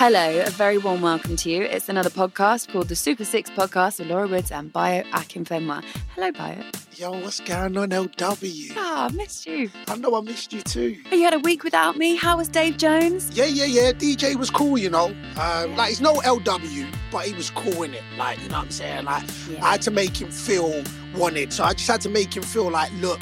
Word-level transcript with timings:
Hello, 0.00 0.44
a 0.46 0.50
very 0.50 0.78
warm 0.78 1.02
welcome 1.02 1.34
to 1.34 1.50
you. 1.50 1.62
It's 1.62 1.88
another 1.88 2.08
podcast 2.08 2.70
called 2.72 2.86
the 2.86 2.94
Super 2.94 3.24
Six 3.24 3.50
Podcast 3.50 3.98
with 3.98 4.06
Laura 4.08 4.28
Woods 4.28 4.52
and 4.52 4.72
Bayo 4.72 5.02
Akinfenwa. 5.10 5.82
Hello, 6.14 6.30
Bayo. 6.30 6.62
Yo, 6.94 7.10
what's 7.20 7.40
going 7.40 7.76
on, 7.76 7.88
LW? 7.90 8.72
Ah, 8.76 9.06
I 9.06 9.12
missed 9.12 9.46
you. 9.46 9.68
I 9.88 9.96
know 9.96 10.14
I 10.14 10.20
missed 10.20 10.52
you 10.52 10.62
too. 10.62 10.96
You 11.10 11.22
had 11.24 11.34
a 11.34 11.40
week 11.40 11.64
without 11.64 11.96
me. 11.96 12.14
How 12.14 12.36
was 12.36 12.46
Dave 12.46 12.76
Jones? 12.76 13.28
Yeah, 13.36 13.46
yeah, 13.46 13.64
yeah. 13.64 13.90
DJ 13.90 14.36
was 14.36 14.50
cool, 14.50 14.78
you 14.78 14.88
know. 14.88 15.06
Um, 15.40 15.74
like, 15.74 15.88
he's 15.88 16.00
no 16.00 16.14
LW, 16.14 16.86
but 17.10 17.26
he 17.26 17.34
was 17.34 17.50
cool 17.50 17.82
in 17.82 17.92
it. 17.92 18.02
Like, 18.16 18.40
you 18.40 18.48
know 18.50 18.58
what 18.58 18.66
I'm 18.66 18.70
saying? 18.70 19.04
Like, 19.04 19.24
Yeah. 19.50 19.64
I 19.64 19.72
had 19.72 19.82
to 19.82 19.90
make 19.90 20.20
him 20.20 20.30
feel 20.30 20.84
wanted. 21.16 21.52
So 21.52 21.64
I 21.64 21.72
just 21.72 21.88
had 21.90 22.00
to 22.02 22.08
make 22.08 22.36
him 22.36 22.44
feel 22.44 22.70
like, 22.70 22.92
look, 23.00 23.18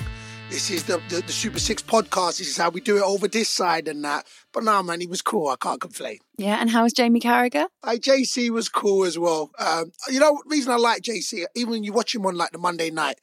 this 0.50 0.70
is 0.70 0.84
the, 0.84 1.00
the, 1.08 1.22
the 1.22 1.32
Super 1.32 1.58
Six 1.58 1.82
podcast. 1.82 2.38
This 2.38 2.48
is 2.48 2.56
how 2.56 2.70
we 2.70 2.80
do 2.80 2.96
it 2.96 3.02
over 3.02 3.26
this 3.28 3.48
side 3.48 3.88
and 3.88 4.04
that. 4.04 4.26
But 4.52 4.64
nah, 4.64 4.82
man, 4.82 5.00
he 5.00 5.06
was 5.06 5.22
cool. 5.22 5.48
I 5.48 5.56
can't 5.56 5.80
complain. 5.80 6.18
Yeah, 6.38 6.60
and 6.60 6.70
how 6.70 6.84
was 6.84 6.92
Jamie 6.92 7.20
Carragher? 7.20 7.66
Like 7.84 8.00
JC 8.00 8.50
was 8.50 8.68
cool 8.68 9.04
as 9.04 9.18
well. 9.18 9.50
Um, 9.58 9.92
you 10.10 10.20
know, 10.20 10.40
reason 10.46 10.72
I 10.72 10.76
like 10.76 11.02
JC, 11.02 11.44
even 11.54 11.70
when 11.72 11.84
you 11.84 11.92
watch 11.92 12.14
him 12.14 12.26
on 12.26 12.36
like 12.36 12.52
the 12.52 12.58
Monday 12.58 12.90
night, 12.90 13.18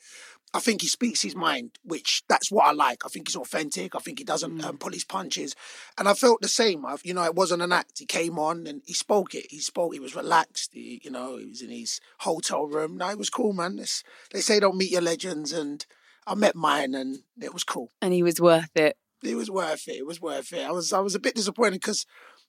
I 0.55 0.59
think 0.59 0.81
he 0.81 0.87
speaks 0.87 1.23
his 1.23 1.35
mind, 1.35 1.79
which 1.83 2.23
that's 2.27 2.51
what 2.51 2.67
I 2.67 2.73
like. 2.73 3.03
I 3.05 3.09
think 3.09 3.27
he's 3.27 3.35
authentic. 3.35 3.95
I 3.95 3.99
think 3.99 4.19
he 4.19 4.25
doesn't 4.25 4.63
um, 4.63 4.77
pull 4.77 4.91
his 4.91 5.03
punches, 5.03 5.55
and 5.97 6.07
I 6.07 6.13
felt 6.13 6.41
the 6.41 6.47
same. 6.47 6.85
I've, 6.85 7.03
you 7.03 7.15
know, 7.15 7.23
it 7.23 7.33
wasn't 7.33 7.63
an 7.63 7.71
act. 7.71 7.97
He 7.97 8.05
came 8.05 8.37
on 8.37 8.67
and 8.67 8.83
he 8.85 8.93
spoke 8.93 9.33
it. 9.33 9.47
He 9.49 9.59
spoke. 9.59 9.93
He 9.93 9.99
was 9.99 10.15
relaxed. 10.15 10.71
He, 10.73 11.01
you 11.03 11.09
know, 11.09 11.37
he 11.37 11.47
was 11.47 11.63
in 11.63 11.69
his 11.69 11.99
hotel 12.19 12.67
room. 12.67 12.97
No, 12.97 13.09
it 13.09 13.17
was 13.17 13.31
cool, 13.31 13.53
man. 13.53 13.79
It's, 13.79 14.03
they 14.31 14.41
say 14.41 14.59
don't 14.59 14.77
meet 14.77 14.91
your 14.91 15.01
legends, 15.01 15.51
and 15.51 15.83
I 16.25 16.35
met 16.35 16.55
mine, 16.55 16.95
and 16.95 17.19
it 17.41 17.53
was 17.53 17.63
cool 17.63 17.91
And 18.01 18.13
he 18.13 18.23
was 18.23 18.39
worth 18.39 18.75
it. 18.75 18.97
it 19.23 19.35
was 19.35 19.49
worth 19.49 19.87
it. 19.87 19.97
It 19.97 20.05
was 20.07 20.21
worth 20.21 20.53
it. 20.53 20.65
I 20.65 20.71
was 20.71 20.93
I 20.93 20.99
was 20.99 21.15
a 21.15 21.19
bit 21.19 21.35
disappointed 21.35 21.81
because 21.81 22.05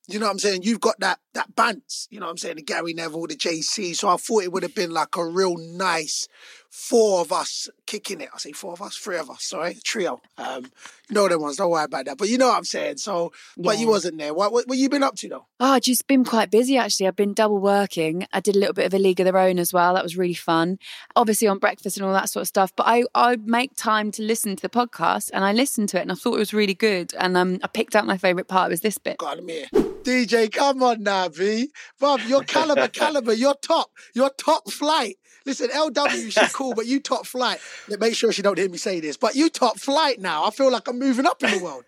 you 0.06 0.18
know 0.18 0.26
what 0.26 0.32
I'm 0.32 0.38
saying. 0.38 0.62
You've 0.64 0.80
got 0.80 1.00
that 1.00 1.18
that 1.32 1.54
bants. 1.54 2.06
You 2.10 2.20
know 2.20 2.26
what 2.26 2.30
I'm 2.32 2.36
saying. 2.38 2.56
The 2.56 2.62
Gary 2.62 2.92
Neville, 2.94 3.26
the 3.26 3.36
JC. 3.36 3.96
So 3.96 4.08
I 4.08 4.16
thought 4.16 4.42
it 4.42 4.52
would 4.52 4.62
have 4.62 4.74
been 4.74 4.90
like 4.90 5.16
a 5.16 5.24
real 5.26 5.56
nice 5.56 6.28
four 6.74 7.20
of 7.20 7.30
us 7.30 7.68
kicking 7.86 8.20
it. 8.20 8.28
I 8.34 8.38
say 8.38 8.50
four 8.50 8.72
of 8.72 8.82
us, 8.82 8.96
three 8.96 9.16
of 9.16 9.30
us. 9.30 9.44
Sorry, 9.44 9.76
trio. 9.84 10.20
Um, 10.36 10.64
you 11.08 11.14
know 11.14 11.28
them 11.28 11.40
ones. 11.40 11.56
Don't 11.56 11.70
worry 11.70 11.84
about 11.84 12.06
that. 12.06 12.18
But 12.18 12.28
you 12.28 12.36
know 12.36 12.48
what 12.48 12.56
I'm 12.56 12.64
saying. 12.64 12.96
So, 12.96 13.32
but 13.56 13.78
you 13.78 13.86
wasn't 13.86 14.18
there. 14.18 14.34
What 14.34 14.52
what, 14.52 14.66
what 14.66 14.76
you 14.76 14.88
been 14.88 15.04
up 15.04 15.14
to 15.16 15.28
though? 15.28 15.46
Oh, 15.60 15.78
just 15.78 16.08
been 16.08 16.24
quite 16.24 16.50
busy 16.50 16.76
actually. 16.76 17.06
I've 17.06 17.14
been 17.14 17.32
double 17.32 17.60
working. 17.60 18.26
I 18.32 18.40
did 18.40 18.56
a 18.56 18.58
little 18.58 18.74
bit 18.74 18.86
of 18.86 18.94
a 18.94 18.98
League 18.98 19.20
of 19.20 19.24
Their 19.24 19.38
Own 19.38 19.60
as 19.60 19.72
well. 19.72 19.94
That 19.94 20.02
was 20.02 20.16
really 20.16 20.34
fun. 20.34 20.78
Obviously 21.14 21.46
on 21.46 21.58
breakfast 21.58 21.96
and 21.96 22.04
all 22.04 22.12
that 22.12 22.28
sort 22.28 22.42
of 22.42 22.48
stuff. 22.48 22.72
But 22.74 22.86
I, 22.88 23.04
I 23.14 23.36
make 23.36 23.76
time 23.76 24.10
to 24.12 24.22
listen 24.22 24.56
to 24.56 24.62
the 24.62 24.68
podcast 24.68 25.30
and 25.32 25.44
I 25.44 25.52
listened 25.52 25.90
to 25.90 25.98
it 25.98 26.02
and 26.02 26.10
I 26.10 26.16
thought 26.16 26.34
it 26.34 26.40
was 26.40 26.52
really 26.52 26.74
good. 26.74 27.14
And 27.18 27.36
um, 27.36 27.60
I 27.62 27.68
picked 27.68 27.94
out 27.94 28.04
my 28.04 28.18
favourite 28.18 28.48
part 28.48 28.70
was 28.70 28.80
this 28.80 28.98
bit. 28.98 29.18
God, 29.18 29.38
I'm 29.38 29.48
here. 29.48 29.66
DJ, 30.02 30.52
come 30.52 30.82
on 30.82 31.02
now, 31.02 31.28
V. 31.28 31.70
Bob, 32.00 32.20
you're 32.26 32.42
caliber, 32.42 32.88
caliber. 32.92 33.32
You're 33.32 33.54
top. 33.54 33.90
You're 34.14 34.30
top 34.30 34.70
flight. 34.70 35.16
Listen, 35.46 35.68
LW, 35.68 36.32
she's 36.32 36.52
cool, 36.52 36.74
but 36.74 36.86
you 36.86 37.00
top 37.00 37.26
flight. 37.26 37.60
Make 37.88 38.14
sure 38.14 38.32
she 38.32 38.42
don't 38.42 38.58
hear 38.58 38.68
me 38.68 38.78
say 38.78 39.00
this, 39.00 39.16
but 39.16 39.34
you 39.34 39.48
top 39.50 39.78
flight 39.78 40.20
now. 40.20 40.44
I 40.44 40.50
feel 40.50 40.70
like 40.70 40.88
I'm 40.88 40.98
moving 40.98 41.26
up 41.26 41.42
in 41.42 41.50
the 41.50 41.64
world. 41.64 41.84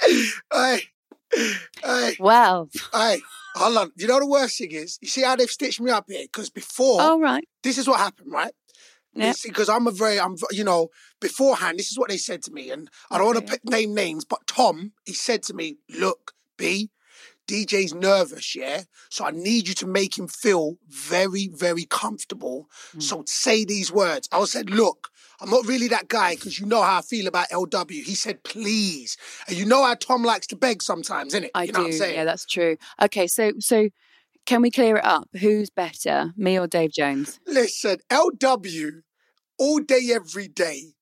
hey, 0.52 0.80
hey, 1.84 2.16
Well, 2.18 2.68
hey. 2.92 3.20
Hold 3.56 3.76
on. 3.78 3.92
You 3.96 4.06
know 4.06 4.20
the 4.20 4.26
worst 4.26 4.58
thing 4.58 4.72
is, 4.72 4.98
you 5.00 5.08
see 5.08 5.22
how 5.22 5.34
they've 5.34 5.50
stitched 5.50 5.80
me 5.80 5.90
up 5.90 6.04
here? 6.08 6.24
Because 6.24 6.50
before, 6.50 7.00
all 7.00 7.18
right. 7.18 7.48
this 7.62 7.78
is 7.78 7.88
what 7.88 7.98
happened, 7.98 8.30
right? 8.30 8.52
Because 9.14 9.70
I'm 9.70 9.86
a 9.86 9.90
very, 9.90 10.20
I'm, 10.20 10.36
you 10.50 10.62
know, 10.62 10.88
beforehand, 11.20 11.78
this 11.78 11.90
is 11.90 11.98
what 11.98 12.10
they 12.10 12.18
said 12.18 12.42
to 12.42 12.52
me, 12.52 12.70
and 12.70 12.90
I 13.10 13.16
don't 13.16 13.34
want 13.34 13.46
to 13.46 13.58
name 13.64 13.94
names, 13.94 14.26
but 14.26 14.46
Tom, 14.46 14.92
he 15.06 15.14
said 15.14 15.42
to 15.44 15.54
me, 15.54 15.78
"Look, 15.88 16.32
B, 16.58 16.90
DJ's 17.46 17.94
nervous, 17.94 18.54
yeah. 18.54 18.82
So 19.10 19.24
I 19.24 19.30
need 19.30 19.68
you 19.68 19.74
to 19.74 19.86
make 19.86 20.18
him 20.18 20.28
feel 20.28 20.76
very, 20.88 21.48
very 21.48 21.84
comfortable. 21.84 22.68
Hmm. 22.92 23.00
So 23.00 23.24
say 23.26 23.64
these 23.64 23.92
words." 23.92 24.28
I 24.32 24.44
said, 24.44 24.70
"Look." 24.70 25.10
I'm 25.38 25.50
not 25.50 25.66
really 25.66 25.88
that 25.88 26.08
guy 26.08 26.34
because 26.34 26.58
you 26.58 26.64
know 26.64 26.80
how 26.80 26.96
I 26.96 27.02
feel 27.02 27.26
about 27.26 27.50
LW. 27.50 28.02
He 28.02 28.14
said, 28.14 28.42
please. 28.42 29.18
And 29.46 29.54
you 29.54 29.66
know 29.66 29.84
how 29.84 29.94
Tom 29.94 30.22
likes 30.22 30.46
to 30.46 30.56
beg 30.56 30.82
sometimes, 30.82 31.34
innit? 31.34 31.50
I 31.54 31.64
you 31.64 31.72
know 31.72 31.80
do. 31.80 31.82
what 31.82 31.92
I'm 31.92 31.98
saying? 31.98 32.14
Yeah, 32.14 32.24
that's 32.24 32.46
true. 32.46 32.78
Okay, 33.02 33.26
so 33.26 33.52
so 33.58 33.90
can 34.46 34.62
we 34.62 34.70
clear 34.70 34.96
it 34.96 35.04
up? 35.04 35.28
Who's 35.40 35.70
better, 35.70 36.32
me 36.36 36.58
or 36.58 36.66
Dave 36.66 36.92
Jones? 36.92 37.40
Listen, 37.46 37.98
LW 38.10 39.02
all 39.58 39.80
day, 39.80 40.10
every 40.14 40.48
day, 40.48 40.92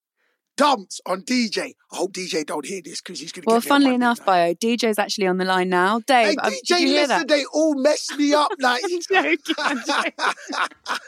dumps 0.56 1.00
on 1.06 1.22
DJ. 1.22 1.74
I 1.92 1.96
hope 1.96 2.12
DJ 2.12 2.44
don't 2.46 2.64
hear 2.64 2.80
this 2.84 3.00
because 3.00 3.20
he's 3.20 3.32
going 3.32 3.42
to 3.42 3.46
Well, 3.48 3.60
get 3.60 3.64
me 3.68 3.70
on 3.70 3.80
funnily 3.80 3.94
enough, 3.94 4.18
night. 4.26 4.58
Bayo, 4.60 4.76
DJ's 4.76 4.98
actually 4.98 5.26
on 5.26 5.38
the 5.38 5.44
line 5.44 5.68
now. 5.68 6.00
Dave, 6.00 6.28
Hey, 6.28 6.36
uh, 6.40 6.50
DJ, 6.50 6.60
did 6.66 6.80
you 6.80 6.86
hear 6.86 7.00
listen, 7.02 7.08
that? 7.18 7.28
they 7.28 7.44
all 7.52 7.74
messed 7.80 8.16
me 8.16 8.32
up. 8.34 8.50
Like, 8.60 8.82
I'm 8.84 9.00
joking. 9.00 9.54
I'm 9.58 9.78
joking. 9.86 10.12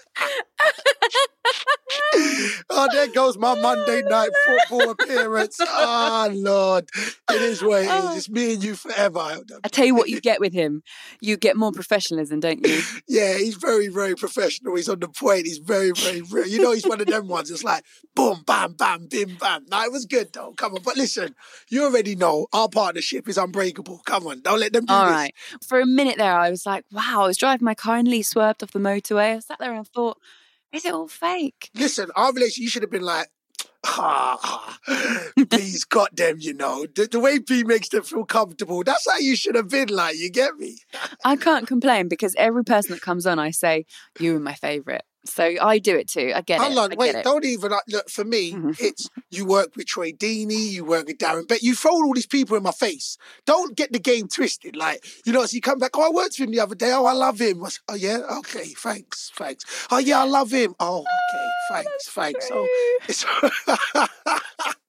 oh, 2.70 2.88
there 2.92 3.08
goes 3.08 3.36
my 3.38 3.54
Monday 3.60 4.02
night 4.02 4.30
football 4.46 4.90
appearance. 4.90 5.58
Ah, 5.60 6.28
Lord. 6.32 6.88
It 6.96 7.42
is 7.42 7.62
what 7.62 7.82
it 7.82 7.88
Oh. 7.90 8.10
is. 8.10 8.16
It's 8.16 8.30
me 8.30 8.54
and 8.54 8.64
you 8.64 8.74
forever. 8.74 9.18
I 9.64 9.68
tell 9.68 9.84
you 9.84 9.94
what, 9.94 10.08
you 10.08 10.20
get 10.20 10.40
with 10.40 10.52
him, 10.52 10.82
you 11.20 11.36
get 11.36 11.56
more 11.56 11.72
professionalism, 11.72 12.40
don't 12.40 12.66
you? 12.66 12.80
Yeah, 13.08 13.38
he's 13.38 13.54
very, 13.54 13.86
very 13.88 14.14
professional. 14.16 14.74
He's 14.74 14.88
on 14.88 14.98
the 14.98 15.08
point. 15.08 15.46
He's 15.46 15.58
very, 15.58 15.92
very 15.92 16.22
real. 16.22 16.46
You 16.46 16.60
know, 16.60 16.72
he's 16.72 16.84
one 16.86 17.00
of 17.00 17.06
them 17.06 17.28
ones. 17.28 17.50
It's 17.50 17.62
like 17.64 17.84
boom, 18.14 18.42
bam, 18.46 18.72
bam, 18.72 19.06
bim, 19.06 19.36
bam. 19.36 19.64
No, 19.70 19.82
it 19.84 19.92
was 19.92 20.06
good 20.06 20.32
though. 20.32 20.52
Come 20.56 20.74
on, 20.74 20.82
but 20.82 20.96
listen, 20.96 21.34
you 21.68 21.84
already 21.84 22.16
know 22.16 22.46
our 22.52 22.68
partnership 22.68 23.28
is 23.28 23.38
unbreakable. 23.38 24.02
Come 24.04 24.26
on, 24.26 24.40
don't 24.40 24.58
let 24.60 24.72
them 24.72 24.86
do 24.86 24.92
All 24.92 25.04
this. 25.04 25.14
right. 25.14 25.34
For 25.66 25.80
a 25.80 25.86
minute 25.86 26.16
there, 26.18 26.36
I 26.36 26.50
was 26.50 26.66
like, 26.66 26.84
wow, 26.90 27.22
I 27.22 27.26
was 27.26 27.36
driving 27.36 27.64
my 27.64 27.74
car 27.74 27.96
and 27.96 28.08
Lee 28.08 28.22
swerved 28.22 28.62
off 28.62 28.72
the 28.72 28.78
motorway. 28.80 29.36
I 29.36 29.38
sat 29.38 29.58
there 29.60 29.70
and 29.72 29.80
I 29.80 29.84
thought, 30.06 30.18
is 30.72 30.84
it 30.84 30.92
all 30.92 31.08
fake? 31.08 31.70
Listen, 31.74 32.10
our 32.16 32.32
relationship, 32.32 32.62
you 32.62 32.68
should 32.68 32.82
have 32.82 32.90
been 32.90 33.02
like. 33.02 33.28
Ah, 33.88 34.78
B's 35.48 35.84
got 35.84 36.14
them, 36.16 36.38
you 36.40 36.52
know. 36.52 36.86
The, 36.92 37.06
the 37.06 37.20
way 37.20 37.38
B 37.38 37.62
makes 37.62 37.88
them 37.88 38.02
feel 38.02 38.24
comfortable, 38.24 38.82
that's 38.82 39.08
how 39.08 39.18
you 39.18 39.36
should 39.36 39.54
have 39.54 39.68
been 39.68 39.88
like, 39.88 40.16
you 40.16 40.28
get 40.28 40.56
me? 40.56 40.80
I 41.24 41.36
can't 41.36 41.68
complain 41.68 42.08
because 42.08 42.34
every 42.36 42.64
person 42.64 42.92
that 42.92 43.00
comes 43.00 43.26
on, 43.26 43.38
I 43.38 43.52
say, 43.52 43.86
you 44.18 44.34
are 44.36 44.40
my 44.40 44.54
favourite. 44.54 45.02
So 45.26 45.54
I 45.60 45.78
do 45.78 45.96
it 45.96 46.08
too. 46.08 46.32
I 46.34 46.40
get 46.40 46.60
Hold 46.60 46.72
it. 46.72 46.78
on, 46.78 46.92
I 46.92 46.96
wait, 46.96 47.14
it. 47.14 47.24
don't 47.24 47.44
even 47.44 47.70
like, 47.72 47.82
look 47.88 48.08
for 48.10 48.24
me. 48.24 48.52
Mhm. 48.56 48.76
It's 48.80 49.08
you 49.30 49.44
work 49.46 49.76
with 49.76 49.86
Troy 49.86 50.12
Deeney, 50.12 50.68
you 50.70 50.84
work 50.84 51.06
with 51.06 51.18
Darren 51.18 51.46
But 51.48 51.62
You 51.62 51.74
throw 51.74 51.92
all 51.92 52.14
these 52.14 52.26
people 52.26 52.56
in 52.56 52.62
my 52.62 52.70
face. 52.72 53.18
Don't 53.44 53.76
get 53.76 53.92
the 53.92 53.98
game 53.98 54.28
twisted. 54.28 54.76
Like 54.76 55.04
you 55.26 55.32
know, 55.32 55.44
so 55.46 55.54
you 55.54 55.60
come 55.60 55.78
back. 55.78 55.90
Oh, 55.94 56.06
I 56.06 56.10
worked 56.14 56.38
with 56.38 56.48
him 56.48 56.52
the 56.52 56.60
other 56.60 56.74
day. 56.74 56.92
Oh, 56.92 57.04
I 57.06 57.12
love 57.12 57.40
him. 57.40 57.64
I 57.64 57.68
Oh 57.88 57.94
yeah, 57.94 58.18
okay, 58.38 58.66
thanks, 58.76 59.30
thanks. 59.34 59.64
Oh 59.90 59.98
yeah, 59.98 60.20
I 60.20 60.24
love 60.24 60.50
him. 60.52 60.74
Oh, 60.80 61.00
okay, 61.00 61.48
thanks, 61.70 62.08
thanks. 62.08 62.48
Oh, 62.52 62.66
it's 63.08 63.24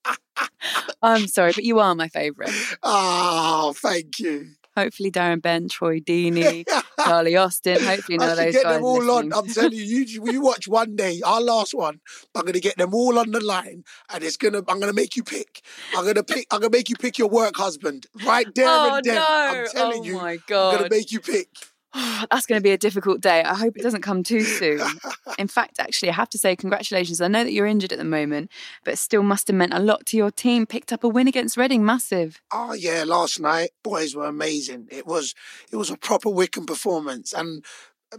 I'm 1.01 1.27
sorry, 1.27 1.51
but 1.53 1.63
you 1.63 1.79
are 1.79 1.93
my 1.95 2.07
favourite. 2.07 2.51
oh, 2.83 3.73
thank 3.77 4.19
you. 4.19 4.47
Hopefully, 4.77 5.09
Darren 5.11 5.41
Bent, 5.41 5.71
Troy 5.71 5.99
Deeney, 5.99 6.63
Charlie 7.03 7.35
Austin. 7.35 7.83
Hopefully, 7.83 8.19
none 8.19 8.29
of 8.29 8.37
those 8.37 8.53
get 8.53 8.63
guys. 8.63 8.75
them 8.75 8.83
all 8.83 8.99
listening. 8.99 9.33
on. 9.33 9.39
I'm 9.39 9.47
telling 9.47 9.71
you, 9.73 9.83
you, 9.83 10.31
you 10.31 10.41
watch 10.41 10.67
one 10.67 10.95
day, 10.95 11.19
our 11.25 11.41
last 11.41 11.73
one. 11.73 11.99
I'm 12.35 12.45
gonna 12.45 12.59
get 12.59 12.77
them 12.77 12.93
all 12.93 13.17
on 13.17 13.31
the 13.31 13.39
line, 13.43 13.83
and 14.13 14.23
it's 14.23 14.37
gonna. 14.37 14.59
I'm 14.67 14.79
gonna 14.79 14.93
make 14.93 15.15
you 15.15 15.23
pick. 15.23 15.63
I'm 15.95 16.05
gonna 16.05 16.23
pick. 16.23 16.45
I'm 16.51 16.59
gonna 16.61 16.69
make 16.69 16.89
you 16.89 16.95
pick 16.95 17.17
your 17.17 17.27
work 17.27 17.55
husband 17.57 18.05
right 18.23 18.47
there 18.53 18.67
Oh 18.69 18.95
and 18.97 19.03
then. 19.03 19.15
no! 19.15 19.23
I'm 19.23 19.67
telling 19.67 20.01
oh 20.01 20.05
you, 20.05 20.13
my 20.13 20.31
I'm 20.33 20.39
gonna 20.49 20.89
make 20.91 21.11
you 21.11 21.21
pick. 21.21 21.49
That's 22.31 22.45
going 22.45 22.59
to 22.59 22.63
be 22.63 22.71
a 22.71 22.77
difficult 22.77 23.21
day. 23.21 23.43
I 23.43 23.55
hope 23.55 23.77
it 23.77 23.83
doesn't 23.83 24.01
come 24.01 24.23
too 24.23 24.41
soon. 24.41 24.81
In 25.39 25.47
fact, 25.47 25.79
actually, 25.79 26.09
I 26.09 26.13
have 26.13 26.29
to 26.29 26.37
say 26.37 26.55
congratulations. 26.55 27.21
I 27.21 27.27
know 27.27 27.43
that 27.43 27.53
you're 27.53 27.65
injured 27.65 27.91
at 27.91 27.97
the 27.97 28.05
moment, 28.05 28.51
but 28.83 28.97
still 28.97 29.23
must 29.23 29.47
have 29.47 29.55
meant 29.55 29.73
a 29.73 29.79
lot 29.79 30.05
to 30.07 30.17
your 30.17 30.31
team. 30.31 30.65
Picked 30.65 30.93
up 30.93 31.03
a 31.03 31.07
win 31.07 31.27
against 31.27 31.57
Reading, 31.57 31.83
massive. 31.83 32.41
Oh 32.51 32.73
yeah, 32.73 33.03
last 33.05 33.39
night 33.39 33.71
boys 33.83 34.15
were 34.15 34.25
amazing. 34.25 34.87
It 34.91 35.07
was 35.07 35.33
it 35.71 35.75
was 35.75 35.89
a 35.89 35.97
proper 35.97 36.29
Wycombe 36.29 36.65
performance, 36.65 37.33
and 37.33 37.65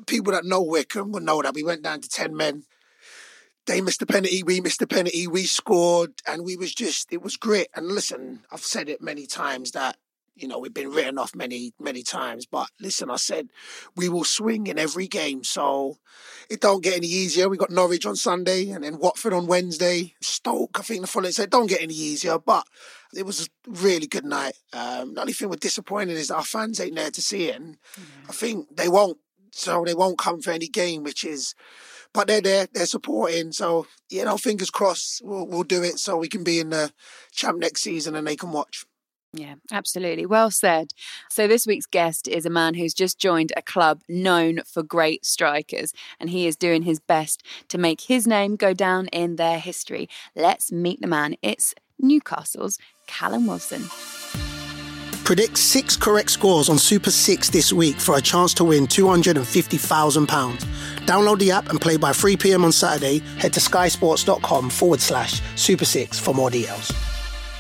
people 0.07 0.33
that 0.33 0.45
know 0.45 0.63
Wycombe 0.63 1.13
will 1.13 1.21
know 1.21 1.43
that 1.43 1.55
we 1.55 1.63
went 1.63 1.83
down 1.83 2.01
to 2.01 2.09
ten 2.09 2.37
men. 2.37 2.65
They 3.67 3.81
missed 3.83 4.01
the 4.01 4.07
penalty, 4.07 4.43
we 4.43 4.63
missed 4.63 4.81
the 4.81 4.87
penalty, 4.87 5.27
we 5.27 5.45
scored, 5.45 6.15
and 6.27 6.43
we 6.43 6.57
was 6.57 6.75
just 6.75 7.13
it 7.13 7.23
was 7.23 7.37
great. 7.37 7.69
And 7.77 7.87
listen, 7.87 8.41
I've 8.51 8.65
said 8.65 8.89
it 8.89 9.03
many 9.03 9.27
times 9.27 9.73
that 9.73 9.99
you 10.39 10.49
know 10.49 10.59
we've 10.59 10.75
been 10.75 10.91
written 10.91 11.19
off 11.19 11.35
many 11.35 11.73
many 11.81 12.03
times, 12.03 12.47
but 12.47 12.69
listen, 12.81 13.11
I 13.11 13.17
said 13.17 13.49
we 13.97 14.09
will 14.09 14.25
swing 14.25 14.67
in 14.67 14.79
every 14.79 15.09
game, 15.09 15.45
so 15.45 15.99
it 16.49 16.61
don't 16.61 16.83
get 16.83 16.97
any 16.97 17.07
easier. 17.07 17.49
We 17.49 17.57
got 17.57 17.71
Norwich 17.71 18.07
on 18.07 18.17
Sunday, 18.17 18.71
and 18.71 18.85
then 18.85 18.99
Watford 18.99 19.33
on 19.33 19.47
Wednesday. 19.47 20.15
Stoke, 20.21 20.79
I 20.79 20.83
think 20.83 21.03
the 21.03 21.07
following 21.07 21.33
said, 21.33 21.51
don't 21.51 21.69
get 21.69 21.83
any 21.83 21.95
easier, 21.95 22.39
but 22.39 22.67
it 23.15 23.27
was 23.27 23.47
a 23.47 23.71
really 23.71 24.07
good 24.07 24.25
night. 24.25 24.55
Um, 24.73 25.15
the 25.15 25.21
only 25.21 25.33
thing 25.33 25.49
we're 25.49 25.57
disappointed 25.57 26.17
is 26.17 26.29
that 26.29 26.37
our 26.37 26.45
fans 26.45 26.81
ain't 26.81 26.95
there 26.95 27.11
to 27.11 27.23
see 27.23 27.49
it, 27.49 27.57
and 27.57 27.77
I 28.29 28.33
think 28.33 28.77
they 28.77 28.89
won't. 28.89 29.19
So 29.51 29.83
they 29.85 29.95
won't 29.95 30.19
come 30.19 30.41
for 30.41 30.51
any 30.51 30.69
game, 30.69 31.03
which 31.03 31.25
is. 31.25 31.55
But 32.15 32.27
they're 32.27 32.41
there, 32.41 32.69
they're 32.73 32.87
supporting. 32.87 33.53
So 33.53 33.87
you 34.11 34.25
know, 34.25 34.39
fingers 34.39 34.71
crossed, 34.71 35.23
we'll 35.25 35.47
we'll 35.47 35.63
do 35.63 35.83
it 35.83 35.99
so 35.99 36.17
we 36.17 36.29
can 36.29 36.45
be 36.45 36.61
in 36.61 36.71
the 36.71 36.93
champ 37.33 37.59
next 37.59 37.83
season 37.83 38.15
and 38.15 38.27
they 38.27 38.37
can 38.37 38.53
watch. 38.53 38.87
Yeah, 39.33 39.57
absolutely. 39.71 40.25
Well 40.25 40.51
said. 40.51 40.93
So, 41.29 41.47
this 41.47 41.67
week's 41.67 41.87
guest 41.87 42.27
is 42.29 42.47
a 42.47 42.51
man 42.51 42.75
who's 42.75 42.95
just 42.95 43.19
joined 43.19 43.53
a 43.57 43.63
club 43.63 44.01
known 44.09 44.61
for 44.65 44.83
great 44.83 45.27
strikers, 45.27 45.93
and 46.19 46.31
he 46.31 46.47
is 46.47 46.57
doing 46.57 46.83
his 46.83 46.99
best 46.99 47.43
to 47.69 47.77
make 47.77 48.03
his 48.03 48.27
name 48.27 48.57
go 48.57 48.73
down 48.73 49.09
in 49.09 49.37
their 49.37 49.59
history. 49.59 50.09
Let's 50.35 50.73
meet 50.73 51.03
the 51.03 51.09
man. 51.09 51.37
It's 51.43 51.75
Newcastle's 51.99 52.79
Callum 53.07 53.47
Wilson. 53.47 53.89
Predict 55.25 55.59
six 55.59 55.95
correct 55.95 56.31
scores 56.31 56.71
on 56.71 56.79
Super 56.79 57.11
6 57.11 57.51
this 57.51 57.71
week 57.71 57.97
for 57.97 58.17
a 58.17 58.23
chance 58.23 58.55
to 58.55 58.65
win 58.65 58.87
£250,000. 58.87 60.27
Download 61.05 61.39
the 61.39 61.51
app 61.51 61.69
and 61.69 61.79
play 61.79 61.99
by 61.99 62.15
3 62.15 62.35
pm 62.39 62.65
on 62.65 62.73
Saturday. 62.73 63.19
Head 63.37 63.53
to 63.53 63.61
skysports.com 63.61 64.71
forward 64.71 65.01
slash 65.01 65.43
Super 65.55 65.85
6 65.85 66.19
for 66.19 66.33
more 66.33 66.49
details. 66.49 66.91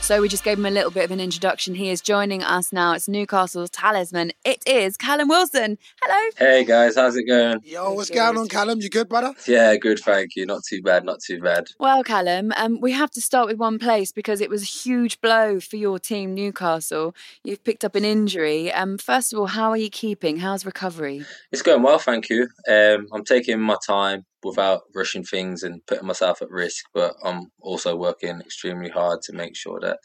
So 0.09 0.23
we 0.23 0.29
just 0.31 0.43
gave 0.43 0.57
him 0.57 0.65
a 0.65 0.71
little 0.71 0.91
bit 0.91 1.05
of 1.05 1.11
an 1.11 1.21
introduction. 1.21 1.75
He 1.75 1.91
is 1.91 2.01
joining 2.01 2.43
us 2.43 2.73
now. 2.73 2.95
It's 2.95 3.09
Newcastle's 3.11 3.69
talisman. 3.69 4.33
It 4.43 4.67
is 4.67 4.97
Callum 4.97 5.29
Wilson. 5.29 5.77
Hello. 6.03 6.31
Hey 6.39 6.65
guys, 6.65 6.95
how's 6.95 7.15
it 7.15 7.25
going? 7.25 7.61
Yo, 7.63 7.93
what's 7.93 8.09
going 8.09 8.39
on, 8.39 8.49
Callum? 8.49 8.81
You 8.81 8.89
good, 8.89 9.11
brother? 9.11 9.35
Yeah, 9.47 9.77
good, 9.77 9.99
thank 9.99 10.35
you. 10.35 10.47
Not 10.47 10.63
too 10.67 10.81
bad, 10.81 11.05
not 11.05 11.21
too 11.21 11.43
bad. 11.43 11.69
Well, 11.79 12.03
Callum, 12.03 12.55
um, 12.57 12.81
we 12.81 12.93
have 12.93 13.11
to 13.11 13.21
start 13.21 13.49
with 13.49 13.59
one 13.59 13.79
place 13.79 14.11
because 14.11 14.41
it 14.41 14.49
was 14.49 14.63
a 14.63 14.65
huge 14.65 15.21
blow 15.21 15.61
for 15.61 15.77
your 15.77 15.99
team, 15.99 16.33
Newcastle. 16.33 17.15
You've 17.45 17.63
picked 17.63 17.85
up 17.85 17.95
an 17.95 18.07
injury. 18.07 18.73
Um, 18.73 18.97
first 18.97 19.35
of 19.35 19.39
all, 19.39 19.49
how 19.49 19.69
are 19.69 19.77
you 19.77 19.91
keeping? 19.91 20.39
How's 20.39 20.65
recovery? 20.65 21.27
It's 21.53 21.61
going 21.61 21.83
well, 21.83 21.99
thank 21.99 22.31
you. 22.31 22.49
Um, 22.67 23.09
I'm 23.13 23.25
taking 23.25 23.61
my 23.61 23.77
time 23.87 24.25
without 24.43 24.83
rushing 24.95 25.25
things 25.25 25.63
and 25.63 25.85
putting 25.87 26.07
myself 26.07 26.43
at 26.43 26.51
risk. 26.51 26.85
But 26.95 27.15
I'm 27.25 27.51
also 27.61 27.97
working 27.97 28.41
extremely 28.41 28.91
hard 28.91 29.23
to 29.23 29.33
make 29.33 29.57
sure 29.57 29.81
that 29.81 29.99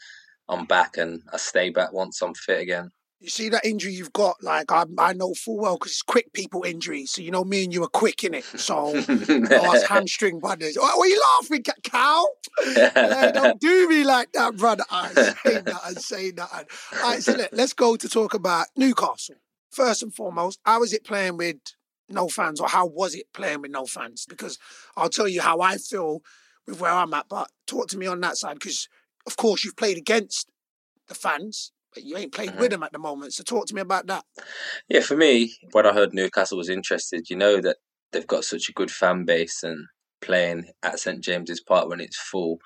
I'm 0.48 0.66
back 0.66 0.96
and 0.96 1.22
I 1.32 1.36
stay 1.38 1.70
back 1.70 1.92
once 1.92 2.20
I'm 2.22 2.34
fit 2.34 2.60
again. 2.60 2.90
You 3.20 3.30
see 3.30 3.48
that 3.50 3.64
injury 3.64 3.94
you've 3.94 4.12
got, 4.12 4.36
like 4.42 4.70
I, 4.70 4.84
I 4.98 5.14
know 5.14 5.32
full 5.32 5.56
well 5.56 5.78
because 5.78 5.92
it's 5.92 6.02
quick 6.02 6.30
people 6.34 6.62
injuries. 6.64 7.12
So 7.12 7.22
you 7.22 7.30
know 7.30 7.44
me 7.44 7.64
and 7.64 7.72
you 7.72 7.82
are 7.82 7.88
quick 7.88 8.22
in 8.22 8.34
it. 8.34 8.44
So 8.44 8.88
us 9.08 9.82
hamstring 9.84 10.40
brothers. 10.40 10.76
What 10.76 10.98
are 10.98 11.06
you 11.06 11.22
laughing, 11.40 11.64
cow? 11.84 12.26
don't 13.32 13.58
do 13.60 13.88
me 13.88 14.04
like 14.04 14.32
that, 14.32 14.58
brother. 14.58 14.84
I 14.90 15.08
say 15.14 15.60
that. 15.60 15.80
I 15.86 15.92
say 15.92 16.30
that. 16.32 16.68
All 16.92 17.02
right, 17.02 17.22
so 17.22 17.32
let, 17.32 17.54
let's 17.54 17.72
go 17.72 17.96
to 17.96 18.08
talk 18.10 18.34
about 18.34 18.66
Newcastle. 18.76 19.36
First 19.70 20.02
and 20.02 20.14
foremost, 20.14 20.60
how 20.66 20.82
is 20.82 20.92
it 20.92 21.04
playing 21.04 21.38
with 21.38 21.56
no 22.08 22.28
fans, 22.28 22.60
or 22.60 22.68
how 22.68 22.86
was 22.86 23.14
it 23.14 23.32
playing 23.32 23.62
with 23.62 23.70
no 23.70 23.86
fans? 23.86 24.26
Because 24.28 24.58
I'll 24.96 25.08
tell 25.08 25.28
you 25.28 25.40
how 25.40 25.60
I 25.60 25.76
feel 25.76 26.20
with 26.66 26.80
where 26.80 26.92
I'm 26.92 27.14
at, 27.14 27.28
but 27.28 27.50
talk 27.66 27.88
to 27.88 27.98
me 27.98 28.06
on 28.06 28.20
that 28.20 28.36
side 28.36 28.54
because, 28.54 28.88
of 29.26 29.36
course, 29.36 29.64
you've 29.64 29.76
played 29.76 29.98
against 29.98 30.50
the 31.08 31.14
fans, 31.14 31.72
but 31.92 32.04
you 32.04 32.16
ain't 32.16 32.32
played 32.32 32.50
mm-hmm. 32.50 32.60
with 32.60 32.70
them 32.70 32.82
at 32.82 32.92
the 32.92 32.98
moment. 32.98 33.34
So 33.34 33.42
talk 33.42 33.66
to 33.66 33.74
me 33.74 33.80
about 33.80 34.06
that. 34.06 34.24
Yeah, 34.88 35.00
for 35.00 35.16
me, 35.16 35.54
when 35.72 35.86
I 35.86 35.92
heard 35.92 36.14
Newcastle 36.14 36.58
was 36.58 36.68
interested, 36.68 37.28
you 37.28 37.36
know 37.36 37.60
that 37.60 37.76
they've 38.12 38.26
got 38.26 38.44
such 38.44 38.68
a 38.68 38.72
good 38.72 38.90
fan 38.90 39.24
base 39.24 39.62
and 39.62 39.86
playing 40.20 40.70
at 40.82 40.98
St 40.98 41.22
James's 41.22 41.60
Park 41.60 41.88
when 41.88 42.00
it's 42.00 42.16
full 42.16 42.58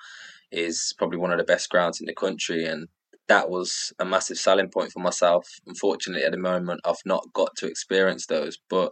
is 0.51 0.93
probably 0.97 1.17
one 1.17 1.31
of 1.31 1.37
the 1.37 1.43
best 1.43 1.69
grounds 1.69 1.99
in 1.99 2.07
the 2.07 2.13
country 2.13 2.65
and 2.65 2.87
that 3.27 3.49
was 3.49 3.93
a 3.99 4.05
massive 4.05 4.37
selling 4.37 4.69
point 4.69 4.91
for 4.91 4.99
myself. 4.99 5.47
Unfortunately, 5.67 6.25
at 6.25 6.31
the 6.31 6.37
moment, 6.37 6.81
I've 6.83 6.95
not 7.05 7.23
got 7.33 7.55
to 7.57 7.67
experience 7.67 8.25
those, 8.25 8.57
but 8.69 8.91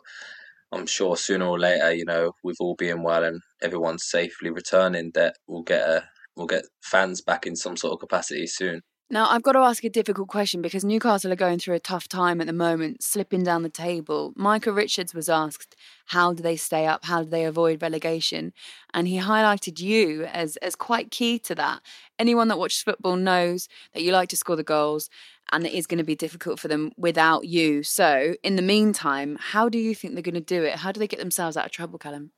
I'm 0.72 0.86
sure 0.86 1.18
sooner 1.18 1.46
or 1.46 1.60
later, 1.60 1.94
you 1.94 2.06
know, 2.06 2.34
with 2.44 2.58
all 2.60 2.75
being 2.75 3.04
well 3.04 3.24
and 3.24 3.42
everyone 3.62 4.00
safely 4.00 4.50
returning, 4.50 5.12
that 5.16 5.38
we'll 5.48 5.64
get 5.64 5.88
a 5.88 6.04
we'll 6.36 6.48
get 6.48 6.66
fans 6.81 7.22
back 7.22 7.48
in 7.48 7.56
some 7.56 7.78
sort 7.78 7.94
of 7.94 8.00
capacity 8.00 8.48
soon. 8.48 8.81
Now, 9.09 9.30
I've 9.30 9.42
got 9.42 9.54
to 9.54 9.59
ask 9.59 9.86
a 9.86 9.89
difficult 9.89 10.27
question 10.27 10.62
because 10.62 10.83
Newcastle 10.83 11.31
are 11.31 11.38
going 11.38 11.59
through 11.59 11.75
a 11.75 11.80
tough 11.80 12.09
time 12.09 12.42
at 12.42 12.48
the 12.48 12.51
moment, 12.51 13.01
slipping 13.01 13.42
down 13.42 13.63
the 13.63 13.69
table. 13.69 14.33
Micah 14.36 14.74
Richards 14.74 15.13
was 15.13 15.30
asked, 15.30 15.77
how 16.07 16.33
do 16.33 16.44
they 16.44 16.57
stay 16.57 16.86
up? 16.86 17.06
How 17.06 17.24
do 17.24 17.30
they 17.30 17.45
avoid 17.45 17.81
relegation? 17.81 18.51
And 18.94 19.07
he 19.07 19.19
highlighted 19.19 19.80
you 19.80 20.25
as, 20.25 20.57
as 20.57 20.75
quite 20.75 21.09
key 21.09 21.39
to 21.39 21.56
that. 21.56 21.80
Anyone 22.19 22.50
that 22.50 22.59
watches 22.59 22.81
football 22.81 23.15
knows 23.15 23.69
that 23.94 24.04
you 24.04 24.12
like 24.12 24.27
to 24.30 24.36
score 24.36 24.57
the 24.57 24.63
goals 24.63 25.09
and 25.54 25.65
it 25.65 25.71
is 25.71 25.88
going 25.88 26.00
to 26.00 26.04
be 26.04 26.15
difficult 26.15 26.59
for 26.59 26.68
them 26.68 26.92
without 26.98 27.45
you. 27.45 27.83
So, 27.83 28.36
in 28.44 28.57
the 28.57 28.62
meantime, 28.62 29.38
how 29.39 29.69
do 29.69 29.77
you 29.77 29.95
think 29.95 30.15
they're 30.15 30.21
going 30.21 30.36
to 30.36 30.42
do 30.42 30.63
it? 30.63 30.80
How 30.80 30.92
do 30.92 31.00
they 31.00 31.07
get 31.07 31.19
themselves 31.19 31.56
out 31.56 31.65
of 31.65 31.71
trouble, 31.71 31.98
Callum? 31.98 32.31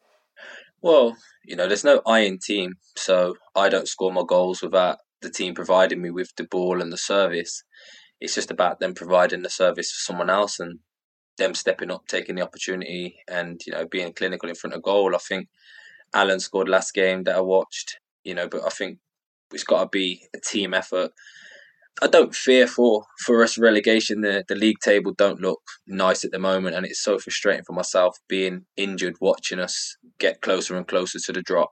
Well, 0.84 1.18
you 1.44 1.56
know, 1.56 1.68
there's 1.68 1.84
no 1.84 2.04
I 2.06 2.20
in 2.20 2.38
team, 2.38 2.76
so 2.96 3.36
I 3.56 3.70
don't 3.70 3.88
score 3.88 4.14
my 4.14 4.24
goals 4.28 4.62
without 4.62 5.00
the 5.22 5.30
team 5.30 5.54
providing 5.54 6.02
me 6.02 6.10
with 6.12 6.32
the 6.38 6.46
ball 6.46 6.82
and 6.82 6.92
the 6.92 6.98
service. 6.98 7.64
It's 8.20 8.36
just 8.36 8.52
about 8.52 8.80
them 8.80 8.94
providing 8.94 9.42
the 9.44 9.50
service 9.50 9.92
for 9.92 10.00
someone 10.00 10.30
else 10.30 10.60
and 10.60 10.80
them 11.38 11.56
stepping 11.56 11.92
up, 11.92 12.04
taking 12.08 12.36
the 12.36 12.42
opportunity, 12.42 13.18
and 13.28 13.60
you 13.66 13.74
know 13.74 13.88
being 13.88 14.14
clinical 14.14 14.50
in 14.50 14.56
front 14.56 14.76
of 14.76 14.84
goal. 14.84 15.16
I 15.16 15.20
think 15.20 15.48
Allen 16.14 16.40
scored 16.40 16.70
last 16.70 16.94
game 16.94 17.24
that 17.24 17.36
I 17.36 17.42
watched, 17.42 17.98
you 18.24 18.36
know, 18.36 18.48
but 18.48 18.64
I 18.66 18.70
think 18.70 19.00
it's 19.54 19.64
got 19.64 19.84
to 19.84 19.90
be 19.90 20.28
a 20.36 20.40
team 20.40 20.74
effort. 20.74 21.12
I 22.02 22.08
don't 22.08 22.36
fear 22.36 22.68
for 22.68 23.04
for 23.26 23.44
us 23.44 23.58
relegation. 23.58 24.22
The 24.22 24.44
the 24.48 24.56
league 24.56 24.80
table 24.84 25.14
don't 25.18 25.42
look 25.42 25.62
nice 25.88 26.24
at 26.24 26.32
the 26.32 26.40
moment, 26.40 26.76
and 26.76 26.86
it's 26.86 27.04
so 27.04 27.18
frustrating 27.20 27.64
for 27.66 27.74
myself 27.74 28.18
being 28.28 28.66
injured, 28.78 29.16
watching 29.20 29.60
us 29.60 29.98
get 30.20 30.42
closer 30.42 30.76
and 30.76 30.88
closer 30.88 31.20
to 31.20 31.34
the 31.34 31.42
drop. 31.42 31.72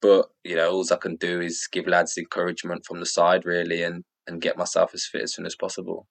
But 0.00 0.26
you 0.44 0.56
know, 0.56 0.70
all 0.70 0.86
I 0.92 0.96
can 0.96 1.16
do 1.16 1.40
is 1.40 1.68
give 1.70 1.86
lads 1.86 2.16
encouragement 2.16 2.84
from 2.86 3.00
the 3.00 3.06
side, 3.06 3.44
really, 3.44 3.82
and 3.82 4.04
and 4.26 4.40
get 4.40 4.58
myself 4.58 4.90
as 4.94 5.06
fit 5.06 5.22
as 5.22 5.34
soon 5.34 5.46
as 5.46 5.56
possible. 5.56 6.06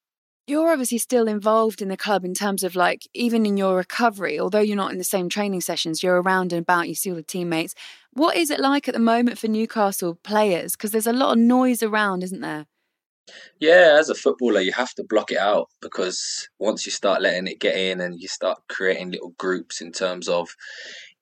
You're 0.48 0.72
obviously 0.72 0.98
still 0.98 1.28
involved 1.28 1.82
in 1.82 1.90
the 1.90 1.98
club 1.98 2.24
in 2.24 2.34
terms 2.34 2.64
of 2.64 2.74
like 2.76 3.02
even 3.14 3.46
in 3.46 3.58
your 3.58 3.76
recovery, 3.76 4.40
although 4.40 4.62
you're 4.62 4.78
not 4.78 4.92
in 4.92 4.98
the 4.98 5.04
same 5.04 5.28
training 5.28 5.62
sessions, 5.62 6.02
you're 6.02 6.22
around 6.22 6.54
and 6.54 6.62
about, 6.62 6.88
you 6.88 6.96
see 6.96 7.10
all 7.10 7.18
the 7.18 7.24
teammates. 7.24 7.76
What 8.14 8.38
is 8.38 8.50
it 8.50 8.62
like 8.62 8.88
at 8.88 8.94
the 8.94 9.00
moment 9.00 9.38
for 9.38 9.50
Newcastle 9.50 10.18
players? 10.24 10.72
Because 10.72 10.92
there's 10.92 11.06
a 11.06 11.14
lot 11.14 11.34
of 11.34 11.38
noise 11.38 11.84
around, 11.84 12.24
isn't 12.24 12.40
there? 12.40 12.66
Yeah, 13.60 13.98
as 14.00 14.10
a 14.10 14.16
footballer, 14.16 14.62
you 14.62 14.72
have 14.72 14.94
to 14.96 15.04
block 15.04 15.32
it 15.32 15.38
out 15.38 15.68
because 15.82 16.48
once 16.60 16.86
you 16.86 16.94
start 16.94 17.22
letting 17.22 17.48
it 17.48 17.60
get 17.60 17.76
in 17.76 18.00
and 18.00 18.18
you 18.18 18.30
start 18.30 18.60
creating 18.70 19.12
little 19.12 19.34
groups 19.38 19.82
in 19.82 19.92
terms 19.92 20.30
of 20.30 20.56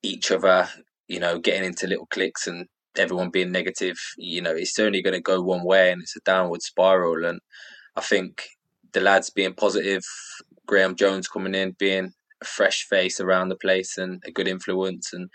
each 0.04 0.30
other 0.30 0.68
you 1.08 1.20
know, 1.20 1.38
getting 1.38 1.64
into 1.64 1.86
little 1.86 2.06
cliques 2.06 2.46
and 2.46 2.66
everyone 2.98 3.30
being 3.30 3.52
negative, 3.52 3.96
you 4.16 4.40
know, 4.40 4.54
it's 4.54 4.78
only 4.78 5.02
going 5.02 5.14
to 5.14 5.20
go 5.20 5.40
one 5.40 5.64
way 5.64 5.90
and 5.92 6.02
it's 6.02 6.16
a 6.16 6.20
downward 6.20 6.62
spiral. 6.62 7.24
And 7.24 7.40
I 7.94 8.00
think 8.00 8.42
the 8.92 9.00
lads 9.00 9.30
being 9.30 9.54
positive, 9.54 10.02
Graeme 10.66 10.96
Jones 10.96 11.28
coming 11.28 11.54
in, 11.54 11.76
being 11.78 12.12
a 12.42 12.44
fresh 12.44 12.84
face 12.84 13.20
around 13.20 13.48
the 13.48 13.56
place 13.56 13.98
and 13.98 14.22
a 14.26 14.30
good 14.30 14.48
influence. 14.48 15.12
And 15.12 15.30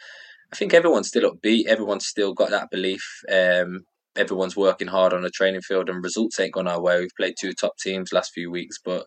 I 0.51 0.55
think 0.55 0.73
everyone's 0.73 1.07
still 1.07 1.31
upbeat. 1.31 1.67
Everyone's 1.67 2.07
still 2.07 2.33
got 2.33 2.49
that 2.49 2.69
belief. 2.69 3.21
Um, 3.31 3.81
everyone's 4.15 4.57
working 4.57 4.87
hard 4.87 5.13
on 5.13 5.21
the 5.21 5.29
training 5.29 5.61
field 5.61 5.89
and 5.89 6.03
results 6.03 6.39
ain't 6.39 6.53
gone 6.53 6.67
our 6.67 6.81
way. 6.81 6.99
We've 6.99 7.09
played 7.15 7.35
two 7.39 7.53
top 7.53 7.77
teams 7.77 8.11
last 8.11 8.33
few 8.33 8.51
weeks, 8.51 8.77
but 8.83 9.05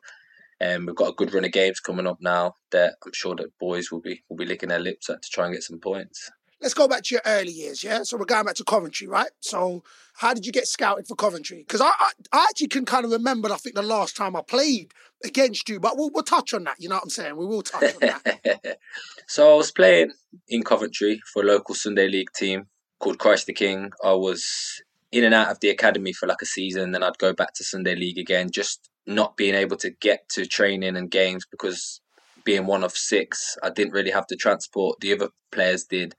um, 0.60 0.86
we've 0.86 0.96
got 0.96 1.10
a 1.10 1.14
good 1.14 1.34
run 1.34 1.44
of 1.44 1.52
games 1.52 1.80
coming 1.80 2.06
up 2.06 2.18
now 2.20 2.54
that 2.70 2.94
I'm 3.04 3.12
sure 3.12 3.34
that 3.36 3.58
boys 3.60 3.90
will 3.90 4.00
be 4.00 4.22
will 4.30 4.36
be 4.36 4.46
licking 4.46 4.68
their 4.70 4.78
lips 4.78 5.10
at 5.10 5.20
to 5.20 5.28
try 5.28 5.44
and 5.44 5.52
get 5.52 5.64
some 5.64 5.80
points 5.80 6.30
let's 6.64 6.74
go 6.74 6.88
back 6.88 7.02
to 7.04 7.14
your 7.14 7.22
early 7.26 7.52
years, 7.52 7.84
yeah? 7.84 8.02
So 8.02 8.16
we're 8.16 8.24
going 8.24 8.46
back 8.46 8.54
to 8.54 8.64
Coventry, 8.64 9.06
right? 9.06 9.30
So 9.40 9.84
how 10.14 10.32
did 10.32 10.46
you 10.46 10.50
get 10.50 10.66
scouted 10.66 11.06
for 11.06 11.14
Coventry? 11.14 11.58
Because 11.58 11.82
I, 11.82 11.88
I, 11.88 12.10
I, 12.32 12.46
actually 12.48 12.68
can 12.68 12.86
kind 12.86 13.04
of 13.04 13.10
remember, 13.10 13.52
I 13.52 13.56
think, 13.56 13.74
the 13.74 13.82
last 13.82 14.16
time 14.16 14.34
I 14.34 14.40
played 14.40 14.94
against 15.22 15.68
you, 15.68 15.78
but 15.78 15.98
we'll, 15.98 16.10
we'll 16.12 16.24
touch 16.24 16.54
on 16.54 16.64
that, 16.64 16.76
you 16.78 16.88
know 16.88 16.94
what 16.94 17.04
I'm 17.04 17.10
saying? 17.10 17.36
We 17.36 17.44
will 17.44 17.62
touch 17.62 17.94
on 17.94 18.00
that. 18.00 18.78
so 19.28 19.52
I 19.52 19.56
was 19.56 19.70
playing 19.70 20.12
in 20.48 20.62
Coventry 20.62 21.20
for 21.30 21.42
a 21.42 21.46
local 21.46 21.74
Sunday 21.74 22.08
League 22.08 22.32
team 22.34 22.66
called 22.98 23.18
Christ 23.18 23.46
the 23.46 23.52
King. 23.52 23.92
I 24.02 24.14
was 24.14 24.82
in 25.12 25.22
and 25.22 25.34
out 25.34 25.50
of 25.50 25.60
the 25.60 25.68
academy 25.68 26.14
for 26.14 26.26
like 26.26 26.40
a 26.40 26.46
season, 26.46 26.92
then 26.92 27.02
I'd 27.02 27.18
go 27.18 27.34
back 27.34 27.52
to 27.54 27.64
Sunday 27.64 27.94
League 27.94 28.18
again, 28.18 28.50
just 28.50 28.88
not 29.06 29.36
being 29.36 29.54
able 29.54 29.76
to 29.76 29.90
get 29.90 30.30
to 30.30 30.46
training 30.46 30.96
and 30.96 31.10
games 31.10 31.44
because 31.50 32.00
being 32.44 32.66
one 32.66 32.84
of 32.84 32.92
six, 32.92 33.56
I 33.62 33.70
didn't 33.70 33.92
really 33.92 34.10
have 34.10 34.26
the 34.28 34.36
transport 34.36 35.00
the 35.00 35.12
other 35.12 35.30
players 35.50 35.84
did. 35.84 36.14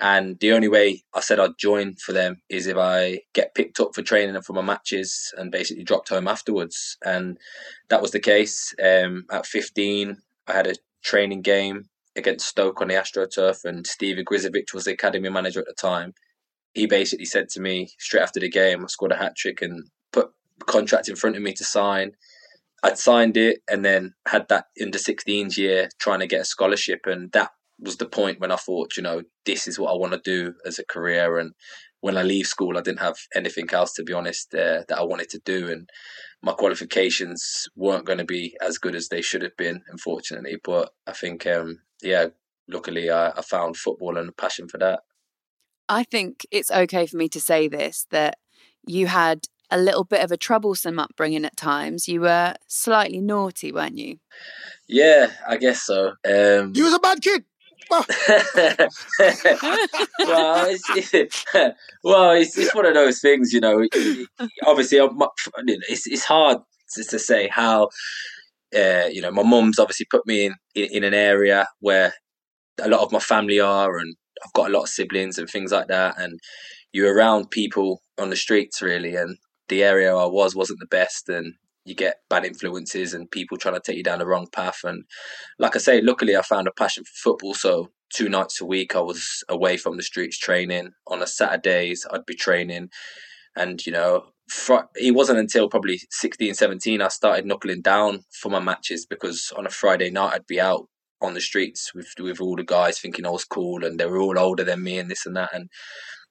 And 0.00 0.38
the 0.40 0.52
only 0.52 0.68
way 0.68 1.04
I 1.14 1.20
said 1.20 1.38
I'd 1.38 1.56
join 1.58 1.94
for 1.96 2.12
them 2.12 2.42
is 2.48 2.66
if 2.66 2.76
I 2.76 3.20
get 3.32 3.54
picked 3.54 3.80
up 3.80 3.94
for 3.94 4.02
training 4.02 4.34
and 4.34 4.44
for 4.44 4.52
my 4.52 4.62
matches 4.62 5.32
and 5.36 5.52
basically 5.52 5.84
dropped 5.84 6.08
home 6.08 6.26
afterwards. 6.26 6.96
And 7.04 7.38
that 7.88 8.02
was 8.02 8.10
the 8.10 8.20
case. 8.20 8.74
Um, 8.82 9.24
at 9.30 9.46
15, 9.46 10.16
I 10.48 10.52
had 10.52 10.66
a 10.66 10.74
training 11.02 11.42
game 11.42 11.84
against 12.16 12.48
Stoke 12.48 12.80
on 12.80 12.88
the 12.88 12.94
AstroTurf, 12.94 13.64
and 13.64 13.86
Steve 13.86 14.16
Ogrizovic 14.18 14.72
was 14.72 14.84
the 14.84 14.92
academy 14.92 15.28
manager 15.28 15.60
at 15.60 15.66
the 15.66 15.74
time. 15.74 16.14
He 16.72 16.86
basically 16.86 17.24
said 17.24 17.48
to 17.50 17.60
me 17.60 17.90
straight 17.98 18.22
after 18.22 18.40
the 18.40 18.50
game, 18.50 18.84
I 18.84 18.88
scored 18.88 19.12
a 19.12 19.16
hat 19.16 19.36
trick 19.36 19.62
and 19.62 19.88
put 20.12 20.30
contract 20.66 21.08
in 21.08 21.16
front 21.16 21.36
of 21.36 21.42
me 21.42 21.52
to 21.54 21.64
sign. 21.64 22.12
I'd 22.84 22.98
signed 22.98 23.36
it 23.36 23.60
and 23.68 23.84
then 23.84 24.14
had 24.28 24.46
that 24.48 24.66
under 24.80 24.98
16s 24.98 25.56
year 25.56 25.88
trying 25.98 26.20
to 26.20 26.26
get 26.26 26.42
a 26.42 26.44
scholarship, 26.44 27.00
and 27.06 27.32
that 27.32 27.50
was 27.80 27.96
the 27.96 28.06
point 28.06 28.40
when 28.40 28.52
I 28.52 28.56
thought, 28.56 28.96
you 28.96 29.02
know, 29.02 29.22
this 29.46 29.66
is 29.66 29.78
what 29.78 29.90
I 29.90 29.96
want 29.96 30.12
to 30.12 30.20
do 30.22 30.54
as 30.64 30.78
a 30.78 30.84
career 30.84 31.38
and 31.38 31.54
when 32.04 32.18
I 32.18 32.22
leave 32.22 32.46
school, 32.46 32.76
I 32.76 32.82
didn't 32.82 33.00
have 33.00 33.16
anything 33.34 33.70
else 33.72 33.94
to 33.94 34.02
be 34.02 34.12
honest 34.12 34.54
uh, 34.54 34.82
that 34.88 34.98
I 34.98 35.02
wanted 35.02 35.30
to 35.30 35.38
do, 35.38 35.72
and 35.72 35.88
my 36.42 36.52
qualifications 36.52 37.66
weren't 37.76 38.04
going 38.04 38.18
to 38.18 38.26
be 38.26 38.54
as 38.60 38.76
good 38.76 38.94
as 38.94 39.08
they 39.08 39.22
should 39.22 39.40
have 39.40 39.56
been, 39.56 39.80
unfortunately. 39.88 40.58
But 40.62 40.90
I 41.06 41.12
think, 41.12 41.46
um, 41.46 41.78
yeah, 42.02 42.26
luckily 42.68 43.10
I, 43.10 43.30
I 43.30 43.40
found 43.40 43.78
football 43.78 44.18
and 44.18 44.28
a 44.28 44.32
passion 44.32 44.68
for 44.68 44.76
that. 44.76 45.00
I 45.88 46.04
think 46.04 46.46
it's 46.50 46.70
okay 46.70 47.06
for 47.06 47.16
me 47.16 47.30
to 47.30 47.40
say 47.40 47.68
this 47.68 48.06
that 48.10 48.36
you 48.86 49.06
had 49.06 49.46
a 49.70 49.78
little 49.78 50.04
bit 50.04 50.22
of 50.22 50.30
a 50.30 50.36
troublesome 50.36 50.98
upbringing 50.98 51.44
at 51.44 51.56
times. 51.56 52.08
You 52.08 52.22
were 52.22 52.54
slightly 52.68 53.20
naughty, 53.20 53.72
weren't 53.72 53.98
you? 53.98 54.18
Yeah, 54.88 55.30
I 55.48 55.56
guess 55.56 55.82
so. 55.82 56.12
Um, 56.26 56.72
you 56.74 56.84
was 56.84 56.94
a 56.94 56.98
bad 56.98 57.22
kid. 57.22 57.44
well, 57.90 58.04
it's, 60.98 61.44
well, 62.04 62.30
it's, 62.32 62.56
it's 62.56 62.74
one 62.74 62.86
of 62.86 62.94
those 62.94 63.20
things, 63.20 63.52
you 63.52 63.60
know. 63.60 63.86
Obviously, 64.64 64.98
it's 65.88 66.06
it's 66.06 66.24
hard 66.24 66.58
to 66.94 67.18
say 67.18 67.48
how. 67.48 67.88
Uh, 68.74 69.06
you 69.08 69.20
know, 69.20 69.30
my 69.30 69.44
mum's 69.44 69.78
obviously 69.78 70.04
put 70.10 70.26
me 70.26 70.46
in, 70.46 70.54
in 70.74 70.88
in 70.90 71.04
an 71.04 71.14
area 71.14 71.68
where 71.78 72.12
a 72.82 72.88
lot 72.88 73.02
of 73.02 73.12
my 73.12 73.20
family 73.20 73.60
are, 73.60 73.98
and 73.98 74.16
I've 74.44 74.52
got 74.52 74.68
a 74.68 74.72
lot 74.72 74.82
of 74.82 74.88
siblings 74.88 75.38
and 75.38 75.48
things 75.48 75.70
like 75.70 75.86
that, 75.88 76.18
and 76.18 76.40
you're 76.92 77.14
around 77.14 77.50
people 77.50 78.02
on 78.18 78.30
the 78.30 78.36
streets 78.36 78.82
really, 78.82 79.14
and 79.14 79.36
the 79.68 79.82
area 79.82 80.14
I 80.14 80.26
was 80.26 80.54
wasn't 80.54 80.80
the 80.80 80.86
best, 80.86 81.28
and 81.28 81.54
you 81.84 81.94
get 81.94 82.20
bad 82.30 82.44
influences 82.44 83.14
and 83.14 83.30
people 83.30 83.58
trying 83.58 83.74
to 83.74 83.80
take 83.80 83.96
you 83.96 84.02
down 84.02 84.18
the 84.18 84.26
wrong 84.26 84.46
path. 84.52 84.80
And 84.84 85.04
like 85.58 85.76
I 85.76 85.78
say, 85.78 86.00
luckily 86.00 86.36
I 86.36 86.42
found 86.42 86.66
a 86.66 86.72
passion 86.72 87.04
for 87.04 87.32
football. 87.32 87.54
So 87.54 87.90
two 88.12 88.28
nights 88.28 88.60
a 88.60 88.64
week 88.66 88.96
I 88.96 89.00
was 89.00 89.44
away 89.48 89.76
from 89.76 89.96
the 89.96 90.02
streets 90.02 90.38
training. 90.38 90.92
On 91.08 91.22
a 91.22 91.26
Saturdays 91.26 92.06
I'd 92.10 92.26
be 92.26 92.34
training, 92.34 92.90
and 93.56 93.84
you 93.86 93.92
know. 93.92 94.24
it 94.96 95.14
wasn't 95.14 95.38
until 95.38 95.70
probably 95.70 95.98
16, 96.10 96.54
17 96.54 97.00
I 97.00 97.08
started 97.08 97.46
knuckling 97.46 97.80
down 97.80 98.20
for 98.30 98.50
my 98.50 98.60
matches 98.60 99.06
because 99.06 99.50
on 99.56 99.66
a 99.66 99.70
Friday 99.70 100.10
night 100.10 100.34
I'd 100.34 100.46
be 100.46 100.60
out 100.60 100.86
on 101.22 101.34
the 101.34 101.40
streets 101.40 101.94
with 101.94 102.08
with 102.20 102.40
all 102.40 102.56
the 102.56 102.64
guys 102.64 102.98
thinking 102.98 103.26
I 103.26 103.30
was 103.30 103.44
cool 103.44 103.84
and 103.84 103.98
they 103.98 104.06
were 104.06 104.20
all 104.20 104.38
older 104.38 104.64
than 104.64 104.82
me 104.82 104.98
and 104.98 105.10
this 105.10 105.26
and 105.26 105.36
that 105.36 105.54
and 105.54 105.70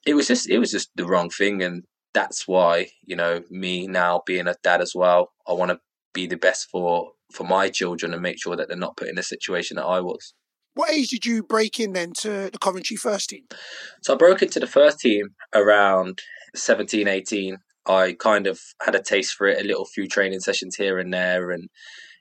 it 0.06 0.14
was 0.14 0.28
just 0.28 0.50
it 0.50 0.60
was 0.60 0.72
just 0.72 0.90
the 0.96 1.06
wrong 1.06 1.30
thing 1.30 1.64
and 1.64 1.84
that's 2.14 2.48
why 2.48 2.88
you 3.04 3.16
know 3.16 3.42
me 3.50 3.88
now 3.88 4.22
being 4.26 4.48
a 4.48 4.56
dad 4.64 4.82
as 4.82 4.94
well 4.96 5.32
i 5.48 5.54
want 5.54 5.72
to 5.72 5.80
be 6.14 6.28
the 6.28 6.38
best 6.38 6.70
for 6.70 7.12
for 7.32 7.44
my 7.44 7.70
children 7.70 8.14
and 8.14 8.22
make 8.22 8.42
sure 8.42 8.56
that 8.56 8.68
they're 8.68 8.78
not 8.78 8.98
put 8.98 9.10
in 9.10 9.18
a 9.18 9.24
situation 9.24 9.76
that 9.76 9.86
i 9.86 10.00
was. 10.00 10.34
What 10.76 10.92
age 10.92 11.10
did 11.10 11.26
you 11.26 11.44
break 11.44 11.80
in 11.80 11.94
then 11.94 12.14
to 12.20 12.50
the 12.52 12.58
coventry 12.60 12.96
first 12.96 13.30
team? 13.30 13.44
So 14.04 14.14
i 14.14 14.18
broke 14.18 14.42
into 14.42 14.60
the 14.60 14.68
first 14.68 15.00
team 15.00 15.30
around 15.54 16.20
17 16.56 17.08
18 17.08 17.58
i 17.88 18.14
kind 18.14 18.48
of 18.48 18.60
had 18.82 18.96
a 18.96 19.02
taste 19.02 19.34
for 19.34 19.48
it 19.48 19.64
a 19.64 19.68
little 19.68 19.86
few 19.86 20.08
training 20.08 20.40
sessions 20.40 20.76
here 20.76 21.00
and 21.00 21.14
there 21.14 21.52
and 21.52 21.70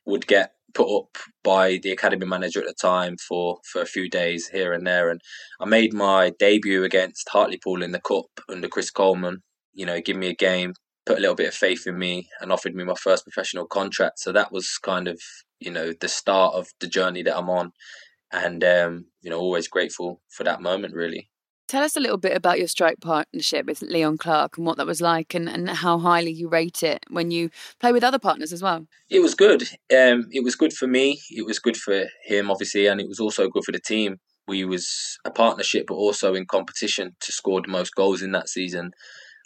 would 0.06 0.26
get 0.26 0.52
put 0.74 0.88
up 0.96 1.18
by 1.44 1.78
the 1.82 1.90
academy 1.90 2.26
manager 2.26 2.60
at 2.60 2.66
the 2.66 2.74
time 2.74 3.16
for 3.28 3.58
for 3.70 3.82
a 3.82 3.86
few 3.86 4.08
days 4.08 4.48
here 4.48 4.72
and 4.72 4.86
there. 4.86 5.10
And 5.10 5.20
I 5.60 5.66
made 5.66 5.92
my 5.92 6.32
debut 6.38 6.84
against 6.84 7.28
Hartlepool 7.28 7.82
in 7.82 7.92
the 7.92 8.00
cup 8.00 8.26
under 8.48 8.68
Chris 8.68 8.90
Coleman 8.90 9.42
you 9.72 9.86
know, 9.86 10.00
give 10.00 10.16
me 10.16 10.28
a 10.28 10.34
game, 10.34 10.74
put 11.06 11.18
a 11.18 11.20
little 11.20 11.36
bit 11.36 11.48
of 11.48 11.54
faith 11.54 11.86
in 11.86 11.98
me, 11.98 12.28
and 12.40 12.52
offered 12.52 12.74
me 12.74 12.84
my 12.84 12.94
first 12.94 13.24
professional 13.24 13.66
contract. 13.66 14.18
So 14.18 14.32
that 14.32 14.52
was 14.52 14.78
kind 14.78 15.08
of, 15.08 15.20
you 15.60 15.70
know, 15.70 15.92
the 15.92 16.08
start 16.08 16.54
of 16.54 16.68
the 16.80 16.86
journey 16.86 17.22
that 17.22 17.36
I'm 17.36 17.50
on. 17.50 17.72
And, 18.32 18.64
um, 18.64 19.06
you 19.20 19.30
know, 19.30 19.38
always 19.38 19.68
grateful 19.68 20.22
for 20.28 20.44
that 20.44 20.62
moment, 20.62 20.94
really. 20.94 21.28
Tell 21.68 21.84
us 21.84 21.96
a 21.96 22.00
little 22.00 22.18
bit 22.18 22.36
about 22.36 22.58
your 22.58 22.68
strike 22.68 23.00
partnership 23.00 23.64
with 23.66 23.80
Leon 23.80 24.18
Clarke 24.18 24.58
and 24.58 24.66
what 24.66 24.76
that 24.76 24.86
was 24.86 25.00
like 25.00 25.34
and, 25.34 25.48
and 25.48 25.70
how 25.70 25.98
highly 25.98 26.30
you 26.30 26.48
rate 26.48 26.82
it 26.82 27.06
when 27.08 27.30
you 27.30 27.50
play 27.80 27.92
with 27.92 28.04
other 28.04 28.18
partners 28.18 28.52
as 28.52 28.62
well. 28.62 28.86
It 29.08 29.20
was 29.20 29.34
good. 29.34 29.62
Um, 29.90 30.26
it 30.32 30.44
was 30.44 30.54
good 30.54 30.72
for 30.72 30.86
me. 30.86 31.20
It 31.30 31.46
was 31.46 31.58
good 31.58 31.76
for 31.76 32.04
him, 32.26 32.50
obviously, 32.50 32.86
and 32.88 33.00
it 33.00 33.08
was 33.08 33.20
also 33.20 33.48
good 33.48 33.64
for 33.64 33.72
the 33.72 33.80
team. 33.80 34.16
We 34.46 34.64
was 34.64 35.18
a 35.24 35.30
partnership, 35.30 35.86
but 35.86 35.94
also 35.94 36.34
in 36.34 36.46
competition 36.46 37.16
to 37.20 37.32
score 37.32 37.62
the 37.62 37.68
most 37.68 37.94
goals 37.94 38.20
in 38.20 38.32
that 38.32 38.48
season. 38.48 38.90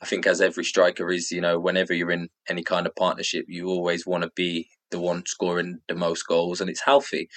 I 0.03 0.07
think 0.07 0.27
as 0.27 0.41
every 0.41 0.65
striker 0.65 1.11
is, 1.11 1.31
you 1.31 1.41
know, 1.41 1.59
whenever 1.59 1.95
you're 1.95 2.11
in 2.11 2.29
any 2.49 2.63
kind 2.63 2.87
of 2.87 2.95
partnership, 2.97 3.47
you 3.49 3.69
always 3.69 4.07
want 4.07 4.25
to 4.25 4.31
be 4.35 4.69
the 4.91 5.01
one 5.01 5.25
scoring 5.27 5.79
the 5.89 5.95
most 5.95 6.25
goals, 6.27 6.61
and 6.61 6.69
it's 6.71 6.83
healthy. 6.85 7.29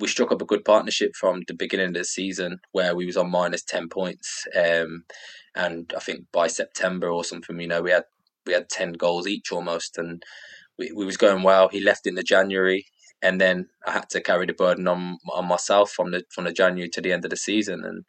We 0.00 0.08
struck 0.08 0.32
up 0.32 0.42
a 0.42 0.46
good 0.46 0.64
partnership 0.64 1.12
from 1.16 1.42
the 1.46 1.54
beginning 1.54 1.88
of 1.88 1.94
the 1.94 2.04
season, 2.04 2.58
where 2.72 2.94
we 2.94 3.06
was 3.06 3.16
on 3.16 3.30
minus 3.30 3.62
ten 3.64 3.88
points, 3.88 4.46
um, 4.56 5.04
and 5.54 5.92
I 5.96 6.00
think 6.00 6.26
by 6.32 6.46
September 6.48 7.08
or 7.08 7.24
something, 7.24 7.60
you 7.60 7.68
know, 7.68 7.82
we 7.82 7.90
had 7.90 8.04
we 8.46 8.52
had 8.52 8.68
ten 8.68 8.92
goals 8.92 9.26
each 9.26 9.52
almost, 9.52 9.98
and 9.98 10.22
we, 10.78 10.92
we 10.92 11.04
was 11.04 11.16
going 11.16 11.42
well. 11.42 11.68
He 11.68 11.80
left 11.80 12.06
in 12.06 12.14
the 12.14 12.22
January, 12.22 12.86
and 13.22 13.40
then 13.40 13.68
I 13.86 13.92
had 13.92 14.10
to 14.10 14.20
carry 14.20 14.46
the 14.46 14.52
burden 14.52 14.88
on 14.88 15.18
on 15.32 15.46
myself 15.46 15.90
from 15.90 16.12
the 16.12 16.24
from 16.30 16.44
the 16.44 16.52
January 16.52 16.88
to 16.90 17.00
the 17.00 17.12
end 17.12 17.24
of 17.24 17.30
the 17.30 17.36
season, 17.36 17.84
and 17.84 18.04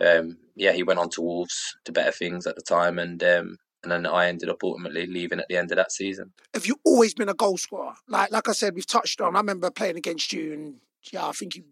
um, 0.00 0.38
yeah, 0.54 0.72
he 0.72 0.82
went 0.82 0.98
on 0.98 1.10
to 1.10 1.22
Wolves 1.22 1.76
to 1.84 1.92
better 1.92 2.12
things 2.12 2.46
at 2.46 2.56
the 2.56 2.62
time, 2.62 2.98
and 2.98 3.22
um, 3.22 3.58
and 3.82 3.92
then 3.92 4.06
I 4.06 4.28
ended 4.28 4.48
up 4.48 4.62
ultimately 4.62 5.06
leaving 5.06 5.38
at 5.38 5.46
the 5.48 5.56
end 5.56 5.70
of 5.70 5.76
that 5.76 5.92
season. 5.92 6.32
Have 6.54 6.66
you 6.66 6.76
always 6.84 7.14
been 7.14 7.28
a 7.28 7.34
goal 7.34 7.56
scorer? 7.56 7.94
Like 8.08 8.30
like 8.30 8.48
I 8.48 8.52
said, 8.52 8.74
we've 8.74 8.86
touched 8.86 9.20
on. 9.20 9.36
I 9.36 9.40
remember 9.40 9.70
playing 9.70 9.96
against 9.96 10.32
you, 10.32 10.52
and 10.52 10.80
yeah, 11.12 11.26
I 11.26 11.32
think 11.32 11.56
you 11.56 11.64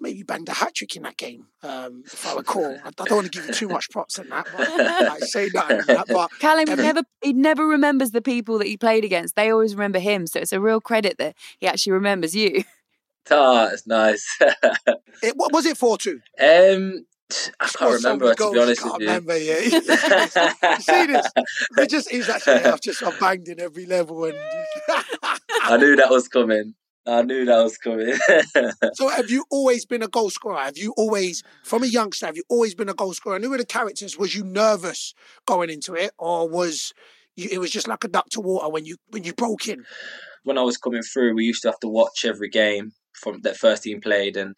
maybe 0.00 0.22
banged 0.22 0.48
a 0.48 0.52
hat 0.52 0.74
trick 0.74 0.94
in 0.96 1.02
that 1.02 1.16
game, 1.16 1.46
um, 1.62 2.02
if 2.06 2.26
I 2.26 2.36
recall. 2.36 2.78
I, 2.84 2.90
don't 2.90 3.10
want 3.10 3.32
to 3.32 3.38
give 3.38 3.46
you 3.46 3.54
too 3.54 3.68
much 3.68 3.90
props 3.90 4.18
in 4.18 4.28
that, 4.28 4.46
but 4.56 4.68
like, 4.78 5.24
say 5.24 5.48
nothing. 5.52 5.82
That, 5.86 6.06
but 6.08 6.30
Callum 6.38 6.68
um, 6.68 6.76
never 6.76 7.02
he 7.22 7.32
never 7.32 7.66
remembers 7.66 8.10
the 8.10 8.22
people 8.22 8.58
that 8.58 8.66
he 8.66 8.76
played 8.76 9.04
against. 9.04 9.36
They 9.36 9.50
always 9.50 9.74
remember 9.74 9.98
him, 9.98 10.26
so 10.26 10.40
it's 10.40 10.52
a 10.52 10.60
real 10.60 10.80
credit 10.80 11.18
that 11.18 11.36
he 11.58 11.66
actually 11.66 11.92
remembers 11.92 12.34
you. 12.34 12.64
Ah, 13.30 13.68
that's 13.70 13.86
nice. 13.86 14.38
it, 15.22 15.36
what 15.36 15.52
was 15.52 15.66
it 15.66 15.76
four 15.76 15.98
two? 15.98 16.20
Um, 16.38 17.06
I 17.60 17.68
can't 17.68 17.92
remember 17.92 18.34
to 18.34 18.52
be 18.52 18.58
honest 18.58 18.84
with 18.84 19.00
you. 19.00 19.06
Remember, 19.06 19.36
yeah. 19.36 19.58
you 19.60 19.80
see 20.80 21.06
this? 21.06 21.26
They 21.76 21.86
just 21.86 22.10
he's 22.10 22.28
actually 22.28 22.64
I've 22.64 22.80
just 22.80 23.02
I've 23.02 23.18
banged 23.18 23.48
in 23.48 23.60
every 23.60 23.86
level 23.86 24.24
and 24.24 24.34
I 25.62 25.76
knew 25.76 25.96
that 25.96 26.10
was 26.10 26.28
coming. 26.28 26.74
I 27.06 27.22
knew 27.22 27.44
that 27.46 27.62
was 27.62 27.78
coming. 27.78 28.14
so 28.94 29.08
have 29.08 29.30
you 29.30 29.44
always 29.50 29.86
been 29.86 30.02
a 30.02 30.08
goal 30.08 30.30
scorer? 30.30 30.58
Have 30.58 30.78
you 30.78 30.92
always 30.96 31.42
from 31.64 31.82
a 31.82 31.86
youngster, 31.86 32.26
have 32.26 32.36
you 32.36 32.44
always 32.48 32.74
been 32.74 32.88
a 32.88 32.94
goal 32.94 33.14
scorer? 33.14 33.36
And 33.36 33.44
who 33.44 33.50
were 33.50 33.58
the 33.58 33.64
characters? 33.64 34.18
Was 34.18 34.34
you 34.34 34.44
nervous 34.44 35.14
going 35.46 35.70
into 35.70 35.94
it 35.94 36.12
or 36.18 36.48
was 36.48 36.92
you, 37.36 37.48
it 37.50 37.58
was 37.58 37.70
just 37.70 37.88
like 37.88 38.04
a 38.04 38.08
duck 38.08 38.28
to 38.30 38.40
water 38.40 38.68
when 38.68 38.84
you 38.84 38.96
when 39.08 39.24
you 39.24 39.32
broke 39.32 39.68
in? 39.68 39.84
When 40.44 40.58
I 40.58 40.62
was 40.62 40.76
coming 40.76 41.02
through, 41.02 41.34
we 41.34 41.44
used 41.44 41.62
to 41.62 41.68
have 41.68 41.80
to 41.80 41.88
watch 41.88 42.24
every 42.24 42.48
game 42.48 42.92
from 43.12 43.40
that 43.42 43.56
first 43.56 43.82
team 43.82 44.00
played 44.00 44.36
and 44.36 44.56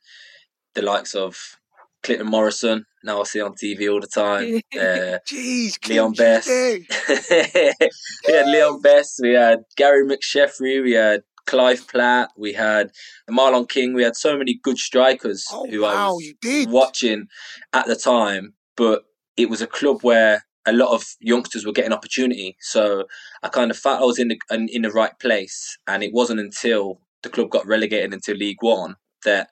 the 0.74 0.82
likes 0.82 1.14
of 1.14 1.56
Clinton 2.02 2.26
Morrison. 2.26 2.84
Now 3.04 3.20
I 3.20 3.24
see 3.24 3.40
on 3.40 3.54
TV 3.54 3.90
all 3.92 4.00
the 4.00 4.06
time. 4.06 4.60
Uh, 4.72 5.18
Jeez, 5.30 5.76
Leon 5.88 6.12
Best. 6.14 6.48
we 6.48 8.32
had 8.32 8.48
Leon 8.48 8.80
Best. 8.80 9.20
We 9.22 9.32
had 9.32 9.60
Gary 9.76 10.04
McSheffrey. 10.04 10.82
We 10.82 10.92
had 10.92 11.22
Clive 11.46 11.86
Platt. 11.88 12.30
We 12.36 12.54
had 12.54 12.90
Marlon 13.30 13.68
King. 13.68 13.92
We 13.92 14.02
had 14.02 14.16
so 14.16 14.36
many 14.36 14.58
good 14.62 14.78
strikers 14.78 15.44
oh, 15.52 15.68
who 15.68 15.82
wow, 15.82 15.88
I 15.88 16.10
was 16.10 16.66
watching 16.68 17.26
at 17.72 17.86
the 17.86 17.96
time. 17.96 18.54
But 18.76 19.02
it 19.36 19.50
was 19.50 19.60
a 19.60 19.66
club 19.66 20.00
where 20.02 20.44
a 20.66 20.72
lot 20.72 20.94
of 20.94 21.04
youngsters 21.20 21.66
were 21.66 21.72
getting 21.72 21.92
opportunity. 21.92 22.56
So 22.60 23.04
I 23.42 23.48
kind 23.48 23.70
of 23.70 23.76
felt 23.76 24.00
I 24.00 24.04
was 24.04 24.18
in 24.18 24.28
the 24.28 24.40
in, 24.50 24.68
in 24.68 24.82
the 24.82 24.90
right 24.90 25.16
place. 25.20 25.78
And 25.86 26.02
it 26.02 26.12
wasn't 26.12 26.40
until 26.40 27.00
the 27.22 27.28
club 27.28 27.50
got 27.50 27.66
relegated 27.66 28.14
into 28.14 28.34
League 28.34 28.62
One 28.62 28.96
that 29.24 29.50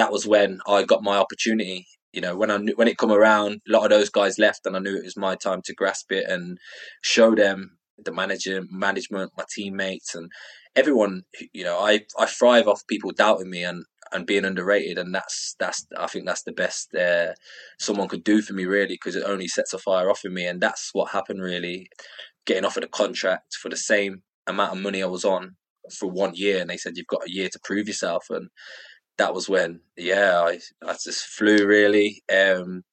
that 0.00 0.10
was 0.10 0.26
when 0.26 0.60
I 0.66 0.82
got 0.82 1.02
my 1.02 1.18
opportunity. 1.18 1.86
You 2.14 2.22
know, 2.22 2.34
when 2.34 2.50
I 2.50 2.56
knew, 2.56 2.72
when 2.74 2.88
it 2.88 2.96
come 2.96 3.12
around, 3.12 3.60
a 3.68 3.72
lot 3.72 3.84
of 3.84 3.90
those 3.90 4.08
guys 4.08 4.38
left, 4.38 4.64
and 4.64 4.74
I 4.74 4.78
knew 4.78 4.96
it 4.96 5.04
was 5.04 5.16
my 5.16 5.36
time 5.36 5.60
to 5.66 5.74
grasp 5.74 6.10
it 6.10 6.24
and 6.26 6.56
show 7.02 7.34
them 7.34 7.76
the 8.02 8.10
manager, 8.10 8.62
management, 8.70 9.32
my 9.36 9.44
teammates, 9.54 10.14
and 10.14 10.32
everyone. 10.74 11.24
You 11.52 11.64
know, 11.64 11.78
I 11.78 12.00
I 12.18 12.24
thrive 12.24 12.66
off 12.66 12.86
people 12.88 13.10
doubting 13.12 13.50
me 13.50 13.62
and 13.62 13.84
and 14.10 14.26
being 14.26 14.46
underrated, 14.46 14.96
and 14.96 15.14
that's 15.14 15.54
that's 15.60 15.86
I 15.98 16.06
think 16.06 16.24
that's 16.24 16.44
the 16.44 16.52
best 16.52 16.94
uh, 16.94 17.34
someone 17.78 18.08
could 18.08 18.24
do 18.24 18.40
for 18.40 18.54
me 18.54 18.64
really 18.64 18.94
because 18.94 19.16
it 19.16 19.24
only 19.26 19.48
sets 19.48 19.74
a 19.74 19.78
fire 19.78 20.10
off 20.10 20.24
in 20.24 20.32
me, 20.32 20.46
and 20.46 20.62
that's 20.62 20.90
what 20.94 21.12
happened 21.12 21.42
really. 21.42 21.90
Getting 22.46 22.64
offered 22.64 22.84
a 22.84 22.88
contract 22.88 23.54
for 23.60 23.68
the 23.68 23.76
same 23.76 24.22
amount 24.46 24.72
of 24.72 24.82
money 24.82 25.02
I 25.02 25.06
was 25.06 25.26
on 25.26 25.56
for 25.98 26.10
one 26.10 26.32
year, 26.34 26.62
and 26.62 26.70
they 26.70 26.78
said 26.78 26.96
you've 26.96 27.06
got 27.06 27.26
a 27.26 27.30
year 27.30 27.50
to 27.52 27.60
prove 27.62 27.86
yourself, 27.86 28.24
and 28.30 28.48
that 29.20 29.34
was 29.34 29.50
when, 29.50 29.80
yeah, 29.98 30.40
I, 30.40 30.58
I 30.82 30.92
just 30.92 31.26
flew 31.26 31.66
really. 31.66 32.22
Um, 32.34 32.84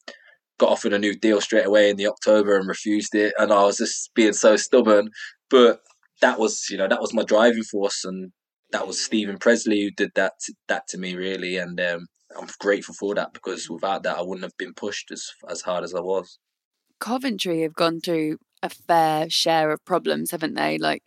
got 0.59 0.69
offered 0.69 0.91
a 0.91 0.99
new 0.99 1.15
deal 1.15 1.39
straight 1.39 1.65
away 1.65 1.89
in 1.89 1.95
the 1.95 2.07
October 2.07 2.57
and 2.57 2.67
refused 2.67 3.15
it, 3.15 3.33
and 3.37 3.53
I 3.53 3.63
was 3.63 3.77
just 3.77 4.13
being 4.13 4.33
so 4.33 4.57
stubborn. 4.57 5.09
But 5.49 5.79
that 6.21 6.37
was, 6.37 6.69
you 6.69 6.77
know, 6.77 6.87
that 6.89 6.99
was 6.99 7.13
my 7.13 7.23
driving 7.23 7.63
force, 7.63 8.03
and 8.03 8.33
that 8.71 8.85
was 8.85 9.03
Steven 9.03 9.37
Pressley 9.37 9.81
who 9.83 9.91
did 9.91 10.11
that 10.15 10.33
to, 10.41 10.53
that 10.67 10.87
to 10.89 10.97
me 10.97 11.15
really, 11.15 11.55
and 11.55 11.79
um, 11.79 12.07
I'm 12.37 12.47
grateful 12.59 12.93
for 12.93 13.15
that 13.15 13.31
because 13.33 13.69
without 13.69 14.03
that 14.03 14.17
I 14.17 14.21
wouldn't 14.21 14.43
have 14.43 14.57
been 14.57 14.73
pushed 14.73 15.11
as 15.11 15.29
as 15.49 15.61
hard 15.61 15.85
as 15.85 15.95
I 15.95 16.01
was. 16.01 16.39
Coventry 16.99 17.61
have 17.61 17.75
gone 17.75 18.01
through 18.01 18.39
a 18.63 18.69
fair 18.69 19.29
share 19.29 19.71
of 19.71 19.85
problems, 19.85 20.31
haven't 20.31 20.55
they? 20.55 20.77
Like 20.77 21.03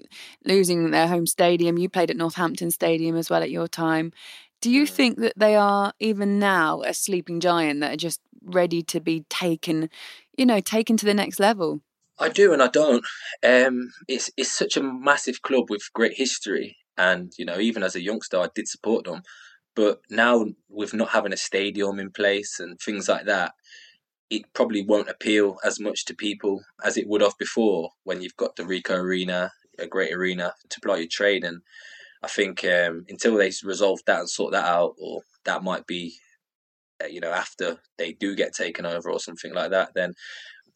losing 0.46 0.92
their 0.92 1.08
home 1.08 1.26
stadium. 1.26 1.76
You 1.76 1.90
played 1.90 2.10
at 2.10 2.16
Northampton 2.16 2.70
Stadium 2.70 3.16
as 3.16 3.28
well 3.28 3.42
at 3.42 3.50
your 3.50 3.68
time. 3.68 4.12
Do 4.60 4.70
you 4.70 4.84
mm. 4.84 4.90
think 4.90 5.18
that 5.18 5.34
they 5.36 5.56
are 5.56 5.92
even 5.98 6.38
now 6.38 6.82
a 6.82 6.94
sleeping 6.94 7.40
giant 7.40 7.80
that 7.80 7.94
are 7.94 7.96
just 7.96 8.20
ready 8.42 8.82
to 8.82 9.00
be 9.00 9.24
taken, 9.28 9.90
you 10.36 10.46
know, 10.46 10.60
taken 10.60 10.96
to 10.96 11.06
the 11.06 11.14
next 11.14 11.40
level? 11.40 11.80
I 12.18 12.28
do 12.28 12.52
and 12.52 12.62
I 12.62 12.68
don't. 12.68 13.04
Um, 13.42 13.90
it's 14.06 14.30
it's 14.36 14.52
such 14.52 14.76
a 14.76 14.82
massive 14.82 15.40
club 15.42 15.70
with 15.70 15.92
great 15.94 16.16
history, 16.16 16.76
and 16.98 17.32
you 17.38 17.46
know, 17.46 17.58
even 17.58 17.82
as 17.82 17.96
a 17.96 18.02
youngster, 18.02 18.38
I 18.38 18.48
did 18.54 18.68
support 18.68 19.04
them. 19.06 19.22
But 19.74 20.00
now, 20.10 20.46
with 20.68 20.92
not 20.92 21.10
having 21.10 21.32
a 21.32 21.38
stadium 21.38 21.98
in 21.98 22.10
place 22.10 22.60
and 22.60 22.78
things 22.78 23.08
like 23.08 23.24
that, 23.24 23.52
it 24.28 24.52
probably 24.52 24.84
won't 24.84 25.08
appeal 25.08 25.58
as 25.64 25.80
much 25.80 26.04
to 26.06 26.14
people 26.14 26.62
as 26.84 26.96
it 26.96 27.08
would 27.08 27.22
have 27.22 27.38
before 27.38 27.90
when 28.04 28.20
you've 28.20 28.36
got 28.36 28.56
the 28.56 28.64
Ricoh 28.64 28.98
Arena, 28.98 29.52
a 29.78 29.86
great 29.86 30.12
arena 30.12 30.54
to 30.68 30.80
play 30.80 30.98
your 31.00 31.08
trade. 31.08 31.44
And 31.44 31.62
I 32.22 32.28
think 32.28 32.64
um, 32.64 33.06
until 33.08 33.36
they 33.36 33.50
resolve 33.64 34.00
that 34.06 34.20
and 34.20 34.30
sort 34.30 34.52
that 34.52 34.66
out, 34.66 34.94
or 35.00 35.22
that 35.44 35.62
might 35.62 35.86
be, 35.86 36.16
uh, 37.02 37.06
you 37.06 37.20
know, 37.20 37.32
after 37.32 37.78
they 37.96 38.12
do 38.12 38.36
get 38.36 38.52
taken 38.54 38.84
over 38.84 39.10
or 39.10 39.20
something 39.20 39.54
like 39.54 39.70
that, 39.70 39.94
then 39.94 40.14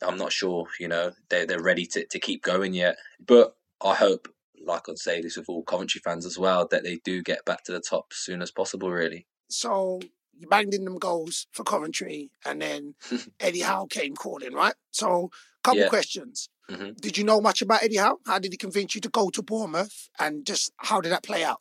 I'm 0.03 0.17
not 0.17 0.33
sure, 0.33 0.67
you 0.81 0.89
know, 0.89 1.13
they're, 1.29 1.47
they're 1.47 1.63
ready 1.63 1.87
to, 1.87 2.07
to 2.07 2.19
keep 2.19 2.43
going 2.43 2.75
yet. 2.75 2.97
But 3.25 3.55
I 3.83 3.95
hope, 3.95 4.29
like 4.67 4.89
I'd 4.89 4.99
say 4.99 5.21
this 5.21 5.37
with 5.37 5.49
all 5.49 5.63
Coventry 5.63 6.01
fans 6.03 6.25
as 6.25 6.39
well, 6.39 6.67
that 6.71 6.85
they 6.85 7.01
do 7.05 7.23
get 7.23 7.45
back 7.45 7.65
to 7.65 7.73
the 7.73 7.81
top 7.81 8.07
as 8.13 8.19
soon 8.19 8.41
as 8.41 8.51
possible, 8.51 8.91
really. 8.91 9.27
So 9.51 10.01
you 10.39 10.49
banged 10.49 10.75
in 10.75 10.85
them 10.85 10.99
goals 10.99 11.47
for 11.53 11.65
Coventry, 11.65 12.31
and 12.45 12.61
then 12.61 12.95
Eddie 13.41 13.61
Howe 13.61 13.87
came 13.87 14.15
calling, 14.15 14.53
right? 14.53 14.75
So, 14.91 15.31
couple 15.63 15.81
yeah. 15.81 15.89
questions. 15.89 16.49
Mm-hmm. 16.71 16.93
Did 17.01 17.17
you 17.17 17.25
know 17.25 17.41
much 17.41 17.63
about 17.63 17.83
Eddie 17.83 17.97
Howe? 17.97 18.19
How 18.27 18.39
did 18.39 18.53
he 18.53 18.59
convince 18.59 18.95
you 18.95 19.01
to 19.03 19.09
go 19.09 19.31
to 19.31 19.43
Bournemouth, 19.43 20.09
and 20.19 20.47
just 20.47 20.73
how 20.79 21.01
did 21.01 21.13
that 21.13 21.23
play 21.23 21.45
out? 21.45 21.61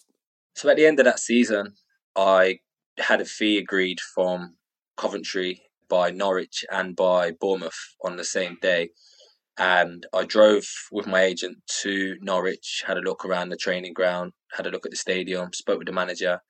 So, 0.55 0.69
at 0.69 0.77
the 0.77 0.85
end 0.85 0.99
of 0.99 1.05
that 1.05 1.19
season, 1.19 1.75
I 2.15 2.59
had 2.97 3.21
a 3.21 3.25
fee 3.25 3.57
agreed 3.57 3.99
from 3.99 4.55
Coventry 4.97 5.63
by 5.89 6.11
Norwich 6.11 6.65
and 6.71 6.95
by 6.95 7.31
Bournemouth 7.31 7.95
on 8.03 8.17
the 8.17 8.23
same 8.23 8.57
day. 8.61 8.89
And 9.57 10.07
I 10.11 10.25
drove 10.25 10.65
with 10.91 11.05
my 11.05 11.21
agent 11.21 11.57
to 11.81 12.17
Norwich, 12.21 12.83
had 12.87 12.97
a 12.97 13.01
look 13.01 13.23
around 13.23 13.49
the 13.49 13.57
training 13.57 13.93
ground, 13.93 14.33
had 14.51 14.65
a 14.65 14.71
look 14.71 14.85
at 14.85 14.91
the 14.91 14.97
stadium, 14.97 15.53
spoke 15.53 15.77
with 15.77 15.87
the 15.87 15.93
manager, 15.93 16.41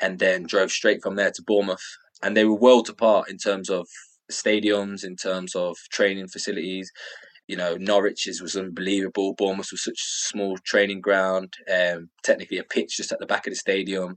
and 0.00 0.18
then 0.18 0.44
drove 0.44 0.70
straight 0.70 1.02
from 1.02 1.16
there 1.16 1.30
to 1.30 1.42
Bournemouth. 1.46 1.84
And 2.22 2.36
they 2.36 2.44
were 2.44 2.54
worlds 2.54 2.90
apart 2.90 3.30
in 3.30 3.38
terms 3.38 3.70
of 3.70 3.86
stadiums, 4.30 5.04
in 5.04 5.16
terms 5.16 5.54
of 5.54 5.76
training 5.90 6.28
facilities. 6.28 6.90
You 7.46 7.56
know, 7.56 7.76
Norwich's 7.76 8.40
was 8.40 8.56
unbelievable. 8.56 9.34
Bournemouth 9.34 9.72
was 9.72 9.82
such 9.82 10.00
a 10.00 10.28
small 10.28 10.56
training 10.58 11.00
ground, 11.00 11.54
um, 11.70 12.10
technically 12.22 12.58
a 12.58 12.64
pitch 12.64 12.96
just 12.96 13.12
at 13.12 13.18
the 13.18 13.26
back 13.26 13.46
of 13.46 13.52
the 13.52 13.56
stadium. 13.56 14.16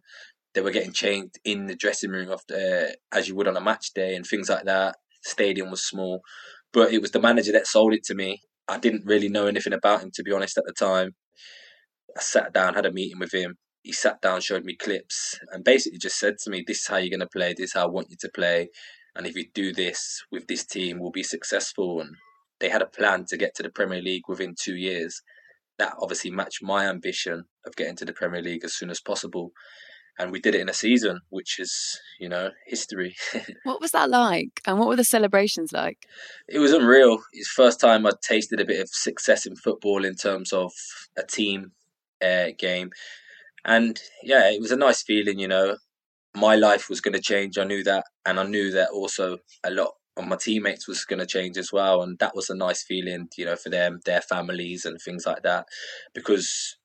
They 0.53 0.61
were 0.61 0.71
getting 0.71 0.93
changed 0.93 1.39
in 1.43 1.65
the 1.65 1.75
dressing 1.75 2.11
room 2.11 2.31
after, 2.31 2.55
uh, 2.55 3.17
as 3.17 3.27
you 3.27 3.35
would 3.35 3.47
on 3.47 3.57
a 3.57 3.61
match 3.61 3.87
day 3.95 4.15
and 4.15 4.25
things 4.25 4.49
like 4.49 4.65
that. 4.65 4.95
stadium 5.23 5.71
was 5.71 5.83
small, 5.83 6.21
but 6.73 6.91
it 6.93 7.01
was 7.01 7.11
the 7.11 7.19
manager 7.19 7.53
that 7.53 7.65
sold 7.65 7.93
it 7.93 8.03
to 8.03 8.13
me. 8.13 8.41
I 8.67 8.77
didn't 8.77 9.05
really 9.05 9.29
know 9.29 9.47
anything 9.47 9.73
about 9.73 10.01
him, 10.01 10.11
to 10.13 10.23
be 10.23 10.31
honest, 10.31 10.57
at 10.57 10.65
the 10.65 10.73
time. 10.73 11.15
I 12.17 12.21
sat 12.21 12.53
down, 12.53 12.75
had 12.75 12.85
a 12.85 12.91
meeting 12.91 13.19
with 13.19 13.33
him, 13.33 13.57
he 13.83 13.91
sat 13.91 14.21
down, 14.21 14.41
showed 14.41 14.63
me 14.63 14.75
clips, 14.75 15.39
and 15.51 15.63
basically 15.63 15.99
just 15.99 16.17
said 16.17 16.37
to 16.39 16.49
me, 16.49 16.63
"This 16.65 16.79
is 16.79 16.87
how 16.87 16.97
you're 16.97 17.09
going 17.09 17.19
to 17.19 17.27
play. 17.27 17.53
This 17.53 17.71
is 17.71 17.73
how 17.73 17.83
I 17.83 17.91
want 17.91 18.09
you 18.09 18.17
to 18.21 18.29
play. 18.29 18.69
And 19.15 19.27
if 19.27 19.35
you 19.35 19.45
do 19.53 19.73
this 19.73 20.23
with 20.31 20.47
this 20.47 20.65
team, 20.65 20.99
we'll 20.99 21.11
be 21.11 21.23
successful." 21.23 22.01
And 22.01 22.15
they 22.59 22.69
had 22.69 22.81
a 22.81 22.87
plan 22.87 23.25
to 23.25 23.37
get 23.37 23.53
to 23.55 23.63
the 23.63 23.69
Premier 23.69 24.01
League 24.01 24.27
within 24.27 24.55
two 24.57 24.75
years. 24.75 25.21
That 25.79 25.95
obviously 25.99 26.31
matched 26.31 26.63
my 26.63 26.85
ambition 26.87 27.45
of 27.65 27.75
getting 27.75 27.97
to 27.97 28.05
the 28.05 28.13
Premier 28.13 28.41
League 28.41 28.63
as 28.63 28.73
soon 28.73 28.89
as 28.89 29.01
possible. 29.01 29.51
And 30.17 30.31
we 30.31 30.39
did 30.39 30.53
it 30.55 30.61
in 30.61 30.69
a 30.69 30.73
season, 30.73 31.21
which 31.29 31.59
is, 31.59 31.99
you 32.19 32.29
know, 32.29 32.51
history. 32.67 33.15
what 33.63 33.81
was 33.81 33.91
that 33.91 34.11
like? 34.11 34.61
And 34.65 34.77
what 34.77 34.87
were 34.87 34.95
the 34.95 35.03
celebrations 35.03 35.73
like? 35.73 36.05
It 36.47 36.59
was 36.59 36.71
unreal. 36.71 37.17
It's 37.33 37.49
first 37.49 37.79
time 37.79 38.05
I'd 38.05 38.21
tasted 38.21 38.61
a 38.61 38.65
bit 38.65 38.79
of 38.79 38.89
success 38.89 39.47
in 39.47 39.55
football 39.55 40.05
in 40.05 40.15
terms 40.15 40.53
of 40.53 40.71
a 41.17 41.23
team 41.23 41.71
uh, 42.23 42.49
game 42.57 42.91
and 43.65 43.99
yeah, 44.21 44.49
it 44.49 44.61
was 44.61 44.71
a 44.71 44.77
nice 44.77 45.03
feeling. 45.03 45.39
You 45.39 45.47
know, 45.47 45.77
my 46.35 46.55
life 46.55 46.89
was 46.89 47.01
going 47.01 47.13
to 47.13 47.21
change. 47.21 47.57
I 47.57 47.63
knew 47.63 47.83
that, 47.83 48.05
and 48.25 48.39
I 48.39 48.43
knew 48.43 48.71
that 48.71 48.89
also 48.89 49.37
a 49.63 49.71
lot 49.71 49.91
of 50.17 50.27
my 50.27 50.35
teammates 50.35 50.87
was 50.87 51.05
going 51.05 51.19
to 51.19 51.25
change 51.25 51.57
as 51.57 51.71
well. 51.71 52.01
And 52.03 52.19
that 52.19 52.35
was 52.35 52.49
a 52.49 52.55
nice 52.55 52.83
feeling, 52.83 53.29
you 53.37 53.45
know, 53.45 53.55
for 53.55 53.69
them, 53.69 53.99
their 54.05 54.21
families, 54.21 54.85
and 54.85 54.99
things 55.01 55.25
like 55.25 55.43
that, 55.43 55.65
because 56.13 56.77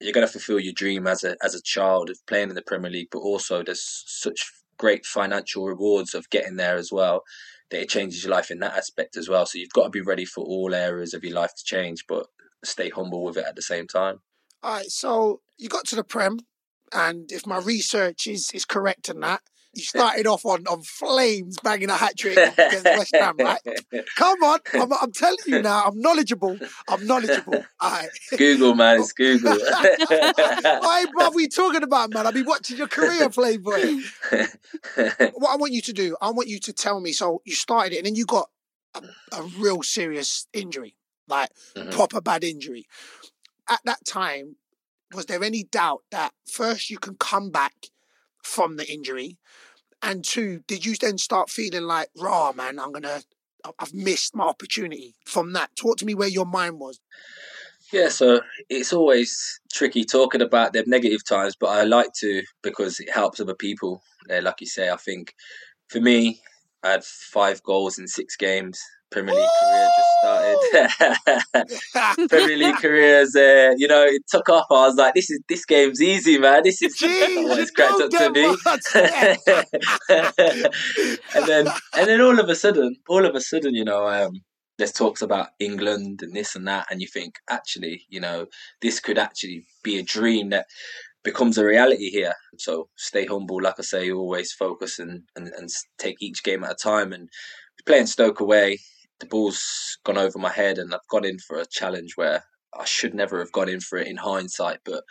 you're 0.00 0.12
going 0.12 0.26
to 0.26 0.32
fulfill 0.32 0.58
your 0.58 0.72
dream 0.72 1.06
as 1.06 1.24
a 1.24 1.36
as 1.42 1.54
a 1.54 1.62
child 1.62 2.10
of 2.10 2.18
playing 2.26 2.48
in 2.48 2.54
the 2.54 2.62
Premier 2.62 2.90
League, 2.90 3.08
but 3.12 3.20
also 3.20 3.62
there's 3.62 4.04
such 4.06 4.50
great 4.78 5.06
financial 5.06 5.66
rewards 5.66 6.14
of 6.14 6.28
getting 6.30 6.56
there 6.56 6.76
as 6.76 6.90
well 6.90 7.22
that 7.70 7.80
it 7.80 7.88
changes 7.88 8.24
your 8.24 8.32
life 8.32 8.50
in 8.50 8.58
that 8.60 8.76
aspect 8.76 9.16
as 9.16 9.28
well. 9.28 9.46
So 9.46 9.58
you've 9.58 9.72
got 9.72 9.84
to 9.84 9.90
be 9.90 10.00
ready 10.00 10.24
for 10.24 10.44
all 10.44 10.74
areas 10.74 11.14
of 11.14 11.24
your 11.24 11.34
life 11.34 11.54
to 11.56 11.64
change, 11.64 12.04
but 12.08 12.26
stay 12.64 12.90
humble 12.90 13.24
with 13.24 13.36
it 13.36 13.46
at 13.46 13.56
the 13.56 13.62
same 13.62 13.86
time. 13.86 14.18
All 14.62 14.74
right, 14.74 14.90
so 14.90 15.40
you 15.58 15.68
got 15.68 15.86
to 15.88 15.96
the 15.96 16.04
Prem, 16.04 16.38
and 16.92 17.30
if 17.32 17.46
my 17.46 17.58
research 17.58 18.26
is 18.26 18.50
is 18.52 18.64
correct 18.64 19.08
in 19.08 19.20
that, 19.20 19.40
you 19.74 19.82
started 19.82 20.26
off 20.26 20.44
on, 20.44 20.66
on 20.68 20.82
flames, 20.82 21.56
banging 21.64 21.90
a 21.90 21.94
hat 21.94 22.16
trick 22.16 22.36
against 22.36 22.84
West 22.84 23.16
Ham, 23.16 23.36
right? 23.38 23.60
Come 24.16 24.42
on, 24.42 24.60
I'm, 24.74 24.92
I'm, 24.92 25.12
telling 25.12 25.38
you 25.46 25.62
now, 25.62 25.84
I'm 25.86 25.98
knowledgeable. 26.00 26.58
I'm 26.88 27.06
knowledgeable. 27.06 27.64
All 27.80 27.90
right. 27.90 28.08
Google, 28.36 28.74
man, 28.74 29.00
it's 29.00 29.12
Google. 29.12 29.58
Why, 29.58 31.06
are 31.18 31.40
you 31.40 31.48
talking 31.48 31.82
about, 31.82 32.12
man? 32.12 32.26
I've 32.26 32.34
been 32.34 32.46
watching 32.46 32.76
your 32.76 32.88
career, 32.88 33.28
Playboy. 33.30 34.00
what 35.34 35.50
I 35.50 35.56
want 35.56 35.72
you 35.72 35.82
to 35.82 35.92
do, 35.92 36.16
I 36.20 36.30
want 36.30 36.48
you 36.48 36.60
to 36.60 36.72
tell 36.72 37.00
me. 37.00 37.12
So 37.12 37.42
you 37.44 37.54
started 37.54 37.94
it, 37.94 37.98
and 37.98 38.06
then 38.06 38.14
you 38.14 38.26
got 38.26 38.48
a, 38.94 39.02
a 39.32 39.42
real 39.58 39.82
serious 39.82 40.46
injury, 40.52 40.94
like 41.26 41.50
mm-hmm. 41.74 41.90
proper 41.90 42.20
bad 42.20 42.44
injury 42.44 42.86
at 43.68 43.80
that 43.84 44.04
time, 44.06 44.56
was 45.14 45.26
there 45.26 45.44
any 45.44 45.64
doubt 45.64 46.02
that 46.10 46.32
first 46.50 46.90
you 46.90 46.98
can 46.98 47.16
come 47.16 47.50
back 47.50 47.74
from 48.42 48.76
the 48.76 48.90
injury, 48.90 49.38
and 50.02 50.24
two, 50.24 50.62
did 50.66 50.84
you 50.84 50.96
then 50.96 51.18
start 51.18 51.50
feeling 51.50 51.82
like, 51.84 52.08
raw 52.18 52.52
man, 52.52 52.78
I'm 52.78 52.92
gonna, 52.92 53.22
I've 53.78 53.94
missed 53.94 54.34
my 54.34 54.44
opportunity 54.44 55.14
from 55.26 55.52
that? 55.52 55.70
Talk 55.76 55.98
to 55.98 56.06
me 56.06 56.14
where 56.14 56.28
your 56.28 56.46
mind 56.46 56.80
was. 56.80 57.00
Yeah, 57.92 58.08
so 58.08 58.40
it's 58.70 58.92
always 58.92 59.60
tricky 59.70 60.04
talking 60.04 60.40
about 60.40 60.72
the 60.72 60.82
negative 60.86 61.24
times, 61.24 61.54
but 61.54 61.68
I 61.68 61.84
like 61.84 62.12
to 62.20 62.42
because 62.62 62.98
it 63.00 63.10
helps 63.10 63.38
other 63.38 63.54
people. 63.54 64.02
Like 64.28 64.60
you 64.60 64.66
say, 64.66 64.88
I 64.88 64.96
think 64.96 65.34
for 65.88 66.00
me, 66.00 66.40
I 66.82 66.92
had 66.92 67.04
five 67.04 67.62
goals 67.62 67.98
in 67.98 68.08
six 68.08 68.34
games. 68.34 68.80
Premier 69.12 69.34
League 69.34 69.48
career 69.60 69.88
just 69.96 70.08
started. 70.22 70.58
Premier 72.28 72.56
League 72.56 72.76
careers, 72.76 73.34
uh, 73.36 73.74
you 73.76 73.86
know, 73.86 74.04
it 74.04 74.22
took 74.28 74.48
off. 74.48 74.64
I 74.70 74.86
was 74.86 74.96
like, 74.96 75.14
"This 75.14 75.30
is 75.30 75.40
this 75.48 75.64
game's 75.64 76.00
easy, 76.00 76.38
man. 76.38 76.62
This 76.64 76.82
is 76.82 76.98
Jeez, 76.98 77.44
what 77.48 77.58
it's 77.58 77.70
cracked 77.70 78.00
up 78.00 78.10
to 78.10 78.30
me." 78.30 78.56
and 81.34 81.46
then, 81.46 81.68
and 81.96 82.08
then 82.08 82.20
all 82.20 82.40
of 82.40 82.48
a 82.48 82.54
sudden, 82.54 82.96
all 83.08 83.24
of 83.24 83.34
a 83.34 83.40
sudden, 83.40 83.74
you 83.74 83.84
know, 83.84 84.06
um, 84.08 84.42
there's 84.78 84.92
talks 84.92 85.22
about 85.22 85.48
England 85.60 86.20
and 86.22 86.34
this 86.34 86.56
and 86.56 86.66
that, 86.66 86.86
and 86.90 87.00
you 87.00 87.06
think, 87.06 87.38
actually, 87.50 88.02
you 88.08 88.20
know, 88.20 88.46
this 88.80 89.00
could 89.00 89.18
actually 89.18 89.64
be 89.84 89.98
a 89.98 90.02
dream 90.02 90.50
that 90.50 90.66
becomes 91.22 91.58
a 91.58 91.64
reality 91.64 92.10
here. 92.10 92.32
So 92.58 92.88
stay 92.96 93.26
humble, 93.26 93.62
like 93.62 93.78
I 93.78 93.82
say, 93.82 94.10
always 94.10 94.52
focus 94.52 94.98
and, 94.98 95.22
and, 95.36 95.48
and 95.48 95.68
take 95.98 96.16
each 96.20 96.42
game 96.42 96.64
at 96.64 96.72
a 96.72 96.74
time. 96.74 97.12
And 97.12 97.28
playing 97.86 98.06
Stoke 98.06 98.40
away, 98.40 98.78
the 99.22 99.28
ball's 99.28 99.98
gone 100.04 100.18
over 100.18 100.38
my 100.38 100.50
head 100.50 100.78
and 100.78 100.92
I've 100.92 101.06
gone 101.08 101.24
in 101.24 101.38
for 101.38 101.56
a 101.58 101.66
challenge 101.66 102.16
where 102.16 102.44
I 102.74 102.84
should 102.84 103.14
never 103.14 103.38
have 103.38 103.52
gone 103.52 103.68
in 103.68 103.80
for 103.80 103.96
it 103.98 104.08
in 104.08 104.16
hindsight, 104.16 104.80
but 104.84 105.04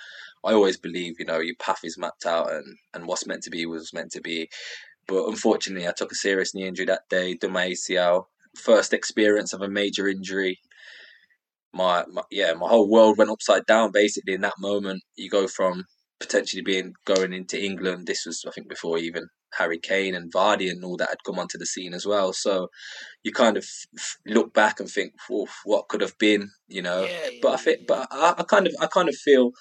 I 0.44 0.54
always 0.54 0.78
believe, 0.78 1.16
you 1.18 1.26
know, 1.26 1.40
your 1.40 1.56
path 1.56 1.80
is 1.84 1.98
mapped 1.98 2.26
out 2.26 2.52
and, 2.52 2.78
and 2.94 3.08
what's 3.08 3.26
meant 3.26 3.44
to 3.44 3.50
be 3.50 3.66
was 3.66 3.94
meant 3.94 4.12
to 4.12 4.22
be. 4.22 4.50
But 5.08 5.28
unfortunately, 5.28 5.88
I 5.88 5.94
took 5.96 6.12
a 6.12 6.16
serious 6.16 6.54
knee 6.54 6.68
injury 6.68 6.86
that 6.88 7.08
day, 7.10 7.36
done 7.36 7.54
my 7.54 7.70
ACL. 7.70 8.26
First 8.58 8.94
experience 8.94 9.54
of 9.54 9.62
a 9.62 9.70
major 9.70 10.08
injury. 10.10 10.60
My, 11.74 12.04
my 12.12 12.24
yeah, 12.30 12.54
my 12.54 12.68
whole 12.68 12.90
world 12.90 13.18
went 13.18 13.30
upside 13.30 13.66
down 13.66 13.92
basically 13.94 14.34
in 14.34 14.42
that 14.42 14.60
moment. 14.60 15.04
You 15.16 15.30
go 15.30 15.48
from 15.48 15.86
potentially 16.20 16.64
being 16.64 16.94
going 17.06 17.32
into 17.32 17.64
England. 17.64 18.08
This 18.08 18.26
was, 18.26 18.44
I 18.46 18.52
think, 18.52 18.68
before 18.68 18.98
even 18.98 19.28
Harry 19.58 19.80
Kane 19.80 20.16
and 20.16 20.32
Vardy 20.32 20.70
and 20.70 20.84
all 20.84 20.98
that 20.98 21.10
had 21.10 21.24
come 21.26 21.40
onto 21.40 21.58
the 21.58 21.66
scene 21.66 21.94
as 21.94 22.06
well. 22.06 22.34
So 22.34 22.70
you 23.24 23.32
kind 23.32 23.58
of 23.58 23.66
look 24.26 24.54
back 24.54 24.80
and 24.80 24.90
think, 24.90 25.14
what 25.64 25.88
could 25.88 26.02
have 26.02 26.18
been, 26.18 26.50
you 26.68 26.82
know. 26.82 27.04
Yeah, 27.04 27.30
yeah, 27.32 27.40
but 27.42 27.54
I 27.54 27.58
think, 27.58 27.88
but 27.88 28.08
I, 28.12 28.36
I, 28.38 28.44
kind 28.44 28.68
of, 28.68 28.74
I 28.80 28.88
kind 28.88 29.10
of 29.10 29.16
feel 29.16 29.52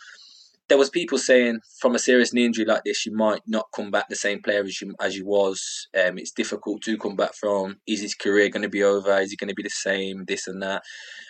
there 0.70 0.78
was 0.78 0.88
people 0.88 1.18
saying 1.18 1.58
from 1.80 1.96
a 1.96 1.98
serious 1.98 2.32
knee 2.32 2.46
injury 2.46 2.64
like 2.64 2.84
this, 2.84 3.04
you 3.04 3.14
might 3.14 3.42
not 3.46 3.66
come 3.74 3.90
back 3.90 4.08
the 4.08 4.14
same 4.14 4.40
player 4.40 4.62
as 4.62 4.80
you 4.80 4.94
as 5.00 5.16
you 5.16 5.26
was. 5.26 5.88
Um, 5.94 6.16
it's 6.16 6.30
difficult 6.30 6.82
to 6.82 6.96
come 6.96 7.16
back 7.16 7.34
from. 7.34 7.78
Is 7.88 8.00
his 8.00 8.14
career 8.14 8.48
going 8.48 8.62
to 8.62 8.68
be 8.68 8.84
over? 8.84 9.18
Is 9.18 9.30
he 9.30 9.36
going 9.36 9.48
to 9.48 9.54
be 9.54 9.64
the 9.64 9.70
same? 9.70 10.24
This 10.26 10.46
and 10.46 10.62
that, 10.62 10.82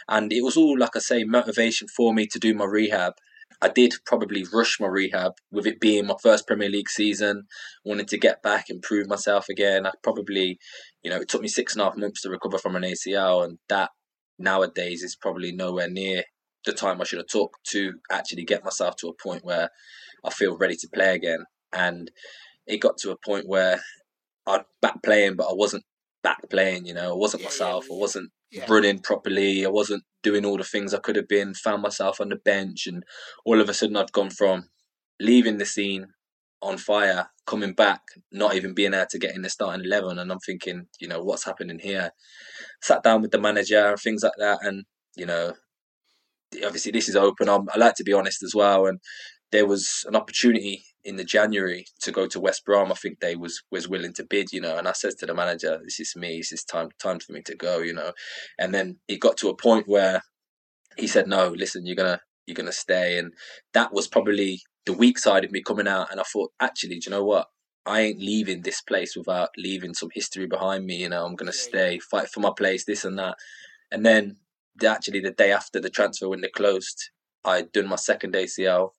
and 0.08 0.30
it 0.30 0.44
was 0.44 0.58
all 0.58 0.78
like 0.78 0.94
I 0.94 0.98
say, 0.98 1.24
motivation 1.24 1.88
for 1.88 2.12
me 2.12 2.26
to 2.26 2.38
do 2.38 2.54
my 2.54 2.66
rehab. 2.66 3.14
I 3.62 3.68
did 3.68 3.94
probably 4.06 4.44
rush 4.52 4.78
my 4.80 4.86
rehab 4.86 5.32
with 5.50 5.66
it 5.66 5.80
being 5.80 6.06
my 6.06 6.14
first 6.22 6.46
Premier 6.46 6.70
League 6.70 6.88
season. 6.88 7.44
Wanted 7.84 8.08
to 8.08 8.18
get 8.18 8.42
back, 8.42 8.66
and 8.68 8.82
prove 8.82 9.06
myself 9.06 9.46
again. 9.50 9.86
I 9.86 9.92
probably, 10.02 10.58
you 11.02 11.10
know, 11.10 11.20
it 11.20 11.28
took 11.28 11.42
me 11.42 11.48
six 11.48 11.74
and 11.74 11.82
a 11.82 11.84
half 11.84 11.96
months 11.96 12.22
to 12.22 12.30
recover 12.30 12.58
from 12.58 12.76
an 12.76 12.82
ACL, 12.82 13.44
and 13.44 13.58
that 13.68 13.90
nowadays 14.38 15.02
is 15.02 15.16
probably 15.20 15.52
nowhere 15.52 15.88
near 15.88 16.24
the 16.64 16.72
time 16.72 17.00
I 17.00 17.04
should 17.04 17.18
have 17.18 17.26
took 17.26 17.56
to 17.70 17.92
actually 18.10 18.44
get 18.44 18.64
myself 18.64 18.96
to 18.96 19.08
a 19.08 19.22
point 19.22 19.44
where 19.44 19.70
I 20.24 20.30
feel 20.30 20.56
ready 20.56 20.76
to 20.76 20.88
play 20.92 21.14
again. 21.14 21.44
And 21.72 22.10
it 22.66 22.78
got 22.78 22.96
to 22.98 23.10
a 23.10 23.16
point 23.24 23.44
where 23.46 23.80
I'd 24.46 24.64
back 24.82 25.02
playing, 25.02 25.36
but 25.36 25.48
I 25.48 25.52
wasn't 25.52 25.84
back 26.22 26.38
playing. 26.50 26.86
You 26.86 26.94
know, 26.94 27.12
I 27.12 27.16
wasn't 27.16 27.44
myself. 27.44 27.86
I 27.90 27.94
wasn't 27.94 28.30
yeah. 28.50 28.66
running 28.68 28.98
properly. 28.98 29.64
I 29.64 29.68
wasn't 29.68 30.04
doing 30.22 30.44
all 30.44 30.56
the 30.56 30.64
things 30.64 30.92
I 30.92 30.98
could 30.98 31.16
have 31.16 31.28
been. 31.28 31.54
Found 31.54 31.82
myself 31.82 32.20
on 32.20 32.28
the 32.28 32.36
bench, 32.36 32.86
and 32.86 33.04
all 33.44 33.60
of 33.60 33.68
a 33.68 33.74
sudden, 33.74 33.96
I'd 33.96 34.12
gone 34.12 34.30
from 34.30 34.68
leaving 35.20 35.58
the 35.58 35.66
scene 35.66 36.08
on 36.62 36.76
fire, 36.76 37.30
coming 37.46 37.72
back, 37.72 38.02
not 38.30 38.54
even 38.54 38.74
being 38.74 38.92
able 38.92 39.06
to 39.10 39.18
get 39.18 39.34
in 39.34 39.42
the 39.42 39.50
starting 39.50 39.84
eleven, 39.84 40.18
and 40.18 40.30
I'm 40.30 40.40
thinking, 40.40 40.86
you 41.00 41.08
know, 41.08 41.22
what's 41.22 41.44
happening 41.44 41.78
here? 41.78 42.10
Sat 42.82 43.02
down 43.02 43.22
with 43.22 43.30
the 43.30 43.40
manager 43.40 43.88
and 43.88 43.98
things 43.98 44.22
like 44.22 44.32
that, 44.38 44.58
and 44.62 44.84
you 45.16 45.26
know, 45.26 45.54
obviously 46.64 46.92
this 46.92 47.08
is 47.08 47.16
open. 47.16 47.48
I'm, 47.48 47.68
I 47.74 47.78
like 47.78 47.94
to 47.96 48.04
be 48.04 48.12
honest 48.12 48.42
as 48.42 48.54
well, 48.54 48.86
and 48.86 49.00
there 49.52 49.66
was 49.66 50.04
an 50.08 50.16
opportunity 50.16 50.84
in 51.04 51.16
the 51.16 51.24
January 51.24 51.86
to 52.00 52.12
go 52.12 52.26
to 52.26 52.40
West 52.40 52.64
Brom. 52.64 52.92
I 52.92 52.94
think 52.94 53.20
they 53.20 53.36
was 53.36 53.62
was 53.70 53.88
willing 53.88 54.12
to 54.14 54.24
bid, 54.24 54.52
you 54.52 54.60
know, 54.60 54.76
and 54.76 54.86
I 54.88 54.92
said 54.92 55.12
to 55.18 55.26
the 55.26 55.34
manager, 55.34 55.80
"This 55.82 56.00
is 56.00 56.14
me. 56.16 56.38
This 56.38 56.52
is 56.52 56.64
time 56.64 56.90
time 57.02 57.20
for 57.20 57.32
me 57.32 57.42
to 57.42 57.56
go," 57.56 57.78
you 57.78 57.94
know. 57.94 58.12
And 58.58 58.74
then 58.74 58.98
it 59.08 59.20
got 59.20 59.36
to 59.38 59.48
a 59.48 59.56
point 59.56 59.88
where 59.88 60.22
he 60.96 61.06
said, 61.06 61.26
"No, 61.26 61.48
listen, 61.48 61.86
you're 61.86 61.96
gonna 61.96 62.20
you're 62.46 62.54
gonna 62.54 62.72
stay," 62.72 63.18
and 63.18 63.32
that 63.74 63.92
was 63.92 64.08
probably 64.08 64.62
the 64.86 64.92
weak 64.92 65.18
side 65.18 65.44
of 65.44 65.52
me 65.52 65.62
coming 65.62 65.88
out. 65.88 66.10
And 66.10 66.20
I 66.20 66.24
thought, 66.24 66.52
actually, 66.60 66.98
do 66.98 67.06
you 67.06 67.10
know 67.10 67.24
what? 67.24 67.48
I 67.86 68.00
ain't 68.02 68.20
leaving 68.20 68.62
this 68.62 68.80
place 68.82 69.16
without 69.16 69.50
leaving 69.56 69.94
some 69.94 70.10
history 70.14 70.46
behind 70.46 70.86
me. 70.86 70.96
You 70.96 71.08
know, 71.08 71.24
I'm 71.24 71.36
gonna 71.36 71.52
stay, 71.52 71.98
fight 71.98 72.28
for 72.28 72.40
my 72.40 72.52
place, 72.56 72.84
this 72.84 73.04
and 73.04 73.18
that. 73.18 73.36
And 73.90 74.04
then 74.06 74.36
actually 74.84 75.20
the 75.20 75.32
day 75.32 75.52
after 75.52 75.80
the 75.80 75.90
transfer 75.90 76.28
window 76.28 76.48
closed, 76.54 77.10
I'd 77.44 77.72
done 77.72 77.88
my 77.88 77.96
second 77.96 78.34
ACL. 78.34 78.94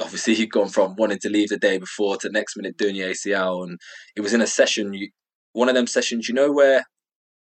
Obviously, 0.00 0.34
he'd 0.34 0.52
gone 0.52 0.68
from 0.68 0.96
wanting 0.96 1.18
to 1.20 1.28
leave 1.28 1.50
the 1.50 1.58
day 1.58 1.78
before 1.78 2.16
to 2.16 2.30
next 2.30 2.56
minute 2.56 2.78
doing 2.78 2.96
your 2.96 3.10
ACL, 3.10 3.64
and 3.64 3.78
it 4.16 4.20
was 4.20 4.32
in 4.32 4.40
a 4.40 4.46
session. 4.46 4.94
One 5.52 5.68
of 5.68 5.74
them 5.74 5.86
sessions, 5.86 6.28
you 6.28 6.34
know, 6.34 6.50
where 6.50 6.84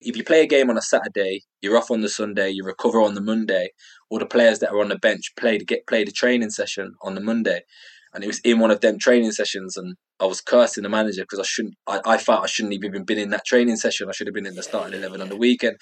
if 0.01 0.17
you 0.17 0.25
play 0.25 0.43
a 0.43 0.47
game 0.47 0.71
on 0.71 0.79
a 0.79 0.83
Saturday, 0.83 1.43
you're 1.61 1.77
off 1.77 1.91
on 1.91 2.01
the 2.01 2.09
Sunday, 2.09 2.51
you 2.51 2.65
recover 2.65 3.03
on 3.03 3.15
the 3.15 3.21
Monday, 3.21 3.71
or 4.11 4.19
the 4.19 4.27
players 4.27 4.61
that 4.61 4.71
are 4.71 4.81
on 4.81 4.89
the 4.89 4.99
bench 4.99 5.33
play 5.37 5.59
to 5.59 5.65
get 5.65 5.87
played 5.87 6.09
a 6.09 6.13
training 6.13 6.51
session 6.51 6.95
on 7.03 7.15
the 7.15 7.21
Monday. 7.21 7.63
And 8.15 8.25
it 8.25 8.29
was 8.29 8.41
in 8.41 8.59
one 8.59 8.71
of 8.71 8.81
them 8.81 8.99
training 8.99 9.33
sessions, 9.33 9.77
and 9.77 9.97
I 10.21 10.25
was 10.25 10.41
cursing 10.41 10.85
the 10.85 10.89
manager 10.89 11.23
because 11.23 11.41
I 11.41 11.45
shouldn't. 11.45 11.75
I, 11.87 12.01
I 12.05 12.19
felt 12.19 12.45
I 12.45 12.47
shouldn't 12.47 12.75
have 12.75 12.85
even 12.85 13.05
been 13.05 13.19
in 13.19 13.31
that 13.31 13.45
training 13.45 13.77
session. 13.77 14.09
I 14.09 14.13
should 14.13 14.27
have 14.27 14.35
been 14.35 14.47
in 14.47 14.55
the 14.55 14.63
starting 14.63 14.99
eleven 14.99 15.21
on 15.21 15.29
the 15.29 15.37
weekend. 15.37 15.77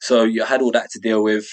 So 0.00 0.22
you 0.24 0.44
had 0.44 0.62
all 0.62 0.72
that 0.72 0.90
to 0.92 1.00
deal 1.00 1.24
with. 1.24 1.48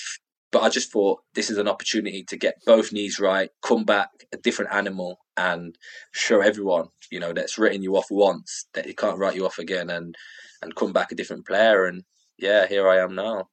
But 0.53 0.61
I 0.61 0.69
just 0.69 0.91
thought 0.91 1.21
this 1.33 1.49
is 1.49 1.57
an 1.57 1.67
opportunity 1.67 2.23
to 2.25 2.37
get 2.37 2.63
both 2.65 2.93
knees 2.93 3.19
right, 3.19 3.49
come 3.61 3.83
back 3.83 4.09
a 4.31 4.37
different 4.37 4.71
animal, 4.71 5.19
and 5.35 5.75
show 6.11 6.41
everyone, 6.41 6.89
you 7.11 7.19
know, 7.19 7.33
that's 7.33 7.57
written 7.57 7.81
you 7.81 7.97
off 7.97 8.05
once 8.11 8.67
that 8.75 8.85
it 8.85 8.95
can't 8.95 9.17
write 9.17 9.35
you 9.35 9.45
off 9.45 9.57
again, 9.57 9.89
and 9.89 10.15
and 10.61 10.75
come 10.75 10.93
back 10.93 11.11
a 11.11 11.15
different 11.15 11.45
player. 11.45 11.85
And 11.85 12.03
yeah, 12.37 12.67
here 12.67 12.87
I 12.87 12.99
am 12.99 13.15
now. 13.15 13.49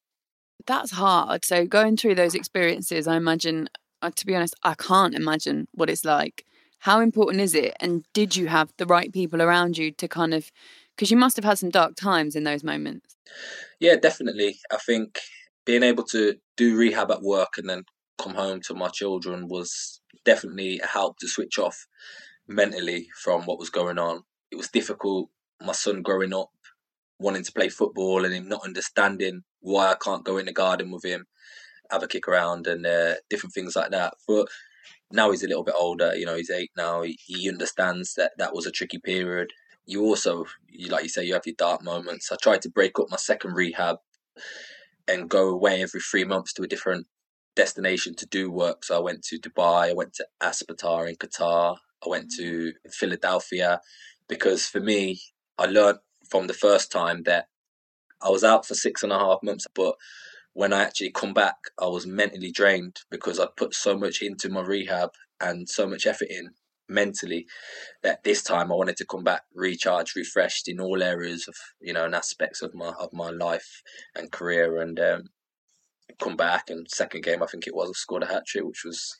That's 0.66 0.92
hard. 0.92 1.44
So 1.44 1.66
going 1.66 1.96
through 1.96 2.16
those 2.16 2.34
experiences, 2.34 3.08
I 3.08 3.16
imagine, 3.16 3.70
uh, 4.02 4.10
to 4.14 4.26
be 4.26 4.36
honest, 4.36 4.54
I 4.62 4.74
can't 4.74 5.14
imagine 5.14 5.68
what 5.72 5.88
it's 5.88 6.04
like. 6.04 6.44
How 6.80 7.00
important 7.00 7.42
is 7.42 7.54
it? 7.54 7.74
And 7.80 8.04
did 8.12 8.36
you 8.36 8.48
have 8.48 8.72
the 8.76 8.86
right 8.86 9.12
people 9.12 9.40
around 9.42 9.78
you 9.78 9.90
to 9.92 10.06
kind 10.06 10.34
of, 10.34 10.52
because 10.94 11.10
you 11.10 11.16
must 11.16 11.36
have 11.36 11.44
had 11.44 11.58
some 11.58 11.70
dark 11.70 11.96
times 11.96 12.36
in 12.36 12.44
those 12.44 12.62
moments. 12.62 13.16
Yeah, 13.80 13.96
definitely. 13.96 14.58
I 14.70 14.76
think 14.76 15.18
being 15.70 15.85
able 15.85 16.02
to 16.02 16.35
do 16.56 16.76
rehab 16.76 17.12
at 17.12 17.22
work 17.22 17.50
and 17.56 17.70
then 17.70 17.85
come 18.18 18.35
home 18.35 18.61
to 18.61 18.74
my 18.74 18.88
children 18.88 19.46
was 19.46 20.00
definitely 20.24 20.80
a 20.80 20.87
help 20.87 21.16
to 21.16 21.28
switch 21.28 21.61
off 21.61 21.87
mentally 22.48 23.06
from 23.22 23.42
what 23.42 23.56
was 23.56 23.70
going 23.70 23.96
on. 23.96 24.24
It 24.50 24.56
was 24.56 24.66
difficult. 24.66 25.30
My 25.62 25.70
son 25.70 26.02
growing 26.02 26.35
up, 26.35 26.50
wanting 27.20 27.44
to 27.44 27.52
play 27.52 27.68
football 27.68 28.24
and 28.24 28.35
him 28.35 28.48
not 28.48 28.64
understanding 28.64 29.42
why 29.61 29.92
I 29.92 29.94
can't 29.94 30.24
go 30.24 30.38
in 30.38 30.46
the 30.46 30.52
garden 30.52 30.90
with 30.90 31.04
him, 31.04 31.26
have 31.88 32.02
a 32.02 32.09
kick 32.09 32.26
around 32.26 32.66
and 32.66 32.85
uh, 32.85 33.14
different 33.28 33.54
things 33.54 33.76
like 33.76 33.92
that. 33.92 34.14
But 34.26 34.48
now 35.12 35.30
he's 35.30 35.44
a 35.44 35.48
little 35.48 35.62
bit 35.62 35.76
older. 35.78 36.16
You 36.16 36.26
know, 36.26 36.35
he's 36.35 36.50
eight 36.50 36.72
now. 36.76 37.02
He, 37.02 37.16
he 37.24 37.48
understands 37.48 38.14
that 38.14 38.33
that 38.38 38.56
was 38.56 38.66
a 38.66 38.72
tricky 38.72 38.98
period. 38.98 39.52
You 39.87 40.02
also, 40.02 40.46
you, 40.68 40.88
like 40.88 41.04
you 41.04 41.09
say, 41.09 41.22
you 41.22 41.35
have 41.35 41.46
your 41.46 41.54
dark 41.56 41.85
moments. 41.85 42.33
I 42.33 42.37
tried 42.42 42.62
to 42.62 42.70
break 42.70 42.98
up 42.98 43.06
my 43.09 43.18
second 43.18 43.54
rehab 43.54 43.98
and 45.11 45.29
go 45.29 45.49
away 45.49 45.83
every 45.83 46.01
three 46.01 46.25
months 46.25 46.53
to 46.55 46.62
a 46.62 46.68
different 46.68 47.07
destination 47.57 48.14
to 48.14 48.27
do 48.27 48.51
work. 48.51 48.85
So 48.85 48.96
I 48.96 49.01
went 49.01 49.23
to 49.25 49.38
Dubai, 49.38 49.90
I 49.90 49.92
went 49.92 50.14
to 50.14 50.27
Aspetar 50.42 51.09
in 51.09 51.16
Qatar, 51.16 51.77
I 52.05 52.09
went 52.09 52.31
to 52.38 52.73
Philadelphia, 52.90 53.81
because 54.29 54.66
for 54.66 54.81
me, 54.81 55.20
I 55.59 55.66
learned 55.66 55.99
from 56.31 56.46
the 56.46 56.55
first 56.55 56.92
time 56.92 57.25
that 57.25 57.46
I 58.23 58.31
was 58.31 58.44
out 58.44 58.66
for 58.66 58.75
six 58.75 59.03
and 59.03 59.12
a 59.12 59.18
half 59.18 59.38
months, 59.42 59.66
but 59.75 59.96
when 60.53 60.73
I 60.73 60.83
actually 60.83 61.11
come 61.11 61.35
back, 61.35 61.57
I 61.81 61.87
was 61.87 62.07
mentally 62.07 62.53
drained 62.53 63.01
because 63.11 63.40
I'd 63.40 63.57
put 63.57 63.75
so 63.75 63.96
much 63.96 64.23
into 64.23 64.49
my 64.49 64.62
rehab 64.62 65.11
and 65.40 65.68
so 65.68 65.87
much 65.87 66.07
effort 66.07 66.29
in 66.31 66.51
mentally 66.90 67.46
that 68.03 68.24
this 68.24 68.42
time 68.42 68.70
I 68.70 68.74
wanted 68.74 68.96
to 68.98 69.07
come 69.07 69.24
back 69.24 69.42
recharged, 69.55 70.16
refreshed 70.16 70.68
in 70.68 70.81
all 70.81 71.03
areas 71.03 71.48
of 71.48 71.55
you 71.81 71.92
know 71.92 72.05
and 72.05 72.14
aspects 72.14 72.62
of 72.62 72.74
my 72.74 72.92
of 72.98 73.12
my 73.12 73.31
life 73.31 73.83
and 74.14 74.31
career, 74.31 74.81
and 74.81 74.98
um, 75.00 75.31
come 76.20 76.37
back. 76.37 76.70
And 76.70 76.90
second 76.90 77.24
game, 77.24 77.42
I 77.42 77.46
think 77.46 77.66
it 77.66 77.74
was, 77.74 77.90
I 77.90 77.92
scored 77.94 78.24
a 78.24 78.26
hat 78.26 78.46
trick, 78.46 78.64
which 78.64 78.85
was 78.85 79.18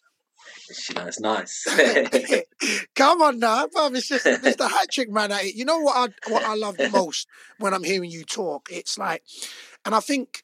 you 0.89 0.95
know 0.95 1.07
it's 1.07 1.21
nice. 1.21 1.65
Come 2.97 3.23
on 3.23 3.39
now, 3.39 3.67
bruv. 3.67 3.97
It's 3.97 4.09
just 4.09 4.27
it's 4.27 4.57
the 4.57 4.69
hat 4.69 4.91
trick 4.91 5.11
man 5.11 5.33
at 5.33 5.45
it. 5.45 5.55
You 5.55 5.65
know 5.65 5.79
what 5.79 5.97
I 6.11 6.31
what 6.31 6.45
I 6.45 6.55
love 6.55 6.77
the 6.77 6.91
most 6.93 7.27
when 7.59 7.75
I'm 7.75 7.85
hearing 7.85 8.11
you 8.11 8.25
talk? 8.25 8.69
It's 8.71 8.99
like 8.99 9.23
and 9.85 9.95
I 9.95 10.01
think 10.01 10.43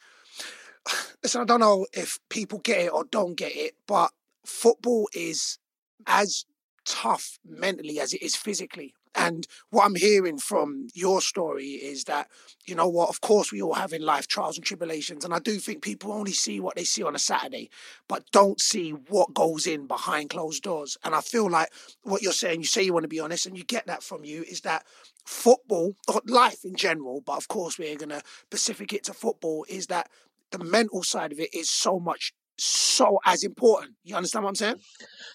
listen, 1.23 1.41
I 1.41 1.45
don't 1.45 1.61
know 1.61 1.87
if 1.93 2.19
people 2.29 2.59
get 2.59 2.87
it 2.87 2.93
or 2.93 3.05
don't 3.05 3.35
get 3.35 3.55
it, 3.57 3.75
but 3.87 4.13
football 4.45 5.09
is 5.13 5.59
as 6.07 6.45
tough 6.87 7.39
mentally 7.45 8.01
as 8.01 8.15
it 8.15 8.23
is 8.23 8.37
physically. 8.37 8.95
And 9.19 9.47
what 9.71 9.87
I'm 9.87 9.95
hearing 9.95 10.37
from 10.37 10.89
your 10.95 11.23
story 11.23 11.69
is 11.69 12.05
that, 12.05 12.29
you 12.67 12.75
know 12.75 12.89
what, 12.89 13.09
of 13.09 13.23
course 13.23 13.51
we 13.51 13.63
all 13.63 13.73
have 13.73 13.95
in 13.95 14.03
life 14.03 14.27
trials 14.27 14.59
and 14.59 14.65
tribulations. 14.65 15.25
And 15.25 15.33
I 15.33 15.39
do 15.39 15.59
think 15.59 15.83
people 15.83 16.13
only 16.13 16.33
see 16.33 16.61
what 16.61 16.77
they 16.77 16.85
see 16.85 17.03
on 17.03 17.15
a 17.15 17.19
Saturday, 17.19 17.71
but 18.09 18.31
don't 18.31 18.61
see 18.61 18.91
what 18.91 19.33
goes 19.33 19.67
in 19.67 19.87
behind 19.87 20.31
closed 20.31 20.63
doors. 20.63 20.99
And 21.03 21.15
I 21.15 21.23
feel 21.23 21.51
like 21.51 21.73
what 22.03 22.21
you're 22.21 22.33
saying, 22.33 22.61
you 22.61 22.67
say 22.67 22.83
you 22.83 22.93
want 22.93 23.05
to 23.05 23.09
be 23.09 23.21
honest, 23.21 23.47
and 23.47 23.57
you 23.57 23.65
get 23.65 23.87
that 23.87 24.03
from 24.03 24.25
you, 24.25 24.43
is 24.43 24.61
that 24.61 24.85
football, 25.25 25.95
or 26.09 26.21
life 26.27 26.65
in 26.65 26.77
general, 26.77 27.23
but 27.25 27.39
of 27.39 27.49
course 27.49 27.79
we're 27.79 27.97
going 27.97 28.11
to 28.11 28.23
specific 28.45 28.93
it 28.93 29.05
to 29.05 29.15
football, 29.15 29.65
is 29.69 29.87
that 29.87 30.11
the 30.51 30.59
mental 30.63 31.03
side 31.03 31.33
of 31.33 31.41
it 31.41 31.55
is 31.55 31.71
so 31.71 31.99
much, 31.99 32.33
so 32.59 33.19
as 33.25 33.45
important. 33.45 33.95
You 34.05 34.17
understand 34.17 34.45
what 34.45 34.51
I'm 34.51 34.55
saying? 34.57 34.81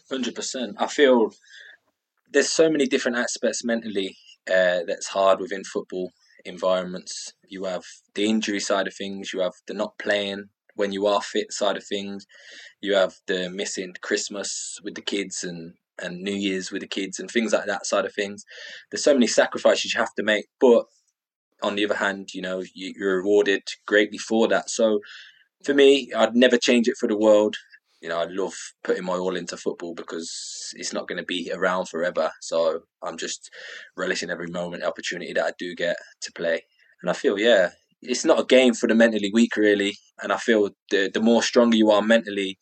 Hundred 0.09 0.35
percent. 0.35 0.75
I 0.79 0.87
feel 0.87 1.31
there's 2.31 2.49
so 2.49 2.69
many 2.69 2.87
different 2.87 3.17
aspects 3.17 3.63
mentally 3.63 4.17
uh, 4.49 4.79
that's 4.87 5.07
hard 5.07 5.39
within 5.39 5.63
football 5.63 6.11
environments. 6.45 7.33
You 7.47 7.65
have 7.65 7.83
the 8.15 8.25
injury 8.25 8.59
side 8.59 8.87
of 8.87 8.95
things. 8.95 9.33
You 9.33 9.41
have 9.41 9.53
the 9.67 9.73
not 9.73 9.97
playing 9.99 10.49
when 10.75 10.91
you 10.91 11.05
are 11.07 11.21
fit 11.21 11.51
side 11.51 11.77
of 11.77 11.85
things. 11.85 12.25
You 12.81 12.95
have 12.95 13.15
the 13.27 13.49
missing 13.49 13.93
Christmas 14.01 14.79
with 14.83 14.95
the 14.95 15.01
kids 15.01 15.43
and 15.43 15.73
and 16.01 16.21
New 16.21 16.33
Year's 16.33 16.71
with 16.71 16.81
the 16.81 16.87
kids 16.87 17.19
and 17.19 17.29
things 17.29 17.53
like 17.53 17.65
that 17.65 17.85
side 17.85 18.05
of 18.05 18.13
things. 18.13 18.43
There's 18.89 19.03
so 19.03 19.13
many 19.13 19.27
sacrifices 19.27 19.93
you 19.93 19.99
have 19.99 20.15
to 20.15 20.23
make, 20.23 20.45
but 20.59 20.85
on 21.61 21.75
the 21.75 21.85
other 21.85 21.95
hand, 21.95 22.29
you 22.33 22.41
know 22.41 22.63
you, 22.73 22.93
you're 22.97 23.17
rewarded 23.17 23.61
greatly 23.85 24.17
for 24.17 24.47
that. 24.47 24.69
So 24.69 24.99
for 25.63 25.73
me, 25.73 26.11
I'd 26.15 26.35
never 26.35 26.57
change 26.57 26.87
it 26.87 26.97
for 26.97 27.07
the 27.07 27.17
world 27.17 27.55
you 28.01 28.09
know, 28.09 28.19
I 28.19 28.25
love 28.25 28.53
putting 28.83 29.05
my 29.05 29.13
all 29.13 29.35
into 29.35 29.55
football 29.57 29.93
because 29.93 30.73
it's 30.75 30.91
not 30.93 31.07
going 31.07 31.19
to 31.19 31.25
be 31.25 31.51
around 31.53 31.87
forever. 31.87 32.31
So 32.41 32.81
I'm 33.03 33.17
just 33.17 33.51
relishing 33.95 34.31
every 34.31 34.47
moment, 34.47 34.83
opportunity 34.83 35.33
that 35.33 35.45
I 35.45 35.51
do 35.59 35.75
get 35.75 35.97
to 36.21 36.31
play. 36.33 36.65
And 37.01 37.09
I 37.09 37.13
feel, 37.13 37.39
yeah, 37.39 37.69
it's 38.01 38.25
not 38.25 38.39
a 38.39 38.45
game 38.45 38.73
for 38.73 38.87
the 38.87 38.95
mentally 38.95 39.29
weak, 39.33 39.55
really. 39.55 39.97
And 40.21 40.33
I 40.33 40.37
feel 40.37 40.71
the 40.89 41.09
the 41.13 41.21
more 41.21 41.43
stronger 41.43 41.77
you 41.77 41.91
are 41.91 42.01
mentally, 42.01 42.57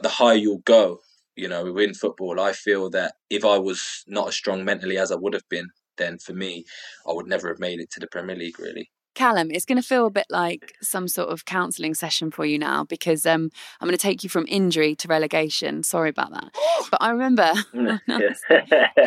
the 0.00 0.08
higher 0.08 0.34
you'll 0.36 0.58
go. 0.64 1.00
you 1.36 1.48
know, 1.48 1.72
within 1.72 1.94
football, 1.94 2.40
I 2.40 2.52
feel 2.52 2.90
that 2.90 3.14
if 3.30 3.44
I 3.44 3.58
was 3.58 4.04
not 4.06 4.28
as 4.28 4.34
strong 4.36 4.64
mentally 4.64 4.98
as 4.98 5.10
I 5.12 5.16
would 5.16 5.32
have 5.34 5.48
been, 5.48 5.68
then 5.96 6.18
for 6.18 6.34
me, 6.34 6.64
I 7.08 7.12
would 7.12 7.26
never 7.26 7.48
have 7.48 7.58
made 7.60 7.80
it 7.80 7.90
to 7.92 8.00
the 8.00 8.06
Premier 8.08 8.36
League, 8.36 8.58
really. 8.58 8.90
Callum, 9.14 9.50
it's 9.50 9.64
going 9.64 9.80
to 9.80 9.86
feel 9.86 10.06
a 10.06 10.10
bit 10.10 10.26
like 10.30 10.74
some 10.80 11.06
sort 11.06 11.28
of 11.28 11.44
counselling 11.44 11.94
session 11.94 12.30
for 12.30 12.46
you 12.46 12.58
now 12.58 12.84
because 12.84 13.26
um, 13.26 13.50
I'm 13.80 13.86
going 13.86 13.96
to 13.96 14.02
take 14.02 14.24
you 14.24 14.30
from 14.30 14.46
injury 14.48 14.94
to 14.96 15.08
relegation. 15.08 15.82
Sorry 15.82 16.08
about 16.08 16.32
that. 16.32 16.54
But 16.90 17.02
I 17.02 17.10
remember, 17.10 17.42
I 17.74 18.00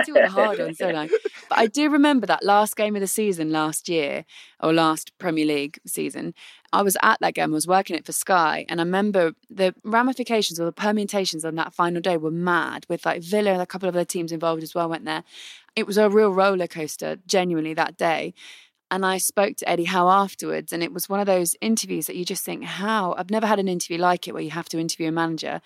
do 0.06 0.14
the 0.14 0.30
hard 0.30 0.60
ones, 0.60 0.78
don't 0.78 0.96
I? 0.96 1.08
But 1.08 1.58
I 1.58 1.68
do 1.68 1.90
remember 1.90 2.28
that 2.28 2.44
last 2.44 2.76
game 2.76 2.96
of 2.96 3.02
the 3.02 3.08
season 3.08 3.52
last 3.52 3.90
year, 3.90 4.26
or 4.60 4.74
last 4.74 5.18
Premier 5.18 5.46
League 5.46 5.80
season. 5.86 6.34
I 6.74 6.82
was 6.82 6.98
at 7.02 7.20
that 7.22 7.36
game, 7.36 7.52
I 7.52 7.54
was 7.54 7.68
working 7.68 7.96
it 7.96 8.06
for 8.06 8.12
Sky, 8.12 8.66
and 8.68 8.82
I 8.82 8.84
remember 8.84 9.34
the 9.50 9.74
ramifications 9.84 10.60
or 10.60 10.66
the 10.66 10.72
permutations 10.72 11.46
on 11.46 11.56
that 11.56 11.74
final 11.74 12.02
day 12.02 12.18
were 12.18 12.32
mad 12.32 12.86
with 12.90 13.06
like 13.06 13.22
Villa 13.22 13.52
and 13.54 13.62
a 13.62 13.66
couple 13.66 13.88
of 13.88 13.96
other 13.96 14.06
teams 14.06 14.32
involved 14.32 14.62
as 14.62 14.76
well 14.76 14.90
went 14.90 15.06
there. 15.06 15.24
It 15.76 15.88
was 15.88 15.98
a 15.98 16.10
real 16.10 16.32
roller 16.32 16.68
coaster, 16.68 17.18
genuinely, 17.28 17.74
that 17.74 17.98
day. 17.98 18.34
And 18.92 19.06
I 19.06 19.18
spoke 19.18 19.58
to 19.58 19.70
Eddie 19.70 19.86
Howe 19.86 20.10
afterwards, 20.10 20.72
and 20.72 20.84
it 20.84 20.94
was 20.94 21.10
one 21.10 21.20
of 21.20 21.26
those 21.26 21.56
interviews 21.60 22.06
that 22.06 22.16
you 22.16 22.24
just 22.24 22.46
think, 22.46 22.64
how? 22.64 23.16
I've 23.18 23.32
never 23.32 23.48
had 23.48 23.60
an 23.60 23.68
interview 23.68 23.98
like 23.98 24.28
it 24.28 24.34
where 24.34 24.44
you 24.44 24.52
have 24.52 24.70
to 24.70 24.80
interview 24.80 25.08
a 25.08 25.12
manager 25.12 25.62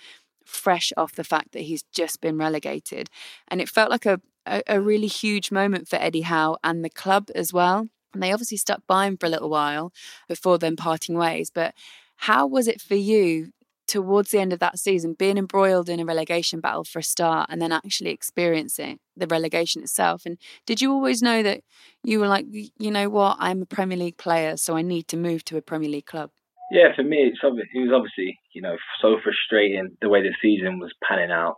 fresh 0.45 0.91
off 0.97 1.15
the 1.15 1.23
fact 1.23 1.51
that 1.51 1.61
he's 1.61 1.83
just 1.91 2.21
been 2.21 2.37
relegated. 2.37 3.09
And 3.49 3.61
it 3.61 3.69
felt 3.69 3.91
like 3.91 4.05
a, 4.05 4.19
a, 4.45 4.63
a 4.67 4.81
really 4.81 5.07
huge 5.07 5.51
moment 5.51 5.87
for 5.87 5.97
Eddie 5.97 6.21
Howe 6.21 6.57
and 6.63 6.83
the 6.83 6.89
club 6.89 7.29
as 7.35 7.53
well. 7.53 7.87
And 8.13 8.23
they 8.23 8.31
obviously 8.31 8.57
stuck 8.57 8.81
by 8.87 9.05
him 9.05 9.17
for 9.17 9.27
a 9.27 9.29
little 9.29 9.49
while 9.49 9.93
before 10.27 10.57
then 10.57 10.75
parting 10.75 11.15
ways. 11.15 11.51
But 11.53 11.75
how 12.17 12.47
was 12.47 12.67
it 12.67 12.81
for 12.81 12.95
you 12.95 13.51
towards 13.89 14.29
the 14.29 14.39
end 14.39 14.53
of 14.53 14.59
that 14.59 14.77
season, 14.77 15.15
being 15.17 15.37
embroiled 15.37 15.89
in 15.89 15.99
a 15.99 16.05
relegation 16.05 16.59
battle 16.59 16.83
for 16.83 16.99
a 16.99 17.03
start 17.03 17.49
and 17.49 17.61
then 17.61 17.71
actually 17.71 18.11
experiencing 18.11 18.99
the 19.17 19.27
relegation 19.27 19.81
itself. 19.81 20.25
And 20.25 20.37
did 20.65 20.79
you 20.79 20.91
always 20.91 21.21
know 21.21 21.41
that 21.43 21.61
you 22.03 22.19
were 22.19 22.27
like, 22.27 22.45
you 22.51 22.91
know 22.91 23.09
what, 23.09 23.37
I'm 23.39 23.63
a 23.63 23.65
Premier 23.65 23.97
League 23.97 24.17
player, 24.17 24.55
so 24.57 24.77
I 24.77 24.83
need 24.83 25.07
to 25.09 25.17
move 25.17 25.43
to 25.45 25.57
a 25.57 25.61
Premier 25.61 25.89
League 25.89 26.05
club? 26.05 26.29
Yeah, 26.71 26.95
for 26.95 27.03
me, 27.03 27.17
it's 27.17 27.39
it 27.43 27.79
was 27.79 27.91
obviously 27.91 28.37
you 28.53 28.61
know 28.61 28.75
so 29.01 29.17
frustrating 29.23 29.97
the 30.01 30.09
way 30.09 30.21
the 30.21 30.35
season 30.39 30.77
was 30.77 30.93
panning 31.07 31.31
out. 31.31 31.55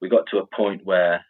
We 0.00 0.08
got 0.08 0.24
to 0.30 0.38
a 0.38 0.46
point 0.46 0.80
where 0.84 1.24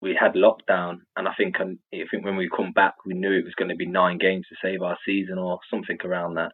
we 0.00 0.18
had 0.20 0.34
lockdown, 0.34 1.02
and 1.16 1.28
I 1.28 1.32
think 1.38 1.60
um, 1.60 1.78
I 1.94 2.02
think 2.10 2.24
when 2.24 2.36
we 2.36 2.50
come 2.54 2.72
back, 2.72 2.94
we 3.06 3.14
knew 3.14 3.30
it 3.30 3.44
was 3.44 3.54
going 3.54 3.68
to 3.68 3.76
be 3.76 3.86
nine 3.86 4.18
games 4.18 4.46
to 4.48 4.56
save 4.60 4.82
our 4.82 4.98
season 5.06 5.38
or 5.38 5.60
something 5.70 5.98
around 6.04 6.34
that. 6.34 6.52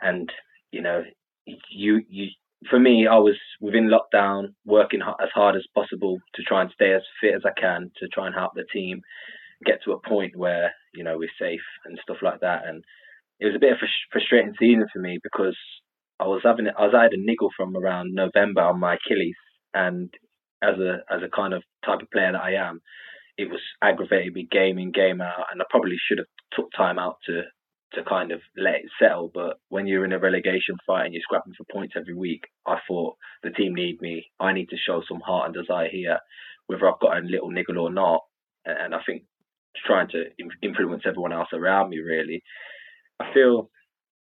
And 0.00 0.32
you 0.70 0.80
know, 0.80 1.04
you 1.44 2.00
you 2.08 2.28
for 2.68 2.78
me, 2.78 3.06
I 3.06 3.16
was 3.16 3.38
within 3.60 3.90
lockdown, 3.90 4.54
working 4.64 5.00
as 5.02 5.28
hard 5.34 5.56
as 5.56 5.66
possible 5.74 6.18
to 6.34 6.42
try 6.42 6.62
and 6.62 6.70
stay 6.72 6.92
as 6.92 7.02
fit 7.20 7.34
as 7.34 7.42
I 7.44 7.58
can 7.58 7.90
to 7.98 8.08
try 8.08 8.26
and 8.26 8.34
help 8.34 8.52
the 8.54 8.64
team 8.72 9.00
get 9.64 9.78
to 9.84 9.92
a 9.92 10.08
point 10.08 10.36
where 10.36 10.72
you 10.94 11.04
know 11.04 11.18
we're 11.18 11.30
safe 11.40 11.60
and 11.84 11.98
stuff 12.02 12.18
like 12.22 12.40
that. 12.40 12.66
And 12.66 12.84
it 13.40 13.46
was 13.46 13.54
a 13.56 13.60
bit 13.60 13.72
of 13.72 13.78
a 13.82 13.86
frustrating 14.10 14.54
season 14.58 14.86
for 14.92 15.00
me 15.00 15.18
because 15.22 15.56
I 16.20 16.26
was 16.26 16.42
having 16.44 16.68
I 16.68 16.82
was 16.82 16.94
I 16.96 17.02
had 17.02 17.12
a 17.12 17.18
niggle 17.18 17.50
from 17.56 17.76
around 17.76 18.14
November 18.14 18.62
on 18.62 18.80
my 18.80 18.94
Achilles, 18.94 19.36
and 19.74 20.12
as 20.62 20.78
a 20.78 21.02
as 21.12 21.22
a 21.22 21.34
kind 21.34 21.54
of 21.54 21.62
type 21.84 22.00
of 22.00 22.10
player 22.10 22.32
that 22.32 22.42
I 22.42 22.54
am, 22.54 22.80
it 23.36 23.50
was 23.50 23.60
aggravated 23.82 24.34
me 24.34 24.46
game 24.50 24.78
in 24.78 24.92
game 24.92 25.20
out, 25.20 25.46
and 25.50 25.60
I 25.60 25.64
probably 25.70 25.96
should 25.98 26.18
have 26.18 26.30
took 26.54 26.68
time 26.76 26.98
out 26.98 27.16
to 27.26 27.42
to 27.94 28.04
kind 28.04 28.32
of 28.32 28.40
let 28.56 28.76
it 28.76 28.90
settle. 29.00 29.30
But 29.32 29.58
when 29.68 29.86
you're 29.86 30.04
in 30.04 30.12
a 30.12 30.18
relegation 30.18 30.76
fight 30.86 31.06
and 31.06 31.14
you're 31.14 31.22
scrapping 31.22 31.54
for 31.56 31.64
points 31.70 31.94
every 31.96 32.14
week, 32.14 32.44
I 32.66 32.78
thought 32.86 33.16
the 33.42 33.50
team 33.50 33.74
need 33.74 34.00
me. 34.00 34.26
I 34.40 34.52
need 34.52 34.70
to 34.70 34.76
show 34.76 35.02
some 35.08 35.20
heart 35.20 35.46
and 35.46 35.54
desire 35.54 35.88
here, 35.90 36.18
whether 36.66 36.88
I've 36.88 37.00
got 37.00 37.18
a 37.18 37.20
little 37.20 37.50
niggle 37.50 37.78
or 37.78 37.92
not. 37.92 38.20
And 38.64 38.94
I 38.94 39.00
think 39.04 39.24
trying 39.86 40.08
to 40.08 40.24
influence 40.62 41.02
everyone 41.06 41.32
else 41.32 41.48
around 41.52 41.90
me 41.90 41.98
really. 41.98 42.42
I 43.20 43.32
feel 43.32 43.70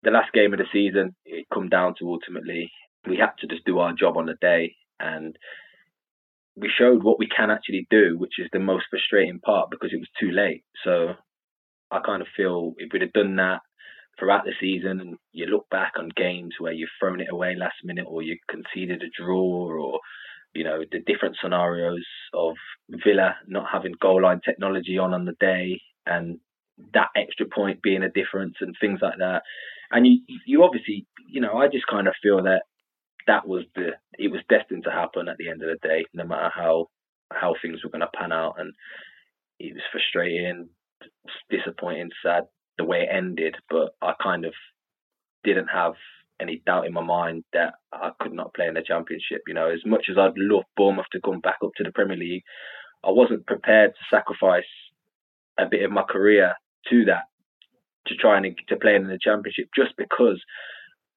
the 0.03 0.11
last 0.11 0.33
game 0.33 0.53
of 0.53 0.59
the 0.59 0.65
season 0.71 1.15
it 1.25 1.45
come 1.53 1.69
down 1.69 1.93
to 1.99 2.09
ultimately 2.09 2.71
we 3.07 3.17
had 3.17 3.31
to 3.39 3.47
just 3.47 3.65
do 3.65 3.79
our 3.79 3.93
job 3.93 4.17
on 4.17 4.25
the 4.25 4.35
day 4.41 4.75
and 4.99 5.37
we 6.55 6.69
showed 6.75 7.03
what 7.03 7.19
we 7.19 7.27
can 7.27 7.51
actually 7.51 7.85
do, 7.89 8.17
which 8.17 8.39
is 8.39 8.47
the 8.51 8.59
most 8.59 8.85
frustrating 8.89 9.39
part 9.39 9.69
because 9.69 9.91
it 9.91 9.99
was 9.99 10.09
too 10.19 10.31
late. 10.31 10.63
So 10.83 11.13
I 11.91 11.99
kind 12.05 12.21
of 12.21 12.27
feel 12.35 12.73
if 12.77 12.91
we'd 12.91 13.01
have 13.01 13.13
done 13.13 13.35
that 13.37 13.59
throughout 14.17 14.45
the 14.45 14.53
season 14.59 14.99
and 15.01 15.17
you 15.33 15.45
look 15.45 15.69
back 15.69 15.93
on 15.97 16.09
games 16.15 16.55
where 16.59 16.71
you've 16.71 16.89
thrown 16.99 17.19
it 17.19 17.27
away 17.31 17.55
last 17.55 17.75
minute 17.83 18.05
or 18.07 18.21
you 18.21 18.37
conceded 18.49 19.03
a 19.03 19.21
draw 19.21 19.67
or 19.69 19.99
you 20.53 20.63
know 20.63 20.81
the 20.91 20.99
different 21.05 21.35
scenarios 21.41 22.05
of 22.33 22.55
Villa 23.03 23.35
not 23.47 23.67
having 23.71 23.93
goal 24.01 24.21
line 24.23 24.39
technology 24.43 24.97
on 24.97 25.13
on 25.13 25.25
the 25.25 25.35
day 25.39 25.81
and 26.05 26.39
that 26.93 27.09
extra 27.15 27.45
point 27.45 27.81
being 27.81 28.03
a 28.03 28.09
difference 28.09 28.55
and 28.61 28.75
things 28.79 28.99
like 29.01 29.17
that. 29.19 29.41
And 29.91 30.07
you 30.07 30.19
you 30.45 30.63
obviously 30.63 31.05
you 31.29 31.41
know 31.41 31.57
I 31.57 31.67
just 31.67 31.87
kind 31.87 32.07
of 32.07 32.13
feel 32.23 32.43
that 32.43 32.63
that 33.27 33.47
was 33.47 33.63
the 33.75 33.91
it 34.17 34.31
was 34.31 34.41
destined 34.49 34.85
to 34.85 34.91
happen 34.91 35.27
at 35.27 35.37
the 35.37 35.49
end 35.49 35.61
of 35.61 35.69
the 35.69 35.87
day 35.87 36.05
no 36.13 36.23
matter 36.25 36.49
how 36.53 36.87
how 37.33 37.55
things 37.61 37.83
were 37.83 37.89
going 37.89 38.01
to 38.01 38.17
pan 38.17 38.31
out. 38.31 38.55
And 38.57 38.73
it 39.59 39.73
was 39.73 39.83
frustrating 39.91 40.69
disappointing, 41.49 42.09
sad 42.23 42.43
the 42.77 42.83
way 42.83 43.01
it 43.01 43.15
ended, 43.15 43.55
but 43.69 43.95
I 44.01 44.13
kind 44.21 44.45
of 44.45 44.53
didn't 45.43 45.67
have 45.67 45.93
any 46.41 46.61
doubt 46.65 46.85
in 46.85 46.93
my 46.93 47.03
mind 47.03 47.43
that 47.53 47.75
I 47.93 48.11
could 48.19 48.33
not 48.33 48.53
play 48.53 48.67
in 48.67 48.73
the 48.73 48.83
championship. 48.85 49.41
You 49.47 49.53
know, 49.53 49.69
as 49.69 49.79
much 49.85 50.07
as 50.09 50.17
I'd 50.17 50.37
love 50.37 50.63
Bournemouth 50.75 51.05
to 51.13 51.21
come 51.21 51.39
back 51.39 51.57
up 51.63 51.71
to 51.77 51.83
the 51.83 51.91
Premier 51.91 52.17
League, 52.17 52.43
I 53.03 53.11
wasn't 53.11 53.45
prepared 53.45 53.91
to 53.91 54.15
sacrifice 54.15 54.63
a 55.57 55.65
bit 55.65 55.83
of 55.83 55.91
my 55.91 56.03
career 56.03 56.55
to 56.89 57.05
that 57.05 57.23
to 58.07 58.15
try 58.15 58.37
and 58.37 58.45
to 58.67 58.75
play 58.75 58.95
in 58.95 59.07
the 59.07 59.19
championship 59.21 59.69
just 59.75 59.95
because 59.97 60.41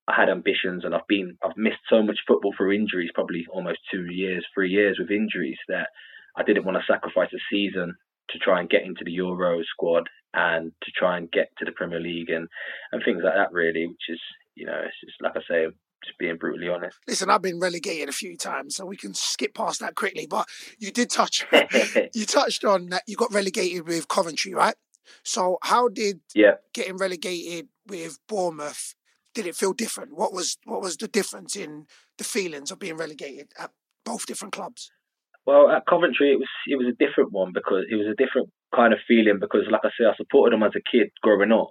I 0.07 0.15
had 0.15 0.31
ambitions 0.31 0.85
and 0.85 0.95
I've 0.95 1.07
been 1.09 1.37
I've 1.45 1.57
missed 1.57 1.85
so 1.91 2.03
much 2.03 2.19
football 2.27 2.55
through 2.57 2.73
injuries, 2.73 3.11
probably 3.15 3.47
almost 3.51 3.81
two 3.93 4.07
years, 4.11 4.47
three 4.55 4.71
years 4.71 4.99
with 4.99 5.11
injuries 5.11 5.59
that 5.69 5.89
I 6.37 6.45
didn't 6.45 6.65
want 6.65 6.79
to 6.79 6.93
sacrifice 6.93 7.31
a 7.35 7.39
season 7.51 7.95
to 8.31 8.39
try 8.39 8.61
and 8.61 8.71
get 8.71 8.83
into 8.83 9.05
the 9.05 9.13
Euro 9.13 9.63
squad 9.73 10.09
and 10.35 10.73
to 10.83 10.91
try 10.97 11.17
and 11.17 11.31
get 11.31 11.49
to 11.59 11.65
the 11.65 11.73
Premier 11.73 12.01
League 12.01 12.31
and, 12.31 12.49
and 12.93 13.03
things 13.05 13.23
like 13.25 13.35
that, 13.35 13.53
really, 13.53 13.87
which 13.87 14.09
is, 14.09 14.21
you 14.55 14.67
know, 14.67 14.81
it's 14.85 15.01
just 15.01 15.21
like 15.23 15.33
I 15.37 15.41
say, 15.49 15.67
just 16.05 16.19
being 16.19 16.37
brutally 16.37 16.69
honest. 16.69 16.97
Listen, 17.07 17.31
I've 17.31 17.43
been 17.43 17.59
relegated 17.59 18.09
a 18.09 18.13
few 18.13 18.37
times, 18.37 18.77
so 18.77 18.87
we 18.87 18.97
can 18.97 19.15
skip 19.15 19.55
past 19.55 19.81
that 19.81 19.95
quickly. 19.95 20.27
But 20.27 20.47
you 20.79 20.91
did 20.91 21.11
touch, 21.11 21.47
you 22.15 22.27
touched 22.27 22.65
on 22.65 22.89
that 22.91 23.03
you 23.07 23.17
got 23.17 23.33
relegated 23.33 23.87
with 23.87 24.09
Coventry, 24.09 24.55
right? 24.55 24.75
So 25.23 25.59
how 25.63 25.89
did 25.89 26.21
yeah. 26.35 26.55
getting 26.75 26.97
relegated 26.97 27.69
with 27.87 28.19
Bournemouth? 28.29 28.95
Did 29.35 29.47
it 29.47 29.57
feel 29.57 29.73
different? 29.73 30.17
What 30.17 30.33
was 30.33 30.59
what 30.65 30.83
was 30.83 30.97
the 30.97 31.09
difference 31.09 31.57
in 31.57 31.87
the 32.17 32.25
feelings 32.25 32.71
of 32.71 32.79
being 32.79 32.97
relegated 32.97 33.53
at 33.59 33.71
both 34.05 34.27
different 34.27 34.53
clubs? 34.53 34.91
Well, 35.49 35.71
at 35.71 35.87
Coventry, 35.87 36.31
it 36.31 36.39
was 36.39 36.53
it 36.67 36.77
was 36.77 36.93
a 36.93 37.03
different 37.03 37.33
one 37.33 37.53
because 37.55 37.87
it 37.91 37.97
was 37.97 38.07
a 38.07 38.23
different 38.23 38.51
kind 38.77 38.93
of 38.93 38.99
feeling 39.09 39.39
because, 39.41 39.63
like 39.71 39.81
I 39.83 39.89
said, 39.97 40.09
I 40.13 40.15
supported 40.15 40.53
them 40.53 40.63
as 40.63 40.77
a 40.77 40.85
kid 40.93 41.09
growing 41.23 41.53
up, 41.53 41.71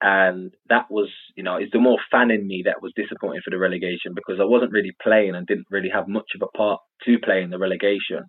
and 0.00 0.54
that 0.68 0.86
was, 0.90 1.08
you 1.34 1.42
know, 1.42 1.56
it's 1.56 1.72
the 1.72 1.80
more 1.80 1.98
fan 2.08 2.30
in 2.30 2.46
me 2.46 2.62
that 2.66 2.82
was 2.82 2.92
disappointed 2.94 3.42
for 3.42 3.50
the 3.50 3.58
relegation 3.58 4.14
because 4.14 4.38
I 4.40 4.44
wasn't 4.44 4.70
really 4.70 4.94
playing 5.02 5.34
and 5.34 5.44
didn't 5.44 5.66
really 5.72 5.88
have 5.92 6.06
much 6.06 6.36
of 6.36 6.42
a 6.42 6.56
part 6.56 6.78
to 7.04 7.18
play 7.18 7.42
in 7.42 7.50
the 7.50 7.58
relegation. 7.58 8.22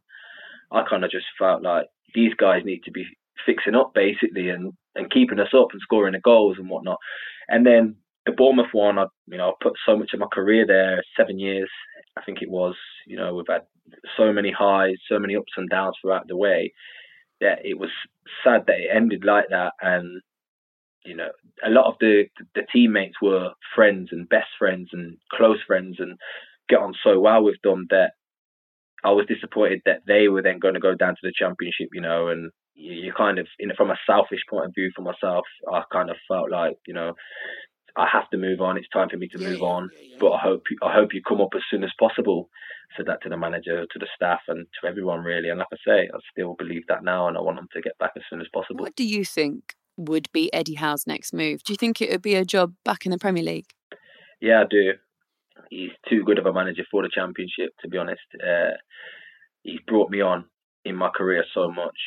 I 0.72 0.82
kind 0.90 1.06
of 1.06 1.12
just 1.12 1.28
felt 1.38 1.62
like 1.62 1.86
these 2.16 2.34
guys 2.34 2.66
need 2.66 2.82
to 2.86 2.92
be 2.92 3.06
fixing 3.46 3.76
up 3.76 3.92
basically 3.94 4.50
and 4.50 4.74
and 4.96 5.12
keeping 5.12 5.40
us 5.40 5.54
up 5.54 5.68
and 5.74 5.82
scoring 5.84 6.14
the 6.14 6.22
goals 6.22 6.58
and 6.58 6.72
whatnot. 6.72 6.98
And 7.50 7.68
then 7.68 7.98
the 8.26 8.32
Bournemouth 8.32 8.74
one, 8.74 8.98
I 8.98 9.06
you 9.28 9.38
know, 9.38 9.50
I 9.50 9.54
put 9.62 9.74
so 9.86 9.96
much 9.96 10.10
of 10.16 10.22
my 10.22 10.28
career 10.34 10.66
there, 10.66 11.04
seven 11.16 11.38
years, 11.38 11.70
I 12.18 12.24
think 12.26 12.42
it 12.42 12.50
was. 12.50 12.76
You 13.06 13.18
know, 13.18 13.36
we've 13.36 13.46
had 13.50 13.64
so 14.18 14.34
many 14.34 14.52
highs, 14.52 14.96
so 15.10 15.20
many 15.20 15.36
ups 15.36 15.54
and 15.58 15.70
downs 15.70 15.96
throughout 16.02 16.28
the 16.28 16.38
way 16.38 16.74
that 17.40 17.60
it 17.64 17.78
was 17.78 17.90
sad 18.44 18.64
that 18.68 18.80
it 18.80 18.90
ended 18.94 19.24
like 19.24 19.46
that. 19.50 19.74
And 19.82 20.22
you 21.06 21.16
know, 21.16 21.30
a 21.66 21.70
lot 21.70 21.88
of 21.88 21.96
the 22.00 22.26
the 22.56 22.64
teammates 22.72 23.16
were 23.22 23.52
friends 23.76 24.10
and 24.12 24.30
best 24.30 24.50
friends 24.60 24.90
and 24.92 25.18
close 25.32 25.60
friends 25.66 25.98
and 26.00 26.18
get 26.70 26.80
on 26.80 26.94
so 27.04 27.20
well 27.20 27.44
with 27.44 27.58
them 27.64 27.88
that 27.90 28.12
I 29.04 29.12
was 29.12 29.26
disappointed 29.28 29.82
that 29.86 30.02
they 30.06 30.28
were 30.28 30.42
then 30.42 30.60
going 30.60 30.74
to 30.74 30.80
go 30.80 30.96
down 30.96 31.14
to 31.14 31.22
the 31.24 31.34
championship. 31.38 31.90
You 31.94 32.02
know, 32.02 32.28
and 32.28 32.52
you, 32.76 32.94
you 32.94 33.14
kind 33.14 33.40
of, 33.40 33.48
you 33.60 33.68
know, 33.68 33.76
from 33.78 33.92
a 33.92 33.98
selfish 34.06 34.42
point 34.50 34.66
of 34.66 34.74
view 34.76 34.92
for 34.96 35.02
myself, 35.02 35.46
I 35.72 35.84
kind 35.92 36.10
of 36.10 36.18
felt 36.28 36.52
like 36.52 36.78
you 36.88 36.94
know 36.94 37.14
I 37.98 38.08
have 38.12 38.30
to 38.30 38.38
move 38.38 38.62
on. 38.62 38.78
It's 38.78 38.90
time 38.90 39.10
for 39.10 39.18
me 39.18 39.28
to 39.30 39.40
yeah, 39.40 39.50
move 39.50 39.64
on. 39.64 39.90
Yeah, 40.00 40.18
but 40.20 40.32
I 40.32 40.40
hope 40.40 40.64
I 40.84 40.94
hope 40.94 41.14
you 41.14 41.22
come 41.28 41.42
up 41.42 41.50
as 41.56 41.64
soon 41.70 41.84
as 41.84 41.92
possible. 42.00 42.50
Said 42.96 43.08
that 43.08 43.22
to 43.24 43.30
the 43.30 43.38
manager, 43.38 43.86
to 43.92 44.00
the 44.00 44.08
staff, 44.16 44.40
and 44.48 44.66
to 44.80 44.88
everyone 44.88 45.22
really. 45.24 45.50
And 45.50 45.60
like 45.60 45.68
I 45.74 45.78
say, 45.86 46.10
I 46.14 46.20
still 46.32 46.56
believe 46.58 46.84
that 46.88 47.04
now, 47.04 47.28
and 47.28 47.38
I 47.38 47.42
want 47.42 47.58
them 47.58 47.68
to 47.74 47.82
get 47.82 47.98
back 47.98 48.12
as 48.16 48.24
soon 48.30 48.40
as 48.40 48.48
possible. 48.54 48.84
What 48.84 48.96
do 48.96 49.04
you 49.04 49.26
think 49.26 49.76
would 49.98 50.32
be 50.32 50.54
Eddie 50.54 50.76
Howe's 50.76 51.08
next 51.08 51.34
move? 51.34 51.64
Do 51.64 51.74
you 51.74 51.78
think 51.78 52.02
it 52.02 52.12
would 52.12 52.22
be 52.22 52.36
a 52.36 52.46
job 52.46 52.74
back 52.86 53.06
in 53.06 53.12
the 53.12 53.18
Premier 53.18 53.44
League? 53.44 53.72
Yeah, 54.40 54.62
I 54.62 54.66
do. 54.70 54.94
He's 55.72 55.92
too 56.08 56.24
good 56.24 56.38
of 56.38 56.46
a 56.46 56.54
manager 56.54 56.84
for 56.90 57.02
the 57.02 57.10
Championship, 57.14 57.72
to 57.82 57.90
be 57.90 57.98
honest. 57.98 58.22
Uh, 58.36 58.78
he's 59.64 59.80
brought 59.88 60.12
me 60.12 60.22
on 60.22 60.46
in 60.86 60.96
my 60.96 61.10
career 61.10 61.44
so 61.54 61.70
much. 61.72 61.98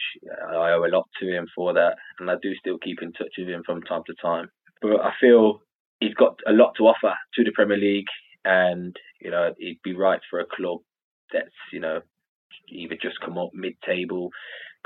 I 0.48 0.70
owe 0.70 0.84
a 0.84 0.94
lot 0.94 1.08
to 1.20 1.26
him 1.26 1.46
for 1.54 1.74
that, 1.74 1.96
and 2.18 2.30
I 2.30 2.36
do 2.40 2.54
still 2.54 2.78
keep 2.78 3.02
in 3.02 3.12
touch 3.12 3.32
with 3.36 3.48
him 3.48 3.62
from 3.66 3.82
time 3.82 4.02
to 4.06 4.14
time. 4.22 4.48
But 4.80 5.00
I 5.00 5.12
feel 5.20 5.60
he's 6.00 6.14
got 6.14 6.40
a 6.46 6.52
lot 6.52 6.74
to 6.76 6.84
offer 6.84 7.14
to 7.34 7.44
the 7.44 7.52
Premier 7.52 7.78
League, 7.78 8.08
and 8.44 8.96
you 9.20 9.30
know 9.30 9.54
he'd 9.58 9.80
be 9.84 9.94
right 9.94 10.20
for 10.28 10.40
a 10.40 10.46
club 10.56 10.78
that's 11.32 11.48
you 11.72 11.80
know 11.80 12.00
either 12.68 12.96
just 13.00 13.20
come 13.20 13.38
up 13.38 13.50
mid-table 13.54 14.30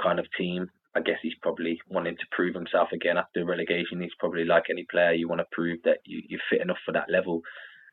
kind 0.02 0.18
of 0.18 0.26
team. 0.36 0.68
I 0.96 1.00
guess 1.00 1.18
he's 1.22 1.34
probably 1.42 1.80
wanting 1.88 2.16
to 2.16 2.26
prove 2.30 2.54
himself 2.54 2.88
again 2.92 3.18
after 3.18 3.44
relegation. 3.44 4.00
He's 4.00 4.14
probably 4.18 4.44
like 4.44 4.64
any 4.70 4.86
player, 4.90 5.12
you 5.12 5.28
want 5.28 5.40
to 5.40 5.46
prove 5.50 5.80
that 5.84 5.98
you, 6.04 6.22
you're 6.28 6.40
fit 6.48 6.62
enough 6.62 6.78
for 6.84 6.92
that 6.92 7.10
level. 7.10 7.40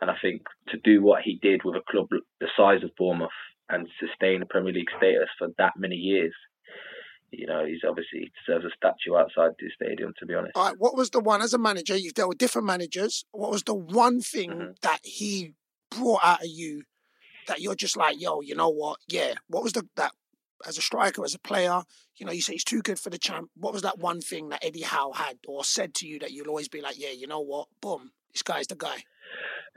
And 0.01 0.11
I 0.11 0.15
think 0.21 0.43
to 0.69 0.77
do 0.83 1.01
what 1.01 1.23
he 1.23 1.39
did 1.41 1.61
with 1.63 1.75
a 1.75 1.91
club 1.91 2.07
the 2.39 2.47
size 2.55 2.83
of 2.83 2.91
Bournemouth 2.97 3.29
and 3.69 3.87
sustain 3.99 4.41
a 4.41 4.45
Premier 4.45 4.73
League 4.73 4.89
status 4.97 5.29
for 5.37 5.47
that 5.57 5.73
many 5.77 5.95
years, 5.95 6.33
you 7.31 7.47
know, 7.47 7.65
he's 7.65 7.81
obviously 7.87 8.31
deserves 8.45 8.65
a 8.65 8.69
statue 8.75 9.15
outside 9.15 9.51
the 9.59 9.69
stadium. 9.75 10.13
To 10.19 10.25
be 10.25 10.35
honest. 10.35 10.51
All 10.55 10.67
right, 10.67 10.77
what 10.77 10.95
was 10.95 11.09
the 11.09 11.19
one 11.19 11.41
as 11.41 11.53
a 11.53 11.57
manager? 11.57 11.95
You've 11.95 12.13
dealt 12.13 12.29
with 12.29 12.37
different 12.37 12.67
managers. 12.67 13.25
What 13.31 13.51
was 13.51 13.63
the 13.63 13.73
one 13.73 14.21
thing 14.21 14.51
mm-hmm. 14.51 14.71
that 14.81 14.99
he 15.03 15.53
brought 15.89 16.23
out 16.23 16.41
of 16.41 16.47
you 16.47 16.83
that 17.47 17.61
you're 17.61 17.75
just 17.75 17.97
like, 17.97 18.19
yo, 18.19 18.41
you 18.41 18.55
know 18.55 18.69
what? 18.69 18.99
Yeah. 19.07 19.33
What 19.47 19.63
was 19.63 19.73
the 19.73 19.87
that 19.95 20.11
as 20.67 20.77
a 20.77 20.81
striker, 20.81 21.23
as 21.23 21.33
a 21.35 21.39
player? 21.39 21.81
You 22.17 22.25
know, 22.25 22.31
you 22.31 22.41
say 22.41 22.53
he's 22.53 22.63
too 22.63 22.81
good 22.81 22.99
for 22.99 23.09
the 23.09 23.17
champ. 23.17 23.49
What 23.55 23.73
was 23.73 23.81
that 23.81 23.99
one 23.99 24.21
thing 24.21 24.49
that 24.49 24.63
Eddie 24.63 24.81
Howe 24.81 25.11
had 25.11 25.37
or 25.47 25.63
said 25.63 25.93
to 25.95 26.07
you 26.07 26.19
that 26.19 26.31
you'll 26.31 26.49
always 26.49 26.67
be 26.69 26.81
like, 26.81 26.99
yeah, 26.99 27.11
you 27.11 27.27
know 27.27 27.41
what? 27.41 27.67
Boom, 27.81 28.11
this 28.31 28.43
guy's 28.43 28.67
the 28.67 28.75
guy. 28.75 29.03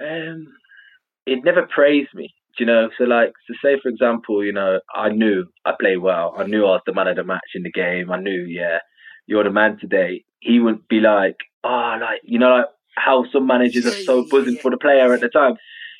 Um, 0.00 0.54
it 1.26 1.44
never 1.44 1.66
praised 1.66 2.12
me. 2.14 2.34
You 2.58 2.66
know? 2.66 2.88
So 2.96 3.04
like, 3.04 3.32
so 3.46 3.54
say 3.62 3.78
for 3.82 3.88
example, 3.88 4.44
you 4.44 4.52
know, 4.52 4.80
I 4.94 5.08
knew 5.08 5.46
I 5.64 5.72
played 5.78 5.98
well. 5.98 6.34
I 6.36 6.44
knew 6.44 6.64
I 6.64 6.70
was 6.70 6.82
the 6.86 6.94
man 6.94 7.08
of 7.08 7.16
the 7.16 7.24
match 7.24 7.40
in 7.54 7.62
the 7.62 7.70
game. 7.72 8.10
I 8.10 8.18
knew, 8.18 8.44
yeah, 8.48 8.78
you're 9.26 9.44
the 9.44 9.50
man 9.50 9.78
today. 9.78 10.24
He 10.40 10.60
wouldn't 10.60 10.88
be 10.88 11.00
like, 11.00 11.36
oh, 11.62 11.98
like 12.00 12.20
you 12.24 12.38
know, 12.38 12.50
like 12.50 12.66
how 12.96 13.24
some 13.32 13.46
managers 13.46 13.86
are 13.86 13.90
so 13.90 14.26
buzzing 14.30 14.56
for 14.56 14.70
the 14.70 14.76
player 14.76 15.12
at 15.12 15.20
the 15.20 15.28
time. 15.28 15.54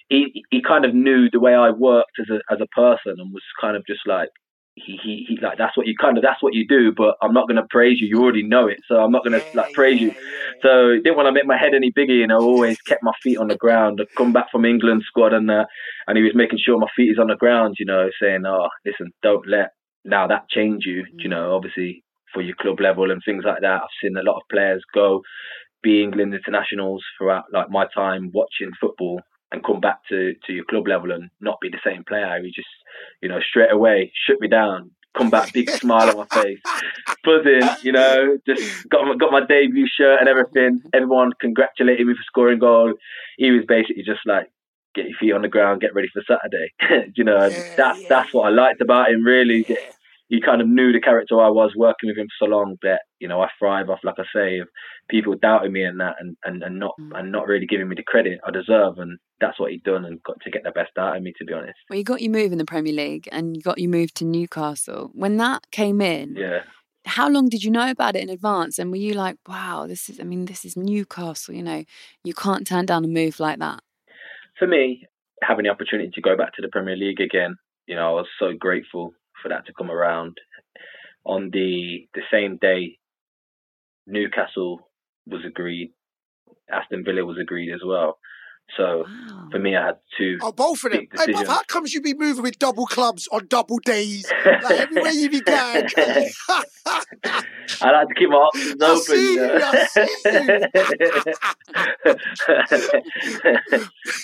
He 0.09 0.45
he 0.51 0.61
kind 0.63 0.85
of 0.85 0.95
knew 0.95 1.29
the 1.31 1.41
way 1.41 1.55
I 1.55 1.71
worked 1.71 2.19
as 2.21 2.29
a 2.31 2.41
as 2.53 2.61
a 2.61 2.67
person 2.69 3.15
and 3.19 3.33
was 3.33 3.43
kind 3.61 3.77
of 3.77 3.87
just 3.87 4.07
like, 4.07 4.29
he, 4.77 4.99
he, 5.03 5.25
he 5.29 5.39
like 5.41 5.57
that's 5.57 5.77
what 5.77 5.87
you 5.87 5.95
kind 6.01 6.19
of 6.19 6.23
that's 6.23 6.43
what 6.43 6.55
you 6.55 6.67
do 6.67 6.93
but 6.93 7.17
i'm 7.23 7.33
not 7.33 7.47
going 7.47 7.57
to 7.57 7.67
praise 7.71 8.01
you. 8.01 8.09
You 8.09 8.23
already 8.23 8.43
know 8.43 8.67
it 8.67 8.81
so 8.89 8.97
i'm 8.97 9.13
not 9.13 9.25
going 9.25 9.41
to 9.41 9.57
like 9.57 9.73
praise 9.73 10.01
you. 10.01 10.13
so 10.63 10.95
didn't 10.95 11.17
want 11.17 11.27
to 11.27 11.33
make 11.33 11.47
my 11.47 11.57
head 11.57 11.75
any 11.75 11.91
bigger 11.95 12.13
you 12.13 12.27
know 12.27 12.41
always 12.41 12.81
kept 12.83 13.03
my 13.03 13.13
feet 13.23 13.39
on 13.39 13.49
the 13.49 13.57
ground. 13.57 14.01
I 14.01 14.07
come 14.17 14.33
back 14.33 14.51
from 14.51 14.65
england 14.65 15.03
squad 15.07 15.33
and 15.33 15.51
uh, 15.51 15.65
and 16.07 16.17
he 16.17 16.25
was 16.25 16.35
making 16.35 16.59
sure 16.59 16.79
my 16.79 16.89
feet 16.97 17.11
is 17.11 17.19
on 17.19 17.29
the 17.29 17.37
ground 17.37 17.77
you 17.79 17.87
know 17.87 18.09
saying 18.21 18.45
oh 18.47 18.69
listen 18.85 19.13
don't 19.23 19.47
let 19.47 19.71
now 20.05 20.27
that 20.27 20.49
change 20.49 20.85
you 20.87 21.05
you 21.17 21.29
know 21.29 21.51
mm. 21.51 21.57
obviously 21.57 22.03
for 22.33 22.43
your 22.43 22.57
club 22.57 22.81
level 22.81 23.13
and 23.13 23.23
things 23.25 23.45
like 23.47 23.61
that. 23.61 23.83
I've 23.83 23.99
seen 24.03 24.17
a 24.17 24.23
lot 24.23 24.37
of 24.37 24.43
players 24.51 24.83
go 24.93 25.23
be 25.85 26.03
england 26.03 26.35
internationals 26.35 27.05
throughout 27.17 27.45
like 27.53 27.71
my 27.71 27.87
time 27.95 28.31
watching 28.35 28.73
football 28.81 29.21
and 29.53 29.65
come 29.65 29.81
back 29.81 30.01
to, 30.09 30.35
to 30.47 30.53
your 30.53 30.65
club 30.65 30.87
level 30.87 31.13
and 31.13 31.31
not 31.41 31.61
be 31.61 31.69
the 31.69 31.79
same 31.85 32.05
player. 32.05 32.41
He 32.43 32.51
just, 32.51 32.69
you 33.23 33.29
know, 33.29 33.41
straight 33.41 33.73
away 33.73 34.13
shut 34.27 34.41
me 34.41 34.49
down, 34.49 34.91
come 35.17 35.31
back, 35.31 35.53
big 35.53 35.71
smile 35.83 36.11
on 36.11 36.17
my 36.17 36.43
face, 36.43 36.61
buzzing, 37.25 37.69
you 37.83 37.93
know, 37.93 38.39
just 38.47 38.89
got 38.89 39.07
my, 39.07 39.15
got 39.17 39.33
my 39.33 39.45
debut 39.47 39.87
shirt 39.89 40.21
and 40.21 40.29
everything. 40.29 40.83
Everyone 40.93 41.33
congratulated 41.41 42.07
me 42.07 42.15
for 42.15 42.23
scoring 42.27 42.59
goal. 42.59 42.95
He 43.39 43.51
was 43.51 43.65
basically 43.67 44.03
just 44.03 44.21
like, 44.27 44.51
get 44.95 45.07
your 45.09 45.19
feet 45.19 45.33
on 45.33 45.43
the 45.43 45.49
ground, 45.49 45.81
get 45.81 45.95
ready 45.95 46.09
for 46.13 46.23
Saturday. 46.27 47.11
you 47.17 47.25
know, 47.25 47.47
yeah, 47.47 47.75
that's 47.77 48.03
yeah. 48.03 48.09
that's 48.09 48.35
what 48.35 48.47
I 48.47 48.51
liked 48.51 48.81
about 48.81 49.11
him. 49.11 49.25
Really, 49.25 49.65
yeah 49.69 49.77
he 50.29 50.41
kind 50.41 50.61
of 50.61 50.69
knew 50.69 50.93
the 50.93 51.01
character 51.01 51.41
I 51.41 51.49
was 51.49 51.73
working 51.77 52.09
with 52.09 52.17
him 52.17 52.27
for 52.27 52.47
so 52.47 52.51
long 52.51 52.77
that 52.83 53.03
you 53.19 53.29
know 53.29 53.41
I 53.43 53.49
thrive 53.59 53.91
off, 53.91 54.01
like 54.03 54.19
I 54.19 54.25
say, 54.35 54.59
of 54.59 54.69
people 55.09 55.35
doubting 55.41 55.73
me 55.73 55.85
and 55.85 56.01
that, 56.01 56.17
and, 56.19 56.37
and, 56.45 56.63
and 56.63 56.79
not 56.79 56.95
mm. 57.01 57.19
and 57.19 57.31
not 57.31 57.47
really 57.47 57.67
giving 57.67 57.89
me 57.89 57.97
the 57.97 58.03
credit 58.03 58.41
I 58.47 58.51
deserve, 58.51 58.99
and 58.99 59.19
that's 59.41 59.61
what 59.61 59.71
he 59.71 59.79
done 59.79 60.05
and 60.05 60.23
got 60.23 60.41
to 60.41 60.51
get 60.51 60.63
the 60.65 60.71
best 60.71 60.93
out 60.99 61.17
of 61.17 61.23
me, 61.23 61.33
to 61.39 61.45
be 61.45 61.53
honest. 61.53 61.79
Well, 61.91 61.99
you 61.99 62.05
got 62.05 62.23
you 62.23 62.31
move 62.31 62.53
in 62.53 62.59
the 62.59 62.65
Premier 62.65 62.93
League, 62.93 63.29
and 63.33 63.57
you 63.57 63.63
got 63.63 63.79
you 63.79 63.89
move 63.89 64.15
to 64.15 64.25
Newcastle. 64.25 65.11
When 65.13 65.37
that 65.39 65.71
came 65.71 66.01
in, 66.01 66.37
yeah. 66.37 66.61
How 67.07 67.29
long 67.29 67.51
did 67.51 67.63
you 67.63 67.71
know 67.71 67.91
about 67.91 68.17
it 68.17 68.23
in 68.23 68.31
advance? 68.31 68.79
And 68.79 68.91
were 68.91 68.97
you 68.97 69.13
like, 69.13 69.37
wow, 69.47 69.85
this 69.87 70.09
is, 70.09 70.19
I 70.21 70.23
mean, 70.23 70.47
this 70.47 70.65
is 70.65 70.75
Newcastle, 70.75 71.55
you 71.55 71.63
know, 71.63 71.85
you 72.25 72.33
can't 72.33 72.67
turn 72.67 72.87
down 72.87 73.05
a 73.05 73.09
move 73.09 73.39
like 73.39 73.59
that? 73.59 73.81
For 74.59 74.67
me, 74.67 75.07
having 75.43 75.65
the 75.65 75.69
opportunity 75.69 76.11
to 76.15 76.21
go 76.23 76.35
back 76.35 76.55
to 76.55 76.63
the 76.63 76.69
Premier 76.69 76.97
League 76.97 77.21
again, 77.21 77.57
you 77.87 77.95
know, 77.95 78.09
I 78.09 78.13
was 78.13 78.27
so 78.39 78.53
grateful 78.59 79.13
for 79.45 79.51
that 79.51 79.67
to 79.67 79.75
come 79.79 79.93
around. 79.93 80.39
On 81.27 81.51
the 81.53 82.09
the 82.15 82.23
same 82.33 82.59
day, 82.61 82.99
Newcastle 84.07 84.91
was 85.27 85.43
agreed, 85.47 85.93
Aston 86.71 87.05
Villa 87.05 87.25
was 87.25 87.39
agreed 87.41 87.73
as 87.73 87.81
well. 87.87 88.19
So 88.77 89.05
wow. 89.07 89.49
for 89.53 89.59
me, 89.59 89.77
I 89.77 89.87
had 89.87 89.97
two. 90.19 90.39
Oh, 90.43 90.53
both 90.53 90.85
of 90.85 90.93
them. 90.93 91.07
Hey, 91.13 91.33
Bob, 91.33 91.47
how 91.47 91.63
comes 91.65 91.93
you 91.95 92.01
be 92.01 92.15
moving 92.15 92.43
with 92.43 92.59
double 92.59 92.87
clubs 92.87 93.29
on 93.33 93.47
double 93.49 93.79
days? 93.79 94.31
Like 94.45 94.81
everywhere 94.81 95.13
you 95.13 95.31
be 95.31 95.41
going. 95.41 95.87
I 97.81 97.91
like 97.91 98.09
to 98.09 98.15
keep 98.17 98.29
my 98.31 98.37
options 98.37 98.81
I 98.81 98.91
open. 98.91 99.03
See 99.03 99.35
you, 99.35 99.51
I 99.53 99.87
see 99.87 100.01
you. 100.01 100.07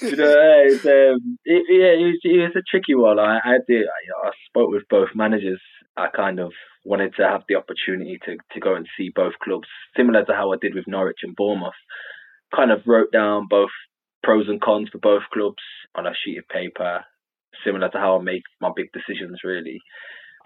you 0.10 0.16
know, 0.16 0.34
it's, 0.66 0.84
um, 0.84 1.38
it, 1.44 1.64
yeah, 1.68 1.92
it 1.92 2.04
was, 2.04 2.18
it 2.22 2.38
was, 2.38 2.56
a 2.56 2.62
tricky 2.70 2.94
one. 2.94 3.18
I, 3.18 3.38
I 3.44 3.58
did. 3.66 3.84
I, 3.84 4.28
I 4.28 4.30
spoke 4.48 4.70
with 4.70 4.84
both 4.88 5.08
managers. 5.14 5.60
I 5.96 6.08
kind 6.14 6.38
of 6.38 6.52
wanted 6.84 7.14
to 7.16 7.26
have 7.26 7.42
the 7.48 7.56
opportunity 7.56 8.18
to, 8.24 8.36
to 8.52 8.60
go 8.60 8.74
and 8.74 8.86
see 8.96 9.10
both 9.14 9.34
clubs, 9.42 9.68
similar 9.96 10.24
to 10.24 10.32
how 10.32 10.52
I 10.52 10.56
did 10.60 10.74
with 10.74 10.86
Norwich 10.86 11.20
and 11.22 11.36
Bournemouth. 11.36 11.74
Kind 12.54 12.70
of 12.70 12.80
wrote 12.86 13.12
down 13.12 13.46
both 13.48 13.70
pros 14.22 14.48
and 14.48 14.60
cons 14.60 14.88
for 14.90 14.98
both 14.98 15.22
clubs 15.32 15.62
on 15.94 16.06
a 16.06 16.12
sheet 16.24 16.38
of 16.38 16.48
paper, 16.48 17.04
similar 17.64 17.88
to 17.88 17.98
how 17.98 18.18
I 18.18 18.22
make 18.22 18.42
my 18.60 18.70
big 18.74 18.88
decisions. 18.92 19.40
Really, 19.44 19.80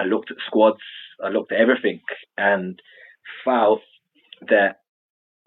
I 0.01 0.05
looked 0.05 0.31
at 0.31 0.37
squads, 0.47 0.83
I 1.23 1.29
looked 1.29 1.53
at 1.53 1.61
everything, 1.61 2.01
and 2.37 2.81
felt 3.45 3.81
that 4.49 4.81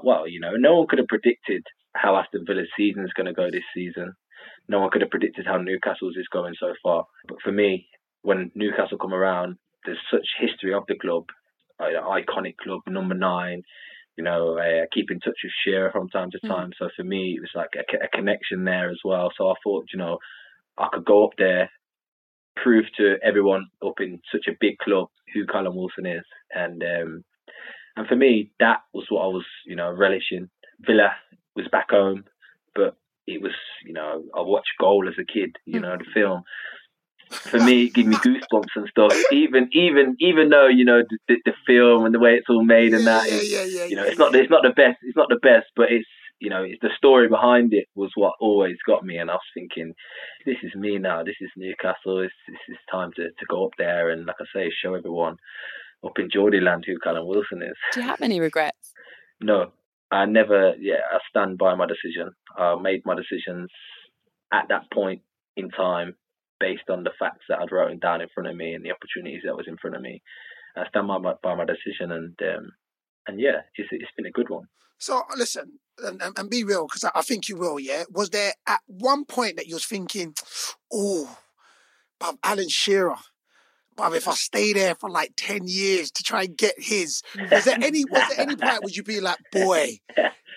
well, 0.02 0.28
you 0.28 0.40
know, 0.40 0.52
no 0.56 0.76
one 0.76 0.88
could 0.88 1.00
have 1.00 1.08
predicted 1.08 1.66
how 1.94 2.16
Aston 2.16 2.46
Villa's 2.46 2.70
season 2.78 3.04
is 3.04 3.14
going 3.14 3.26
to 3.26 3.34
go 3.34 3.50
this 3.50 3.64
season. 3.74 4.14
No 4.70 4.80
one 4.80 4.92
could 4.92 5.02
have 5.02 5.10
predicted 5.10 5.46
how 5.48 5.58
Newcastle's 5.58 6.18
is 6.18 6.28
going 6.32 6.54
so 6.60 6.74
far. 6.84 7.06
But 7.28 7.42
for 7.44 7.52
me, 7.52 7.88
when 8.22 8.52
Newcastle 8.56 8.98
come 8.98 9.14
around, 9.14 9.58
there's 9.86 9.98
such 10.12 10.28
history 10.40 10.74
of 10.74 10.84
the 10.88 10.96
club, 10.96 11.26
an 11.80 11.96
iconic 11.96 12.58
club, 12.58 12.82
number 12.88 13.16
nine, 13.16 13.64
you 14.18 14.24
know, 14.24 14.58
uh, 14.58 14.86
keep 14.92 15.12
in 15.12 15.20
touch 15.20 15.38
with 15.44 15.54
Shearer 15.64 15.92
from 15.92 16.10
time 16.10 16.32
to 16.32 16.40
mm. 16.44 16.50
time. 16.50 16.70
Mm. 16.70 16.74
So 16.80 16.90
for 16.96 17.04
me, 17.04 17.38
it 17.38 17.42
was 17.42 17.52
like 17.56 17.70
a, 17.76 18.06
a, 18.06 18.08
connection 18.10 18.64
there 18.64 18.90
as 18.90 19.00
well. 19.06 19.32
So 19.38 19.50
I 19.50 19.54
thought, 19.64 19.86
you 19.94 20.00
know, 20.00 20.18
I 20.78 20.88
could 20.92 21.06
go 21.06 21.26
up 21.26 21.34
there, 21.38 21.70
prove 22.56 22.86
to 22.98 23.16
everyone 23.24 23.68
up 23.86 24.00
in 24.00 24.20
such 24.32 24.48
a 24.48 24.58
big 24.60 24.80
club 24.80 25.08
who 25.34 25.46
Callum 25.46 25.76
Wilson 25.76 26.06
is, 26.06 26.24
and 26.54 26.82
um, 26.84 27.24
and 27.96 28.08
for 28.08 28.16
me, 28.16 28.52
that 28.60 28.82
was 28.94 29.06
what 29.10 29.24
I 29.24 29.28
was, 29.28 29.46
you 29.66 29.76
know, 29.76 29.92
relishing. 29.92 30.50
Villa 30.82 31.12
was 31.56 31.68
back 31.72 31.90
home, 31.90 32.26
but 32.76 32.96
it 33.26 33.42
was, 33.42 33.54
you 33.86 33.94
know, 33.94 34.24
I 34.36 34.42
watched 34.42 34.70
Goal 34.80 35.08
as 35.08 35.16
a 35.20 35.26
kid, 35.26 35.56
you 35.66 35.80
mm. 35.80 35.84
know, 35.84 35.98
the 35.98 36.06
film 36.14 36.44
for 37.30 37.60
me, 37.60 37.86
it 37.86 37.94
gave 37.94 38.08
me 38.08 38.16
goosebumps 38.18 38.76
and 38.76 38.88
stuff. 38.90 39.14
Even, 39.32 39.70
even, 39.72 40.16
even 40.20 40.50
though 40.50 40.68
you 40.68 40.86
know 40.86 41.04
the, 41.10 41.18
the, 41.28 41.36
the 41.46 41.54
film 41.66 42.06
and 42.06 42.14
the 42.14 42.20
way 42.20 42.36
it's 42.36 42.50
all 42.50 42.64
made 42.64 42.94
and 42.94 43.06
that, 43.08 43.30
yeah, 43.30 43.42
yeah, 43.42 43.64
yeah, 43.64 43.86
you 43.86 43.96
know, 43.96 44.04
it's 44.04 44.18
not, 44.18 44.36
it's 44.36 44.50
not 44.50 44.64
the 44.64 44.70
best, 44.70 44.98
it's 45.04 45.18
not 45.18 45.30
the 45.30 45.40
best, 45.42 45.68
but 45.76 45.92
it's, 45.92 46.08
you 46.40 46.50
know, 46.50 46.64
it's 46.64 46.82
the 46.82 46.90
story 46.96 47.28
behind 47.28 47.74
it 47.74 47.88
was 47.96 48.12
what 48.16 48.34
always 48.40 48.78
got 48.86 49.04
me. 49.04 49.18
And 49.18 49.32
I 49.32 49.34
was 49.34 49.42
thinking, 49.54 49.94
this 50.46 50.58
is 50.62 50.76
me 50.76 51.00
now. 51.00 51.24
This 51.24 51.36
is 51.42 51.50
Newcastle. 51.58 52.20
It's, 52.20 52.34
this 52.48 52.60
is 52.70 52.78
time 52.92 53.12
to, 53.16 53.24
to 53.24 53.46
go 53.50 53.66
up 53.66 53.72
there 53.78 54.12
and, 54.12 54.26
like 54.26 54.36
I 54.40 54.46
say, 54.54 54.72
show 54.84 54.94
everyone 54.94 55.38
up 56.06 56.20
in 56.20 56.30
Geordieland 56.30 56.86
who 56.86 57.00
Callum 57.00 57.28
Wilson 57.28 57.64
is. 57.64 57.76
Do 57.94 58.02
you 58.02 58.06
have 58.06 58.22
any 58.22 58.40
regrets? 58.40 58.94
No, 59.42 59.72
I 60.12 60.26
never. 60.26 60.76
Yeah, 60.80 61.02
I 61.12 61.18
stand 61.28 61.58
by 61.58 61.74
my 61.74 61.88
decision. 61.88 62.30
I 62.56 62.76
made 62.76 63.02
my 63.04 63.16
decisions 63.16 63.72
at 64.54 64.68
that 64.70 64.92
point 64.94 65.24
in 65.56 65.70
time 65.70 66.14
based 66.60 66.90
on 66.90 67.04
the 67.04 67.12
facts 67.20 67.46
that 67.50 67.60
I'd 67.60 67.72
written 67.72 68.00
down 68.00 68.22
in 68.22 68.28
front 68.34 68.50
of 68.50 68.56
me 68.56 68.74
and 68.74 68.84
the 68.84 68.92
opportunities 68.92 69.42
that 69.46 69.56
was 69.56 69.68
in 69.68 69.78
front 69.78 69.96
of 69.96 70.02
me. 70.02 70.22
I 70.76 70.88
stand 70.90 71.08
by 71.08 71.18
my, 71.18 71.34
by 71.42 71.56
my 71.56 71.66
decision, 71.66 72.12
and 72.12 72.38
um, 72.42 72.72
and 73.28 73.40
yeah, 73.40 73.62
it's, 73.76 73.90
it's 73.92 74.12
been 74.16 74.28
a 74.28 74.32
good 74.32 74.50
one. 74.50 74.68
So 75.00 75.24
listen, 75.36 75.80
and, 76.04 76.22
and 76.22 76.50
be 76.50 76.64
real, 76.64 76.88
because 76.88 77.04
I, 77.04 77.22
think 77.22 77.50
you 77.50 77.56
will. 77.58 77.80
Yeah, 77.80 78.04
was 78.12 78.30
there 78.30 78.54
at 78.68 78.82
one 78.88 79.26
point 79.26 79.58
that 79.58 79.68
you 79.68 79.76
was 79.76 79.86
thinking, 79.86 80.34
oh, 80.92 81.38
but 82.20 82.38
Alan 82.44 82.70
Shearer, 82.70 83.16
but 83.98 84.14
if 84.14 84.28
I 84.28 84.34
stay 84.36 84.74
there 84.74 84.96
for 84.96 85.10
like 85.10 85.34
ten 85.36 85.68
years 85.68 86.12
to 86.12 86.24
try 86.24 86.44
and 86.44 86.56
get 86.56 86.76
his, 86.78 87.24
was 87.52 87.66
there 87.66 87.78
any 87.82 88.06
was 88.06 88.24
there 88.30 88.40
any 88.40 88.56
point 88.56 88.84
would 88.84 88.96
you 88.96 89.04
be 89.04 89.20
like, 89.20 89.40
boy, 89.52 90.00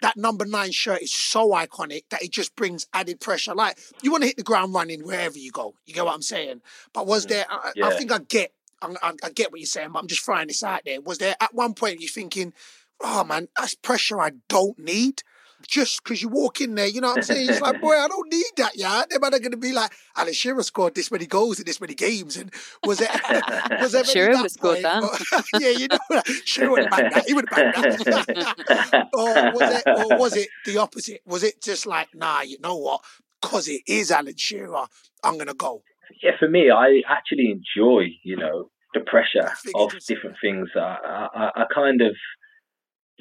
that 0.03 0.17
number 0.17 0.45
nine 0.45 0.73
shirt 0.73 1.03
is 1.03 1.13
so 1.13 1.51
iconic 1.51 2.05
that 2.11 2.23
it 2.23 2.31
just 2.31 2.55
brings 2.55 2.87
added 2.93 3.19
pressure. 3.19 3.55
Like 3.55 3.79
you 4.03 4.13
want 4.13 4.23
to 4.23 4.29
hit 4.29 4.37
the 4.37 4.43
ground 4.43 4.75
running 4.75 5.01
wherever 5.05 5.39
you 5.39 5.51
go. 5.51 5.75
You 5.87 5.95
get 5.95 6.05
what 6.05 6.15
I'm 6.15 6.23
saying? 6.23 6.61
But 6.93 7.07
was 7.07 7.27
mm, 7.27 7.31
there? 7.31 7.47
I, 7.49 7.73
Yeah. 7.75 7.89
I 7.89 7.97
think 7.97 8.13
I 8.13 8.19
get. 8.19 8.53
I, 8.83 8.95
I, 9.03 9.13
I 9.25 9.31
get 9.31 9.51
what 9.51 9.61
you're 9.61 9.67
saying, 9.67 9.91
but 9.93 9.99
I'm 9.99 10.07
just 10.07 10.25
throwing 10.25 10.49
this 10.49 10.63
out 10.63 10.83
there. 10.85 11.01
Was 11.01 11.19
there 11.19 11.35
at 11.41 11.55
one 11.55 11.75
point 11.75 12.01
you 12.01 12.09
thinking, 12.09 12.53
"Oh 13.01 13.25
man, 13.25 13.49
that's 13.57 13.75
pressure 13.75 14.21
I 14.21 14.33
don't 14.49 14.79
need"? 14.79 15.23
Just 15.67 16.03
because 16.03 16.23
you 16.23 16.29
walk 16.29 16.61
in 16.61 16.75
there, 16.75 16.87
you 16.87 17.01
know 17.01 17.09
what 17.09 17.19
I'm 17.19 17.23
saying? 17.23 17.51
It's 17.51 17.61
like, 17.61 17.81
boy, 17.83 17.95
I 17.95 18.09
don't 18.09 18.33
need 18.33 18.45
that, 18.57 18.73
yeah. 18.77 19.03
They're 19.09 19.19
going 19.19 19.51
to 19.51 19.57
be 19.57 19.73
like, 19.73 19.93
Alan 20.17 20.33
Shearer 20.33 20.63
scored 20.63 20.95
this 20.95 21.11
many 21.11 21.27
goals 21.27 21.59
in 21.59 21.67
this 21.67 21.81
many 21.81 21.95
games, 21.95 22.37
and 22.37 22.53
was 22.85 23.01
it? 23.01 23.11
was 23.81 23.93
there 23.93 24.05
Shearer 24.05 24.31
any 24.31 24.37
would've 24.39 24.53
scored 24.53 24.83
point- 24.83 25.23
yeah, 25.61 25.69
you 25.71 25.89
know, 25.89 25.99
that. 26.11 26.27
Shearer 26.45 26.71
would 26.71 26.81
have 26.83 26.91
backed 26.91 27.15
that. 27.15 27.27
He 27.27 27.35
would 27.35 27.49
have 27.51 27.75
backed 27.75 28.05
that. 28.05 29.09
or 29.13 29.35
was 29.53 29.75
it? 29.77 29.83
Or 29.87 30.19
was 30.19 30.37
it 30.37 30.49
the 30.65 30.79
opposite? 30.79 31.21
Was 31.27 31.43
it 31.43 31.63
just 31.63 31.87
like, 31.87 32.09
nah, 32.15 32.41
you 32.43 32.59
know 32.61 32.77
what? 32.77 33.03
Because 33.41 33.69
it 33.69 33.83
is 33.87 34.11
Alan 34.11 34.37
Shearer, 34.37 34.87
I'm 35.25 35.39
gonna 35.39 35.55
go. 35.55 35.83
yeah, 36.23 36.33
for 36.39 36.49
me, 36.49 36.71
I 36.71 37.03
actually 37.09 37.51
enjoy, 37.51 38.07
you 38.23 38.37
know, 38.37 38.71
the 38.95 39.01
pressure 39.01 39.51
of 39.75 39.93
different 40.09 40.37
things. 40.43 40.69
I, 40.77 41.29
I, 41.35 41.51
I 41.63 41.65
kind 41.75 42.01
of, 42.03 42.15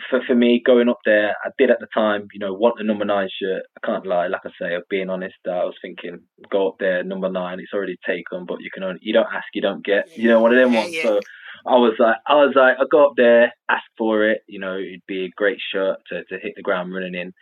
for, 0.09 0.21
for 0.25 0.35
me, 0.35 0.61
going 0.65 0.89
up 0.89 0.99
there, 1.05 1.35
I 1.43 1.49
did 1.57 1.71
at 1.71 1.79
the 1.79 1.87
time, 1.93 2.27
you 2.33 2.39
know, 2.39 2.53
want 2.53 2.77
the 2.77 2.83
number 2.83 3.05
nine 3.05 3.29
shirt. 3.41 3.63
I 3.81 3.85
can't 3.85 4.05
lie, 4.05 4.27
like 4.27 4.41
I 4.45 4.49
say, 4.61 4.75
of 4.75 4.83
being 4.89 5.09
honest, 5.09 5.35
I 5.45 5.63
was 5.63 5.75
thinking, 5.81 6.19
go 6.51 6.69
up 6.69 6.75
there, 6.79 7.03
number 7.03 7.29
nine, 7.29 7.59
it's 7.59 7.73
already 7.73 7.97
taken, 8.05 8.45
but 8.47 8.61
you 8.61 8.69
can 8.73 8.83
only, 8.83 8.99
you 9.01 9.13
don't 9.13 9.27
ask, 9.33 9.45
you 9.53 9.61
don't 9.61 9.83
get, 9.83 10.05
you 10.15 10.29
know, 10.29 10.39
one 10.39 10.51
of 10.51 10.57
them 10.59 10.73
Yeah, 10.73 10.79
ones. 10.81 10.95
yeah. 10.95 11.01
So 11.01 11.19
I 11.65 11.75
was 11.75 11.93
like, 11.99 12.17
I 12.27 12.35
was 12.35 12.53
like, 12.55 12.77
I 12.79 12.83
go 12.91 13.07
up 13.07 13.13
there, 13.17 13.53
ask 13.69 13.83
for 13.97 14.23
it, 14.29 14.41
you 14.47 14.59
know, 14.59 14.77
it'd 14.77 15.01
be 15.07 15.25
a 15.25 15.29
great 15.35 15.59
shirt 15.73 15.97
to, 16.09 16.23
to 16.25 16.39
hit 16.39 16.53
the 16.55 16.61
ground 16.61 16.93
running 16.93 17.15
in. 17.15 17.33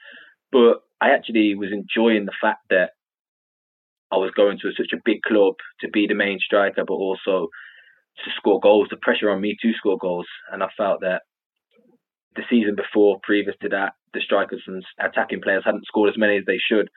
But 0.52 0.82
I 1.02 1.12
actually 1.12 1.56
was 1.56 1.70
enjoying 1.72 2.26
the 2.26 2.34
fact 2.42 2.62
that 2.70 2.92
I 4.12 4.18
was 4.18 4.32
going 4.36 4.58
to 4.60 4.72
such 4.78 4.94
a 4.94 5.02
big 5.04 5.22
club 5.22 5.56
to 5.82 5.90
be 5.90 6.08
the 6.08 6.14
main 6.16 6.40
striker, 6.40 6.84
but 6.88 6.94
also 6.94 7.50
to 8.24 8.32
score 8.38 8.60
goals. 8.60 8.88
The 8.90 8.98
pressure 8.98 9.30
on 9.30 9.42
me 9.42 9.58
to 9.62 9.74
score 9.74 9.98
goals, 9.98 10.28
and 10.52 10.64
I 10.64 10.68
felt 10.78 11.02
that 11.02 11.24
the 12.38 12.44
season 12.50 12.76
before, 12.76 13.20
previous 13.24 13.56
to 13.62 13.70
that, 13.70 13.94
the 14.14 14.22
strikers 14.22 14.64
and 14.68 14.84
attacking 15.00 15.42
players 15.42 15.64
hadn't 15.66 15.86
scored 15.86 16.10
as 16.10 16.18
many 16.18 16.38
as 16.38 16.46
they 16.46 16.60
should. 16.60 16.90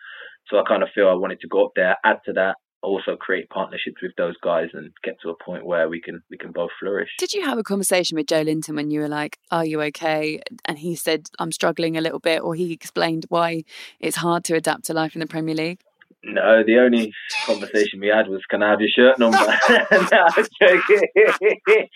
So 0.48 0.58
I 0.58 0.62
kind 0.66 0.82
of 0.82 0.90
feel 0.94 1.08
I 1.08 1.14
wanted 1.14 1.40
to 1.40 1.48
go 1.48 1.64
up 1.64 1.72
there, 1.74 1.96
add 2.04 2.18
to 2.26 2.32
that, 2.34 2.56
also 2.82 3.16
create 3.16 3.48
partnerships 3.50 4.00
with 4.02 4.12
those 4.16 4.36
guys, 4.42 4.68
and 4.72 4.90
get 5.04 5.16
to 5.22 5.30
a 5.30 5.44
point 5.44 5.66
where 5.66 5.88
we 5.88 6.00
can 6.00 6.22
we 6.30 6.38
can 6.38 6.52
both 6.52 6.70
flourish. 6.80 7.10
Did 7.18 7.32
you 7.32 7.44
have 7.44 7.58
a 7.58 7.62
conversation 7.62 8.16
with 8.16 8.26
Joelinton 8.26 8.74
when 8.74 8.90
you 8.90 9.00
were 9.00 9.08
like, 9.08 9.38
Are 9.50 9.66
you 9.66 9.82
okay? 9.82 10.40
And 10.64 10.78
he 10.78 10.94
said, 10.94 11.26
I'm 11.38 11.52
struggling 11.52 11.96
a 11.96 12.00
little 12.00 12.20
bit, 12.20 12.42
or 12.42 12.54
he 12.54 12.72
explained 12.72 13.26
why 13.28 13.64
it's 13.98 14.16
hard 14.16 14.44
to 14.44 14.54
adapt 14.54 14.84
to 14.86 14.94
life 14.94 15.14
in 15.14 15.20
the 15.20 15.26
Premier 15.26 15.54
League? 15.54 15.80
No, 16.22 16.62
the 16.64 16.78
only 16.78 17.12
conversation 17.46 17.98
we 18.00 18.08
had 18.08 18.28
was, 18.28 18.42
"Can 18.50 18.62
I 18.62 18.70
have 18.70 18.80
your 18.80 18.90
shirt 18.90 19.18
number?" 19.18 19.38
no, 19.70 20.26
I'm 20.36 20.46
joking. 20.60 21.08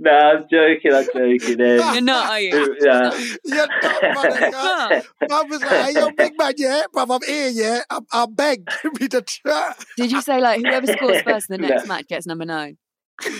no, 0.00 0.10
I'm 0.10 0.44
joking. 0.50 0.92
I'm 0.94 1.04
joking. 1.06 1.60
Um, 1.60 1.94
You're 1.94 2.00
not, 2.02 2.30
are 2.30 2.40
you? 2.40 2.76
yeah. 2.80 3.10
You're 3.44 3.66
dumb, 3.80 4.00
man. 4.02 4.52
Huh. 4.54 5.00
I 5.30 5.42
was 5.44 5.60
like, 5.62 5.70
hey, 5.70 5.92
yo, 5.94 6.10
big 6.10 6.32
man, 6.38 6.52
yeah, 6.56 6.82
bruv, 6.94 7.14
I'm 7.14 7.26
here, 7.26 7.48
yeah. 7.48 7.80
I, 7.90 8.00
I 8.12 8.26
beg, 8.30 8.66
give 8.82 9.00
me 9.00 9.06
the 9.06 9.24
shirt. 9.26 9.76
Did 9.96 10.12
you 10.12 10.20
say, 10.20 10.40
like, 10.40 10.60
whoever 10.60 10.86
scores 10.86 11.22
first 11.22 11.50
in 11.50 11.60
the 11.60 11.68
next 11.68 11.84
No. 11.86 11.94
match 11.94 12.06
gets 12.08 12.26
number 12.26 12.44
nine? 12.44 12.76
no, 13.26 13.34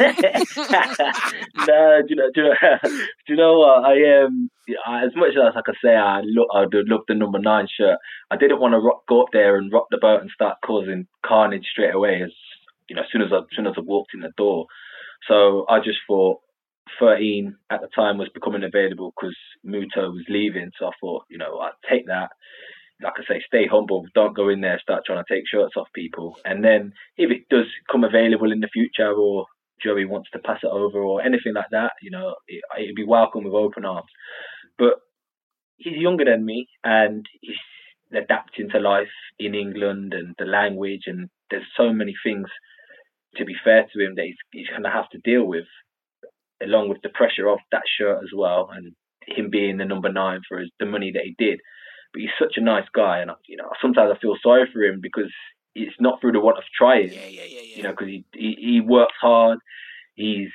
do 2.02 2.08
you 2.08 2.16
know? 2.16 2.30
Do 2.34 2.40
you 2.40 2.48
know, 2.48 2.54
do 2.82 3.28
you 3.28 3.36
know 3.36 3.58
what? 3.60 3.84
I 3.84 4.24
um, 4.24 4.50
as 4.88 5.14
much 5.14 5.30
as 5.36 5.54
I 5.56 5.60
could 5.64 5.76
say 5.82 5.94
I 5.94 6.20
look, 6.22 6.48
I 6.52 6.64
love 6.72 7.02
the 7.06 7.14
number 7.14 7.38
nine 7.38 7.68
shirt. 7.78 7.98
I 8.30 8.36
didn't 8.36 8.60
want 8.60 8.72
to 8.72 8.80
rock, 8.80 9.06
go 9.08 9.22
up 9.22 9.28
there 9.32 9.56
and 9.56 9.72
rock 9.72 9.86
the 9.90 9.98
boat 9.98 10.20
and 10.20 10.30
start 10.30 10.56
causing 10.66 11.06
carnage 11.24 11.66
straight 11.70 11.94
away. 11.94 12.22
As 12.24 12.32
you 12.88 12.96
know, 12.96 13.02
as 13.02 13.08
soon 13.12 13.22
as 13.22 13.28
I, 13.32 13.38
as 13.38 13.44
soon 13.54 13.68
as 13.68 13.74
I 13.76 13.80
walked 13.82 14.14
in 14.14 14.20
the 14.20 14.32
door, 14.36 14.66
so 15.26 15.64
I 15.68 15.78
just 15.78 15.98
thought. 16.06 16.40
13 16.98 17.54
at 17.70 17.82
the 17.82 17.88
time 17.94 18.16
was 18.16 18.30
becoming 18.32 18.64
available 18.64 19.12
because 19.14 19.36
Muto 19.64 20.10
was 20.10 20.24
leaving. 20.26 20.70
So 20.78 20.86
I 20.86 20.90
thought, 20.98 21.24
you 21.28 21.36
know, 21.36 21.58
I'd 21.58 21.72
take 21.88 22.06
that. 22.06 22.30
Like 23.02 23.12
I 23.18 23.24
say, 23.28 23.42
stay 23.46 23.66
humble. 23.70 24.06
Don't 24.14 24.34
go 24.34 24.48
in 24.48 24.62
there, 24.62 24.80
start 24.82 25.02
trying 25.04 25.22
to 25.22 25.32
take 25.32 25.44
shirts 25.46 25.74
off 25.76 25.88
people. 25.94 26.38
And 26.46 26.64
then 26.64 26.94
if 27.18 27.30
it 27.30 27.46
does 27.50 27.66
come 27.92 28.04
available 28.04 28.50
in 28.50 28.60
the 28.60 28.70
future 28.72 29.12
or 29.12 29.44
Joey 29.82 30.04
wants 30.04 30.30
to 30.32 30.38
pass 30.38 30.60
it 30.62 30.70
over 30.70 31.00
or 31.00 31.22
anything 31.22 31.54
like 31.54 31.70
that, 31.70 31.92
you 32.02 32.10
know, 32.10 32.34
it, 32.46 32.62
it'd 32.80 32.94
be 32.96 33.04
welcome 33.04 33.44
with 33.44 33.54
open 33.54 33.84
arms. 33.84 34.10
But 34.78 34.94
he's 35.76 35.96
younger 35.96 36.24
than 36.24 36.44
me 36.44 36.68
and 36.84 37.24
he's 37.40 37.56
adapting 38.12 38.70
to 38.70 38.80
life 38.80 39.08
in 39.38 39.54
England 39.54 40.14
and 40.14 40.34
the 40.38 40.44
language 40.44 41.02
and 41.06 41.28
there's 41.50 41.66
so 41.76 41.92
many 41.92 42.14
things 42.24 42.48
to 43.36 43.44
be 43.44 43.54
fair 43.62 43.86
to 43.92 44.04
him 44.04 44.14
that 44.16 44.24
he's, 44.24 44.36
he's 44.50 44.68
going 44.68 44.82
to 44.82 44.90
have 44.90 45.08
to 45.10 45.18
deal 45.18 45.44
with 45.44 45.66
along 46.62 46.88
with 46.88 46.98
the 47.02 47.10
pressure 47.10 47.48
of 47.48 47.58
that 47.70 47.82
shirt 47.98 48.18
as 48.22 48.30
well 48.34 48.70
and 48.74 48.94
him 49.26 49.50
being 49.50 49.76
the 49.76 49.84
number 49.84 50.10
nine 50.10 50.40
for 50.48 50.58
his, 50.58 50.70
the 50.80 50.86
money 50.86 51.12
that 51.12 51.24
he 51.24 51.34
did. 51.38 51.60
But 52.12 52.22
he's 52.22 52.30
such 52.38 52.54
a 52.56 52.64
nice 52.64 52.88
guy 52.94 53.18
and, 53.18 53.30
you 53.46 53.56
know, 53.56 53.70
sometimes 53.80 54.10
I 54.14 54.18
feel 54.18 54.36
sorry 54.42 54.68
for 54.72 54.82
him 54.82 55.00
because 55.02 55.32
it's 55.86 55.96
not 56.00 56.20
through 56.20 56.32
the 56.32 56.40
want 56.40 56.58
of 56.58 56.64
trying 56.76 57.12
Yeah, 57.12 57.26
yeah, 57.26 57.42
yeah, 57.44 57.60
yeah. 57.60 57.76
you 57.76 57.82
know, 57.82 57.90
because 57.90 58.08
he, 58.08 58.24
he 58.34 58.56
he 58.58 58.80
works 58.80 59.14
hard. 59.20 59.58
He's 60.14 60.50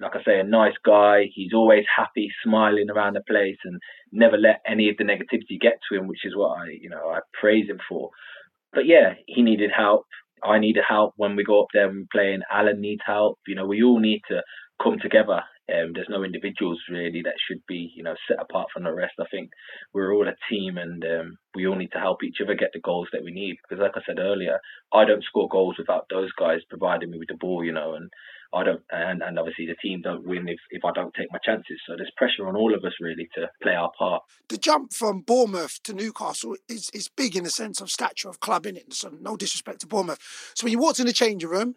like 0.00 0.14
I 0.14 0.22
say, 0.22 0.38
a 0.38 0.44
nice 0.44 0.76
guy. 0.84 1.24
He's 1.34 1.52
always 1.52 1.84
happy, 1.94 2.28
smiling 2.44 2.88
around 2.90 3.14
the 3.14 3.22
place, 3.28 3.56
and 3.64 3.80
never 4.12 4.36
let 4.36 4.60
any 4.66 4.88
of 4.88 4.96
the 4.96 5.04
negativity 5.04 5.60
get 5.60 5.78
to 5.88 5.98
him, 5.98 6.06
which 6.06 6.24
is 6.24 6.36
what 6.36 6.58
I 6.58 6.66
you 6.80 6.88
know 6.88 7.08
I 7.08 7.20
praise 7.40 7.68
him 7.68 7.80
for. 7.88 8.10
But 8.72 8.86
yeah, 8.86 9.14
he 9.26 9.42
needed 9.42 9.70
help. 9.76 10.06
I 10.44 10.58
needed 10.58 10.84
help 10.88 11.14
when 11.16 11.34
we 11.34 11.42
go 11.42 11.62
up 11.62 11.68
there 11.74 11.88
and 11.88 12.08
playing. 12.10 12.42
Alan 12.52 12.80
needs 12.80 13.02
help. 13.04 13.38
You 13.46 13.56
know, 13.56 13.66
we 13.66 13.82
all 13.82 13.98
need 13.98 14.20
to 14.28 14.42
come 14.82 14.98
together. 15.00 15.40
Um, 15.72 15.92
there's 15.94 16.08
no 16.08 16.22
individuals 16.22 16.80
really 16.90 17.22
that 17.22 17.34
should 17.46 17.60
be, 17.68 17.92
you 17.94 18.02
know, 18.02 18.14
set 18.26 18.40
apart 18.40 18.68
from 18.72 18.84
the 18.84 18.92
rest. 18.92 19.14
I 19.20 19.24
think 19.30 19.50
we're 19.92 20.14
all 20.14 20.26
a 20.28 20.36
team, 20.50 20.78
and 20.78 21.04
um, 21.04 21.38
we 21.54 21.66
all 21.66 21.76
need 21.76 21.92
to 21.92 22.00
help 22.00 22.24
each 22.24 22.38
other 22.42 22.54
get 22.54 22.70
the 22.72 22.80
goals 22.80 23.08
that 23.12 23.22
we 23.22 23.32
need. 23.32 23.56
Because, 23.62 23.82
like 23.82 23.96
I 23.96 24.00
said 24.06 24.18
earlier, 24.18 24.60
I 24.92 25.04
don't 25.04 25.24
score 25.24 25.48
goals 25.48 25.76
without 25.78 26.06
those 26.10 26.32
guys 26.38 26.60
providing 26.68 27.10
me 27.10 27.18
with 27.18 27.28
the 27.28 27.34
ball, 27.34 27.64
you 27.64 27.72
know, 27.72 27.94
and 27.94 28.10
I 28.54 28.64
don't, 28.64 28.80
and, 28.90 29.22
and 29.22 29.38
obviously 29.38 29.66
the 29.66 29.74
team 29.74 30.00
don't 30.00 30.26
win 30.26 30.48
if, 30.48 30.58
if 30.70 30.84
I 30.84 30.92
don't 30.92 31.12
take 31.14 31.30
my 31.30 31.38
chances. 31.44 31.78
So 31.86 31.94
there's 31.96 32.10
pressure 32.16 32.48
on 32.48 32.56
all 32.56 32.74
of 32.74 32.82
us 32.82 32.94
really 32.98 33.28
to 33.34 33.48
play 33.62 33.74
our 33.74 33.90
part. 33.98 34.22
the 34.48 34.56
jump 34.56 34.94
from 34.94 35.20
Bournemouth 35.20 35.82
to 35.82 35.92
Newcastle 35.92 36.56
is, 36.66 36.88
is 36.94 37.08
big 37.08 37.36
in 37.36 37.44
the 37.44 37.50
sense 37.50 37.82
of 37.82 37.90
stature 37.90 38.30
of 38.30 38.40
club, 38.40 38.64
in 38.64 38.76
it. 38.76 38.94
So 38.94 39.12
no 39.20 39.36
disrespect 39.36 39.80
to 39.80 39.86
Bournemouth. 39.86 40.52
So 40.54 40.64
when 40.64 40.72
you 40.72 40.78
walked 40.78 40.98
in 40.98 41.06
the 41.06 41.12
changing 41.12 41.50
room, 41.50 41.74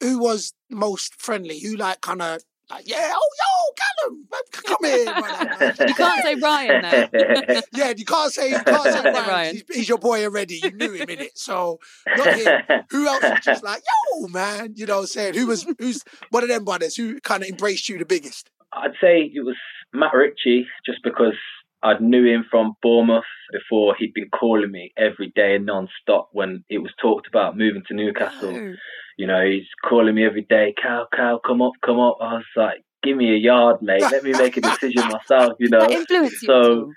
who 0.00 0.18
was 0.18 0.52
most 0.70 1.20
friendly? 1.20 1.58
Who 1.60 1.76
like 1.76 2.00
kind 2.00 2.22
of 2.22 2.42
like, 2.70 2.88
yeah, 2.88 3.12
oh 3.14 3.30
yo, 3.40 4.08
Callum, 4.08 4.26
come 4.50 4.76
here, 4.84 5.04
brother. 5.04 5.86
You 5.86 5.94
can't 5.94 6.22
say 6.22 6.34
Ryan, 6.36 7.08
though. 7.12 7.60
Yeah, 7.74 7.92
you 7.96 8.04
can't 8.04 8.32
say 8.32 8.50
you 8.50 8.60
can't 8.60 8.82
say 8.82 9.02
Ryan. 9.02 9.28
Ryan. 9.28 9.54
He's, 9.54 9.64
he's 9.72 9.88
your 9.88 9.98
boy 9.98 10.24
already. 10.24 10.60
You 10.62 10.70
knew 10.70 10.92
him 10.92 11.08
in 11.08 11.20
it. 11.20 11.36
So 11.38 11.78
not 12.16 12.34
him. 12.34 12.62
Who 12.90 13.06
else 13.06 13.22
was 13.22 13.40
just 13.42 13.62
like, 13.64 13.82
yo, 14.12 14.28
man? 14.28 14.74
You 14.76 14.86
know 14.86 14.96
what 14.96 15.00
I'm 15.02 15.06
saying? 15.08 15.34
Who 15.34 15.46
was 15.46 15.66
who's 15.78 16.02
one 16.30 16.42
of 16.42 16.48
them 16.48 16.64
brothers 16.64 16.96
who 16.96 17.20
kind 17.20 17.42
of 17.42 17.48
embraced 17.48 17.88
you 17.88 17.98
the 17.98 18.06
biggest? 18.06 18.50
I'd 18.72 18.92
say 19.00 19.30
it 19.34 19.44
was 19.44 19.56
Matt 19.92 20.14
Ritchie, 20.14 20.66
just 20.86 20.98
because 21.04 21.36
I 21.82 21.98
knew 22.00 22.24
him 22.24 22.46
from 22.50 22.72
Bournemouth 22.82 23.24
before 23.52 23.94
he'd 23.98 24.14
been 24.14 24.30
calling 24.30 24.70
me 24.70 24.92
every 24.96 25.32
day 25.36 25.58
non-stop 25.58 26.30
when 26.32 26.64
it 26.70 26.78
was 26.78 26.92
talked 27.00 27.28
about 27.28 27.58
moving 27.58 27.82
to 27.88 27.94
Newcastle. 27.94 28.52
No. 28.52 28.74
You 29.16 29.26
know, 29.26 29.44
he's 29.44 29.66
calling 29.88 30.14
me 30.14 30.24
every 30.24 30.42
day, 30.42 30.74
Cal, 30.80 31.06
Cal, 31.14 31.38
come 31.38 31.62
up, 31.62 31.72
come 31.84 32.00
up. 32.00 32.16
I 32.20 32.34
was 32.34 32.44
like, 32.56 32.84
give 33.02 33.16
me 33.16 33.32
a 33.32 33.36
yard, 33.38 33.80
mate. 33.80 34.02
Let 34.02 34.24
me 34.24 34.32
make 34.32 34.56
a 34.56 34.60
decision 34.72 35.02
myself, 35.08 35.52
you 35.60 35.68
know. 35.68 35.80
That 35.80 35.90
influenced 35.92 36.42
you. 36.42 36.46
so- 36.46 36.92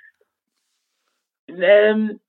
Um, 1.50 2.20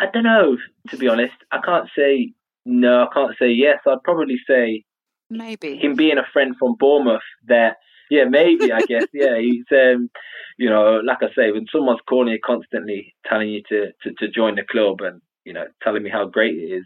I 0.00 0.06
don't 0.12 0.24
know, 0.24 0.56
to 0.88 0.96
be 0.96 1.08
honest. 1.08 1.34
I 1.50 1.58
can't 1.64 1.88
say 1.96 2.32
no, 2.66 3.04
I 3.04 3.14
can't 3.14 3.34
say 3.38 3.50
yes. 3.50 3.78
I'd 3.86 4.02
probably 4.04 4.36
say 4.48 4.84
Maybe. 5.30 5.76
him 5.76 5.94
being 5.94 6.18
a 6.18 6.26
friend 6.32 6.54
from 6.58 6.74
Bournemouth 6.78 7.22
that 7.48 7.76
yeah 8.10 8.24
maybe 8.24 8.70
I 8.70 8.82
guess 8.82 9.06
yeah 9.14 9.38
he's 9.38 9.64
um 9.72 10.10
you 10.58 10.68
know 10.68 11.00
like 11.04 11.22
I 11.22 11.28
say 11.34 11.50
when 11.52 11.66
someone's 11.72 12.00
calling 12.08 12.32
you 12.32 12.38
constantly 12.44 13.14
telling 13.26 13.48
you 13.48 13.62
to, 13.70 13.86
to 14.02 14.14
to 14.18 14.28
join 14.28 14.56
the 14.56 14.62
club 14.62 15.00
and 15.00 15.22
you 15.44 15.52
know 15.54 15.64
telling 15.82 16.02
me 16.02 16.10
how 16.10 16.26
great 16.26 16.54
it 16.54 16.66
is 16.80 16.84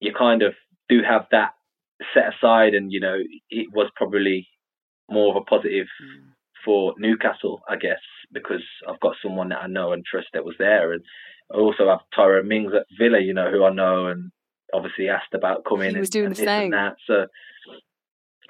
you 0.00 0.12
kind 0.16 0.42
of 0.42 0.54
do 0.88 1.00
have 1.08 1.26
that 1.30 1.50
set 2.14 2.32
aside 2.34 2.74
and 2.74 2.92
you 2.92 3.00
know 3.00 3.16
it 3.50 3.68
was 3.74 3.90
probably 3.96 4.48
more 5.10 5.30
of 5.30 5.36
a 5.40 5.44
positive 5.44 5.86
Mm. 6.02 6.32
for 6.64 6.94
Newcastle 6.98 7.62
I 7.68 7.76
guess 7.76 8.00
because 8.32 8.64
I've 8.88 9.00
got 9.00 9.14
someone 9.22 9.48
that 9.50 9.62
I 9.62 9.66
know 9.66 9.92
and 9.92 10.04
trust 10.04 10.28
that 10.34 10.44
was 10.44 10.56
there 10.58 10.92
and 10.92 11.02
I 11.52 11.58
also 11.58 11.88
have 11.88 12.00
Tyrone 12.14 12.48
Mings 12.48 12.72
at 12.74 12.86
Villa 12.98 13.20
you 13.20 13.34
know 13.34 13.50
who 13.50 13.64
I 13.64 13.72
know 13.72 14.06
and 14.06 14.30
obviously 14.74 15.08
asked 15.08 15.32
about 15.32 15.64
coming. 15.64 15.94
He 15.94 16.00
was 16.00 16.08
and, 16.08 16.12
doing 16.12 16.26
and 16.26 16.36
the 16.36 16.44
same. 16.44 16.70
that. 16.72 16.96
So 17.06 17.26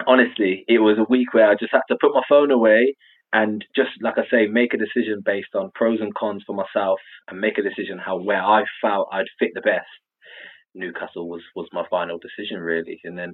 honestly, 0.05 0.65
it 0.67 0.79
was 0.79 0.97
a 0.97 1.05
week 1.09 1.33
where 1.33 1.49
I 1.49 1.55
just 1.55 1.71
had 1.71 1.81
to 1.89 1.97
put 1.99 2.13
my 2.13 2.21
phone 2.27 2.51
away 2.51 2.95
and 3.33 3.63
just 3.75 3.89
like 4.01 4.15
I 4.17 4.23
say, 4.31 4.47
make 4.47 4.73
a 4.73 4.77
decision 4.77 5.21
based 5.23 5.53
on 5.53 5.71
pros 5.75 5.99
and 6.01 6.15
cons 6.15 6.43
for 6.47 6.55
myself, 6.55 6.99
and 7.27 7.39
make 7.41 7.57
a 7.57 7.61
decision 7.61 7.97
how 7.97 8.17
where 8.17 8.41
I 8.41 8.63
felt 8.81 9.09
I'd 9.11 9.25
fit 9.37 9.51
the 9.53 9.61
best. 9.61 9.85
Newcastle 10.77 11.27
was 11.27 11.41
was 11.55 11.67
my 11.73 11.83
final 11.89 12.19
decision 12.19 12.59
really, 12.59 12.99
and 13.03 13.17
then 13.17 13.33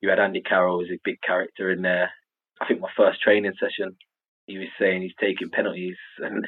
you 0.00 0.10
had 0.10 0.18
Andy 0.18 0.42
Carroll 0.42 0.82
as 0.82 0.88
a 0.92 1.00
big 1.04 1.16
character 1.26 1.70
in 1.70 1.82
there. 1.82 2.10
I 2.60 2.66
think 2.66 2.80
my 2.80 2.90
first 2.96 3.20
training 3.22 3.52
session, 3.58 3.96
he 4.46 4.58
was 4.58 4.68
saying 4.78 5.02
he's 5.02 5.12
taking 5.20 5.50
penalties, 5.50 5.96
and 6.18 6.46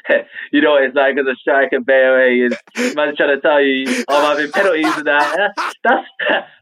you 0.52 0.60
know 0.60 0.72
what 0.72 0.84
it's 0.84 0.96
like 0.96 1.16
as 1.18 1.26
a 1.26 1.36
striker, 1.36 1.80
Bayo 1.80 2.46
is 2.46 2.52
eh? 2.76 2.94
man's 2.94 3.16
trying 3.16 3.36
to 3.36 3.40
tell 3.40 3.62
you 3.62 4.04
oh, 4.08 4.30
I'm 4.30 4.36
having 4.36 4.52
penalties 4.52 4.96
and 4.96 5.06
that. 5.06 5.52
That's 5.84 6.06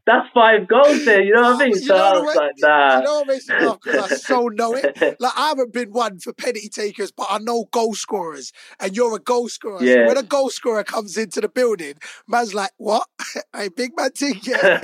that's 0.04 0.26
five 0.34 0.66
goals 0.66 1.04
there. 1.04 1.22
You 1.22 1.34
know 1.34 1.42
what 1.42 1.62
I 1.62 1.64
mean? 1.66 1.72
You 1.76 1.80
So 1.80 1.96
I 1.96 2.18
was 2.18 2.36
like, 2.36 2.52
nah. 2.58 2.98
You 2.98 3.04
know 3.04 3.14
what 3.18 3.26
makes 3.28 3.48
me 3.48 3.54
laugh? 3.60 3.78
Because 3.82 4.12
I 4.12 4.16
so 4.16 4.48
know 4.48 4.74
it. 4.74 4.98
Like, 5.20 5.32
I 5.36 5.48
haven't 5.48 5.72
been 5.72 5.92
one 5.92 6.18
for 6.18 6.32
penalty 6.32 6.68
takers, 6.68 7.12
but 7.12 7.26
I 7.30 7.38
know 7.38 7.66
goal 7.70 7.94
scorers. 7.94 8.52
And 8.80 8.96
you're 8.96 9.14
a 9.14 9.20
goal 9.20 9.48
scorer. 9.48 9.78
So 9.78 10.06
when 10.06 10.16
a 10.16 10.22
goal 10.22 10.50
scorer 10.50 10.82
comes 10.84 11.16
into 11.16 11.40
the 11.40 11.48
building, 11.48 11.94
man's 12.26 12.54
like, 12.54 12.70
what? 12.78 13.06
hey, 13.54 13.68
big 13.68 13.92
man 13.96 14.10
yeah. 14.20 14.80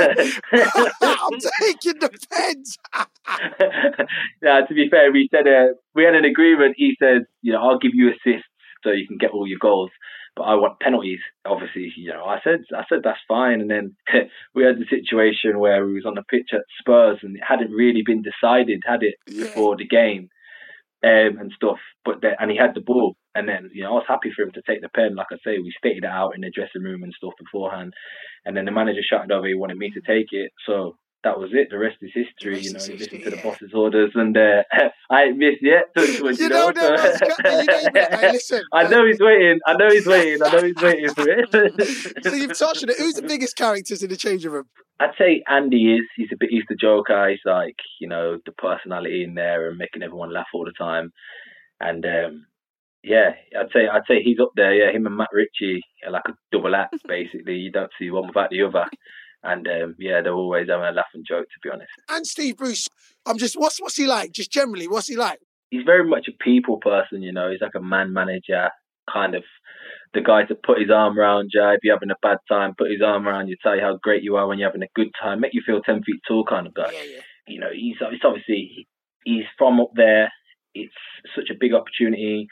I'm 1.03 1.39
taking 1.61 1.99
the 2.01 2.11
pens. 2.31 2.79
now, 4.43 4.61
to 4.61 4.75
be 4.75 4.89
fair, 4.89 5.11
we 5.11 5.29
said 5.31 5.47
uh, 5.49 5.75
we 5.95 6.05
had 6.05 6.14
an 6.14 6.25
agreement. 6.25 6.75
He 6.77 6.97
says, 7.01 7.23
you 7.43 7.53
know, 7.53 7.61
I'll 7.61 7.79
give 7.79 7.93
you 7.95 8.11
assists 8.11 8.49
so 8.85 8.91
you 8.91 9.07
can 9.07 9.19
get 9.19 9.31
all 9.31 9.47
your 9.47 9.59
goals, 9.59 9.91
but 10.39 10.45
I 10.45 10.55
want 10.55 10.78
penalties. 10.80 11.18
Obviously, 11.45 11.93
you 11.97 12.12
know, 12.12 12.24
I 12.24 12.39
said, 12.45 12.61
I 12.74 12.84
said 12.89 13.01
that's 13.03 13.18
fine. 13.26 13.61
And 13.61 13.70
then 13.70 13.97
we 14.55 14.62
had 14.64 14.76
the 14.78 14.86
situation 14.89 15.59
where 15.59 15.84
we 15.84 15.95
was 15.95 16.07
on 16.07 16.14
the 16.14 16.22
pitch 16.30 16.51
at 16.55 16.62
Spurs, 16.78 17.18
and 17.22 17.36
it 17.36 17.43
hadn't 17.47 17.72
really 17.72 18.03
been 18.07 18.22
decided, 18.22 18.80
had 18.86 19.03
it, 19.03 19.16
Yeah. 19.26 19.45
before 19.45 19.76
the 19.76 19.86
game, 19.86 20.28
um, 21.05 21.39
and 21.41 21.53
stuff. 21.55 21.78
But 22.05 22.22
then, 22.22 22.34
and 22.39 22.51
he 22.51 22.57
had 22.57 22.74
the 22.74 22.80
ball, 22.80 23.16
and 23.34 23.49
then 23.49 23.70
you 23.74 23.82
know, 23.82 23.91
I 23.91 23.95
was 23.95 24.05
happy 24.09 24.30
for 24.34 24.43
him 24.43 24.53
to 24.53 24.62
take 24.66 24.80
the 24.80 24.89
pen. 24.89 25.16
Like 25.16 25.26
I 25.32 25.36
say, 25.45 25.59
we 25.59 25.72
stated 25.76 26.05
it 26.05 26.11
out 26.11 26.34
in 26.36 26.41
the 26.43 26.51
dressing 26.55 26.82
room 26.82 27.03
and 27.03 27.12
stuff 27.12 27.34
beforehand, 27.39 27.93
and 28.45 28.57
then 28.57 28.64
the 28.64 28.70
manager 28.72 29.03
shouted 29.03 29.32
over. 29.32 29.47
He 29.47 29.55
wanted 29.55 29.76
me 29.78 29.91
to 29.91 30.01
take 30.01 30.28
it, 30.30 30.53
so 30.66 30.97
that 31.25 31.39
was 31.39 31.51
it. 31.53 31.69
The 31.71 31.79
rest 31.79 31.97
is 32.01 32.11
history. 32.14 32.55
rest 32.55 32.64
You 32.64 32.73
know, 32.73 32.85
you 32.85 32.97
listen 32.97 33.23
to 33.23 33.31
the 33.31 33.37
yeah. 33.37 33.43
boss's 33.43 33.75
orders, 33.75 34.12
and 34.14 34.37
uh, 34.37 34.62
I 35.11 35.25
ain't 35.25 35.39
missed 35.39 35.62
yet. 35.62 35.85
Touch 35.97 36.19
You 36.19 36.31
you, 36.31 36.49
know, 36.49 36.73
that 36.73 36.93
was, 36.93 37.21
you 37.21 37.45
know, 37.45 37.81
you 37.81 37.91
know, 37.93 38.19
hey, 38.19 38.33
listen. 38.33 38.62
I 38.73 38.89
know 38.89 39.07
he's 39.07 39.19
waiting. 39.19 39.59
I 39.66 39.75
know 39.75 39.91
he's 39.91 40.07
waiting. 40.07 40.43
I 40.43 40.53
know 40.53 40.62
he's 40.62 40.83
waiting 40.83 41.14
for 41.14 41.29
it. 41.29 42.25
So 42.25 42.35
you've 42.35 42.57
touched 42.57 42.85
on 42.85 42.91
it. 42.91 42.99
Who's 42.99 43.14
the 43.14 43.23
biggest 43.23 43.57
characters 43.57 44.03
in 44.03 44.11
the 44.11 44.16
changing 44.16 44.51
room? 44.51 44.69
I'd 45.01 45.11
say 45.19 45.43
Andy 45.49 45.95
is. 45.95 46.05
He's 46.16 46.29
a 46.33 46.37
bit. 46.39 46.51
He's 46.51 46.64
the 46.69 46.77
joker. 46.77 47.29
He's 47.29 47.41
like 47.45 47.77
you 48.01 48.09
know 48.09 48.39
the 48.47 48.53
personality 48.53 49.25
in 49.25 49.35
there 49.35 49.69
and 49.69 49.79
making 49.79 50.03
everyone 50.03 50.33
laugh 50.33 50.49
all 50.55 50.64
the 50.64 50.73
time. 50.73 51.12
And 51.81 52.05
um, 52.05 52.47
yeah, 53.03 53.31
I'd 53.59 53.73
say 53.73 53.89
I'd 53.89 54.07
say 54.09 54.23
he's 54.23 54.41
up 54.41 54.53
there. 54.57 54.75
Yeah, 54.75 54.93
him 54.93 55.07
and 55.07 55.16
Matt 55.16 55.29
Ritchie 55.33 55.83
are 56.05 56.12
like 56.12 56.29
a 56.29 56.35
double 56.53 56.75
act. 56.75 56.97
Basically, 57.07 57.55
you 57.55 57.71
don't 57.71 57.91
see 57.99 58.11
one 58.11 58.27
without 58.27 58.51
the 58.51 58.62
other. 58.62 58.87
And 59.43 59.68
um, 59.68 59.95
yeah, 59.99 60.20
they're 60.20 60.32
always 60.32 60.68
having 60.68 60.86
a 60.86 60.93
laugh 60.93 61.07
and 61.14 61.24
joke. 61.26 61.47
To 61.47 61.61
be 61.62 61.70
honest, 61.72 61.91
And 62.09 62.26
Steve 62.26 62.57
Bruce. 62.57 62.89
I'm 63.26 63.39
just, 63.39 63.55
what's 63.57 63.80
what's 63.80 63.97
he 63.97 64.07
like? 64.07 64.32
Just 64.32 64.51
generally, 64.51 64.89
what's 64.89 65.09
he 65.09 65.16
like? 65.16 65.39
he's 65.70 65.84
very 65.84 66.09
much 66.09 66.28
a 66.28 66.43
people 66.43 66.78
person. 66.78 67.22
You 67.22 67.32
know, 67.32 67.51
he's 67.51 67.61
like 67.61 67.74
a 67.76 67.80
man 67.80 68.12
manager, 68.12 68.70
kind 69.12 69.34
of 69.34 69.45
the 70.14 70.20
guy 70.20 70.45
to 70.45 70.55
put 70.55 70.80
his 70.80 70.91
arm 70.91 71.18
around 71.18 71.51
you 71.53 71.62
if 71.70 71.80
you're 71.82 71.95
having 71.95 72.11
a 72.11 72.16
bad 72.22 72.39
time. 72.49 72.74
Put 72.76 72.91
his 72.91 73.03
arm 73.05 73.28
around 73.28 73.49
you, 73.49 73.57
tell 73.62 73.76
you 73.76 73.82
how 73.82 73.99
great 74.03 74.22
you 74.22 74.36
are 74.36 74.47
when 74.47 74.59
you're 74.59 74.68
having 74.68 74.82
a 74.82 74.95
good 74.95 75.12
time, 75.20 75.41
make 75.41 75.55
you 75.55 75.62
feel 75.64 75.82
ten 75.82 76.03
feet 76.03 76.20
tall, 76.26 76.45
kind 76.45 76.66
of 76.66 76.74
guy. 76.74 76.91
Yeah, 76.93 77.03
yeah. 77.03 77.20
you 77.47 77.61
know, 77.61 77.70
he's 77.72 77.97
it's 78.01 78.24
obviously 78.24 78.86
he's 79.24 79.45
from 79.57 79.80
up 79.80 79.91
there. 79.95 80.32
It's 80.74 80.95
such 81.34 81.51
a 81.51 81.59
big 81.59 81.74
opportunity, 81.74 82.47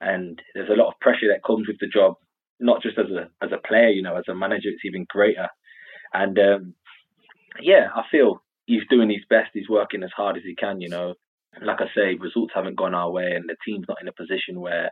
and 0.00 0.40
there's 0.54 0.70
a 0.70 0.80
lot 0.80 0.88
of 0.88 1.00
pressure 1.00 1.28
that 1.28 1.44
comes 1.44 1.66
with 1.66 1.78
the 1.80 1.88
job. 1.88 2.14
Not 2.60 2.82
just 2.82 2.98
as 2.98 3.06
a 3.10 3.28
as 3.44 3.50
a 3.52 3.66
player, 3.66 3.88
you 3.88 4.02
know, 4.02 4.16
as 4.16 4.28
a 4.28 4.34
manager, 4.34 4.68
it's 4.68 4.84
even 4.84 5.06
greater. 5.08 5.48
And 6.14 6.38
um, 6.38 6.74
yeah, 7.60 7.88
I 7.94 8.02
feel 8.10 8.42
he's 8.66 8.86
doing 8.88 9.10
his 9.10 9.24
best. 9.28 9.50
He's 9.52 9.68
working 9.68 10.02
as 10.02 10.10
hard 10.16 10.36
as 10.36 10.42
he 10.44 10.54
can. 10.54 10.80
You 10.80 10.88
know, 10.88 11.14
like 11.62 11.80
I 11.80 11.86
say, 11.94 12.14
results 12.14 12.52
haven't 12.54 12.76
gone 12.78 12.94
our 12.94 13.10
way, 13.10 13.32
and 13.34 13.48
the 13.48 13.56
team's 13.66 13.86
not 13.88 13.98
in 14.00 14.08
a 14.08 14.12
position 14.12 14.60
where 14.60 14.90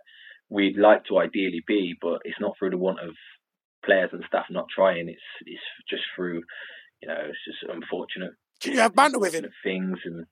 we'd 0.50 0.76
like 0.76 1.04
to 1.06 1.18
ideally 1.18 1.62
be. 1.66 1.94
But 2.00 2.20
it's 2.24 2.40
not 2.40 2.54
through 2.58 2.70
the 2.70 2.78
want 2.78 3.00
of 3.00 3.14
players 3.84 4.10
and 4.12 4.24
staff 4.26 4.46
not 4.50 4.66
trying. 4.74 5.08
It's 5.08 5.20
it's 5.46 5.62
just 5.88 6.02
through, 6.14 6.42
you 7.00 7.08
know, 7.08 7.18
it's 7.28 7.38
just 7.46 7.72
unfortunate 7.72 8.32
Can 8.60 8.72
you 8.72 8.80
have 8.80 8.94
banter 8.94 9.18
with 9.18 9.34
him? 9.34 9.46
things 9.64 9.98
and 10.04 10.26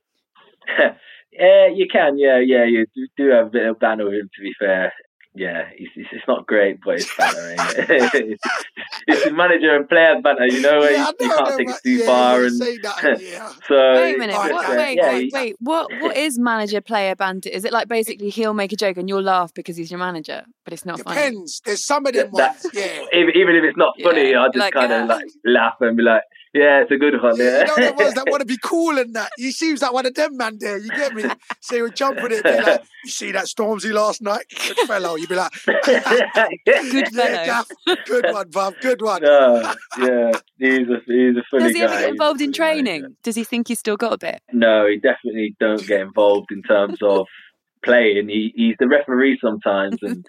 yeah, 1.33 1.69
you 1.75 1.87
can, 1.91 2.19
yeah, 2.19 2.39
yeah, 2.39 2.65
you 2.65 2.87
do, 2.95 3.07
do 3.17 3.31
have 3.31 3.47
a 3.47 3.51
bit 3.51 3.67
of 3.67 3.79
banter 3.81 4.05
with 4.05 4.15
him. 4.15 4.31
To 4.35 4.43
be 4.43 4.53
fair, 4.59 4.93
yeah, 5.35 5.69
it's, 5.77 5.93
it's, 5.97 6.09
it's 6.13 6.25
not 6.27 6.47
great, 6.47 6.79
but 6.85 6.97
it's 6.97 7.17
banter. 7.17 7.51
Ain't 7.51 7.61
it? 7.91 8.15
it's, 8.15 8.45
it's 9.07 9.25
the 9.25 9.33
manager 9.33 9.77
and 9.77 9.89
player 9.89 10.21
banter, 10.23 10.47
you 10.47 10.61
know, 10.61 10.79
where 10.81 10.93
Yeah, 10.93 11.05
I 11.05 11.09
you, 11.09 11.15
you 11.21 11.29
can't 11.37 11.49
no, 11.51 11.57
take 11.57 11.69
it 11.69 11.73
but- 11.73 11.83
too 11.85 11.91
yeah, 11.91 12.07
far, 12.07 12.45
and 12.45 12.61
that, 12.61 13.19
yeah. 13.21 13.53
so 13.69 13.93
Wait 13.95 14.15
a 14.17 14.19
minute. 14.19 14.35
Alright, 14.37 14.53
What, 14.53 14.69
wait, 14.77 14.99
wait, 15.01 15.31
wait. 15.33 15.57
What 15.61 15.91
what 16.01 16.17
is 16.17 16.39
manager 16.39 16.81
player 16.81 17.15
banter? 17.15 17.49
Is 17.49 17.65
it 17.65 17.73
like 17.73 17.87
basically 17.89 18.29
he'll 18.31 18.55
make 18.55 18.73
a 18.73 18.77
joke 18.77 18.97
and 18.97 19.09
you'll 19.09 19.23
laugh 19.23 19.55
because 19.55 19.77
he's 19.77 19.91
your 19.91 19.99
manager, 20.01 20.45
but 20.65 20.73
it's 20.73 20.85
not 20.85 21.01
funny? 21.01 21.17
Depends. 21.17 21.61
There's 21.65 21.85
some 21.85 22.05
of 22.07 22.13
them 22.13 22.31
That- 22.35 22.57
ones. 22.63 22.67
Yeah. 22.75 23.05
even, 23.13 23.37
even 23.37 23.55
if 23.57 23.65
it's 23.65 23.77
not 23.79 23.95
funny, 24.03 24.31
Yeah, 24.33 24.43
I 24.43 24.47
just 24.49 24.57
like, 24.59 24.73
kind 24.75 24.93
of 24.93 25.09
uh, 25.11 25.15
like 25.15 25.27
laugh 25.45 25.75
and 25.81 25.97
be 25.97 26.03
like, 26.03 26.23
yeah, 26.53 26.83
it's 26.83 26.91
a 26.91 26.97
good 26.97 27.15
one. 27.23 27.37
Yeah, 27.37 27.45
Yeah, 27.45 27.61
you 27.61 27.67
know 27.67 27.77
them 27.77 27.97
ones 27.97 28.15
that 28.15 28.27
want 28.29 28.41
to 28.41 28.47
be 28.47 28.59
cool 28.63 28.99
and 28.99 29.15
that. 29.15 29.31
He 29.37 29.53
seems 29.53 29.83
like 29.83 29.93
one 29.93 30.07
of 30.07 30.15
them 30.15 30.37
man 30.37 30.57
there. 30.59 30.79
You 30.79 30.89
get 30.91 31.15
me? 31.15 31.25
So 31.61 31.77
he 31.77 31.83
would 31.83 31.95
jump 31.97 32.23
with 32.23 32.33
it. 32.33 32.43
Be 32.45 32.51
like, 32.51 32.83
you 33.05 33.11
see 33.11 33.33
that 33.33 33.45
Stormzy 33.45 33.93
last 33.93 34.21
night? 34.23 34.45
Good 34.67 34.77
fellow. 34.87 35.17
You'd 35.17 35.29
be 35.29 35.37
like, 35.37 35.53
Good 35.65 35.79
yeah, 35.85 37.05
fellow. 37.13 37.45
Gaff. 37.45 37.69
Good 38.07 38.27
one, 38.31 38.51
Bob. 38.51 38.75
Good 38.81 39.03
one. 39.03 39.23
no, 39.23 39.75
yeah, 39.99 40.33
he's 40.59 40.89
a 40.89 40.99
he's 41.07 41.37
a 41.37 41.43
funny 41.51 41.65
Does 41.65 41.75
he 41.75 41.83
ever 41.83 41.95
get 41.99 42.09
involved 42.11 42.41
in 42.41 42.53
funny 42.53 42.83
manager. 42.83 42.83
training? 42.85 43.17
Does 43.23 43.37
he 43.37 43.45
think 43.45 43.69
he's 43.69 43.79
still 43.79 43.97
got 43.97 44.15
a 44.15 44.19
bit? 44.19 44.41
No, 44.53 44.87
he 44.87 44.97
definitely 44.97 45.55
don't 45.61 45.87
get 45.87 46.01
involved 46.01 46.49
in 46.51 46.63
terms 46.63 46.99
of 47.03 47.27
playing. 47.85 48.29
He 48.29 48.53
he's 48.55 48.77
the 48.79 48.89
referee 48.89 49.39
sometimes 49.43 49.97
and 50.03 50.25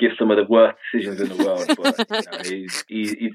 gives 0.00 0.14
some 0.18 0.30
of 0.32 0.38
the 0.38 0.46
worst 0.50 0.78
decisions 0.92 1.20
in 1.22 1.28
the 1.28 1.36
world. 1.36 1.70
But 1.76 1.96
you 2.16 2.24
know, 2.24 2.38
he's, 2.44 2.72
he's 2.88 3.16
he's 3.20 3.32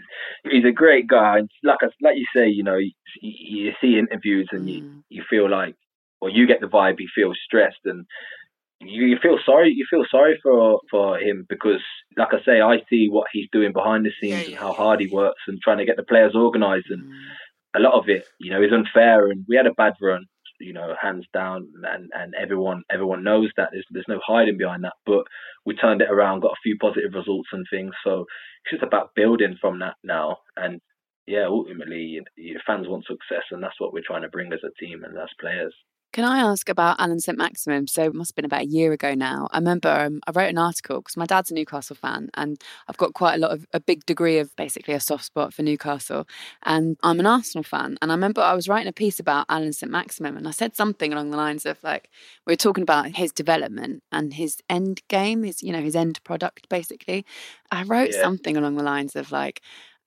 he's 0.51 0.65
a 0.65 0.71
great 0.73 1.07
guy. 1.07 1.39
And 1.39 1.49
like 1.63 1.79
I, 1.83 1.87
like 2.01 2.17
you 2.17 2.25
say, 2.35 2.49
you 2.49 2.63
know, 2.63 2.77
you, 2.77 2.91
you 3.21 3.71
see 3.81 3.99
interviews 3.99 4.49
and 4.51 4.69
you 4.69 4.81
Mm. 4.83 5.03
you 5.09 5.23
feel 5.29 5.49
like, 5.49 5.75
or 6.21 6.29
you 6.29 6.47
get 6.47 6.61
the 6.61 6.67
vibe 6.67 6.95
he 6.99 7.07
feels 7.15 7.37
stressed 7.45 7.85
and. 7.85 8.05
You, 8.81 9.05
you 9.05 9.17
feel 9.21 9.39
sorry. 9.45 9.71
You 9.75 9.85
feel 9.89 10.05
sorry 10.11 10.39
for 10.43 10.81
for 10.91 11.17
him 11.17 11.45
because, 11.49 11.81
like 12.17 12.33
I 12.33 12.43
say, 12.45 12.61
I 12.61 12.77
see 12.89 13.07
what 13.09 13.27
he's 13.31 13.47
doing 13.51 13.71
behind 13.73 14.05
the 14.05 14.11
scenes 14.21 14.43
Yeah, 14.47 14.47
and 14.47 14.55
how 14.59 14.73
hard 14.73 14.99
he 14.99 15.07
works 15.07 15.41
and 15.47 15.59
trying 15.63 15.77
to 15.79 15.85
get 15.85 15.95
the 15.97 16.03
players 16.03 16.35
organised. 16.35 16.87
And 16.89 17.03
Mm. 17.03 17.77
a 17.77 17.79
lot 17.79 17.93
of 17.93 18.09
it, 18.09 18.25
you 18.39 18.51
know, 18.51 18.61
is 18.61 18.73
unfair. 18.73 19.27
And 19.29 19.45
we 19.47 19.55
had 19.55 19.65
a 19.65 19.73
bad 19.73 19.93
run, 20.01 20.25
you 20.59 20.73
know, 20.73 20.93
hands 20.99 21.25
down, 21.33 21.67
and, 21.83 22.09
and 22.13 22.33
everyone 22.41 22.83
everyone 22.91 23.23
knows 23.23 23.49
that. 23.57 23.69
There's 23.71 23.85
there's 23.91 24.05
no 24.07 24.19
hiding 24.25 24.57
behind 24.57 24.83
that. 24.83 24.93
But 25.05 25.23
we 25.65 25.75
turned 25.75 26.01
it 26.01 26.11
around, 26.11 26.41
got 26.41 26.51
a 26.51 26.63
few 26.63 26.77
positive 26.79 27.13
results 27.13 27.49
and 27.51 27.65
things. 27.69 27.93
So 28.03 28.25
it's 28.63 28.71
just 28.71 28.83
about 28.83 29.15
building 29.15 29.57
from 29.59 29.79
that 29.79 29.95
now. 30.03 30.37
And 30.55 30.81
yeah, 31.27 31.45
ultimately, 31.47 32.01
you 32.01 32.23
your 32.35 32.61
fans 32.65 32.87
want 32.87 33.05
success, 33.05 33.43
and 33.51 33.63
that's 33.63 33.79
what 33.79 33.93
we're 33.93 34.03
trying 34.05 34.23
to 34.23 34.29
bring 34.29 34.53
as 34.53 34.59
a 34.63 34.73
team 34.83 35.03
and 35.03 35.17
as 35.17 35.29
players. 35.39 35.73
Can 36.15 36.23
I 36.23 36.39
ask 36.39 36.69
about 36.69 36.97
Allan 36.97 37.19
Saint-Maximin? 37.19 37.87
So 37.87 38.03
it 38.05 38.15
must 38.15 38.31
have 38.31 38.35
been 38.37 38.45
about 38.45 38.61
a 38.61 38.67
year 38.67 38.93
ago 38.93 39.15
now. 39.15 39.49
I 39.51 39.57
remember 39.57 39.89
um, 39.89 40.21
I 40.25 40.31
wrote 40.31 40.47
an 40.49 40.57
article 40.57 41.01
because 41.01 41.17
my 41.17 41.25
dad's 41.25 41.51
a 41.51 41.53
Newcastle 41.53 41.97
fan, 41.97 42.29
and 42.35 42.57
I've 42.87 42.95
got 42.95 43.13
quite 43.13 43.33
a 43.35 43.37
lot 43.37 43.51
of 43.51 43.65
a 43.73 43.81
big 43.81 44.05
degree 44.05 44.37
of 44.37 44.55
basically 44.55 44.93
a 44.93 45.01
soft 45.01 45.25
spot 45.25 45.53
for 45.53 45.61
Newcastle. 45.61 46.25
And 46.63 46.95
I'm 47.03 47.19
an 47.19 47.25
Arsenal 47.25 47.63
fan, 47.63 47.97
and 48.01 48.13
I 48.13 48.15
remember 48.15 48.39
I 48.39 48.53
was 48.53 48.69
writing 48.69 48.87
a 48.87 48.93
piece 48.93 49.19
about 49.19 49.45
Allan 49.49 49.73
Saint-Maximin, 49.73 50.37
and 50.37 50.47
I 50.47 50.51
said 50.51 50.73
something 50.73 51.11
along 51.11 51.31
the 51.31 51.37
lines 51.37 51.65
of 51.65 51.83
like 51.83 52.09
we 52.47 52.53
were 52.53 52.55
talking 52.55 52.83
about 52.83 53.07
his 53.17 53.33
development 53.33 54.01
and 54.13 54.35
his 54.35 54.59
end 54.69 55.01
game, 55.09 55.43
his 55.43 55.61
you 55.61 55.73
know 55.73 55.81
his 55.81 55.97
end 55.97 56.23
product 56.23 56.69
basically. 56.69 57.25
I 57.71 57.83
wrote 57.83 58.11
Yeah. 58.13 58.21
something 58.21 58.55
along 58.55 58.77
the 58.77 58.83
lines 58.83 59.17
of 59.17 59.33
like 59.33 59.61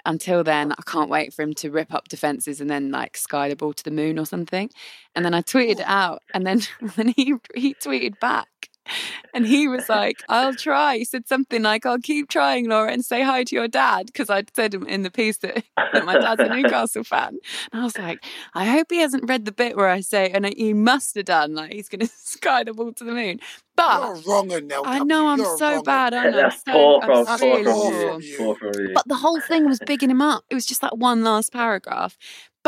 until 0.07 0.45
then, 0.45 0.73
I 0.73 0.83
can't 0.87 1.11
wait 1.11 1.33
for 1.33 1.43
him 1.43 1.55
to 1.55 1.71
rip 1.71 1.93
up 1.93 2.09
defenses 2.09 2.61
and 2.61 2.71
then 2.71 2.91
like 2.91 3.17
sky 3.17 3.49
the 3.49 3.57
ball 3.57 3.73
to 3.73 3.85
the 3.85 3.91
moon 3.91 4.19
or 4.19 4.27
something. 4.27 4.71
And 5.15 5.25
then 5.25 5.35
I 5.35 5.43
tweeted 5.43 5.77
oh. 5.79 5.81
it 5.81 5.87
out, 5.87 6.23
and 6.35 6.47
then 6.47 6.63
then 6.97 7.09
he 7.17 7.35
he 7.55 7.75
tweeted 7.75 8.19
back. 8.21 8.49
And 9.35 9.47
he 9.47 9.69
was 9.69 9.89
like, 9.89 10.23
I'll 10.29 10.55
try. 10.55 10.97
He 10.97 11.05
said 11.05 11.29
something 11.29 11.63
like, 11.63 11.85
I'll 11.87 11.99
keep 12.01 12.29
trying, 12.29 12.69
Laura, 12.69 12.91
and 12.91 13.05
say 13.05 13.23
hi 13.23 13.45
to 13.45 13.55
your 13.55 13.69
dad. 13.69 14.07
Because 14.07 14.31
I'd 14.31 14.51
said 14.57 14.75
in 14.75 15.03
the 15.03 15.11
piece 15.11 15.37
that, 15.39 15.63
that 15.93 16.05
my 16.07 16.15
dad's 16.19 16.41
a 16.41 16.49
Newcastle 16.57 17.05
fan. 17.05 17.39
And 17.71 17.83
I 17.83 17.85
was 17.85 17.97
like, 17.99 18.25
I 18.55 18.65
hope 18.65 18.87
he 18.91 18.99
hasn't 18.99 19.29
read 19.29 19.45
the 19.45 19.53
bit 19.53 19.77
where 19.77 19.89
I 19.89 20.01
say, 20.01 20.31
and 20.31 20.47
he 20.47 20.73
must 20.73 21.15
have 21.15 21.27
done, 21.27 21.55
like, 21.55 21.73
he's 21.73 21.89
going 21.89 22.01
to 22.01 22.07
sky 22.17 22.65
the 22.65 22.73
ball 22.73 22.93
to 22.95 23.05
the 23.05 23.13
moon. 23.13 23.39
But 23.77 24.01
You're 24.01 24.35
wrong, 24.35 24.49
Nell. 24.67 24.83
I 24.85 24.99
know 25.01 25.29
I'm 25.29 25.39
You're 25.39 25.57
so 25.59 25.75
wrong. 25.75 25.83
bad. 25.85 26.15
I 26.15 26.31
know. 26.31 26.37
That's 26.37 26.63
I'm 26.67 26.75
poor 26.75 27.01
so, 27.03 27.07
from, 27.07 27.29
I'm 27.29 27.39
poor 27.39 27.49
really 27.59 27.65
from 27.65 27.73
poor 27.75 27.93
you. 27.93 28.09
from 28.09 28.23
you. 28.23 28.37
Poor 28.39 28.55
from 28.57 28.73
you. 28.81 28.91
But 28.95 29.07
the 29.07 29.15
whole 29.17 29.41
thing 29.41 29.67
was 29.67 29.79
bigging 29.87 30.11
him 30.11 30.23
up. 30.23 30.45
It 30.51 30.55
was 30.55 30.67
just 30.67 30.81
that 30.81 30.99
one 30.99 31.23
last 31.23 31.53
paragraph. 31.53 32.17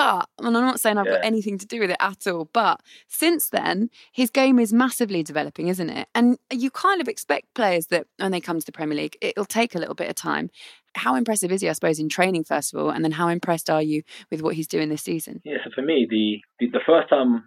But, 0.00 0.30
and 0.38 0.56
I'm 0.56 0.64
not 0.64 0.80
saying 0.80 0.96
I've 0.96 1.04
got 1.04 1.22
anything 1.22 1.58
to 1.58 1.66
do 1.66 1.78
with 1.80 1.90
it 1.90 1.98
at 2.00 2.26
all, 2.26 2.48
but 2.54 2.80
since 3.06 3.50
then, 3.50 3.90
his 4.10 4.30
game 4.30 4.58
is 4.58 4.72
massively 4.72 5.22
developing, 5.22 5.68
isn't 5.68 5.90
it? 5.90 6.08
And 6.14 6.38
you 6.50 6.70
kind 6.70 7.02
of 7.02 7.06
expect 7.06 7.52
players 7.52 7.88
that 7.88 8.06
when 8.16 8.32
they 8.32 8.40
come 8.40 8.58
to 8.58 8.64
the 8.64 8.72
Premier 8.72 8.96
League, 8.96 9.18
it'll 9.20 9.44
take 9.44 9.74
a 9.74 9.78
little 9.78 9.94
bit 9.94 10.08
of 10.08 10.14
time. 10.14 10.48
How 10.94 11.16
impressive 11.16 11.52
is 11.52 11.60
he, 11.60 11.68
I 11.68 11.72
suppose, 11.72 11.98
in 11.98 12.08
training, 12.08 12.44
first 12.44 12.72
of 12.72 12.80
all? 12.80 12.88
And 12.88 13.04
then 13.04 13.12
how 13.12 13.28
impressed 13.28 13.68
are 13.68 13.82
you 13.82 14.02
with 14.30 14.40
what 14.40 14.54
he's 14.54 14.66
doing 14.66 14.88
this 14.88 15.02
season? 15.02 15.42
Yeah, 15.44 15.58
so 15.62 15.70
for 15.74 15.82
me, 15.82 16.06
the, 16.08 16.40
the 16.60 16.78
the 16.78 16.84
first 16.86 17.10
time 17.10 17.44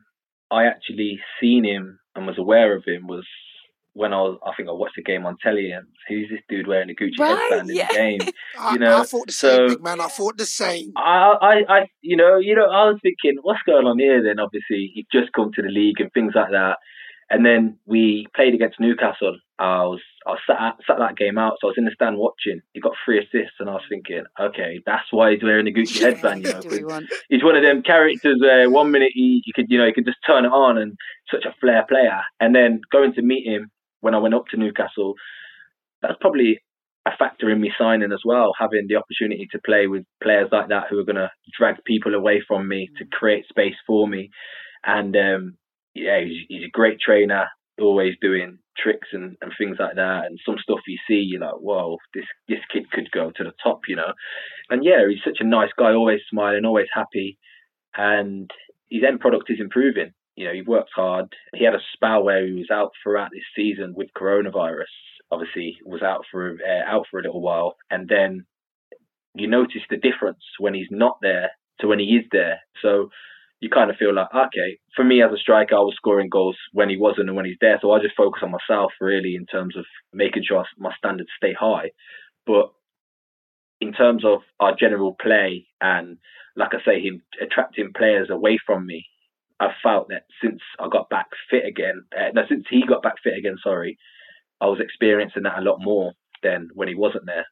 I 0.51 0.66
actually 0.66 1.22
seen 1.41 1.64
him 1.64 1.97
and 2.14 2.28
was 2.28 2.38
aware 2.38 2.78
of 2.78 2.84
him 2.86 3.08
was 3.08 3.26
when 3.94 4.12
I 4.14 4.18
was, 4.22 4.39
I 4.46 4.52
think 4.56 4.70
I 4.70 4.72
watched 4.72 4.96
the 4.96 5.04
game 5.04 5.26
on 5.26 5.38
telly 5.41 5.72
and 5.72 5.86
who's 6.08 6.28
this 6.30 6.39
dude 6.50 6.68
wearing 6.68 6.89
a 6.89 6.94
Gucci 6.94 7.20
Right, 7.20 7.38
headband 7.38 7.70
in 7.70 7.76
yeah. 7.76 7.88
the 7.89 7.94
game? 7.94 8.20
You 8.74 8.80
know, 8.80 9.00
I 9.00 9.04
thought 9.04 9.28
the 9.28 9.34
same, 9.34 9.56
so- 9.58 9.68
big 9.70 9.84
man. 9.84 10.00
I 10.02 10.08
thought 10.08 10.38
the 10.38 10.46
same. 10.46 10.91
I, 10.96 11.34
I, 11.41 11.54
I, 11.78 11.88
you 12.02 12.16
know, 12.18 12.38
you 12.38 12.56
know, 12.56 12.66
I 12.70 12.86
was 12.86 13.00
thinking, 13.04 13.38
what's 13.41 13.62
going 13.66 13.86
on 13.86 14.00
here? 14.00 14.24
Then 14.24 14.39
obviously 14.39 14.91
he'd 14.94 15.08
just 15.12 15.32
come 15.34 15.52
to 15.54 15.62
the 15.62 15.70
league 15.70 16.00
and 16.00 16.12
things 16.14 16.34
like 16.36 16.52
that, 16.52 16.78
and 17.30 17.46
then 17.46 17.78
we 17.86 18.28
played 18.36 18.54
against 18.54 18.80
Newcastle. 18.80 19.38
I 19.60 19.84
was, 19.84 20.02
I 20.26 20.32
was 20.32 20.39
sat, 20.48 20.60
at, 20.62 20.76
sat 20.88 20.98
that 21.00 21.16
game 21.16 21.38
out, 21.38 21.54
so 21.62 21.68
I 21.68 21.70
was 21.70 21.76
in 21.78 21.86
the 21.86 21.91
stand 21.94 22.18
watching. 22.18 22.62
He 22.74 22.80
got 22.82 22.94
three 23.06 23.20
assists, 23.20 23.56
and 23.60 23.70
I 23.70 23.74
was 23.74 23.84
thinking, 23.88 24.24
okay, 24.39 24.82
that's 24.86 25.06
why 25.12 25.32
he's 25.34 25.44
wearing 25.44 25.66
the 25.66 25.74
Gucci 25.74 26.02
headband. 26.02 26.44
You 26.46 26.54
know, 26.54 26.62
Do 26.62 26.70
we 26.70 26.80
'cause 26.80 26.91
want? 26.91 27.06
he's 27.30 27.44
one 27.44 27.56
of 27.56 27.64
them 27.64 27.82
characters 27.84 28.38
where 28.41 28.70
one 28.70 28.91
minute 28.91 29.12
he 29.14 29.41
you 29.46 29.54
could 29.54 29.68
you 29.70 29.78
know 29.78 29.86
you 29.86 29.94
could 29.94 30.06
just 30.06 30.18
turn 30.26 30.46
it 30.46 30.50
on 30.52 30.78
and 30.78 30.94
such 31.32 31.46
a 31.46 31.54
flair 31.62 31.86
player, 31.88 32.22
and 32.39 32.56
then 32.56 32.82
going 32.91 33.14
to 33.14 33.22
meet 33.22 33.46
him 33.46 33.70
when 34.04 34.14
I 34.14 34.20
went 34.20 34.36
up 34.36 34.47
to 34.51 34.58
Newcastle, 34.58 35.14
that's 36.01 36.20
probably 36.20 36.60
a 37.06 37.12
factor 37.18 37.49
in 37.49 37.60
me 37.62 37.72
signing 37.78 38.12
as 38.12 38.22
well, 38.26 38.51
having 38.60 38.86
the 38.88 38.95
opportunity 38.95 39.47
to 39.51 39.60
play 39.66 39.88
with 39.88 40.04
players 40.22 40.49
like 40.51 40.70
that 40.70 40.86
who 40.89 40.99
are 40.99 41.06
going 41.06 41.16
to 41.16 41.32
drag 41.58 41.76
people 41.86 42.14
away 42.14 42.41
from 42.47 42.68
me 42.68 42.89
to 42.97 43.06
create 43.12 43.45
space 43.47 43.76
for 43.88 44.08
me, 44.08 44.30
and 44.86 45.16
um, 45.16 45.58
yeah, 45.95 46.20
he's, 46.24 46.45
he's 46.49 46.66
a 46.66 46.78
great 46.78 46.99
trainer, 46.99 47.45
always 47.82 48.16
doing 48.22 48.58
tricks 48.78 49.08
and, 49.14 49.38
and 49.41 49.51
things 49.58 49.78
like 49.80 49.95
that, 49.95 50.26
and 50.26 50.39
some 50.45 50.58
stuff 50.62 50.80
you 50.88 50.97
see, 51.08 51.16
you're 51.16 51.41
like, 51.41 51.56
whoa, 51.56 51.97
this 52.14 52.26
this 52.47 52.64
kid 52.72 52.91
could 52.91 53.10
go 53.12 53.32
to 53.32 53.43
the 53.43 53.54
top, 53.64 53.82
you 53.88 53.95
know, 53.95 54.14
and 54.70 54.84
yeah, 54.84 55.08
he's 55.08 55.24
such 55.24 55.39
a 55.39 55.47
nice 55.47 55.72
guy, 55.78 55.93
always 55.93 56.22
smiling, 56.30 56.66
always 56.66 56.91
happy, 56.93 57.38
and 57.95 58.49
his 58.89 59.04
end 59.08 59.20
product 59.20 59.49
is 59.49 59.60
improving. 59.60 60.12
You 60.36 60.45
know, 60.45 60.53
he 60.53 60.61
worked 60.61 60.91
hard. 60.95 61.25
He 61.55 61.63
had 61.63 61.75
a 61.75 61.79
spell 61.93 62.23
where 62.23 62.45
he 62.45 62.53
was 62.53 62.71
out 62.71 62.91
throughout 63.01 63.29
this 63.31 63.43
season 63.55 63.93
with 63.95 64.09
coronavirus. 64.17 64.86
Obviously, 65.31 65.77
was 65.86 66.01
out 66.01 66.25
for 66.31 66.51
uh, 66.51 66.89
out 66.91 67.05
for 67.09 67.19
a 67.19 67.23
little 67.23 67.41
while, 67.41 67.75
and 67.89 68.07
then 68.07 68.45
you 69.36 69.47
notice 69.47 69.81
the 69.89 69.97
difference 69.97 70.43
when 70.59 70.73
he's 70.73 70.91
not 70.91 71.17
there 71.21 71.51
to 71.79 71.88
when 71.88 71.99
he 71.99 72.05
is 72.05 72.25
there. 72.31 72.59
So 72.81 73.09
you 73.63 73.69
kind 73.69 73.89
of 73.89 73.95
feel 73.97 74.13
like, 74.13 74.27
okay, 74.36 74.77
for 74.95 75.05
me 75.05 75.23
as 75.23 75.31
a 75.31 75.38
striker, 75.38 75.75
I 75.75 75.79
was 75.79 75.95
scoring 75.95 76.29
goals 76.29 76.57
when 76.73 76.89
he 76.89 76.97
wasn't 76.97 77.29
and 77.29 77.36
when 77.36 77.45
he's 77.45 77.57
there. 77.61 77.79
So 77.81 77.91
I 77.91 78.01
just 78.01 78.15
focus 78.15 78.41
on 78.43 78.51
myself 78.51 78.91
really 78.99 79.36
in 79.36 79.45
terms 79.45 79.77
of 79.77 79.86
making 80.11 80.43
sure 80.47 80.65
my 80.77 80.93
standards 80.97 81.29
stay 81.38 81.53
high. 81.57 81.91
But 82.45 82.71
in 83.79 83.93
terms 83.93 84.23
of 84.25 84.39
our 84.59 84.75
general 84.75 85.15
play 85.19 85.65
and, 85.81 86.17
like 86.55 86.71
I 86.73 86.84
say, 86.86 87.01
him 87.01 87.21
attracting 87.41 87.93
players 87.95 88.29
away 88.29 88.57
from 88.65 88.86
me, 88.86 89.05
I 89.64 89.74
felt 89.82 90.09
that 90.09 90.24
since 90.41 90.61
I 90.80 90.88
got 90.89 91.09
back 91.09 91.28
fit 91.49 91.66
again, 91.66 92.03
uh, 92.18 92.30
no, 92.34 92.43
since 92.49 92.66
he 92.70 92.84
got 92.86 93.01
back 93.01 93.16
fit 93.24 93.38
again, 93.38 93.55
sorry, 93.64 93.97
I 94.61 94.66
was 94.68 94.80
experiencing 94.80 95.43
that 95.43 95.59
a 95.59 95.61
lot 95.61 95.78
more 95.80 96.14
than 96.41 96.70
when 96.74 96.88
he 96.88 96.95
wasn't 96.95 97.26
there. 97.26 97.45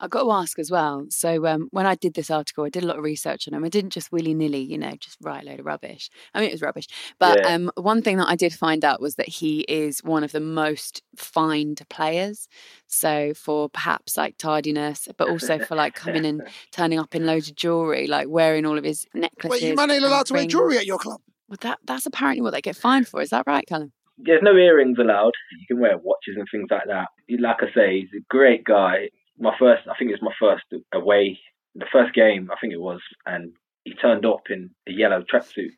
I've 0.00 0.10
got 0.10 0.22
to 0.22 0.30
ask 0.30 0.58
as 0.60 0.70
well. 0.70 1.06
So 1.10 1.44
um, 1.46 1.68
when 1.72 1.84
I 1.84 1.96
did 1.96 2.14
this 2.14 2.30
article, 2.30 2.64
I 2.64 2.68
did 2.68 2.84
a 2.84 2.86
lot 2.86 2.98
of 2.98 3.02
research 3.02 3.48
on 3.48 3.54
him. 3.54 3.64
I 3.64 3.68
didn't 3.68 3.90
just 3.90 4.12
willy 4.12 4.32
nilly, 4.32 4.60
you 4.60 4.78
know, 4.78 4.92
just 5.00 5.16
write 5.20 5.42
a 5.42 5.46
load 5.46 5.58
of 5.60 5.66
rubbish. 5.66 6.08
I 6.32 6.40
mean, 6.40 6.50
it 6.50 6.52
was 6.52 6.62
rubbish. 6.62 6.86
But 7.18 7.40
Yeah. 7.42 7.54
um, 7.54 7.72
one 7.74 8.02
thing 8.02 8.18
that 8.18 8.28
I 8.28 8.36
did 8.36 8.52
find 8.54 8.84
out 8.84 9.00
was 9.00 9.16
that 9.16 9.28
he 9.28 9.60
is 9.62 10.04
one 10.04 10.22
of 10.22 10.30
the 10.30 10.40
most 10.40 11.02
fined 11.16 11.82
players. 11.90 12.46
So 12.86 13.34
for 13.34 13.68
perhaps 13.68 14.16
like 14.16 14.38
tardiness, 14.38 15.08
but 15.16 15.26
also 15.26 15.58
for 15.58 15.74
like 15.74 15.94
coming 15.94 16.24
and 16.24 16.42
turning 16.70 17.00
up 17.00 17.16
in 17.16 17.26
loads 17.26 17.48
of 17.48 17.56
jewelry, 17.56 18.06
like 18.06 18.28
wearing 18.28 18.66
all 18.66 18.78
of 18.78 18.84
his 18.84 19.04
necklaces. 19.14 19.62
Wait, 19.62 19.68
you 19.68 19.74
man 19.74 19.90
ain't 19.90 20.04
allowed 20.04 20.26
to 20.26 20.34
wear 20.34 20.46
jewelry 20.46 20.78
at 20.78 20.86
your 20.86 20.98
club. 20.98 21.20
Well, 21.48 21.58
that 21.62 21.78
that's 21.84 22.06
apparently 22.06 22.42
what 22.42 22.52
they 22.52 22.60
get 22.60 22.76
fined 22.76 23.08
for. 23.08 23.22
Is 23.22 23.30
that 23.30 23.44
right, 23.46 23.66
Callum? 23.66 23.92
There's 24.18 24.42
no 24.42 24.56
earrings 24.56 24.98
allowed. 24.98 25.32
You 25.60 25.66
can 25.68 25.80
wear 25.80 25.96
watches 25.96 26.36
and 26.36 26.46
things 26.50 26.68
like 26.70 26.86
that. 26.88 27.08
Like 27.38 27.62
I 27.62 27.72
say, 27.72 28.00
he's 28.00 28.20
a 28.20 28.24
great 28.28 28.64
guy. 28.64 29.10
My 29.38 29.54
first, 29.58 29.82
I 29.88 29.94
think 29.96 30.10
it's 30.10 30.22
my 30.22 30.32
first 30.38 30.64
away, 30.92 31.38
the 31.76 31.86
first 31.92 32.12
game, 32.14 32.50
I 32.50 32.56
think 32.60 32.72
it 32.72 32.80
was, 32.80 33.00
and 33.26 33.52
he 33.84 33.94
turned 33.94 34.26
up 34.26 34.42
in 34.50 34.70
a 34.88 34.92
yellow 34.92 35.22
tracksuit. 35.22 35.70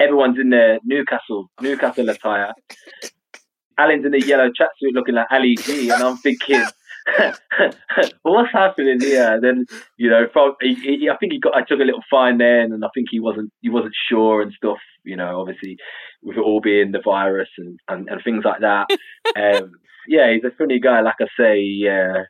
Everyone's 0.00 0.40
in 0.40 0.50
their 0.50 0.80
Newcastle 0.84 1.50
Newcastle 1.60 2.08
attire. 2.08 2.52
Alan's 3.78 4.04
in 4.04 4.14
a 4.14 4.18
yellow 4.18 4.48
tracksuit 4.48 4.92
looking 4.92 5.14
like 5.14 5.26
Ali 5.30 5.56
G, 5.56 5.90
and 5.90 6.02
I'm 6.02 6.16
thinking, 6.16 6.64
what's 8.22 8.52
happening 8.52 9.00
here? 9.00 9.38
Then 9.40 9.66
you 9.96 10.10
know, 10.10 10.26
from 10.32 10.54
he, 10.60 10.74
he, 10.74 11.08
I 11.10 11.16
think 11.16 11.32
he 11.32 11.40
got, 11.40 11.54
I 11.54 11.62
took 11.62 11.80
a 11.80 11.84
little 11.84 12.02
fine 12.10 12.38
then, 12.38 12.72
and 12.72 12.84
I 12.84 12.88
think 12.94 13.08
he 13.10 13.20
wasn't, 13.20 13.52
he 13.60 13.68
wasn't 13.68 13.94
sure 14.08 14.42
and 14.42 14.52
stuff. 14.52 14.78
You 15.04 15.16
know, 15.16 15.40
obviously 15.40 15.76
with 16.22 16.38
it 16.38 16.40
all 16.40 16.60
being 16.60 16.92
the 16.92 17.02
virus 17.04 17.48
and 17.58 17.78
and, 17.88 18.08
and 18.08 18.20
things 18.24 18.44
like 18.44 18.60
that. 18.60 18.86
um, 19.36 19.72
yeah, 20.08 20.32
he's 20.32 20.44
a 20.44 20.56
funny 20.56 20.80
guy. 20.80 21.00
Like 21.00 21.16
I 21.20 21.26
say, 21.38 21.60
yeah, 21.60 22.24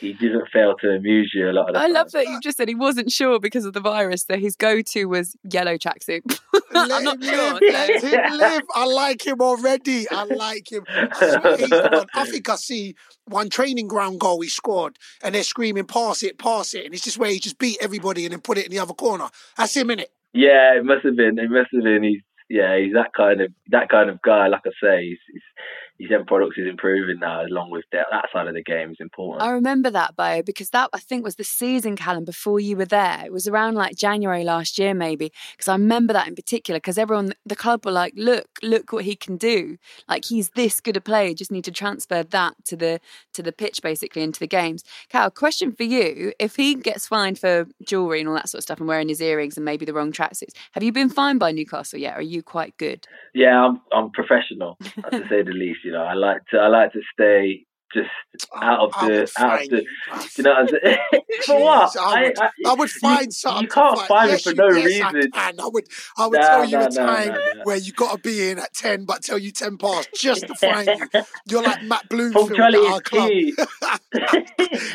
he 0.00 0.12
doesn't 0.14 0.48
fail 0.52 0.74
to 0.80 0.88
amuse 0.90 1.30
you 1.34 1.48
a 1.48 1.52
lot 1.52 1.68
of 1.68 1.74
the 1.74 1.78
I 1.80 1.84
time. 1.84 1.92
love 1.92 2.10
that 2.12 2.26
you 2.26 2.40
just 2.42 2.56
said 2.56 2.68
he 2.68 2.74
wasn't 2.74 3.12
sure 3.12 3.38
because 3.38 3.64
of 3.64 3.72
the 3.74 3.80
virus. 3.80 4.24
So 4.28 4.36
his 4.36 4.56
go-to 4.56 5.04
was 5.06 5.36
yellow 5.50 5.76
tracksuit. 5.76 6.22
I'm 6.74 7.04
not 7.04 7.16
him 7.16 7.22
sure. 7.22 7.52
live. 7.54 7.60
so- 8.00 8.08
Let 8.08 8.30
him 8.30 8.38
live. 8.38 8.62
I 8.74 8.84
like 8.86 9.26
him 9.26 9.40
already. 9.40 10.08
I 10.10 10.24
like 10.24 10.70
him. 10.72 10.84
I, 10.88 11.08
swear 11.40 11.56
he's 11.56 11.68
the 11.70 11.88
one. 11.92 12.06
I 12.14 12.24
think 12.26 12.48
I 12.48 12.56
see 12.56 12.94
one 13.26 13.50
training 13.50 13.88
ground 13.88 14.20
goal 14.20 14.40
he 14.40 14.48
scored, 14.48 14.96
and 15.22 15.34
they're 15.34 15.42
screaming, 15.42 15.84
"Pass 15.84 16.22
it, 16.22 16.38
pass 16.38 16.74
it!" 16.74 16.84
And 16.86 16.94
it's 16.94 17.04
just 17.04 17.18
where 17.18 17.30
he 17.30 17.38
just 17.38 17.58
beat 17.58 17.78
everybody 17.80 18.24
and 18.24 18.32
then 18.32 18.40
put 18.40 18.58
it 18.58 18.64
in 18.66 18.70
the 18.70 18.78
other 18.78 18.94
corner. 18.94 19.28
That's 19.56 19.76
him, 19.76 19.88
innit? 19.88 20.06
Yeah, 20.32 20.76
it 20.76 20.84
must 20.84 21.04
have 21.04 21.16
been. 21.16 21.38
It 21.38 21.50
must 21.50 21.70
have 21.74 21.82
been. 21.84 22.02
He's 22.02 22.20
yeah, 22.48 22.76
he's 22.78 22.94
that 22.94 23.12
kind 23.16 23.40
of 23.40 23.52
that 23.68 23.88
kind 23.88 24.08
of 24.10 24.20
guy. 24.22 24.46
Like 24.48 24.62
I 24.66 24.70
say, 24.82 25.02
he's, 25.04 25.18
he's 25.32 25.42
his 26.00 26.10
end 26.10 26.26
products 26.26 26.56
is 26.56 26.66
improving 26.66 27.18
now, 27.20 27.44
along 27.44 27.70
with 27.70 27.84
that 27.92 28.06
that 28.10 28.24
side 28.32 28.48
of 28.48 28.54
the 28.54 28.62
game 28.62 28.92
is 28.92 28.96
important. 29.00 29.42
I 29.42 29.50
remember 29.50 29.90
that 29.90 30.16
bio 30.16 30.42
because 30.42 30.70
that 30.70 30.88
I 30.94 30.98
think 30.98 31.22
was 31.22 31.36
the 31.36 31.44
season, 31.44 31.94
Callum, 31.94 32.24
before 32.24 32.58
you 32.58 32.74
were 32.74 32.86
there. 32.86 33.22
It 33.26 33.32
was 33.32 33.46
around 33.46 33.74
like 33.74 33.96
January 33.96 34.42
last 34.42 34.78
year, 34.78 34.94
maybe. 34.94 35.30
Because 35.52 35.68
I 35.68 35.74
remember 35.74 36.14
that 36.14 36.26
in 36.26 36.34
particular 36.34 36.80
because 36.80 36.96
everyone, 36.96 37.34
the 37.44 37.54
club 37.54 37.84
were 37.84 37.92
like, 37.92 38.14
"Look, 38.16 38.48
look 38.62 38.94
what 38.94 39.04
he 39.04 39.14
can 39.14 39.36
do! 39.36 39.76
Like 40.08 40.24
he's 40.24 40.50
this 40.50 40.80
good 40.80 40.96
a 40.96 41.02
player. 41.02 41.34
Just 41.34 41.52
need 41.52 41.64
to 41.64 41.70
transfer 41.70 42.22
that 42.22 42.54
to 42.64 42.76
the 42.76 43.00
to 43.34 43.42
the 43.42 43.52
pitch, 43.52 43.82
basically, 43.82 44.22
into 44.22 44.40
the 44.40 44.46
games." 44.46 44.82
Cal, 45.10 45.30
question 45.30 45.70
for 45.70 45.84
you: 45.84 46.32
If 46.38 46.56
he 46.56 46.76
gets 46.76 47.06
fined 47.06 47.38
for 47.38 47.66
jewelry 47.84 48.20
and 48.20 48.28
all 48.30 48.36
that 48.36 48.48
sort 48.48 48.60
of 48.60 48.62
stuff 48.62 48.78
and 48.78 48.88
wearing 48.88 49.10
his 49.10 49.20
earrings 49.20 49.58
and 49.58 49.66
maybe 49.66 49.84
the 49.84 49.92
wrong 49.92 50.12
tracksuits, 50.12 50.54
have 50.72 50.82
you 50.82 50.92
been 50.92 51.10
fined 51.10 51.40
by 51.40 51.52
Newcastle 51.52 51.98
yet? 51.98 52.14
Or 52.14 52.20
are 52.20 52.22
you 52.22 52.42
quite 52.42 52.74
good? 52.78 53.06
Yeah, 53.34 53.66
I'm 53.66 53.82
I'm 53.92 54.10
professional 54.12 54.78
to 55.10 55.28
say 55.28 55.42
the 55.42 55.52
least. 55.52 55.80
You 55.90 55.96
know, 55.96 56.04
I 56.04 56.14
like 56.14 56.46
to 56.52 56.58
I 56.58 56.68
like 56.68 56.92
to 56.92 57.00
stay 57.12 57.66
just 57.92 58.08
oh, 58.54 58.62
out 58.62 58.80
of 58.80 58.92
the 59.08 59.32
out 59.38 59.62
of 59.62 59.68
the. 59.70 59.76
you. 59.78 59.86
You 60.38 60.44
know, 60.44 60.50
what 60.50 60.58
I'm 60.60 60.68
saying? 60.68 60.98
for 61.46 61.60
what? 61.60 61.96
I 61.96 62.22
would, 62.22 62.38
I, 62.38 62.50
I 62.64 62.74
would 62.74 62.90
find 62.90 63.26
you, 63.26 63.30
something. 63.32 63.62
You 63.64 63.68
can't 63.68 63.96
find. 63.96 64.08
find 64.08 64.30
yes, 64.30 64.46
me 64.46 64.52
for 64.52 64.56
no 64.56 64.76
yes, 64.76 64.84
reason. 64.84 65.30
I. 65.34 65.52
I 65.58 65.66
would, 65.66 65.84
I 66.16 66.26
would 66.28 66.40
Nah, 66.40 66.46
tell 66.46 66.64
you 66.64 66.78
nah, 66.78 66.86
a 66.86 66.90
time 66.90 67.28
nah. 67.30 67.64
where 67.64 67.76
you 67.76 67.92
got 67.92 68.12
to 68.12 68.18
be 68.18 68.50
in 68.50 68.60
at 68.60 68.72
ten, 68.72 69.04
but 69.04 69.24
tell 69.24 69.36
you 69.36 69.50
ten 69.50 69.78
past 69.78 70.10
just 70.14 70.46
to 70.46 70.54
find 70.54 70.86
you. 70.86 71.22
You're 71.48 71.64
like 71.64 71.82
Matt 71.82 72.08
Bloomfield 72.08 72.52
at 72.52 72.72
our 72.72 72.94
is 72.94 73.00
club. 73.00 73.28
key. 73.28 73.54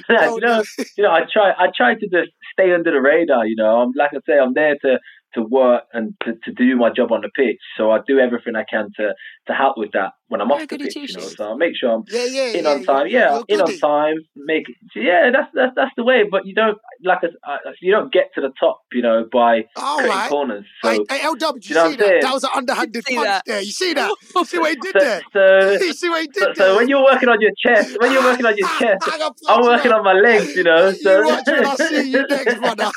No, 0.08 0.36
you 0.36 0.42
know, 0.42 0.64
you 0.98 1.04
know, 1.04 1.12
I 1.12 1.22
try, 1.32 1.52
I 1.52 1.68
try 1.76 1.96
to 1.96 2.08
just 2.08 2.32
stay 2.54 2.74
under 2.74 2.92
the 2.92 3.02
radar. 3.02 3.46
You 3.46 3.56
know, 3.58 3.82
I'm 3.82 3.92
like 3.98 4.12
I 4.14 4.20
say, 4.26 4.40
I'm 4.40 4.54
there 4.54 4.78
to 4.84 5.00
to 5.36 5.42
work 5.42 5.84
and 5.94 6.14
to, 6.24 6.34
to 6.44 6.52
do 6.52 6.76
my 6.76 6.90
job 6.90 7.12
on 7.12 7.22
the 7.22 7.30
pitch. 7.36 7.60
So 7.78 7.92
I 7.92 8.00
do 8.08 8.20
everything 8.20 8.56
I 8.56 8.64
can 8.64 8.90
to 8.98 9.14
to 9.48 9.54
help 9.54 9.78
with 9.78 9.92
that 9.94 10.14
when 10.28 10.42
I'm 10.42 10.52
off 10.52 10.60
the 10.62 10.68
goody 10.68 10.86
pitch. 10.86 10.96
You 10.96 11.02
know, 11.02 11.22
two-shoes. 11.22 11.38
so 11.38 11.52
I 11.52 11.56
make 11.56 11.76
sure 11.76 11.92
I'm 11.92 12.04
Yeah, 12.08 12.26
yeah, 12.26 12.46
in 12.58 12.64
yeah, 12.66 12.72
on 12.72 12.84
time. 12.84 13.08
Yeah, 13.08 13.32
You're 13.32 13.46
in 13.48 13.62
on 13.62 13.68
goody. 13.68 13.80
time. 13.80 14.16
Make 14.36 14.64
yeah, 14.96 15.30
that's 15.32 15.50
that's 15.54 15.74
that's 15.76 15.92
the 15.98 16.04
way. 16.04 16.24
But 16.30 16.46
you 16.46 16.54
don't 16.56 16.78
like 17.04 17.20
a, 17.24 17.28
uh, 17.50 17.58
you 17.82 17.92
don't 17.92 18.12
get 18.12 18.32
to 18.36 18.42
the 18.42 18.52
top, 18.60 18.82
you 18.92 19.02
know, 19.02 19.26
by 19.32 19.66
All 19.76 19.98
cutting 19.98 20.12
right. 20.12 20.30
corners. 20.30 20.66
So 20.84 20.90
Hey, 20.90 21.00
hey, 21.10 21.20
LW, 21.28 21.54
did 21.54 21.70
you 21.70 21.76
you 21.76 21.76
know 21.76 21.90
see 21.92 21.96
that? 21.98 22.22
That 22.22 22.34
was 22.34 22.44
an 22.44 22.50
underhanded 22.56 23.04
punch 23.06 23.24
that. 23.26 23.44
there. 23.46 23.62
You 23.62 23.72
see 23.72 23.94
that? 23.94 24.12
see 24.46 24.58
what 24.60 24.70
he 24.72 24.76
did 24.78 24.94
so, 24.98 25.00
there? 25.00 25.22
so, 25.34 25.72
You 25.86 25.94
see 25.94 26.10
what 26.10 26.22
he 26.22 26.28
did 26.28 26.42
so, 26.42 26.46
there? 26.56 26.56
so 26.56 26.76
when 26.78 26.88
you're 26.90 27.04
working 27.04 27.30
on 27.30 27.40
your 27.42 27.52
chest, 27.66 27.96
when 28.00 28.12
you're 28.12 28.24
working 28.24 28.46
on 28.46 28.58
your 28.58 28.68
chest, 28.80 29.06
Bang 29.06 29.22
a 29.22 29.26
punch, 29.26 29.38
I'm 29.48 29.62
working 29.64 29.92
man. 29.92 30.00
on 30.00 30.04
my 30.06 30.14
legs, 30.14 30.56
you 30.56 30.64
know. 30.64 30.92
So 30.92 31.20
You 31.20 31.26
watch 31.28 31.44
when 31.48 31.66
I 31.66 31.76
see 31.76 32.10
you 32.12 32.26
next, 32.28 32.58
brother. 32.58 32.92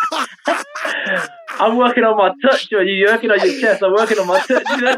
I'm 1.60 1.76
working 1.76 2.04
on 2.04 2.16
my 2.16 2.30
touch, 2.40 2.68
you're 2.70 2.84
working 3.10 3.30
on 3.30 3.40
your 3.44 3.60
chest. 3.60 3.82
I'm 3.82 3.92
working 3.92 4.18
on 4.18 4.26
my 4.28 4.38
touch, 4.46 4.64
you 4.70 4.80
know. 4.80 4.96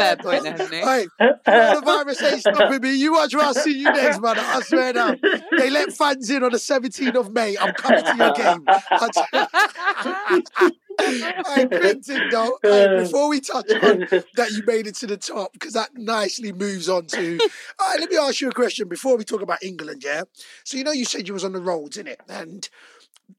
Hey, 0.00 0.10
I 0.10 0.16
Got 0.16 0.16
a 0.16 0.16
swear 0.16 0.16
fair 0.16 0.16
point 0.22 0.42
there, 0.42 0.52
hasn't 0.52 0.74
he? 0.74 0.80
Hey, 0.80 1.06
coronavirus 1.46 2.32
ain't 2.32 2.40
stopping 2.40 2.82
me. 2.82 2.94
You 2.94 3.12
watch 3.12 3.34
when 3.34 3.44
I 3.46 3.52
see 3.52 3.78
you 3.78 3.90
next, 3.92 4.18
brother. 4.18 4.42
I 4.44 4.60
swear 4.62 4.92
now. 4.92 5.14
They 5.56 5.70
let 5.70 5.92
fans 5.92 6.30
in 6.30 6.42
on 6.42 6.52
the 6.52 6.58
17th 6.58 7.14
of 7.16 7.32
May. 7.32 7.56
I'm 7.58 7.74
coming 7.74 8.04
to 8.04 8.16
your 8.16 8.32
game. 8.32 8.64
I 8.68 9.08
t- 9.12 10.72
hey, 11.00 11.66
Quentin, 11.66 12.28
though, 12.30 12.58
hey, 12.62 12.96
before 12.98 13.28
we 13.28 13.40
touch 13.40 13.70
on 13.82 14.06
that 14.34 14.50
you 14.52 14.62
made 14.66 14.86
it 14.86 14.94
to 14.96 15.06
the 15.06 15.16
top, 15.16 15.52
because 15.52 15.72
that 15.74 15.90
nicely 15.94 16.52
moves 16.52 16.88
on 16.88 17.06
to. 17.06 17.38
All 17.78 17.88
right, 17.90 18.00
let 18.00 18.10
me 18.10 18.16
ask 18.16 18.40
you 18.40 18.48
a 18.48 18.52
question 18.52 18.88
before 18.88 19.16
we 19.16 19.24
talk 19.24 19.42
about 19.42 19.62
England, 19.62 20.02
yeah? 20.04 20.22
So, 20.64 20.76
you 20.76 20.84
know, 20.84 20.92
you 20.92 21.04
said 21.04 21.26
you 21.26 21.34
was 21.34 21.44
on 21.44 21.52
the 21.52 21.60
roads, 21.60 21.96
in 21.96 22.06
it, 22.06 22.20
And 22.28 22.68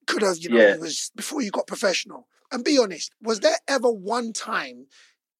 could 0.08 0.22
have, 0.22 0.38
you 0.38 0.50
know, 0.50 0.58
Yeah. 0.58 0.74
it 0.74 0.80
was 0.80 1.12
before 1.16 1.42
you 1.42 1.52
got 1.52 1.68
professional. 1.68 2.28
And 2.52 2.64
be 2.66 2.78
honest, 2.78 3.12
was 3.22 3.40
there 3.40 3.58
ever 3.68 3.90
one 3.90 4.34
time 4.34 4.88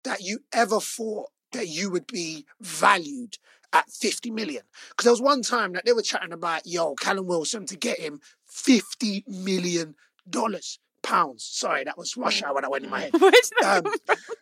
that 0.04 0.22
you 0.22 0.40
ever 0.54 0.80
thought 0.80 1.30
that 1.52 1.68
you 1.68 1.92
would 1.92 2.08
be 2.08 2.46
valued 2.60 3.38
at 3.74 3.90
50 3.90 4.32
million? 4.32 4.64
Because 4.90 5.06
there 5.06 5.14
was 5.14 5.22
one 5.22 5.42
time 5.42 5.74
that 5.74 5.86
they 5.86 5.94
were 5.94 6.02
chatting 6.02 6.34
about, 6.34 6.66
yo, 6.66 6.96
Callum 6.96 7.28
Wilson 7.28 7.66
to 7.68 7.78
get 7.78 8.00
him 8.00 8.20
50 8.48 9.24
million 9.28 9.96
dollars. 10.30 10.80
Pounds. 11.04 11.44
Sorry, 11.44 11.84
that 11.84 11.98
was 11.98 12.16
rush 12.16 12.44
hour 12.44 12.54
when 12.54 12.64
I 12.64 12.68
went 12.68 12.84
in 12.84 12.92
my 12.92 13.02
head. 13.02 13.14
Where 13.20 13.32
that 13.32 13.84
Um, 13.84 13.92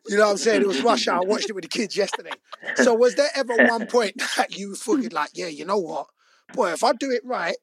you 0.09 0.17
know 0.17 0.25
what 0.25 0.31
I'm 0.31 0.37
saying? 0.37 0.61
It 0.61 0.67
was 0.67 0.83
rush 0.83 1.07
hour. 1.07 1.21
I 1.21 1.25
watched 1.25 1.49
it 1.49 1.53
with 1.53 1.61
the 1.61 1.69
kids 1.69 1.95
yesterday. 1.95 2.31
So 2.75 2.93
was 2.93 3.15
there 3.15 3.29
ever 3.33 3.55
one 3.55 3.87
point 3.87 4.17
that 4.35 4.57
you 4.57 4.75
figured 4.75 5.13
like, 5.13 5.29
yeah, 5.33 5.47
you 5.47 5.63
know 5.63 5.77
what? 5.77 6.07
Boy, 6.53 6.73
if 6.73 6.83
I 6.83 6.91
do 6.91 7.11
it 7.11 7.21
right, 7.23 7.55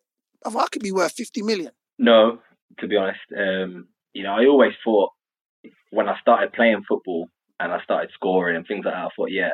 if 0.47 0.57
I 0.57 0.67
could 0.69 0.83
be 0.83 0.93
worth 0.93 1.13
50 1.13 1.43
million. 1.43 1.73
No, 1.99 2.39
to 2.79 2.87
be 2.89 2.97
honest, 2.97 3.21
um, 3.37 3.89
you 4.15 4.23
know, 4.23 4.33
I 4.33 4.47
always 4.47 4.73
thought 4.83 5.11
when 5.91 6.09
I 6.09 6.19
started 6.21 6.55
playing 6.55 6.83
football 6.89 7.29
and 7.61 7.73
I 7.73 7.83
started 7.83 8.11
scoring 8.15 8.57
and 8.57 8.67
things 8.67 8.85
like 8.85 8.95
that, 8.95 9.05
I 9.05 9.09
thought, 9.17 9.31
yeah, 9.31 9.51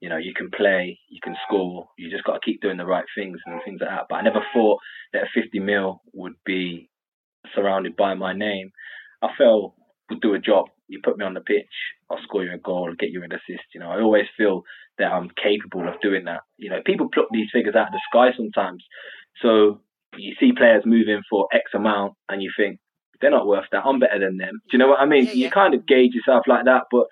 you 0.00 0.08
know, 0.08 0.16
you 0.16 0.34
can 0.34 0.50
play, 0.50 0.98
you 1.08 1.20
can 1.22 1.36
score, 1.46 1.88
you 1.96 2.10
just 2.10 2.24
got 2.24 2.34
to 2.34 2.40
keep 2.44 2.60
doing 2.60 2.76
the 2.76 2.86
right 2.86 3.04
things 3.16 3.38
and 3.46 3.60
things 3.64 3.80
like 3.80 3.90
that. 3.90 4.06
But 4.08 4.16
I 4.16 4.22
never 4.22 4.44
thought 4.52 4.78
that 5.12 5.28
50 5.34 5.60
mil 5.60 6.02
would 6.12 6.34
be 6.44 6.90
surrounded 7.54 7.96
by 7.96 8.14
my 8.14 8.32
name. 8.32 8.70
I 9.22 9.28
felt 9.38 9.74
would 10.10 10.20
do 10.20 10.34
a 10.34 10.38
job. 10.38 10.66
You 10.88 11.00
put 11.02 11.16
me 11.16 11.24
on 11.24 11.34
the 11.34 11.40
pitch, 11.40 11.64
I'll 12.10 12.22
score 12.22 12.44
you 12.44 12.52
a 12.52 12.58
goal, 12.58 12.92
get 12.98 13.10
you 13.10 13.22
an 13.22 13.32
assist. 13.32 13.64
You 13.74 13.80
know, 13.80 13.90
I 13.90 14.00
always 14.00 14.26
feel 14.36 14.62
that 14.98 15.10
I'm 15.10 15.30
capable 15.42 15.88
of 15.88 16.00
doing 16.02 16.24
that. 16.26 16.42
You 16.58 16.70
know, 16.70 16.80
people 16.84 17.08
pluck 17.12 17.28
these 17.32 17.48
figures 17.52 17.74
out 17.74 17.86
of 17.86 17.92
the 17.92 18.00
sky 18.10 18.36
sometimes. 18.36 18.84
So 19.40 19.80
you 20.16 20.34
see 20.38 20.52
players 20.52 20.82
moving 20.84 21.22
for 21.30 21.48
X 21.52 21.70
amount 21.74 22.14
and 22.28 22.42
you 22.42 22.52
think, 22.56 22.78
they're 23.20 23.30
not 23.30 23.46
worth 23.46 23.64
that. 23.72 23.86
I'm 23.86 24.00
better 24.00 24.18
than 24.18 24.36
them. 24.36 24.60
Do 24.68 24.76
you 24.76 24.78
know 24.78 24.88
what 24.88 25.00
I 25.00 25.06
mean? 25.06 25.24
Yeah, 25.24 25.30
so 25.30 25.36
you 25.38 25.50
kind 25.50 25.74
of 25.74 25.86
gauge 25.86 26.12
yourself 26.14 26.44
like 26.46 26.66
that. 26.66 26.82
But 26.90 27.06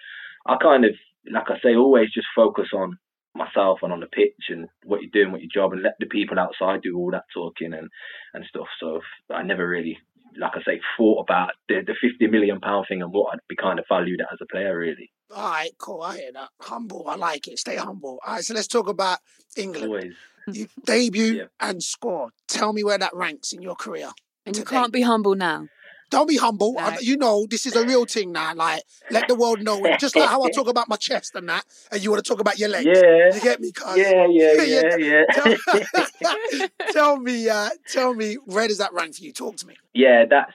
I 0.46 0.56
kind 0.56 0.84
of, 0.84 0.92
like 1.30 1.50
I 1.50 1.58
say, 1.62 1.74
always 1.76 2.12
just 2.12 2.26
focus 2.34 2.68
on 2.74 2.98
myself 3.34 3.78
and 3.82 3.92
on 3.92 4.00
the 4.00 4.06
pitch 4.06 4.48
and 4.50 4.68
what 4.84 5.00
you're 5.02 5.10
doing, 5.12 5.32
what 5.32 5.40
your 5.40 5.50
job, 5.52 5.72
and 5.72 5.82
let 5.82 5.94
the 6.00 6.06
people 6.06 6.38
outside 6.38 6.82
do 6.82 6.96
all 6.96 7.10
that 7.12 7.24
talking 7.34 7.72
and, 7.72 7.88
and 8.34 8.44
stuff. 8.46 8.66
So 8.80 9.00
I 9.30 9.42
never 9.42 9.66
really, 9.66 9.96
like 10.38 10.52
I 10.54 10.62
say, 10.62 10.80
thought 10.98 11.22
about 11.22 11.50
the, 11.68 11.80
the 11.86 11.94
50 12.00 12.26
million 12.26 12.60
pound 12.60 12.86
thing 12.88 13.00
and 13.02 13.12
what 13.12 13.32
I'd 13.32 13.38
be 13.48 13.56
kind 13.56 13.78
of 13.78 13.86
valued 13.88 14.20
at 14.20 14.32
as 14.32 14.38
a 14.42 14.46
player, 14.46 14.76
really. 14.78 15.10
All 15.34 15.50
right, 15.50 15.70
cool. 15.78 16.02
I 16.02 16.16
hear 16.18 16.32
that. 16.34 16.50
Humble. 16.60 17.06
I 17.08 17.16
like 17.16 17.48
it. 17.48 17.58
Stay 17.58 17.76
humble. 17.76 18.18
All 18.26 18.34
right, 18.34 18.44
so 18.44 18.52
let's 18.52 18.66
talk 18.68 18.88
about 18.88 19.18
England. 19.56 19.86
Always. 19.86 20.12
You 20.52 20.66
debut 20.84 21.34
Yeah. 21.34 21.44
and 21.60 21.80
score. 21.80 22.30
Tell 22.48 22.72
me 22.72 22.82
where 22.82 22.98
that 22.98 23.14
ranks 23.14 23.52
in 23.52 23.62
your 23.62 23.76
career. 23.76 24.10
And 24.44 24.56
you 24.56 24.64
can't 24.64 24.92
be 24.92 25.02
humble 25.02 25.36
now. 25.36 25.68
Don't 26.12 26.28
be 26.28 26.36
humble. 26.36 26.76
I- 26.78 26.98
you 27.00 27.16
know, 27.16 27.46
this 27.48 27.64
is 27.64 27.74
a 27.74 27.84
real 27.86 28.04
thing 28.04 28.32
now. 28.32 28.54
Like, 28.54 28.82
let 29.10 29.26
the 29.28 29.34
world 29.34 29.62
know. 29.62 29.82
it. 29.86 29.98
Just 29.98 30.14
like 30.14 30.28
how 30.28 30.42
I 30.44 30.50
talk 30.50 30.68
about 30.68 30.86
my 30.88 30.96
chest 30.96 31.34
and 31.34 31.48
that, 31.48 31.64
and 31.90 32.02
you 32.02 32.10
want 32.10 32.22
to 32.22 32.28
talk 32.30 32.38
about 32.38 32.58
your 32.58 32.68
legs. 32.68 32.86
Yeah. 32.86 33.34
You 33.34 33.40
get 33.40 33.60
me, 33.60 33.72
cuz? 33.72 33.96
Yeah, 33.96 34.26
yeah, 34.28 34.62
yeah, 34.74 34.96
yeah. 34.98 35.22
Tell, 35.32 36.68
tell 36.92 37.16
me, 37.18 37.48
uh, 37.48 37.70
tell 37.88 38.12
me, 38.14 38.34
where 38.44 38.68
does 38.68 38.76
that 38.78 38.92
rank 38.92 39.16
for 39.16 39.22
you? 39.24 39.32
Talk 39.32 39.56
to 39.56 39.66
me. 39.66 39.74
yeah, 39.94 40.24
that's 40.28 40.52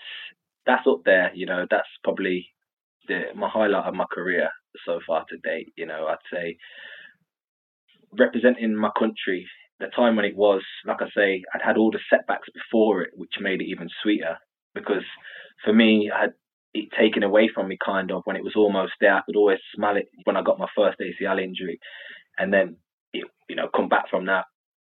that's 0.68 0.86
up 0.88 1.02
there. 1.06 1.32
You 1.34 1.48
know, 1.48 1.66
that's 1.70 1.90
probably 2.04 2.48
the 3.08 3.20
my 3.36 3.50
highlight 3.50 3.86
of 3.86 3.96
my 3.96 4.06
career 4.14 4.50
so 4.86 5.00
far 5.08 5.26
to 5.30 5.38
date. 5.38 5.74
You 5.76 5.88
know, 5.88 6.06
I'd 6.08 6.18
say 6.32 6.58
representing 8.18 8.76
my 8.76 8.92
country, 8.98 9.48
the 9.80 9.88
time 9.88 10.16
when 10.16 10.26
it 10.26 10.36
was, 10.36 10.62
like 10.86 11.02
I 11.02 11.08
say, 11.16 11.44
I'd 11.54 11.62
had 11.66 11.78
all 11.78 11.92
the 11.92 12.00
setbacks 12.12 12.48
before 12.54 13.02
it, 13.02 13.12
which 13.16 13.34
made 13.40 13.62
it 13.62 13.66
even 13.70 13.90
sweeter. 14.04 14.38
Because 14.74 15.04
for 15.64 15.74
me, 15.74 16.12
I 16.14 16.22
had 16.22 16.34
it 16.74 16.90
taken 16.98 17.24
away 17.24 17.50
from 17.54 17.68
me, 17.68 17.78
kind 17.84 18.12
of 18.12 18.22
when 18.26 18.36
it 18.36 18.44
was 18.44 18.56
almost 18.56 18.94
there. 19.02 19.16
I 19.16 19.22
could 19.26 19.36
always 19.36 19.60
smell 19.76 19.98
it 19.98 20.08
when 20.26 20.38
I 20.38 20.44
got 20.44 20.60
my 20.60 20.68
first 20.76 20.98
ACL 21.00 21.42
injury, 21.42 21.80
and 22.38 22.54
then 22.54 22.78
it, 23.14 23.26
you 23.50 23.56
know, 23.56 23.70
come 23.74 23.90
back 23.90 24.10
from 24.10 24.26
that, 24.28 24.46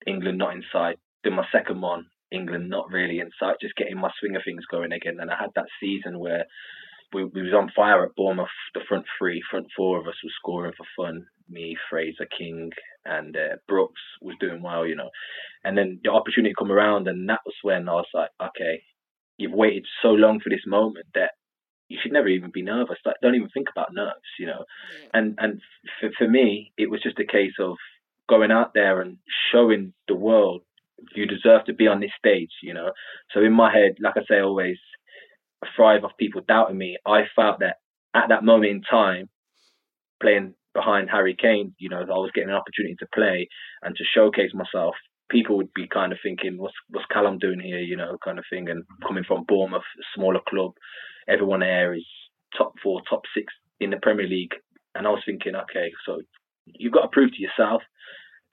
England 0.05 0.38
not 0.38 0.53
in 0.53 0.64
sight. 0.72 0.97
Then 1.24 1.34
my 1.34 1.45
second 1.51 1.82
one, 1.82 2.05
England 2.32 2.70
not 2.70 2.91
really 2.91 3.20
in 3.20 3.30
sight, 3.39 3.57
just 3.62 3.76
getting 3.76 3.99
my 3.99 4.12
swing 4.20 4.36
of 4.36 4.41
things 4.45 4.66
going 4.70 4.91
again. 4.91 5.18
And 5.20 5.30
I 5.30 5.36
had 5.39 5.51
that 5.55 5.66
season 5.80 6.20
where 6.20 6.45
we, 7.14 7.26
we 7.26 7.41
was 7.41 7.53
on 7.53 7.72
fire 7.76 8.05
at 8.05 8.16
Bournemouth. 8.16 8.47
The 8.74 8.82
front 8.88 9.05
three, 9.18 9.41
front 9.49 9.68
four 9.76 9.99
of 9.99 10.07
us 10.07 10.16
was 10.24 10.34
scoring 10.39 10.74
for 10.78 10.86
fun. 10.95 11.26
Me, 11.49 11.76
Fraser, 11.89 12.28
King, 12.38 12.72
and 13.05 13.36
uh, 13.36 13.57
Brooks 13.68 14.01
was 14.22 14.36
doing 14.39 14.62
well, 14.62 14.86
you 14.86 14.95
know. 14.95 15.09
And 15.64 15.78
then 15.78 15.99
the 16.03 16.12
opportunity 16.12 16.53
come 16.57 16.72
around, 16.72 17.07
and 17.07 17.28
that 17.30 17.41
was 17.45 17.55
when 17.62 17.89
I 17.89 17.93
was 17.93 18.07
like, 18.14 18.30
okay, 18.41 18.82
you've 19.42 19.52
waited 19.54 19.86
so 20.02 20.10
long 20.10 20.39
for 20.39 20.50
this 20.50 20.66
moment 20.66 21.08
that 21.16 21.32
you 21.89 21.98
should 22.02 22.14
never 22.14 22.30
even 22.30 22.52
be 22.52 22.62
nervous. 22.62 22.98
Like, 23.06 23.16
don't 23.22 23.36
even 23.36 23.50
think 23.50 23.68
about 23.70 23.94
nerves, 23.94 24.32
you 24.39 24.48
know. 24.48 24.64
And 25.14 25.38
and 25.39 25.62
for 26.00 26.10
for 26.18 26.28
me, 26.28 26.72
it 26.78 26.89
was 26.89 27.02
just 27.02 27.20
a 27.20 27.26
case 27.26 27.54
of 27.60 27.76
going 28.30 28.52
out 28.52 28.72
there 28.74 29.02
and 29.02 29.18
showing 29.52 29.94
the 30.08 30.16
world 30.16 30.62
you 31.16 31.26
deserve 31.26 31.66
to 31.66 31.74
be 31.74 31.88
on 31.88 32.00
this 32.00 32.12
stage, 32.18 32.52
you 32.64 32.74
know. 32.74 32.92
So 33.34 33.42
in 33.42 33.54
my 33.54 33.74
head, 33.74 33.96
like 34.00 34.16
I 34.18 34.22
say, 34.30 34.39
always 34.39 34.78
thrive 35.76 36.04
off 36.04 36.12
people 36.18 36.42
doubting 36.48 36.78
me. 36.78 36.98
I 37.06 37.22
felt 37.36 37.60
that 37.60 37.78
at 38.16 38.30
that 38.30 38.44
moment 38.44 38.72
in 38.72 38.82
time, 38.82 39.30
playing 40.22 40.54
behind 40.74 41.10
Harry 41.10 41.36
Kane, 41.39 41.74
you 41.80 41.89
know, 41.89 42.00
I 42.00 42.04
was 42.04 42.32
getting 42.34 42.50
an 42.50 42.56
opportunity 42.56 42.96
to 43.00 43.08
play 43.14 43.48
and 43.82 43.96
to 43.96 44.04
showcase 44.04 44.52
myself. 44.54 44.96
People 45.32 45.57
would 45.57 45.73
be 45.73 45.88
kind 45.88 46.11
of 46.11 46.19
thinking, 46.21 46.57
"What's 46.57 46.75
what's 46.89 47.07
Callum 47.11 47.39
doing 47.39 47.59
here?" 47.59 47.79
You 47.79 47.97
know, 47.97 48.17
kind 48.23 48.38
of 48.38 48.45
thing. 48.49 48.69
And 48.69 48.84
mm-hmm. 48.84 49.07
coming 49.07 49.23
from 49.27 49.45
Bournemouth, 49.47 49.82
a 49.97 50.03
smaller 50.13 50.41
club, 50.47 50.71
everyone 51.27 51.61
there 51.61 51.93
is 51.93 52.05
top 52.57 52.73
four, 52.84 53.01
top 53.09 53.21
six 53.34 53.53
in 53.79 53.89
the 53.89 53.97
Premier 53.97 54.27
League, 54.27 54.53
and 54.95 55.07
I 55.07 55.09
was 55.09 55.23
thinking, 55.25 55.55
okay, 55.55 55.91
so 56.05 56.21
you've 56.65 56.93
got 56.93 57.03
to 57.03 57.07
prove 57.11 57.32
to 57.32 57.41
yourself, 57.41 57.82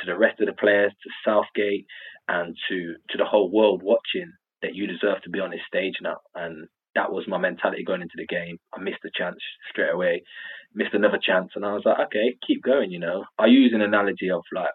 to 0.00 0.06
the 0.06 0.16
rest 0.16 0.40
of 0.40 0.46
the 0.46 0.52
players, 0.52 0.92
to 1.02 1.10
Southgate, 1.24 1.86
and 2.28 2.56
to 2.68 2.94
to 3.10 3.18
the 3.18 3.24
whole 3.24 3.50
world 3.50 3.82
watching 3.82 4.32
that 4.62 4.74
you 4.74 4.86
deserve 4.86 5.22
to 5.22 5.30
be 5.30 5.40
on 5.40 5.50
this 5.50 5.66
stage 5.66 5.94
now. 6.02 6.16
And 6.34 6.68
that 6.94 7.12
was 7.12 7.24
my 7.28 7.38
mentality 7.38 7.84
going 7.84 8.02
into 8.02 8.16
the 8.16 8.26
game. 8.26 8.58
I 8.74 8.80
missed 8.80 9.02
the 9.02 9.10
chance 9.14 9.38
straight 9.70 9.92
away, 9.92 10.22
missed 10.74 10.94
another 10.94 11.18
chance, 11.22 11.50
and 11.54 11.64
I 11.64 11.72
was 11.72 11.82
like, 11.84 11.98
okay, 12.06 12.36
keep 12.46 12.62
going. 12.62 12.90
You 12.90 13.00
know, 13.00 13.24
I 13.38 13.46
use 13.46 13.72
an 13.74 13.82
analogy 13.82 14.30
of 14.30 14.42
like 14.54 14.70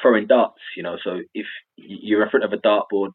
throwing 0.00 0.26
darts. 0.26 0.60
You 0.76 0.82
know, 0.82 0.96
so 1.02 1.20
if 1.34 1.46
you're 1.76 2.22
in 2.22 2.30
front 2.30 2.44
of 2.44 2.52
a 2.52 2.56
dartboard, 2.56 3.10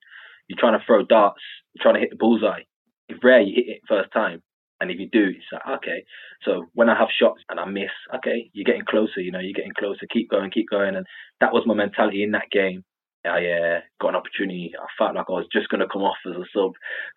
you're 0.47 0.59
trying 0.59 0.77
to 0.77 0.85
throw 0.85 1.03
darts, 1.03 1.41
you're 1.73 1.83
trying 1.83 1.95
to 1.95 2.01
hit 2.01 2.11
the 2.11 2.17
bullseye. 2.17 2.61
If 3.09 3.23
rare, 3.23 3.41
you 3.41 3.53
hit 3.55 3.67
it 3.67 3.81
first 3.87 4.11
time. 4.11 4.41
And 4.81 4.91
if 4.91 4.99
you 4.99 5.07
do, 5.09 5.29
it's 5.29 5.45
like, 5.51 5.77
okay. 5.77 6.03
So 6.43 6.65
when 6.73 6.89
I 6.89 6.97
have 6.99 7.07
shots 7.17 7.41
and 7.49 7.59
I 7.59 7.65
miss, 7.65 7.91
okay, 8.15 8.49
you're 8.53 8.65
getting 8.65 8.85
closer, 8.85 9.21
you 9.21 9.31
know, 9.31 9.39
you're 9.39 9.53
getting 9.53 9.73
closer. 9.77 10.05
Keep 10.11 10.29
going, 10.29 10.51
keep 10.51 10.69
going. 10.69 10.95
And 10.95 11.05
that 11.39 11.53
was 11.53 11.63
my 11.65 11.73
mentality 11.73 12.23
in 12.23 12.31
that 12.31 12.51
game. 12.51 12.83
I 13.25 13.45
uh, 13.47 13.79
got 13.99 14.09
an 14.09 14.15
opportunity. 14.15 14.73
I 14.79 14.85
felt 14.97 15.15
like 15.15 15.25
I 15.29 15.31
was 15.31 15.47
just 15.51 15.69
going 15.69 15.79
to 15.79 15.87
come 15.87 16.03
off 16.03 16.17
as 16.27 16.35
a 16.35 16.45
sub. 16.53 16.73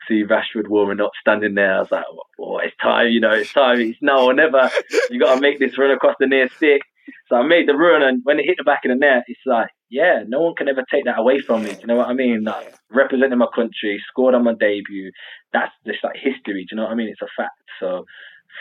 See 0.07 0.25
Rashford 0.25 0.69
warming 0.69 1.01
up, 1.01 1.11
standing 1.21 1.55
there. 1.55 1.77
I 1.77 1.81
was 1.81 1.91
like, 1.91 2.05
oh, 2.41 2.59
it's 2.59 2.77
time, 2.81 3.09
you 3.09 3.21
know, 3.21 3.33
it's 3.33 3.53
time. 3.53 3.81
It's 3.81 3.99
now 4.01 4.25
or 4.25 4.33
never. 4.33 4.71
You 5.11 5.21
got 5.21 5.35
to 5.35 5.41
make 5.41 5.59
this 5.59 5.77
run 5.77 5.91
across 5.91 6.17
the 6.19 6.27
near 6.27 6.49
stick. 6.57 6.83
So 7.29 7.37
I 7.37 7.47
made 7.47 7.69
the 7.69 7.75
run, 7.75 8.03
and 8.03 8.21
when 8.25 8.39
it 8.39 8.47
hit 8.47 8.57
the 8.59 8.65
back 8.65 8.81
of 8.85 8.91
the 8.91 8.97
net, 8.97 9.25
it's 9.27 9.41
like, 9.47 9.69
yeah, 9.91 10.23
no 10.27 10.41
one 10.41 10.55
can 10.55 10.69
ever 10.69 10.85
take 10.91 11.05
that 11.05 11.19
away 11.19 11.41
from 11.41 11.65
me. 11.65 11.73
Do 11.73 11.81
you 11.81 11.87
know 11.87 11.97
what 11.97 12.09
I 12.09 12.15
mean? 12.15 12.45
Like, 12.45 12.75
representing 12.91 13.39
my 13.39 13.49
country, 13.55 14.03
scored 14.09 14.35
on 14.35 14.45
my 14.45 14.55
debut. 14.55 15.11
That's 15.53 15.73
just 15.87 16.05
like 16.05 16.17
history. 16.17 16.65
Do 16.65 16.73
you 16.73 16.77
know 16.77 16.85
what 16.85 16.93
I 16.93 16.95
mean? 16.95 17.09
It's 17.09 17.23
a 17.23 17.29
fact. 17.37 17.53
So 17.81 18.05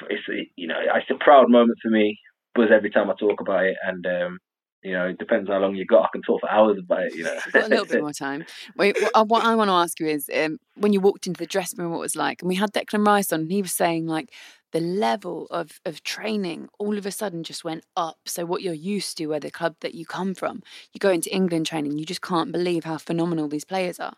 it's 0.10 0.24
you 0.56 0.68
know, 0.68 0.80
it's 0.80 1.10
a 1.10 1.24
proud 1.24 1.50
moment 1.50 1.78
for 1.82 1.90
me. 1.90 2.18
Buzz 2.56 2.70
every 2.74 2.90
time 2.90 3.10
I 3.10 3.14
talk 3.20 3.40
about 3.42 3.66
it, 3.66 3.78
and 3.86 4.06
um, 4.06 4.40
you 4.84 4.94
know, 4.94 5.08
it 5.08 5.18
depends 5.18 5.50
how 5.50 5.60
long 5.60 5.76
you 5.76 5.86
got. 5.86 6.04
I 6.04 6.08
can 6.14 6.22
talk 6.22 6.42
for 6.42 6.50
hours 6.50 6.78
about 6.84 7.04
it. 7.04 7.16
You 7.16 7.24
know, 7.24 7.38
got 7.52 7.66
a 7.66 7.68
little 7.68 7.86
bit 7.86 8.02
more 8.02 8.14
time. 8.14 8.46
Wait, 8.76 8.96
what, 9.02 9.12
uh, 9.16 9.48
I 9.48 9.56
want 9.56 9.70
to 9.70 9.74
ask 9.74 10.00
you 10.00 10.08
is, 10.08 10.30
um, 10.36 10.60
when 10.76 10.94
you 10.94 11.00
walked 11.00 11.28
into 11.28 11.40
the 11.40 11.46
dressing 11.46 11.80
room, 11.80 11.92
what 11.92 11.98
it 11.98 12.02
was 12.02 12.16
like? 12.16 12.42
And 12.42 12.50
we 12.50 12.56
had 12.56 12.72
Declan 12.72 13.06
Rice 13.06 13.34
on, 13.34 13.42
and 13.42 13.52
he 13.52 13.62
was 13.62 13.74
saying 13.74 14.08
like 14.08 14.32
the 14.78 14.86
level 14.86 15.48
of 15.50 15.82
of 15.86 16.04
training 16.04 16.70
all 16.78 17.00
of 17.00 17.06
a 17.08 17.12
sudden 17.12 17.44
just 17.44 17.64
went 17.64 17.84
up. 17.96 18.20
So 18.26 18.46
what 18.46 18.62
you're 18.62 18.84
used 18.96 19.18
to, 19.18 19.26
where 19.26 19.40
the 19.40 19.50
club 19.50 19.76
that 19.82 19.96
you 19.96 20.06
come 20.06 20.36
from, 20.36 20.62
you 20.94 21.00
go 21.00 21.10
into 21.10 21.34
England 21.34 21.66
training, 21.66 21.98
you 21.98 22.06
just 22.06 22.22
can't 22.22 22.52
believe 22.52 22.84
how 22.84 23.00
phenomenal 23.00 23.48
these 23.48 23.66
players 23.66 24.00
are. 24.00 24.18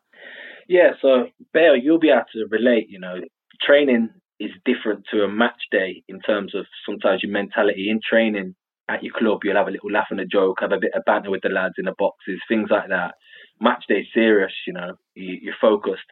Yeah, 0.67 0.91
so 1.01 1.27
Bayo, 1.53 1.73
you'll 1.73 2.05
be 2.07 2.09
able 2.09 2.25
to 2.33 2.45
relate. 2.51 2.89
You 2.89 2.99
know, 2.99 3.15
training 3.61 4.09
is 4.37 4.51
different 4.65 5.05
to 5.11 5.23
a 5.23 5.29
match 5.29 5.61
day 5.71 6.03
in 6.09 6.19
terms 6.19 6.53
of 6.53 6.65
sometimes 6.85 7.23
your 7.23 7.31
mentality 7.31 7.89
in 7.89 8.01
training 8.07 8.55
at 8.89 9.01
your 9.01 9.13
club. 9.17 9.39
You'll 9.43 9.55
have 9.55 9.69
a 9.69 9.71
little 9.71 9.91
laugh 9.91 10.07
and 10.11 10.19
a 10.19 10.25
joke, 10.25 10.57
have 10.59 10.73
a 10.73 10.79
bit 10.79 10.91
of 10.93 11.05
banter 11.05 11.31
with 11.31 11.41
the 11.41 11.49
lads 11.49 11.75
in 11.77 11.85
the 11.85 11.95
boxes, 11.97 12.41
things 12.49 12.67
like 12.69 12.89
that. 12.89 13.15
Match 13.61 13.85
day 13.87 14.05
serious, 14.13 14.53
you 14.67 14.73
know, 14.73 14.95
you, 15.15 15.51
are 15.51 15.61
focused. 15.61 16.09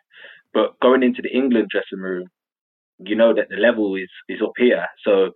But 0.53 0.79
going 0.79 1.03
into 1.03 1.21
the 1.21 1.35
England 1.35 1.67
dressing 1.69 1.99
room, 1.99 2.27
you 2.99 3.15
know 3.15 3.33
that 3.33 3.49
the 3.49 3.57
level 3.57 3.95
is 3.95 4.09
is 4.29 4.41
up 4.41 4.53
here. 4.57 4.85
So 5.03 5.31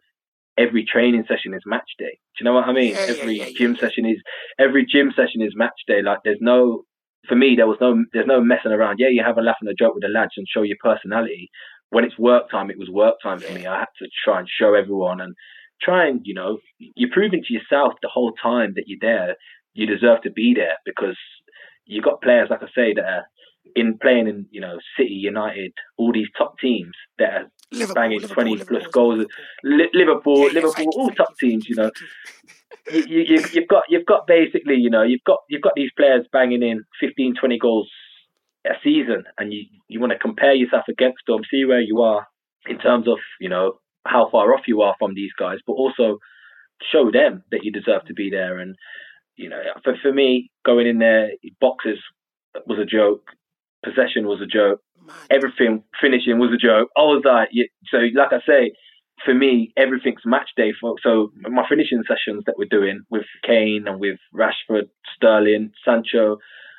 every 0.58 0.86
training 0.86 1.26
session 1.28 1.54
is 1.54 1.62
match 1.66 1.90
day. 1.98 2.20
Do 2.38 2.44
you 2.44 2.46
know 2.46 2.54
what 2.54 2.66
I 2.66 2.74
mean? 2.74 2.94
Yeah, 2.94 3.06
every 3.10 3.38
yeah, 3.38 3.46
yeah, 3.46 3.58
gym 3.58 3.76
session 3.76 4.06
is 4.06 4.18
every 4.60 4.86
gym 4.86 5.12
session 5.16 5.42
is 5.42 5.54
match 5.56 5.80
day. 5.88 6.02
Like 6.02 6.20
there's 6.24 6.42
no 6.42 6.84
for 7.28 7.36
me 7.36 7.56
there 7.56 7.68
was 7.68 7.78
no 7.82 8.04
there's 8.14 8.28
no 8.28 8.42
messing 8.42 8.72
around. 8.72 8.98
Yeah, 9.00 9.10
you 9.10 9.24
have 9.24 9.38
a 9.38 9.42
laugh 9.42 9.58
and 9.62 9.70
a 9.70 9.74
joke 9.74 9.94
with 9.94 10.04
the 10.04 10.10
lads 10.10 10.34
and 10.38 10.48
show 10.48 10.64
your 10.64 10.78
personality. 10.84 11.50
When 11.90 12.06
it's 12.06 12.18
work 12.18 12.50
time, 12.50 12.72
it 12.72 12.80
was 12.80 12.90
work 12.90 13.16
time 13.22 13.40
for 13.40 13.54
me. 13.54 13.68
I 13.68 13.80
had 13.80 13.94
to 14.00 14.08
try 14.24 14.40
and 14.40 14.48
show 14.50 14.74
everyone 14.74 15.20
and 15.20 15.36
try 15.82 16.08
and 16.08 16.22
you 16.24 16.34
know 16.34 16.60
you're 16.80 17.10
proving 17.12 17.44
to 17.46 17.54
yourself 17.54 17.94
the 18.02 18.10
whole 18.10 18.34
time 18.42 18.74
that 18.76 18.86
you're 18.88 19.00
there. 19.02 19.36
You 19.74 19.86
deserve 19.86 20.22
to 20.24 20.32
be 20.32 20.54
there 20.56 20.78
because 20.86 21.18
you 21.86 22.02
got 22.02 22.22
players 22.22 22.50
like 22.50 22.64
I 22.64 22.68
say 22.76 22.94
that 22.94 23.04
are 23.04 23.26
in 23.76 23.98
playing 24.02 24.28
in 24.28 24.46
you 24.52 24.62
know 24.62 24.78
City, 24.98 25.14
United, 25.14 25.74
all 25.98 26.12
these 26.12 26.28
top 26.38 26.56
teams 26.60 26.96
Liverpool, 27.82 28.02
banging 28.02 28.22
Liverpool, 28.22 28.36
twenty 28.36 28.52
Liverpool, 28.52 28.80
plus 28.80 28.92
goals. 28.92 29.26
Liverpool, 29.64 30.48
yeah, 30.48 30.54
Liverpool, 30.54 30.92
all 30.96 31.10
top 31.12 31.38
teams. 31.40 31.68
You 31.68 31.76
know, 31.76 31.92
you, 32.92 33.20
you, 33.20 33.46
you've 33.54 33.68
got 33.68 33.84
you've 33.90 34.06
got 34.06 34.28
basically 34.28 34.76
you 34.76 34.90
know 34.90 35.04
you've 35.04 35.24
got 35.26 35.40
you've 35.50 35.62
got 35.62 35.74
these 35.76 35.92
players 35.98 36.26
banging 36.32 36.64
in 36.64 36.84
15, 37.00 37.36
20 37.40 37.60
goals 37.60 37.90
a 38.66 38.74
season, 38.84 39.24
and 39.38 39.54
you 39.54 39.66
you 39.88 40.00
want 40.00 40.14
to 40.14 40.20
compare 40.20 40.54
yourself 40.54 40.86
against 40.90 41.20
them, 41.28 41.42
see 41.50 41.66
where 41.66 41.82
you 41.82 42.02
are 42.02 42.28
in 42.68 42.78
terms 42.78 43.08
of 43.08 43.18
you 43.40 43.50
know 43.50 43.74
how 44.06 44.30
far 44.32 44.54
off 44.54 44.68
you 44.68 44.82
are 44.82 44.96
from 45.00 45.14
these 45.14 45.32
guys, 45.38 45.58
but 45.66 45.74
also 45.74 46.18
show 46.92 47.12
them 47.12 47.44
that 47.52 47.64
you 47.64 47.72
deserve 47.72 48.04
to 48.06 48.14
be 48.14 48.30
there. 48.30 48.60
And 48.60 48.76
you 49.36 49.50
know, 49.50 49.62
for 49.84 49.96
for 50.02 50.12
me, 50.12 50.52
going 50.66 50.88
in 50.88 51.00
there, 51.00 51.32
boxes 51.60 52.00
was 52.68 52.80
a 52.80 52.86
joke 52.86 53.24
possession 53.84 54.28
was 54.28 54.42
a 54.42 54.46
joke. 54.46 54.82
Everything 55.30 55.84
finishing 56.00 56.40
was 56.40 56.52
a 56.52 56.58
joke. 56.58 56.90
I 56.98 57.02
was 57.02 57.24
like, 57.26 57.50
yeah, 57.52 57.66
so 57.90 57.98
like 58.14 58.34
I 58.34 58.40
say, 58.48 58.72
for 59.24 59.34
me, 59.34 59.72
everything's 59.78 60.26
match 60.26 60.50
day. 60.58 60.74
For, 60.80 60.96
so 61.04 61.32
my 61.42 61.64
finishing 61.70 62.04
sessions 62.08 62.44
that 62.46 62.56
we're 62.58 62.70
doing 62.70 63.02
with 63.10 63.26
Kane 63.46 63.86
and 63.88 64.00
with 64.00 64.18
Rashford, 64.34 64.90
Sterling, 65.16 65.72
Sancho, 65.86 66.38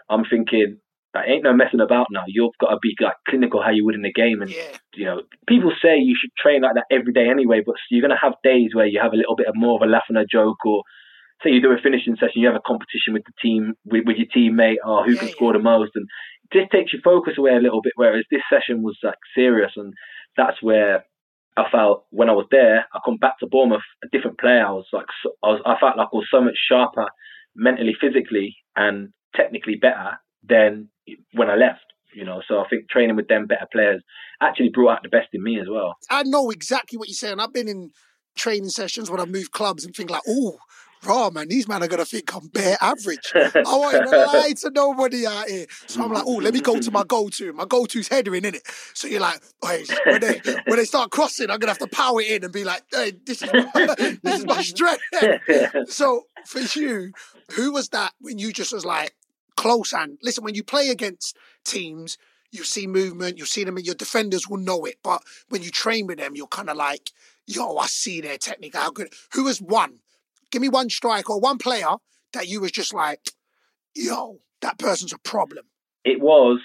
I'm 0.08 0.24
thinking, 0.24 0.78
like, 1.14 1.28
ain't 1.28 1.44
no 1.44 1.54
messing 1.54 1.80
about 1.80 2.08
now. 2.10 2.22
You've 2.26 2.56
got 2.60 2.70
to 2.70 2.78
be 2.82 2.94
like 3.00 3.14
clinical 3.28 3.62
how 3.62 3.70
you 3.70 3.84
would 3.84 3.94
in 3.94 4.02
the 4.02 4.12
game. 4.12 4.42
And, 4.42 4.50
yeah. 4.50 4.76
you 4.94 5.04
know, 5.04 5.22
people 5.46 5.72
say 5.82 5.98
you 5.98 6.16
should 6.20 6.30
train 6.36 6.62
like 6.62 6.74
that 6.74 6.86
every 6.90 7.12
day 7.12 7.28
anyway, 7.28 7.62
but 7.64 7.76
you're 7.90 8.00
going 8.00 8.16
to 8.16 8.20
have 8.20 8.34
days 8.42 8.74
where 8.74 8.86
you 8.86 9.00
have 9.00 9.12
a 9.12 9.16
little 9.16 9.36
bit 9.36 9.46
of 9.46 9.54
more 9.56 9.76
of 9.76 9.86
a 9.86 9.90
laugh 9.90 10.04
and 10.08 10.18
a 10.18 10.24
joke 10.24 10.64
or 10.64 10.82
say 11.42 11.50
you 11.50 11.60
do 11.60 11.72
a 11.72 11.76
finishing 11.82 12.16
session, 12.16 12.40
you 12.40 12.46
have 12.46 12.56
a 12.56 12.66
competition 12.66 13.12
with 13.12 13.24
the 13.24 13.32
team, 13.42 13.74
with, 13.84 14.04
with 14.06 14.16
your 14.16 14.30
teammate, 14.34 14.76
or 14.84 15.04
who 15.04 15.12
yeah, 15.12 15.18
can 15.18 15.28
yeah. 15.28 15.34
score 15.34 15.52
the 15.52 15.58
most. 15.58 15.92
And 15.94 16.06
just 16.52 16.70
takes 16.70 16.92
your 16.92 17.02
focus 17.02 17.34
away 17.38 17.52
a 17.52 17.60
little 17.60 17.82
bit. 17.82 17.92
Whereas 17.96 18.24
this 18.30 18.42
session 18.50 18.82
was 18.82 18.98
like 19.02 19.18
serious, 19.34 19.72
and 19.76 19.92
that's 20.36 20.62
where 20.62 21.04
I 21.56 21.64
felt 21.70 22.06
when 22.10 22.30
I 22.30 22.32
was 22.32 22.46
there. 22.50 22.86
I 22.92 22.98
come 23.04 23.16
back 23.16 23.38
to 23.40 23.46
Bournemouth 23.46 23.82
a 24.04 24.08
different 24.12 24.38
player. 24.38 24.66
I 24.66 24.72
was 24.72 24.86
like, 24.92 25.06
I 25.44 25.48
was, 25.48 25.60
I 25.66 25.74
felt 25.80 25.96
like 25.96 26.08
I 26.12 26.16
was 26.16 26.28
so 26.30 26.40
much 26.40 26.56
sharper, 26.68 27.06
mentally, 27.54 27.94
physically, 28.00 28.56
and 28.76 29.10
technically 29.36 29.76
better 29.76 30.18
than 30.48 30.88
when 31.32 31.50
I 31.50 31.56
left. 31.56 31.84
You 32.14 32.26
know, 32.26 32.42
so 32.46 32.58
I 32.58 32.68
think 32.68 32.90
training 32.90 33.16
with 33.16 33.28
them 33.28 33.46
better 33.46 33.66
players 33.72 34.02
actually 34.42 34.68
brought 34.68 34.96
out 34.96 35.02
the 35.02 35.08
best 35.08 35.28
in 35.32 35.42
me 35.42 35.58
as 35.58 35.66
well. 35.70 35.94
I 36.10 36.24
know 36.24 36.50
exactly 36.50 36.98
what 36.98 37.08
you're 37.08 37.14
saying. 37.14 37.40
I've 37.40 37.54
been 37.54 37.68
in 37.68 37.90
training 38.36 38.68
sessions 38.68 39.10
when 39.10 39.20
I 39.20 39.24
moved 39.24 39.52
clubs 39.52 39.84
and 39.84 39.94
think 39.94 40.10
like, 40.10 40.22
oh, 40.28 40.58
raw 41.04 41.30
man, 41.30 41.48
these 41.48 41.68
men 41.68 41.82
are 41.82 41.88
gonna 41.88 42.04
think 42.04 42.34
I'm 42.34 42.48
bare 42.48 42.76
average. 42.80 43.32
I 43.34 43.62
want 43.64 44.08
to 44.08 44.16
lie 44.26 44.52
to 44.58 44.70
nobody 44.70 45.26
out 45.26 45.48
here. 45.48 45.66
So 45.86 46.02
I'm 46.02 46.12
like, 46.12 46.24
oh, 46.26 46.36
let 46.36 46.54
me 46.54 46.60
go 46.60 46.78
to 46.78 46.90
my 46.90 47.04
go-to. 47.04 47.52
My 47.52 47.64
go-to's 47.64 48.08
headering 48.08 48.44
in 48.44 48.54
it. 48.54 48.62
So 48.94 49.08
you're 49.08 49.20
like, 49.20 49.40
hey, 49.64 49.84
when 50.06 50.20
they 50.20 50.40
when 50.66 50.78
they 50.78 50.84
start 50.84 51.10
crossing, 51.10 51.50
I'm 51.50 51.58
gonna 51.58 51.72
have 51.72 51.78
to 51.78 51.86
power 51.86 52.20
it 52.20 52.30
in 52.30 52.44
and 52.44 52.52
be 52.52 52.64
like, 52.64 52.82
hey, 52.92 53.12
this 53.24 53.42
is 53.42 53.52
my, 53.52 53.70
this 54.22 54.38
is 54.40 54.46
my 54.46 54.62
strength. 54.62 55.02
so 55.88 56.26
for 56.46 56.60
you, 56.78 57.12
who 57.52 57.72
was 57.72 57.88
that 57.90 58.12
when 58.20 58.38
you 58.38 58.52
just 58.52 58.72
was 58.72 58.84
like 58.84 59.14
close 59.56 59.92
and 59.92 60.18
listen, 60.22 60.44
when 60.44 60.54
you 60.54 60.62
play 60.62 60.88
against 60.88 61.36
teams, 61.64 62.18
you 62.50 62.64
see 62.64 62.86
movement, 62.86 63.38
you 63.38 63.46
see 63.46 63.64
them, 63.64 63.76
and 63.76 63.86
your 63.86 63.94
defenders 63.94 64.48
will 64.48 64.58
know 64.58 64.84
it. 64.84 64.96
But 65.02 65.22
when 65.48 65.62
you 65.62 65.70
train 65.70 66.06
with 66.06 66.18
them, 66.18 66.36
you're 66.36 66.46
kind 66.46 66.68
of 66.68 66.76
like, 66.76 67.10
yo, 67.46 67.76
I 67.76 67.86
see 67.86 68.20
their 68.20 68.38
technique. 68.38 68.76
How 68.76 68.90
good? 68.90 69.12
Who 69.32 69.44
was 69.44 69.60
one 69.60 70.00
Give 70.52 70.62
me 70.62 70.68
one 70.68 70.90
striker 70.90 71.32
or 71.32 71.40
one 71.40 71.58
player 71.58 71.96
that 72.34 72.46
you 72.46 72.60
was 72.60 72.70
just 72.70 72.94
like, 72.94 73.30
yo, 73.96 74.38
that 74.60 74.78
person's 74.78 75.12
a 75.12 75.18
problem. 75.18 75.64
It 76.04 76.20
was 76.20 76.60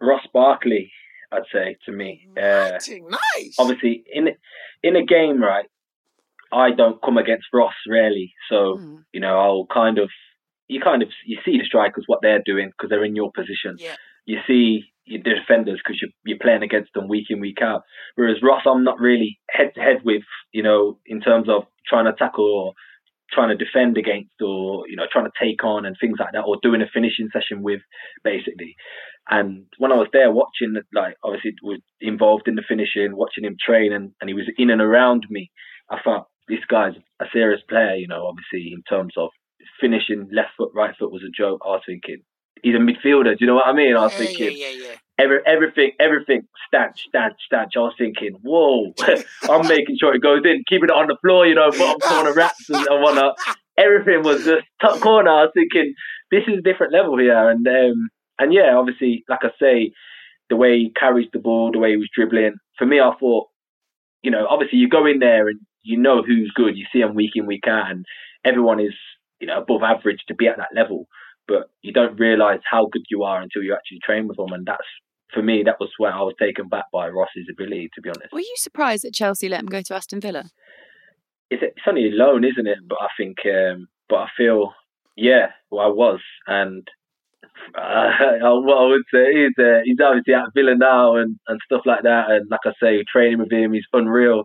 Ross 0.00 0.26
Barkley, 0.32 0.90
I'd 1.30 1.42
say 1.52 1.76
to 1.86 1.92
me. 1.92 2.26
Uh, 2.36 2.72
nice. 2.72 3.54
Obviously, 3.58 4.02
in 4.12 4.28
in 4.82 4.96
a 4.96 5.04
game, 5.04 5.42
right? 5.42 5.66
I 6.52 6.70
don't 6.72 7.00
come 7.02 7.18
against 7.18 7.46
Ross 7.52 7.74
really, 7.86 8.32
so 8.50 8.78
mm. 8.78 9.04
you 9.12 9.20
know 9.20 9.38
I'll 9.38 9.66
kind 9.72 9.98
of 9.98 10.10
you 10.68 10.80
kind 10.80 11.02
of 11.02 11.08
you 11.26 11.38
see 11.44 11.58
the 11.58 11.64
strikers 11.64 12.04
what 12.06 12.20
they're 12.22 12.42
doing 12.44 12.70
because 12.70 12.90
they're 12.90 13.04
in 13.04 13.16
your 13.16 13.30
position. 13.32 13.76
Yeah. 13.78 13.96
You 14.24 14.38
see 14.46 14.84
the 15.06 15.18
defenders 15.18 15.80
because 15.82 16.00
you're, 16.00 16.10
you're 16.24 16.38
playing 16.38 16.62
against 16.62 16.92
them 16.94 17.08
week 17.08 17.26
in 17.30 17.40
week 17.40 17.58
out. 17.62 17.82
Whereas 18.14 18.36
Ross, 18.42 18.62
I'm 18.66 18.84
not 18.84 19.00
really 19.00 19.40
head 19.50 19.72
to 19.74 19.80
head 19.80 20.04
with, 20.04 20.22
you 20.52 20.62
know, 20.62 20.98
in 21.06 21.20
terms 21.20 21.48
of 21.48 21.64
trying 21.86 22.04
to 22.04 22.12
tackle 22.12 22.44
or 22.44 22.74
trying 23.32 23.56
to 23.56 23.64
defend 23.64 23.96
against 23.96 24.40
or 24.40 24.88
you 24.88 24.96
know 24.96 25.06
trying 25.10 25.26
to 25.26 25.38
take 25.40 25.62
on 25.64 25.86
and 25.86 25.96
things 26.00 26.18
like 26.18 26.32
that 26.32 26.44
or 26.46 26.56
doing 26.62 26.82
a 26.82 26.86
finishing 26.92 27.28
session 27.32 27.62
with 27.62 27.80
basically. 28.24 28.76
And 29.28 29.66
when 29.78 29.92
I 29.92 29.96
was 29.96 30.08
there 30.12 30.30
watching 30.30 30.74
like 30.94 31.16
obviously 31.22 31.52
was 31.62 31.80
involved 32.00 32.48
in 32.48 32.54
the 32.54 32.64
finishing 32.66 33.16
watching 33.16 33.44
him 33.44 33.56
train 33.64 33.92
and, 33.92 34.12
and 34.20 34.28
he 34.28 34.34
was 34.34 34.50
in 34.56 34.70
and 34.70 34.80
around 34.80 35.26
me 35.30 35.50
I 35.90 35.98
thought 36.02 36.26
this 36.48 36.64
guy's 36.68 36.94
a 37.20 37.26
serious 37.32 37.60
player 37.68 37.94
you 37.94 38.08
know 38.08 38.26
obviously 38.26 38.72
in 38.72 38.82
terms 38.88 39.14
of 39.16 39.30
finishing 39.80 40.28
left 40.32 40.50
foot 40.56 40.72
right 40.74 40.94
foot 40.98 41.12
was 41.12 41.22
a 41.22 41.30
joke. 41.30 41.60
I 41.64 41.68
was 41.68 41.82
thinking 41.86 42.22
he's 42.62 42.74
a 42.74 42.78
midfielder 42.78 43.36
do 43.36 43.40
you 43.40 43.46
know 43.46 43.56
what 43.56 43.66
I 43.66 43.72
mean? 43.72 43.96
I 43.96 44.02
was 44.02 44.12
yeah, 44.12 44.18
thinking 44.18 44.56
yeah, 44.56 44.70
yeah, 44.70 44.94
every, 45.20 45.38
everything, 45.46 45.92
everything, 46.00 46.42
stanch, 46.66 47.04
stanch, 47.08 47.36
stanch. 47.44 47.72
I 47.76 47.80
was 47.80 47.94
thinking, 47.98 48.36
whoa, 48.42 48.92
I'm 49.42 49.66
making 49.68 49.96
sure 49.98 50.14
it 50.14 50.22
goes 50.22 50.42
in, 50.44 50.64
keeping 50.68 50.88
it 50.88 50.92
on 50.92 51.06
the 51.08 51.16
floor, 51.22 51.46
you 51.46 51.54
know, 51.54 51.70
bottom 51.70 52.00
corner 52.00 52.32
wraps 52.32 52.68
and, 52.70 52.86
whatnot. 52.88 53.36
Everything 53.76 54.22
was 54.22 54.44
just 54.44 54.66
top 54.80 55.00
corner. 55.00 55.30
I 55.30 55.42
was 55.42 55.52
thinking, 55.54 55.94
this 56.30 56.44
is 56.46 56.58
a 56.58 56.62
different 56.62 56.92
level 56.92 57.18
here. 57.18 57.50
And 57.50 57.66
um, 57.66 58.08
and 58.38 58.52
yeah, 58.52 58.74
obviously, 58.74 59.24
like 59.28 59.40
I 59.42 59.50
say, 59.60 59.92
the 60.48 60.56
way 60.56 60.78
he 60.78 60.92
carries 60.98 61.28
the 61.32 61.38
ball, 61.38 61.70
the 61.72 61.78
way 61.78 61.90
he 61.90 61.96
was 61.96 62.10
dribbling. 62.14 62.54
For 62.78 62.86
me, 62.86 63.00
I 63.00 63.12
thought, 63.18 63.46
you 64.22 64.30
know, 64.30 64.46
obviously 64.48 64.78
you 64.78 64.88
go 64.88 65.06
in 65.06 65.18
there 65.18 65.48
and 65.48 65.60
you 65.82 65.98
know 65.98 66.22
who's 66.22 66.52
good. 66.54 66.76
You 66.76 66.86
see 66.92 67.00
them 67.00 67.14
week 67.14 67.32
in, 67.34 67.46
week 67.46 67.66
out, 67.66 67.90
and 67.90 68.04
everyone 68.44 68.80
is, 68.80 68.94
you 69.40 69.46
know, 69.46 69.60
above 69.60 69.82
average 69.82 70.20
to 70.28 70.34
be 70.34 70.48
at 70.48 70.56
that 70.56 70.74
level. 70.74 71.06
But 71.46 71.70
you 71.82 71.92
don't 71.92 72.18
realise 72.18 72.60
how 72.68 72.88
good 72.92 73.02
you 73.10 73.22
are 73.24 73.40
until 73.40 73.62
you 73.62 73.74
actually 73.74 74.00
train 74.04 74.28
with 74.28 74.36
them, 74.36 74.52
and 74.52 74.66
that's 74.66 74.86
for 75.32 75.42
me, 75.42 75.62
that 75.64 75.76
was 75.80 75.90
where 75.98 76.12
I 76.12 76.22
was 76.22 76.34
taken 76.38 76.68
back 76.68 76.86
by 76.92 77.08
Ross's 77.08 77.48
ability, 77.50 77.90
to 77.94 78.00
be 78.00 78.10
honest. 78.10 78.32
Were 78.32 78.40
you 78.40 78.54
surprised 78.56 79.04
that 79.04 79.14
Chelsea 79.14 79.48
let 79.48 79.60
him 79.60 79.66
go 79.66 79.82
to 79.82 79.94
Aston 79.94 80.20
Villa? 80.20 80.50
It's, 81.50 81.62
it's 81.62 81.86
only 81.86 82.06
a 82.06 82.10
loan, 82.10 82.44
isn't 82.44 82.66
it? 82.66 82.78
But 82.88 82.98
I 83.00 83.08
think, 83.16 83.38
um, 83.46 83.88
but 84.08 84.16
I 84.16 84.26
feel, 84.36 84.72
yeah, 85.16 85.48
well, 85.70 85.86
I 85.86 85.88
was. 85.88 86.20
And 86.46 86.86
uh, 87.76 88.10
what 88.40 88.78
I 88.78 88.86
would 88.86 89.02
say 89.12 89.26
is 89.30 89.52
uh, 89.58 89.80
he's 89.84 89.98
obviously 90.02 90.34
at 90.34 90.52
Villa 90.54 90.74
now 90.76 91.16
and, 91.16 91.36
and 91.48 91.60
stuff 91.64 91.82
like 91.86 92.02
that. 92.02 92.30
And 92.30 92.48
like 92.50 92.60
I 92.64 92.72
say, 92.82 93.04
training 93.10 93.38
with 93.38 93.52
him, 93.52 93.72
he's 93.72 93.84
unreal 93.92 94.44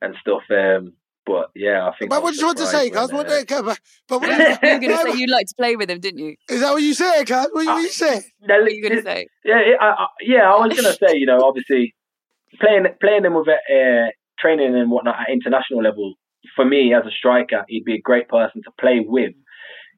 and 0.00 0.14
stuff. 0.20 0.42
Um, 0.50 0.94
But 1.26 1.50
yeah, 1.54 1.86
I 1.86 1.96
think. 1.98 2.10
But 2.10 2.22
what 2.22 2.32
did 2.32 2.40
you 2.40 2.46
want 2.46 2.58
to 2.58 2.66
say, 2.66 2.90
guys? 2.90 3.08
Cuz? 3.08 3.12
What 3.12 3.28
did 3.28 3.48
but, 3.48 3.80
but 4.08 4.20
what 4.20 4.30
you 4.30 4.38
were 4.38 4.78
going 4.78 4.80
to 4.82 5.12
say 5.12 5.18
you'd 5.18 5.30
like 5.30 5.46
to 5.46 5.54
play 5.54 5.76
with 5.76 5.90
him, 5.90 6.00
didn't 6.00 6.20
you? 6.20 6.34
Is 6.48 6.60
that 6.60 6.72
what 6.72 6.82
you 6.82 6.94
said, 6.94 7.24
Cuz? 7.24 7.48
What, 7.52 7.68
uh, 7.68 7.74
what 7.74 7.82
you 7.82 7.88
said? 7.88 8.22
What 8.40 8.62
were 8.62 8.70
you 8.70 8.82
going 8.82 8.96
to 8.96 9.02
say? 9.02 9.26
Yeah, 9.44 9.60
I, 9.80 9.86
I, 9.86 10.06
yeah, 10.22 10.52
I 10.52 10.56
was 10.56 10.72
going 10.72 10.92
to 10.92 10.98
say, 10.98 11.16
you 11.16 11.26
know, 11.26 11.40
obviously 11.44 11.94
playing 12.60 12.86
playing 13.00 13.22
them 13.22 13.34
with 13.34 13.48
uh, 13.48 14.10
training 14.38 14.74
and 14.74 14.90
whatnot 14.90 15.16
at 15.20 15.32
international 15.32 15.82
level. 15.82 16.14
For 16.56 16.64
me, 16.64 16.94
as 16.94 17.04
a 17.06 17.10
striker, 17.10 17.64
he'd 17.68 17.84
be 17.84 17.94
a 17.94 18.00
great 18.00 18.28
person 18.28 18.62
to 18.64 18.70
play 18.80 19.00
with 19.06 19.34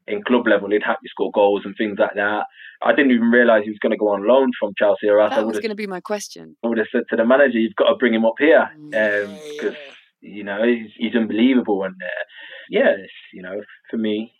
in 0.08 0.22
club 0.22 0.46
level. 0.46 0.70
He'd 0.70 0.82
help 0.82 0.98
you 1.02 1.08
score 1.08 1.30
goals 1.32 1.62
and 1.64 1.74
things 1.78 1.98
like 1.98 2.14
that. 2.14 2.44
I 2.82 2.92
didn't 2.94 3.12
even 3.12 3.30
realise 3.30 3.62
he 3.64 3.70
was 3.70 3.78
going 3.78 3.92
to 3.92 3.96
go 3.96 4.08
on 4.08 4.26
loan 4.26 4.50
from 4.58 4.72
Chelsea, 4.76 5.06
or 5.08 5.20
else 5.20 5.30
That 5.30 5.40
I 5.40 5.44
was 5.44 5.60
going 5.60 5.70
to 5.70 5.76
be 5.76 5.86
my 5.86 6.00
question. 6.00 6.56
I 6.64 6.68
would 6.68 6.78
have 6.78 6.88
said 6.90 7.04
to 7.10 7.16
the 7.16 7.24
manager, 7.24 7.58
"You've 7.58 7.76
got 7.76 7.88
to 7.88 7.94
bring 7.94 8.12
him 8.12 8.24
up 8.24 8.34
here 8.38 8.68
because 8.90 8.92
Yeah, 8.92 9.70
yeah. 9.70 9.94
You 10.22 10.44
know 10.44 10.62
he's, 10.64 10.90
he's 10.96 11.14
unbelievable." 11.14 11.84
And 11.84 11.94
uh, 11.94 12.24
yeah, 12.70 12.94
it's, 12.98 13.12
you 13.32 13.42
know, 13.42 13.60
for 13.90 13.96
me, 13.98 14.32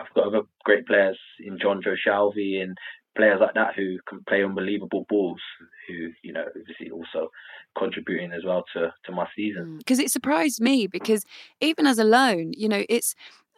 I've 0.00 0.12
got 0.14 0.28
other 0.28 0.42
great 0.64 0.86
players 0.86 1.18
in 1.40 1.58
John 1.60 1.80
Joe 1.82 1.96
Shalvey 2.06 2.62
and 2.62 2.76
players 3.16 3.38
like 3.40 3.54
that 3.54 3.74
who 3.76 3.98
can 4.08 4.20
play 4.28 4.44
unbelievable 4.44 5.06
balls. 5.08 5.40
Who 5.88 6.10
you 6.22 6.32
know, 6.32 6.44
obviously 6.48 6.90
also 6.90 7.30
contributing 7.76 8.32
as 8.32 8.44
well 8.44 8.64
to 8.74 8.92
to 9.04 9.12
my 9.12 9.26
season. 9.36 9.78
Because 9.78 9.98
it 9.98 10.10
surprised 10.10 10.60
me 10.60 10.86
because 10.86 11.24
even 11.60 11.86
as 11.86 11.98
a 11.98 12.04
loan, 12.04 12.52
you 12.56 12.68
know, 12.68 12.84
it's 12.88 13.14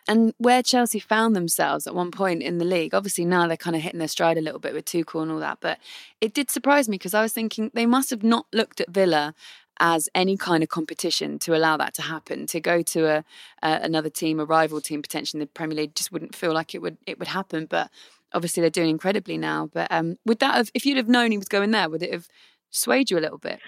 and 0.08 0.34
where 0.38 0.62
Chelsea 0.62 1.00
found 1.00 1.34
themselves 1.34 1.86
at 1.86 1.94
one 1.94 2.10
point 2.10 2.42
in 2.42 2.58
the 2.58 2.64
league, 2.64 2.94
obviously 2.94 3.24
now 3.24 3.46
they're 3.46 3.56
kind 3.56 3.74
of 3.74 3.82
hitting 3.82 3.98
their 3.98 4.08
stride 4.08 4.38
a 4.38 4.40
little 4.40 4.60
bit 4.60 4.72
with 4.72 4.84
Tuchel 4.84 5.22
and 5.22 5.32
all 5.32 5.40
that, 5.40 5.58
but 5.60 5.78
it 6.20 6.32
did 6.32 6.50
surprise 6.50 6.88
me 6.88 6.94
because 6.94 7.14
I 7.14 7.22
was 7.22 7.32
thinking 7.32 7.70
they 7.74 7.86
must 7.86 8.10
have 8.10 8.22
not 8.22 8.46
looked 8.52 8.80
at 8.80 8.90
Villa 8.90 9.34
as 9.78 10.08
any 10.14 10.36
kind 10.36 10.62
of 10.62 10.68
competition 10.68 11.38
to 11.40 11.56
allow 11.56 11.76
that 11.76 11.94
to 11.94 12.02
happen. 12.02 12.46
To 12.46 12.60
go 12.60 12.82
to 12.82 13.06
a, 13.06 13.24
a 13.62 13.80
another 13.82 14.10
team, 14.10 14.40
a 14.40 14.44
rival 14.44 14.80
team, 14.80 15.02
potentially 15.02 15.40
in 15.40 15.46
the 15.46 15.52
Premier 15.52 15.76
League, 15.76 15.94
just 15.94 16.12
wouldn't 16.12 16.34
feel 16.34 16.52
like 16.52 16.74
it 16.74 16.82
would 16.82 16.98
it 17.06 17.18
would 17.18 17.28
happen. 17.28 17.66
But 17.66 17.90
obviously 18.32 18.60
they're 18.60 18.70
doing 18.70 18.90
incredibly 18.90 19.38
now. 19.38 19.70
But 19.72 19.88
um, 19.90 20.18
would 20.24 20.38
that 20.40 20.54
have, 20.54 20.70
if 20.74 20.86
you'd 20.86 20.96
have 20.98 21.08
known 21.08 21.30
he 21.30 21.38
was 21.38 21.48
going 21.48 21.70
there, 21.70 21.88
would 21.88 22.02
it 22.02 22.12
have 22.12 22.28
swayed 22.70 23.10
you 23.10 23.18
a 23.18 23.20
little 23.20 23.38
bit? 23.38 23.60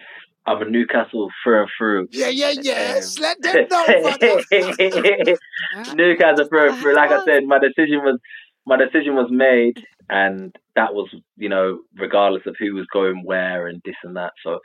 I'm 0.46 0.62
a 0.62 0.64
Newcastle 0.64 1.28
through 1.42 1.60
and 1.60 1.70
through. 1.76 2.08
Yeah, 2.10 2.28
yeah, 2.28 2.52
yes. 2.60 3.18
Um, 3.18 3.22
Let 3.22 3.42
them 3.42 3.66
know. 3.70 3.84
Newcastle 5.94 6.48
through 6.48 6.70
and 6.70 6.78
through. 6.78 6.94
Like 6.94 7.10
I 7.10 7.22
said, 7.24 7.44
my 7.44 7.58
decision 7.58 7.98
was 7.98 8.18
my 8.66 8.76
decision 8.76 9.14
was 9.14 9.28
made, 9.30 9.84
and 10.08 10.54
that 10.74 10.94
was 10.94 11.14
you 11.36 11.50
know 11.50 11.80
regardless 11.96 12.42
of 12.46 12.56
who 12.58 12.74
was 12.74 12.86
going 12.92 13.24
where 13.24 13.66
and 13.66 13.82
this 13.84 13.96
and 14.02 14.16
that. 14.16 14.32
So 14.42 14.60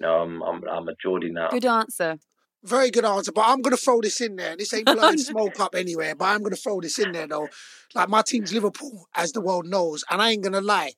no, 0.00 0.22
I'm 0.22 0.42
I'm 0.42 0.68
I'm 0.68 0.88
a 0.88 0.94
Geordie 1.00 1.30
now. 1.30 1.48
Good 1.50 1.66
answer. 1.66 2.18
Very 2.62 2.90
good 2.90 3.04
answer, 3.04 3.32
but 3.32 3.46
I'm 3.46 3.62
gonna 3.62 3.76
throw 3.76 4.00
this 4.00 4.20
in 4.20 4.36
there. 4.36 4.56
This 4.56 4.74
ain't 4.74 4.86
blowing 4.86 5.18
smoke 5.30 5.60
up 5.60 5.74
anywhere, 5.74 6.14
but 6.14 6.26
I'm 6.26 6.42
gonna 6.42 6.56
throw 6.56 6.80
this 6.80 6.98
in 6.98 7.12
there 7.12 7.26
though. 7.26 7.48
Like 7.94 8.08
my 8.08 8.22
team's 8.22 8.52
Liverpool, 8.52 9.08
as 9.14 9.32
the 9.32 9.40
world 9.40 9.66
knows, 9.66 10.04
and 10.10 10.20
I 10.20 10.30
ain't 10.30 10.42
gonna 10.42 10.60
lie. 10.60 10.92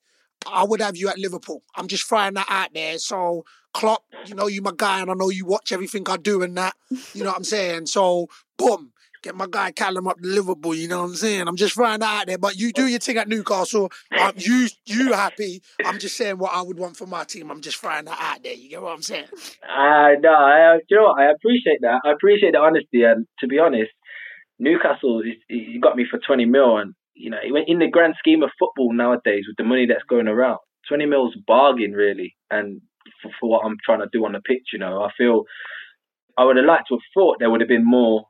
I 0.45 0.63
would 0.63 0.81
have 0.81 0.97
you 0.97 1.07
at 1.09 1.17
Liverpool. 1.17 1.63
I'm 1.75 1.87
just 1.87 2.07
throwing 2.07 2.33
that 2.33 2.47
out 2.49 2.73
there. 2.73 2.97
So 2.97 3.45
Klopp, 3.73 4.03
you 4.25 4.35
know 4.35 4.47
you're 4.47 4.63
my 4.63 4.73
guy, 4.75 4.99
and 5.01 5.11
I 5.11 5.13
know 5.13 5.29
you 5.29 5.45
watch 5.45 5.71
everything 5.71 6.07
I 6.09 6.17
do 6.17 6.41
and 6.41 6.57
that. 6.57 6.75
You 7.13 7.23
know 7.23 7.29
what 7.29 7.37
I'm 7.37 7.43
saying? 7.43 7.87
So 7.87 8.27
boom, 8.57 8.92
get 9.23 9.35
my 9.35 9.47
guy 9.49 9.71
Callum 9.71 10.07
up 10.07 10.19
to 10.19 10.27
Liverpool. 10.27 10.75
You 10.75 10.87
know 10.87 10.99
what 11.01 11.09
I'm 11.09 11.15
saying? 11.15 11.47
I'm 11.47 11.55
just 11.55 11.73
throwing 11.73 11.99
that 12.01 12.21
out 12.21 12.27
there. 12.27 12.37
But 12.37 12.57
you 12.57 12.71
do 12.71 12.87
your 12.87 12.99
thing 12.99 13.17
at 13.17 13.27
Newcastle. 13.27 13.91
You 14.35 14.67
you 14.85 15.13
happy? 15.13 15.61
I'm 15.83 15.97
just 15.97 16.15
saying 16.17 16.37
what 16.37 16.53
I 16.53 16.61
would 16.61 16.77
want 16.77 16.97
for 16.97 17.07
my 17.07 17.23
team. 17.23 17.49
I'm 17.49 17.61
just 17.61 17.77
throwing 17.77 18.05
that 18.05 18.17
out 18.19 18.43
there. 18.43 18.53
You 18.53 18.69
get 18.69 18.81
what 18.81 18.93
I'm 18.93 19.01
saying? 19.01 19.25
Uh, 19.63 20.11
no, 20.19 20.29
I, 20.33 20.79
you 20.89 20.97
know 20.97 21.03
what? 21.03 21.21
I 21.21 21.31
appreciate 21.31 21.79
that. 21.81 22.01
I 22.05 22.11
appreciate 22.11 22.51
the 22.51 22.59
honesty, 22.59 23.03
and 23.03 23.25
to 23.39 23.47
be 23.47 23.57
honest, 23.59 23.91
Newcastle, 24.59 25.21
is- 25.21 25.41
you 25.49 25.79
got 25.79 25.95
me 25.95 26.05
for 26.09 26.19
20 26.25 26.45
mil, 26.45 26.77
and 26.77 26.93
you 27.15 27.29
know, 27.29 27.37
in 27.67 27.79
the 27.79 27.87
grand 27.87 28.15
scheme 28.19 28.43
of 28.43 28.49
football 28.59 28.93
nowadays, 28.93 29.45
with 29.47 29.57
the 29.57 29.63
money 29.63 29.85
that's 29.87 30.03
going 30.09 30.27
around, 30.27 30.59
20 30.89 31.05
mil's 31.05 31.35
bargain 31.47 31.93
really, 31.93 32.35
and 32.49 32.81
for, 33.21 33.31
for 33.39 33.49
what 33.49 33.65
I'm 33.65 33.77
trying 33.85 33.99
to 33.99 34.09
do 34.11 34.25
on 34.25 34.33
the 34.33 34.41
pitch, 34.41 34.67
you 34.73 34.79
know, 34.79 35.01
I 35.03 35.09
feel 35.17 35.43
I 36.37 36.43
would 36.45 36.57
have 36.57 36.65
liked 36.65 36.87
to 36.89 36.95
have 36.95 37.01
thought 37.13 37.37
there 37.39 37.49
would 37.49 37.61
have 37.61 37.67
been 37.67 37.85
more 37.85 38.25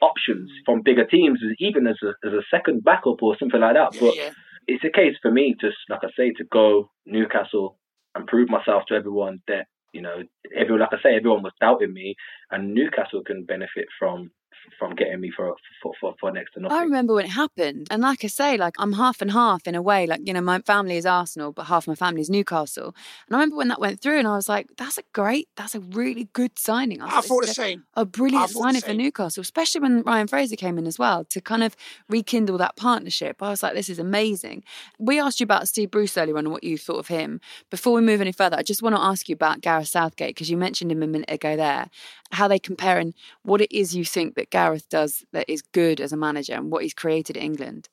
options 0.00 0.50
from 0.64 0.82
bigger 0.82 1.04
teams, 1.04 1.40
even 1.58 1.86
as 1.86 1.96
a 2.02 2.14
as 2.26 2.32
a 2.32 2.42
second 2.50 2.84
backup 2.84 3.22
or 3.22 3.36
something 3.38 3.60
like 3.60 3.74
that. 3.74 3.98
But 3.98 4.16
yeah. 4.16 4.30
it's 4.66 4.84
a 4.84 4.90
case 4.90 5.16
for 5.20 5.30
me, 5.30 5.54
just 5.60 5.76
like 5.88 6.00
I 6.02 6.08
say, 6.16 6.32
to 6.32 6.44
go 6.44 6.90
Newcastle 7.06 7.78
and 8.14 8.26
prove 8.26 8.48
myself 8.48 8.84
to 8.88 8.94
everyone 8.94 9.40
that 9.48 9.66
you 9.92 10.00
know, 10.00 10.22
everyone 10.56 10.80
like 10.80 10.92
I 10.92 11.02
say, 11.02 11.16
everyone 11.16 11.42
was 11.42 11.52
doubting 11.60 11.92
me, 11.92 12.14
and 12.50 12.74
Newcastle 12.74 13.22
can 13.24 13.44
benefit 13.44 13.86
from 13.98 14.30
from 14.78 14.94
getting 14.94 15.20
me 15.20 15.30
for 15.36 15.54
for 15.82 15.92
for, 16.00 16.14
for 16.20 16.32
next 16.32 16.52
to 16.54 16.60
nothing. 16.60 16.76
I 16.76 16.82
remember 16.82 17.14
when 17.14 17.24
it 17.24 17.30
happened, 17.30 17.88
and 17.90 18.02
like 18.02 18.24
I 18.24 18.28
say, 18.28 18.56
like 18.56 18.74
I'm 18.78 18.92
half 18.94 19.20
and 19.20 19.30
half 19.30 19.66
in 19.66 19.74
a 19.74 19.82
way. 19.82 20.06
Like 20.06 20.20
you 20.24 20.32
know, 20.32 20.40
my 20.40 20.60
family 20.60 20.96
is 20.96 21.06
Arsenal, 21.06 21.52
but 21.52 21.64
half 21.64 21.86
my 21.86 21.94
family 21.94 22.20
is 22.20 22.30
Newcastle. 22.30 22.94
And 23.28 23.36
I 23.36 23.38
remember 23.38 23.56
when 23.56 23.68
that 23.68 23.80
went 23.80 24.00
through, 24.00 24.18
and 24.18 24.28
I 24.28 24.36
was 24.36 24.48
like, 24.48 24.68
"That's 24.76 24.98
a 24.98 25.02
great, 25.12 25.48
that's 25.56 25.74
a 25.74 25.80
really 25.80 26.28
good 26.32 26.58
signing." 26.58 27.00
was 27.00 27.12
I 27.12 27.16
like, 27.16 27.24
thought 27.24 27.40
the 27.42 27.46
"This 27.46 27.58
a- 27.58 27.62
same. 27.62 27.84
a 27.94 28.04
brilliant 28.04 28.42
I 28.44 28.46
thought 28.46 28.52
the 28.54 28.60
signing 28.80 28.80
for. 28.82 28.94
Newcastle, 28.94 29.40
especially 29.40 29.80
when 29.80 30.02
Ryan 30.02 30.26
Fraser 30.26 30.56
came 30.56 30.78
in 30.78 30.86
as 30.86 30.98
well 30.98 31.24
to 31.26 31.40
kind 31.40 31.62
of 31.62 31.76
rekindle 32.08 32.58
that 32.58 32.76
partnership. 32.76 33.42
I 33.42 33.50
was 33.50 33.62
like, 33.62 33.74
this 33.74 33.88
is 33.88 33.98
amazing. 33.98 34.64
We 34.98 35.18
asked 35.20 35.40
you 35.40 35.44
about 35.44 35.68
Steve 35.68 35.90
Bruce 35.90 36.16
earlier 36.16 36.36
on 36.38 36.44
and 36.44 36.52
what 36.52 36.64
you 36.64 36.78
thought 36.78 36.98
of 36.98 37.08
him. 37.08 37.40
Before 37.70 37.92
we 37.94 38.00
move 38.00 38.20
any 38.20 38.32
further, 38.32 38.56
I 38.56 38.62
just 38.62 38.82
want 38.82 38.94
to 38.96 39.00
ask 39.02 39.28
you 39.28 39.34
about 39.34 39.60
Gareth 39.60 39.88
Southgate 39.88 40.30
because 40.30 40.50
you 40.50 40.56
mentioned 40.56 40.90
him 40.92 41.02
a 41.02 41.06
minute 41.06 41.30
ago 41.30 41.56
there. 41.56 41.88
How 42.32 42.48
they 42.48 42.58
compare 42.58 42.98
and 42.98 43.12
what 43.42 43.60
it 43.60 43.70
is 43.76 43.94
you 43.94 44.04
think 44.04 44.34
that 44.36 44.50
Gareth 44.52 44.88
does 44.88 45.24
that 45.32 45.48
is 45.48 45.62
good 45.62 46.00
as 46.00 46.12
a 46.12 46.16
manager 46.16 46.52
and 46.52 46.70
what 46.70 46.82
he's 46.82 46.94
created 46.94 47.36
at 47.36 47.42
England. 47.42 47.88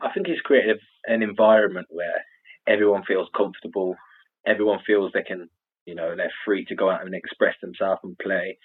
I 0.00 0.12
think 0.12 0.26
he's 0.26 0.40
created 0.40 0.78
an 1.06 1.22
environment 1.22 1.86
where 1.90 2.22
everyone 2.68 3.02
feels 3.08 3.28
comfortable, 3.36 3.96
everyone 4.46 4.80
feels 4.86 5.12
they 5.12 5.22
can, 5.22 5.48
you 5.86 5.94
know, 5.94 6.14
they're 6.14 6.32
free 6.44 6.64
to 6.66 6.74
go 6.76 6.90
out 6.90 7.04
and 7.04 7.14
express 7.14 7.54
themselves 7.62 8.00
and 8.04 8.16
play. 8.18 8.58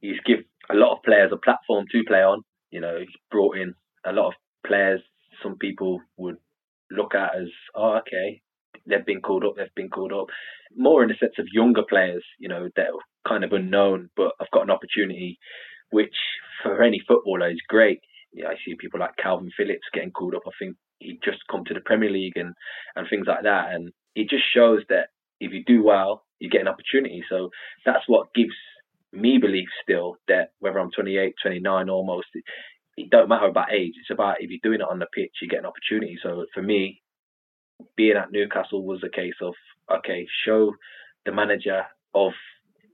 He's 0.00 0.20
give 0.26 0.40
a 0.70 0.74
lot 0.74 0.92
of 0.94 1.02
players 1.02 1.32
a 1.32 1.38
platform 1.38 1.86
to 1.90 2.04
play 2.06 2.22
on. 2.22 2.42
You 2.70 2.80
know, 2.80 2.98
he's 2.98 3.08
brought 3.30 3.56
in 3.56 3.74
a 4.04 4.12
lot 4.12 4.28
of 4.28 4.34
players. 4.66 5.00
Some 5.42 5.56
people 5.56 6.00
would 6.18 6.36
look 6.90 7.14
at 7.14 7.34
as, 7.36 7.48
oh, 7.74 7.98
okay, 7.98 8.42
they've 8.86 9.06
been 9.06 9.22
called 9.22 9.44
up, 9.44 9.54
they've 9.56 9.74
been 9.74 9.88
called 9.88 10.12
up. 10.12 10.26
More 10.76 11.02
in 11.02 11.08
the 11.08 11.14
sense 11.18 11.34
of 11.38 11.46
younger 11.52 11.84
players, 11.88 12.24
you 12.38 12.48
know, 12.48 12.68
that 12.76 12.86
are 12.86 13.28
kind 13.28 13.44
of 13.44 13.52
unknown, 13.52 14.10
but 14.16 14.32
have 14.40 14.50
got 14.52 14.64
an 14.64 14.70
opportunity, 14.70 15.38
which 15.94 16.16
for 16.62 16.82
any 16.82 17.00
footballer 17.06 17.50
is 17.50 17.60
great. 17.68 18.00
Yeah, 18.32 18.48
I 18.48 18.54
see 18.64 18.74
people 18.78 18.98
like 18.98 19.14
Kalvin 19.24 19.50
Phillips 19.56 19.86
getting 19.92 20.10
called 20.10 20.34
up. 20.34 20.42
I 20.46 20.50
think 20.58 20.76
he'd 20.98 21.22
just 21.24 21.38
come 21.48 21.64
to 21.66 21.74
the 21.74 21.80
Premier 21.80 22.10
League 22.10 22.36
and, 22.36 22.52
and 22.96 23.06
things 23.08 23.26
like 23.28 23.44
that. 23.44 23.72
And 23.72 23.92
it 24.16 24.28
just 24.28 24.42
shows 24.52 24.80
that 24.88 25.08
if 25.38 25.52
you 25.52 25.62
do 25.64 25.84
well, 25.84 26.24
you 26.40 26.50
get 26.50 26.62
an 26.62 26.68
opportunity. 26.68 27.22
So 27.30 27.50
that's 27.86 28.04
what 28.08 28.34
gives 28.34 28.54
me 29.12 29.38
belief 29.40 29.68
still 29.82 30.16
that 30.26 30.48
whether 30.58 30.80
I'm 30.80 30.90
28, 30.90 31.34
29 31.40 31.88
almost, 31.88 32.26
it, 32.34 32.44
it 32.96 33.10
don't 33.10 33.28
matter 33.28 33.46
about 33.46 33.72
age. 33.72 33.92
It's 34.00 34.10
about 34.10 34.40
if 34.40 34.50
you're 34.50 34.58
doing 34.62 34.80
it 34.80 34.90
on 34.90 34.98
the 34.98 35.06
pitch, 35.14 35.30
you 35.40 35.48
get 35.48 35.60
an 35.60 35.66
opportunity. 35.66 36.18
So 36.20 36.46
for 36.52 36.62
me, 36.62 37.02
being 37.96 38.16
at 38.16 38.32
Newcastle 38.32 38.84
was 38.84 39.04
a 39.04 39.14
case 39.14 39.38
of, 39.40 39.54
okay, 39.98 40.26
show 40.44 40.72
the 41.24 41.32
manager 41.32 41.82
of 42.14 42.32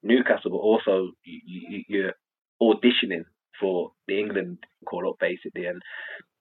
Newcastle, 0.03 0.51
but 0.51 0.59
also 0.59 1.13
you, 1.25 1.83
you're 1.89 2.15
auditioning 2.63 3.25
for 3.61 3.93
the 4.09 4.19
England 4.19 4.59
call 4.87 5.09
up 5.09 5.17
basically. 5.21 5.67
And 5.67 5.81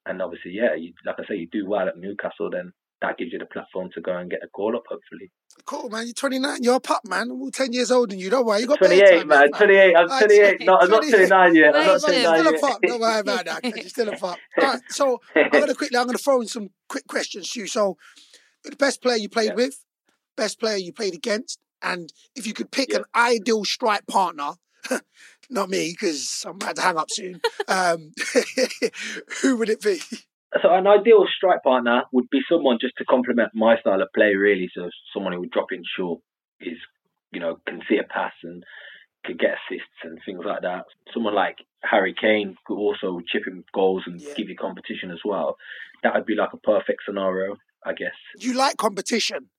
and 0.05 0.21
obviously, 0.21 0.51
yeah, 0.51 0.75
you, 0.75 0.93
like 1.05 1.15
I 1.19 1.23
say, 1.27 1.35
you 1.35 1.47
do 1.51 1.67
well 1.67 1.87
at 1.87 1.97
Newcastle, 1.97 2.49
then 2.51 2.71
that 3.01 3.17
gives 3.17 3.31
you 3.31 3.39
the 3.39 3.45
platform 3.45 3.89
to 3.93 4.01
go 4.01 4.15
and 4.17 4.29
get 4.29 4.39
a 4.43 4.47
call 4.47 4.75
up, 4.75 4.83
hopefully. 4.89 5.31
Cool, 5.65 5.89
man. 5.89 6.05
You're 6.05 6.13
29. 6.13 6.63
You're 6.63 6.75
a 6.75 6.79
pup, 6.79 7.01
man. 7.05 7.29
All 7.31 7.51
10 7.51 7.73
years 7.73 7.91
older 7.91 8.09
than 8.11 8.19
you. 8.19 8.29
Don't 8.29 8.45
worry. 8.45 8.61
You 8.61 8.67
got 8.67 8.79
28, 8.79 8.99
bedtime, 8.99 9.27
man. 9.27 9.51
28. 9.51 9.95
I'm 9.95 10.07
28. 10.07 10.65
Not, 10.65 10.83
I'm 10.83 10.89
not 10.89 11.03
29 11.03 11.55
yet. 11.55 11.75
I'm 11.75 11.85
not 11.85 12.01
Wait, 12.07 12.21
You're 12.21 12.37
still 12.37 12.55
a 12.55 12.59
pup. 12.59 12.81
Don't 12.81 12.99
worry 13.01 13.19
about 13.19 13.45
that. 13.45 13.63
You're 13.63 13.89
still 13.89 14.09
a 14.09 14.17
pup. 14.17 14.37
All 14.61 14.67
right, 14.67 14.81
so 14.89 15.21
I'm 15.35 15.49
gonna 15.51 15.75
quickly. 15.75 15.97
I'm 15.97 16.07
gonna 16.07 16.17
throw 16.17 16.41
in 16.41 16.47
some 16.47 16.69
quick 16.87 17.07
questions 17.07 17.49
to 17.51 17.59
you. 17.61 17.67
So, 17.67 17.97
the 18.63 18.75
best 18.75 19.01
player 19.01 19.17
you 19.17 19.29
played 19.29 19.49
Yeah. 19.49 19.55
with, 19.55 19.85
best 20.35 20.59
player 20.59 20.77
you 20.77 20.91
played 20.91 21.13
against, 21.13 21.59
and 21.81 22.11
if 22.35 22.45
you 22.47 22.53
could 22.53 22.71
pick 22.71 22.89
Yeah. 22.91 22.99
an 22.99 23.03
ideal 23.15 23.63
strike 23.63 24.07
partner, 24.07 24.53
not 25.49 25.69
me 25.69 25.91
because 25.91 26.43
I'm 26.47 26.55
about 26.55 26.75
to 26.75 26.81
hang 26.81 26.97
up 26.97 27.09
soon. 27.09 27.41
Um, 27.67 28.11
who 29.41 29.57
would 29.57 29.69
it 29.69 29.81
be? 29.81 29.99
So 30.61 30.73
an 30.73 30.87
ideal 30.87 31.25
strike 31.35 31.63
partner 31.63 32.03
would 32.11 32.29
be 32.29 32.39
someone 32.49 32.77
just 32.81 32.95
to 32.97 33.05
complement 33.05 33.51
my 33.53 33.79
style 33.79 34.01
of 34.01 34.09
play, 34.15 34.33
really. 34.35 34.69
So 34.75 34.89
someone 35.13 35.33
who 35.33 35.41
would 35.41 35.51
drop 35.51 35.71
in 35.71 35.83
short, 35.97 36.21
is 36.61 36.77
you 37.31 37.39
know 37.39 37.57
can 37.67 37.81
see 37.89 37.97
a 37.97 38.03
pass 38.03 38.33
and 38.43 38.63
could 39.25 39.37
get 39.39 39.51
assists 39.51 39.99
and 40.03 40.19
things 40.25 40.41
like 40.45 40.61
that. 40.61 40.85
Someone 41.13 41.35
like 41.35 41.57
Harry 41.83 42.15
Kane 42.19 42.55
could 42.65 42.77
also 42.77 43.19
chip 43.31 43.43
in 43.47 43.63
goals 43.73 44.03
and 44.07 44.19
Yeah. 44.21 44.33
give 44.37 44.49
you 44.49 44.55
competition 44.55 45.11
as 45.11 45.19
well. 45.25 45.57
That 46.03 46.13
would 46.15 46.25
be 46.25 46.35
like 46.35 46.53
a 46.53 46.57
perfect 46.57 47.01
scenario, 47.05 47.57
I 47.85 47.93
guess. 47.93 48.15
You 48.37 48.53
like 48.53 48.77
competition. 48.77 49.49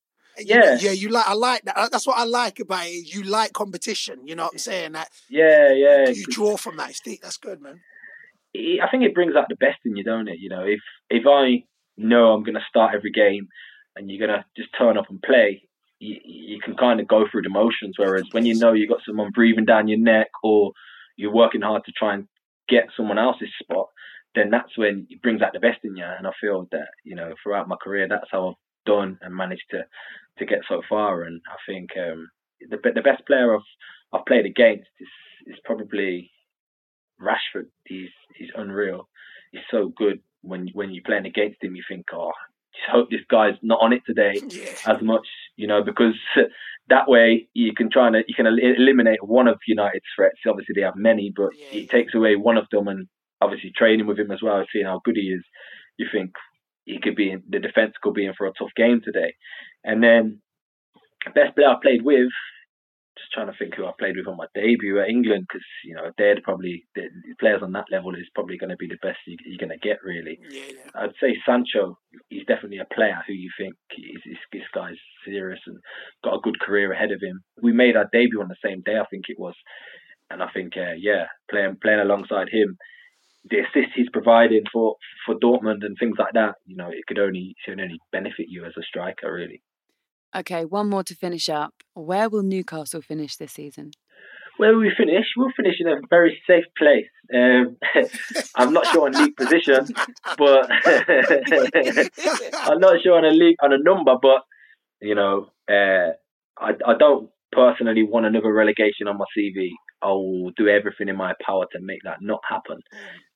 Yeah. 0.41 0.78
yeah. 0.80 0.91
You 0.93 1.09
like. 1.09 1.28
I 1.28 1.34
like 1.34 1.62
that. 1.62 1.76
Uh, 1.76 1.88
that's 1.91 2.07
what 2.07 2.18
I 2.18 2.24
like 2.24 2.61
about 2.61 2.86
it. 2.86 3.14
You 3.14 3.22
like 3.22 3.53
competition. 3.53 4.26
You 4.26 4.34
know 4.36 4.45
what 4.45 4.55
I'm 4.55 4.59
saying? 4.59 4.93
That 4.93 5.09
Yeah, 5.28 5.72
yeah. 5.72 6.09
you 6.09 6.24
draw 6.26 6.57
from 6.57 6.76
that. 6.76 6.95
Deep. 7.05 7.20
That's 7.22 7.36
good, 7.36 7.61
man. 7.61 7.80
I 8.55 8.88
think 8.91 9.05
it 9.05 9.14
brings 9.14 9.36
out 9.36 9.47
the 9.49 9.57
best 9.57 9.78
in 9.84 9.97
you, 9.97 10.05
don't 10.05 10.28
it? 10.28 10.38
You 10.41 10.49
know, 10.49 10.64
if 10.64 10.80
if 11.09 11.24
I 11.26 11.64
know 11.97 12.32
I'm 12.32 12.43
going 12.43 12.55
to 12.55 12.64
start 12.68 12.95
every 12.95 13.12
game 13.12 13.49
and 13.97 14.11
you're 14.11 14.26
going 14.26 14.38
to 14.38 14.45
just 14.57 14.70
turn 14.76 14.97
up 14.97 15.07
and 15.11 15.22
play, 15.22 15.62
you, 15.99 16.16
you 16.24 16.61
can 16.61 16.76
kind 16.76 17.01
of 17.01 17.07
go 17.07 17.26
through 17.30 17.43
the 17.43 17.51
motions. 17.51 17.95
Whereas 17.97 18.24
when 18.32 18.47
you 18.47 18.59
know 18.59 18.72
you've 18.72 18.88
got 18.88 19.03
someone 19.07 19.30
breathing 19.32 19.66
down 19.66 19.88
your 19.88 19.99
neck 19.99 20.28
or 20.43 20.72
you're 21.16 21.32
working 21.32 21.61
hard 21.61 21.84
to 21.84 21.93
try 21.93 22.14
and 22.14 22.26
get 22.68 22.84
someone 22.97 23.18
else's 23.18 23.51
spot, 23.62 23.88
then 24.34 24.51
that's 24.51 24.76
when 24.76 25.07
it 25.11 25.22
brings 25.22 25.43
out 25.43 25.53
the 25.53 25.61
best 25.61 25.78
in 25.84 25.97
you. 25.97 26.05
And 26.05 26.26
I 26.26 26.30
feel 26.41 26.66
that, 26.72 26.88
you 27.05 27.14
know, 27.14 27.34
throughout 27.43 27.68
my 27.68 27.76
career, 27.82 28.07
that's 28.09 28.30
how 28.30 28.49
I've 28.49 28.55
done 28.86 29.18
and 29.22 29.34
managed 29.34 29.64
to, 29.70 29.84
to 30.38 30.46
get 30.46 30.60
so 30.68 30.82
far. 30.88 31.22
And 31.22 31.40
I 31.48 31.56
think 31.70 31.90
um, 31.98 32.28
the, 32.70 32.78
the 32.94 33.02
best 33.02 33.26
player 33.26 33.54
I've, 33.54 33.60
I've 34.12 34.26
played 34.26 34.46
against 34.46 34.88
is, 35.00 35.08
is 35.46 35.56
probably 35.64 36.30
Rashford. 37.20 37.66
He's 37.86 38.10
he's 38.36 38.50
unreal. 38.56 39.08
He's 39.52 39.62
so 39.70 39.92
good. 39.96 40.20
When 40.42 40.68
when 40.72 40.90
you're 40.90 41.04
playing 41.04 41.26
against 41.26 41.62
him, 41.62 41.76
you 41.76 41.82
think, 41.88 42.06
oh, 42.12 42.32
just 42.74 42.90
hope 42.90 43.10
this 43.10 43.20
guy's 43.30 43.56
not 43.62 43.80
on 43.82 43.92
it 43.92 44.02
today 44.06 44.42
Yeah. 44.50 44.74
as 44.86 45.02
much, 45.02 45.26
you 45.56 45.66
know, 45.66 45.82
because 45.82 46.14
that 46.88 47.08
way 47.08 47.48
you 47.52 47.74
can 47.74 47.90
try 47.90 48.06
and 48.06 48.16
you 48.26 48.34
can 48.34 48.46
eliminate 48.46 49.22
one 49.22 49.48
of 49.48 49.58
United's 49.66 50.04
threats. 50.16 50.38
Obviously, 50.46 50.74
they 50.74 50.82
have 50.82 50.96
many, 50.96 51.32
but 51.34 51.50
Yeah. 51.72 51.80
it 51.80 51.90
takes 51.90 52.14
away 52.14 52.36
one 52.36 52.56
of 52.56 52.66
them, 52.72 52.88
and 52.88 53.06
obviously 53.40 53.72
training 53.76 54.06
with 54.06 54.18
him 54.18 54.30
as 54.30 54.42
well, 54.42 54.64
seeing 54.72 54.86
how 54.86 55.00
good 55.04 55.16
he 55.16 55.28
is, 55.28 55.42
you 55.98 56.06
think 56.12 56.32
he 56.84 56.98
could 57.00 57.16
be 57.16 57.30
in, 57.30 57.42
the 57.48 57.58
defense 57.58 57.94
could 58.02 58.14
be 58.14 58.26
in 58.26 58.34
for 58.36 58.46
a 58.46 58.52
tough 58.58 58.72
game 58.76 59.00
today. 59.04 59.34
And 59.84 60.02
then 60.02 60.40
best 61.34 61.54
player 61.54 61.68
I 61.68 61.76
played 61.82 62.02
with, 62.02 62.30
just 63.18 63.32
trying 63.32 63.48
to 63.48 63.58
think 63.58 63.74
who 63.74 63.86
I 63.86 63.92
played 63.98 64.16
with 64.16 64.26
on 64.26 64.36
my 64.36 64.46
debut 64.54 65.00
at 65.00 65.08
England, 65.08 65.46
because 65.48 65.66
you 65.84 65.94
know 65.94 66.10
they're 66.16 66.40
probably 66.42 66.84
the 66.94 67.08
players 67.38 67.62
on 67.62 67.72
that 67.72 67.90
level 67.90 68.14
is 68.14 68.30
probably 68.34 68.56
going 68.56 68.70
to 68.70 68.76
be 68.76 68.88
the 68.88 68.98
best 69.02 69.18
you, 69.26 69.36
you're 69.44 69.58
going 69.58 69.76
to 69.78 69.88
get 69.88 69.98
really. 70.02 70.38
Yeah, 70.48 70.62
yeah. 70.70 71.02
I'd 71.02 71.18
say 71.20 71.36
Sancho. 71.44 71.98
He's 72.28 72.46
definitely 72.46 72.78
a 72.78 72.94
player 72.94 73.18
who 73.26 73.34
you 73.34 73.50
think 73.58 73.74
is, 73.98 74.22
is 74.24 74.38
this 74.52 74.62
guy's 74.74 74.96
serious 75.26 75.60
and 75.66 75.76
got 76.24 76.36
a 76.36 76.40
good 76.40 76.60
career 76.60 76.92
ahead 76.92 77.12
of 77.12 77.20
him. 77.20 77.40
We 77.62 77.72
made 77.72 77.96
our 77.96 78.08
debut 78.12 78.40
on 78.40 78.48
the 78.48 78.64
same 78.64 78.82
day, 78.84 78.96
I 78.98 79.04
think 79.10 79.24
it 79.28 79.38
was, 79.38 79.54
and 80.30 80.42
I 80.42 80.48
think 80.54 80.72
uh, 80.76 80.94
yeah, 80.98 81.26
playing 81.50 81.76
playing 81.82 82.00
alongside 82.00 82.48
him, 82.50 82.76
the 83.49 83.59
assist 83.59 83.93
he's 83.95 84.09
providing 84.12 84.64
for 84.72 84.97
for 85.24 85.34
Dortmund 85.34 85.84
and 85.84 85.97
things 85.99 86.16
like 86.18 86.34
that, 86.34 86.57
you 86.66 86.76
know, 86.76 86.88
it 86.88 87.07
could 87.07 87.18
only 87.18 87.55
it 87.57 87.70
can 87.70 87.80
only 87.80 88.01
benefit 88.12 88.47
you 88.49 88.64
as 88.64 88.72
a 88.78 88.82
striker, 88.82 89.32
really. 89.32 89.62
Okay, 90.36 90.64
one 90.64 90.88
more 90.88 91.03
to 91.05 91.14
finish 91.14 91.49
up. 91.49 91.74
Where 91.95 92.28
will 92.28 92.43
Newcastle 92.43 93.03
finish 93.03 93.36
this 93.36 93.53
season? 93.53 93.93
Where 94.59 94.72
will 94.72 94.82
we 94.82 94.93
finish? 94.97 95.24
We'll 95.36 95.53
finish 95.57 95.76
in 95.80 95.88
a 95.88 95.97
very 96.09 96.41
safe 96.47 96.66
place. 96.76 97.09
Um, 97.34 97.76
I'm 98.57 98.72
not 98.72 98.86
sure 98.86 99.07
on 99.07 99.12
league 99.12 99.36
position, 99.36 99.86
but 100.36 100.70
I'm 102.55 102.78
not 102.78 103.03
sure 103.03 103.16
on 103.16 103.24
a 103.24 103.30
league 103.30 103.57
on 103.62 103.72
a 103.72 103.78
number. 103.78 104.14
But 104.20 104.43
you 105.01 105.14
know, 105.14 105.47
uh, 105.68 106.12
I 106.59 106.72
I 106.86 106.95
don't 106.99 107.30
personally 107.53 108.03
want 108.03 108.26
another 108.26 108.53
relegation 108.53 109.09
on 109.09 109.18
my 109.18 109.24
CV. 109.36 109.70
I 110.03 110.09
will 110.09 110.51
do 110.57 110.68
everything 110.68 111.09
in 111.09 111.16
my 111.16 111.32
power 111.45 111.66
to 111.72 111.80
make 111.80 112.03
that 112.05 112.18
not 112.20 112.41
happen. 112.49 112.80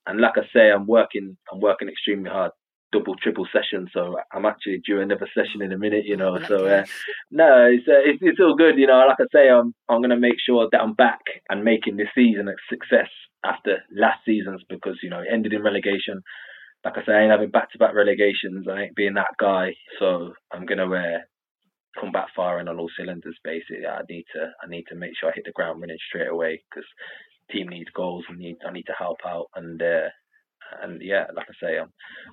And 0.06 0.20
like 0.20 0.34
I 0.36 0.42
say, 0.52 0.70
I'm 0.70 0.86
working 0.86 1.36
I'm 1.52 1.60
working 1.60 1.88
extremely 1.88 2.30
hard, 2.30 2.52
double 2.92 3.16
triple 3.16 3.46
sessions. 3.52 3.90
So 3.92 4.16
I'm 4.32 4.46
actually 4.46 4.80
due 4.86 5.00
another 5.00 5.28
session 5.34 5.62
in 5.62 5.72
a 5.72 5.78
minute. 5.78 6.04
You 6.04 6.16
know, 6.16 6.38
so. 6.46 6.66
Uh, 6.66 6.84
no, 7.30 7.66
it's, 7.66 7.88
uh, 7.88 8.04
it's 8.04 8.18
it's 8.22 8.40
all 8.40 8.54
good. 8.54 8.78
You 8.78 8.86
know, 8.86 9.04
like 9.08 9.18
I 9.20 9.26
say, 9.32 9.48
I'm 9.48 9.74
I'm 9.88 10.02
gonna 10.02 10.18
make 10.18 10.38
sure 10.44 10.68
that 10.70 10.80
I'm 10.80 10.94
back 10.94 11.20
and 11.48 11.64
making 11.64 11.96
this 11.96 12.08
season 12.14 12.48
a 12.48 12.52
success 12.70 13.10
after 13.44 13.82
last 13.94 14.20
season's 14.24 14.62
because 14.68 14.98
you 15.02 15.10
know 15.10 15.20
it 15.20 15.28
ended 15.32 15.52
in 15.52 15.62
relegation. 15.62 16.22
Like 16.84 16.98
I 16.98 17.04
say, 17.04 17.12
I 17.12 17.22
ain't 17.22 17.32
having 17.32 17.50
back 17.50 17.72
to 17.72 17.78
back 17.78 17.94
relegations. 17.94 18.66
I 18.70 18.82
ain't 18.82 18.96
being 18.96 19.14
that 19.14 19.34
guy. 19.40 19.74
So 19.98 20.34
I'm 20.52 20.66
gonna 20.66 20.84
uh, 20.84 21.18
come 21.98 22.12
back 22.12 22.28
firing 22.36 22.68
on 22.68 22.78
all 22.78 22.90
cylinders. 22.96 23.38
Basically, 23.42 23.86
I 23.86 24.02
need 24.08 24.24
to 24.34 24.50
I 24.62 24.68
need 24.68 24.84
to 24.88 24.94
make 24.94 25.12
sure 25.18 25.30
I 25.30 25.32
hit 25.34 25.44
the 25.46 25.52
ground 25.52 25.80
running 25.80 25.96
straight 26.08 26.28
away 26.28 26.62
because 26.70 26.86
team 27.50 27.68
needs 27.68 27.90
goals. 27.94 28.24
and 28.28 28.38
need 28.38 28.56
I 28.66 28.72
need 28.72 28.86
to 28.86 28.94
help 28.98 29.18
out 29.26 29.46
and. 29.54 29.80
Uh, 29.80 30.08
and 30.82 31.00
yeah, 31.02 31.26
like 31.34 31.46
I 31.48 31.66
say, 31.66 31.78
I'm 31.78 31.92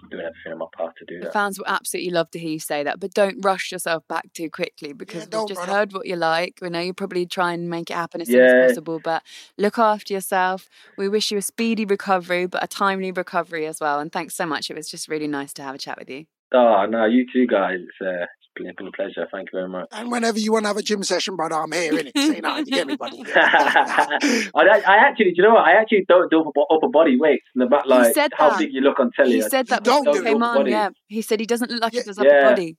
doing 0.10 0.24
everything 0.24 0.54
in 0.54 0.58
my 0.58 0.66
power 0.76 0.94
to 0.98 1.06
do 1.06 1.20
that. 1.20 1.28
The 1.28 1.32
fans 1.32 1.58
will 1.58 1.68
absolutely 1.68 2.12
love 2.12 2.32
to 2.32 2.40
hear 2.40 2.52
you 2.52 2.60
say 2.60 2.84
that, 2.84 3.00
but 3.00 3.14
don't 3.14 3.44
rush 3.44 3.72
yourself 3.72 4.08
back 4.08 4.32
too 4.34 4.50
quickly 4.50 4.94
because 4.94 5.28
we've 5.32 5.48
just 5.48 5.60
run 5.60 5.70
up. 5.70 5.76
heard 5.76 5.94
what 5.94 6.08
you 6.08 6.16
like. 6.16 6.58
We 6.62 6.70
know 6.70 6.80
you 6.80 6.94
probably 6.94 7.26
try 7.26 7.54
and 7.54 7.70
make 7.70 7.90
it 7.90 7.96
happen 7.96 8.22
as 8.22 8.28
soon 8.28 8.42
as 8.42 8.70
possible, 8.70 9.00
but 9.04 9.24
look 9.58 9.78
after 9.78 10.14
yourself. 10.14 10.70
We 10.98 11.10
wish 11.10 11.32
you 11.32 11.38
a 11.38 11.42
speedy 11.42 11.86
recovery, 11.86 12.46
but 12.46 12.64
a 12.64 12.68
timely 12.68 13.12
recovery 13.12 13.66
as 13.66 13.80
well. 13.80 14.00
And 14.00 14.12
thanks 14.12 14.36
so 14.36 14.46
much. 14.46 14.70
It 14.70 14.76
was 14.76 14.90
just 14.90 15.08
really 15.08 15.28
nice 15.28 15.54
to 15.54 15.64
have 15.64 15.76
a 15.76 15.80
chat 15.80 15.98
with 16.00 16.10
you. 16.10 16.26
Oh 16.54 16.86
no, 16.90 17.06
you 17.06 17.26
too, 17.32 17.48
guys. 17.48 17.78
It's, 17.80 18.02
uh, 18.02 18.24
it's 18.24 18.41
been 18.56 18.88
a 18.88 18.92
pleasure. 18.92 19.28
Thank 19.32 19.50
you 19.52 19.60
very 19.60 19.70
much. 19.70 19.88
And 19.92 20.12
whenever 20.12 20.40
you 20.40 20.52
want 20.54 20.64
to 20.64 20.68
have 20.68 20.78
a 20.78 20.82
gym 20.82 21.04
session, 21.04 21.36
brother, 21.36 21.56
I'm 21.56 21.72
here, 21.72 21.94
innit? 21.94 22.12
Say 22.16 22.40
no, 22.42 22.58
you 22.58 22.66
get 22.66 22.88
me, 22.88 22.96
buddy. 22.96 23.24
I, 23.36 24.82
I 24.88 24.96
actually, 25.08 25.26
do 25.32 25.34
you 25.38 25.44
know 25.44 25.54
what? 25.56 25.66
I 25.66 25.74
actually 25.74 26.06
don't 26.08 26.30
do 26.30 26.42
upper, 26.42 26.62
upper 26.70 26.88
body 26.90 27.18
weights. 27.20 27.46
No 27.56 27.68
matter 27.68 27.88
like 27.88 28.14
said 28.14 28.32
how 28.36 28.50
that. 28.50 28.60
big 28.60 28.74
you 28.74 28.82
look 28.82 29.00
on 29.00 29.12
telly. 29.16 29.34
He 29.34 29.44
I 29.44 29.48
said 29.48 29.68
that 29.68 29.84
don't 29.84 30.04
before 30.04 30.16
do 30.16 30.22
he 30.22 30.26
came 30.28 30.44
upper 30.44 30.46
on. 30.52 30.58
body. 30.58 30.72
Yeah, 30.72 30.90
he 31.08 31.22
said 31.22 31.40
he 31.40 31.46
doesn't 31.46 31.72
look 31.72 31.82
like 31.82 31.94
Yeah. 31.94 32.02
he 32.02 32.06
does 32.06 32.20
upper 32.20 32.28
Yeah. 32.30 32.50
body. 32.50 32.78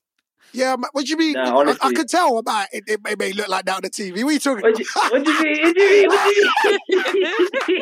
Yeah, 0.55 0.76
man, 0.76 0.90
what 0.92 1.05
do 1.07 1.11
you 1.11 1.16
mean? 1.16 1.32
No, 1.32 1.62
I- 1.62 1.76
I, 1.80 1.92
could 1.94 2.09
tell 2.09 2.36
about 2.38 2.66
it. 2.72 2.84
It 2.86 3.00
may, 3.03 3.14
may 3.18 3.32
look 3.32 3.48
like 3.48 3.64
that 3.64 3.76
on 3.76 3.80
the 3.82 3.90
TV. 3.90 4.22
What 4.22 4.30
are 4.30 4.32
you 4.32 4.38
talking 4.38 4.62
What 4.62 4.70
about? 4.72 4.78
you, 4.80 4.86
what 5.11 5.24
do 5.24 5.32
you 5.32 5.42
mean? 5.42 5.62
What 5.64 5.74
do 5.74 5.82
you 5.82 5.90
mean? 5.90 6.09
What 6.11 7.66
do 7.66 7.72
you 7.72 7.78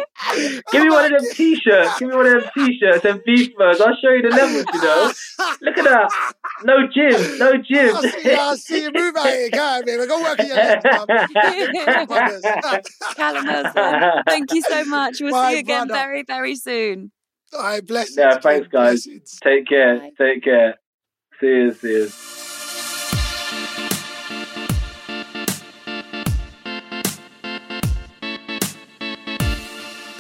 mean? 0.47 0.63
Give 0.73 0.83
me 0.85 0.91
one 0.91 1.05
of 1.07 1.11
them 1.11 1.21
oh 1.29 1.35
t-shirts. 1.35 1.99
Give 1.99 2.09
me 2.09 2.15
one 2.17 2.27
of 2.27 2.33
them 2.43 2.51
t-shirts 2.55 3.05
and 3.05 3.21
beef 3.27 3.55
burgers. 3.57 3.81
I'll 3.81 3.97
show 3.97 4.11
you 4.11 4.23
the 4.23 4.29
levels. 4.37 4.65
You 4.73 4.83
know. 4.83 5.13
Look 5.63 5.79
at 5.79 5.85
that. 5.85 6.35
No 6.63 6.87
gym. 6.95 7.39
No 7.39 7.53
gym. 7.57 7.97
I 7.97 8.11
see, 8.11 8.33
I 8.35 8.55
see 8.57 8.83
you 8.83 8.91
move 8.95 9.17
out 9.17 9.27
here, 9.27 9.51
guy, 9.51 9.83
baby. 9.83 10.07
Go 10.07 10.23
work 10.23 10.39
in 10.39 10.47
your 10.47 10.57
legs, 10.57 10.85
man. 10.85 11.07
Callum 13.17 13.47
Wilson, 13.47 14.23
thank 14.27 14.53
you 14.53 14.63
so 14.63 14.85
much. 14.85 15.21
We'll 15.21 15.33
My 15.33 15.49
see 15.49 15.55
you 15.55 15.61
again 15.61 15.87
brother. 15.89 16.01
very, 16.01 16.23
very 16.23 16.55
soon. 16.57 17.11
All 17.53 17.63
right, 17.63 17.85
blessings. 17.85 18.17
Yeah, 18.17 18.39
thanks, 18.39 18.69
guys. 18.69 19.07
blessings. 19.07 19.39
Take 19.43 19.67
care. 19.67 19.99
Bye. 19.99 20.11
Take 20.19 20.45
care. 20.45 20.75
See 21.41 21.47
you. 21.47 21.73
See 21.75 21.89
you. 21.89 22.09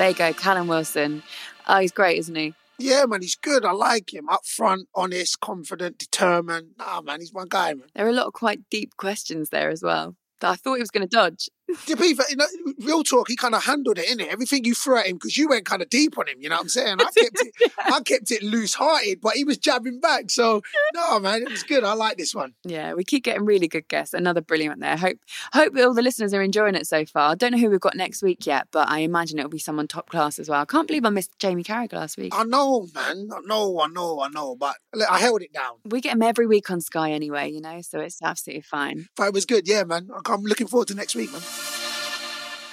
There 0.01 0.09
you 0.09 0.15
go, 0.15 0.33
Callum 0.33 0.67
Wilson. 0.67 1.23
Oh, 1.69 1.79
he's 1.79 1.93
great, 1.93 2.17
isn't 2.21 2.35
he? 2.35 2.55
Yeah, 2.79 3.05
man, 3.05 3.21
he's 3.21 3.37
good. 3.37 3.67
I 3.67 3.73
like 3.73 4.15
him. 4.15 4.31
Up 4.31 4.47
front, 4.47 4.89
honest, 4.95 5.41
confident, 5.41 5.99
determined. 5.99 6.69
Nah, 6.79 7.03
man, 7.03 7.21
he's 7.21 7.35
my 7.35 7.45
guy, 7.47 7.75
man. 7.75 7.85
There 7.95 8.07
are 8.07 8.09
a 8.09 8.15
lot 8.15 8.27
of 8.27 8.33
quite 8.33 8.61
deep 8.71 8.97
questions 8.97 9.51
there 9.51 9.69
as 9.69 9.83
well 9.83 10.17
that 10.41 10.53
I 10.53 10.55
thought 10.55 10.77
he 10.77 10.81
was 10.81 10.91
going 10.91 11.07
to 11.07 11.15
dodge. 11.15 11.51
To 11.87 11.97
be 11.97 12.15
fair, 12.15 12.27
you 12.29 12.37
know, 12.37 12.47
real 12.79 13.03
talk, 13.03 13.29
he 13.29 13.37
kind 13.37 13.55
of 13.55 13.65
handled 13.65 13.99
it, 13.99 14.07
innit? 14.07 14.29
Everything 14.29 14.65
you 14.65 14.75
threw 14.75 14.99
at 14.99 15.07
him, 15.07 15.17
because 15.17 15.37
you 15.37 15.49
went 15.49 15.67
kind 15.67 15.83
of 15.83 15.89
deep 15.91 16.19
on 16.19 16.29
him, 16.29 16.37
you 16.41 16.49
know 16.49 16.57
what 16.57 16.63
I'm 16.63 16.69
saying? 16.69 16.97
I 17.01 17.05
kept 17.05 17.17
it, 17.17 17.73
I 17.79 18.01
kept 18.01 18.31
it 18.31 18.43
loose 18.43 18.75
hearted, 18.75 19.21
but 19.21 19.35
he 19.35 19.45
was 19.45 19.59
jabbing 19.59 20.01
back. 20.01 20.31
So, 20.31 20.63
no, 20.95 21.19
man, 21.21 21.43
it 21.43 21.51
was 21.51 21.63
good. 21.63 21.85
I 21.85 21.95
like 21.95 22.17
this 22.17 22.35
one. 22.35 22.55
Yeah, 22.65 22.95
we 22.95 23.05
keep 23.05 23.25
getting 23.25 23.45
really 23.45 23.69
good 23.69 23.89
guests. 23.89 24.15
Another 24.15 24.41
brilliant 24.41 24.73
one 24.73 24.81
there. 24.81 24.97
Hope 24.97 25.19
hope 25.53 25.77
all 25.77 25.95
the 25.95 26.03
listeners 26.03 26.35
are 26.35 26.43
enjoying 26.43 26.75
it 26.75 26.87
so 26.87 27.05
far. 27.05 27.31
I 27.31 27.35
don't 27.35 27.53
know 27.53 27.59
who 27.59 27.71
we've 27.71 27.81
got 27.81 27.97
next 27.97 28.23
week 28.23 28.47
yet, 28.47 28.69
but 28.71 28.89
I 28.89 29.01
imagine 29.01 29.39
it'll 29.39 29.51
be 29.51 29.59
someone 29.59 29.89
top 29.89 30.09
class 30.09 30.39
as 30.39 30.49
well. 30.49 30.61
I 30.61 30.65
can't 30.65 30.87
believe 30.87 31.05
I 31.05 31.11
missed 31.11 31.39
Jamie 31.39 31.65
Carragher 31.65 31.95
last 31.95 32.17
week. 32.17 32.35
I 32.35 32.45
know, 32.45 32.87
man. 32.95 33.29
I 33.33 33.41
know, 33.45 33.81
I 33.81 33.89
know, 33.89 34.21
I 34.21 34.29
know. 34.29 34.57
But 34.57 34.77
look, 34.95 35.11
I 35.11 35.19
held 35.19 35.43
it 35.43 35.53
down. 35.53 35.77
We 35.85 36.01
get 36.01 36.15
him 36.15 36.23
every 36.23 36.47
week 36.47 36.71
on 36.71 36.81
Sky 36.81 37.13
anyway, 37.13 37.51
you 37.51 37.61
know, 37.61 37.81
so 37.83 38.01
it's 38.01 38.23
absolutely 38.23 38.63
fine. 38.63 39.09
But 39.17 39.29
it 39.29 39.35
was 39.35 39.47
good, 39.47 39.67
yeah, 39.69 39.85
man. 39.85 40.11
I'm 40.27 40.43
looking 40.43 40.67
forward 40.67 40.89
to 40.89 40.95
next 40.95 41.15
week, 41.15 41.33
man. 41.33 41.43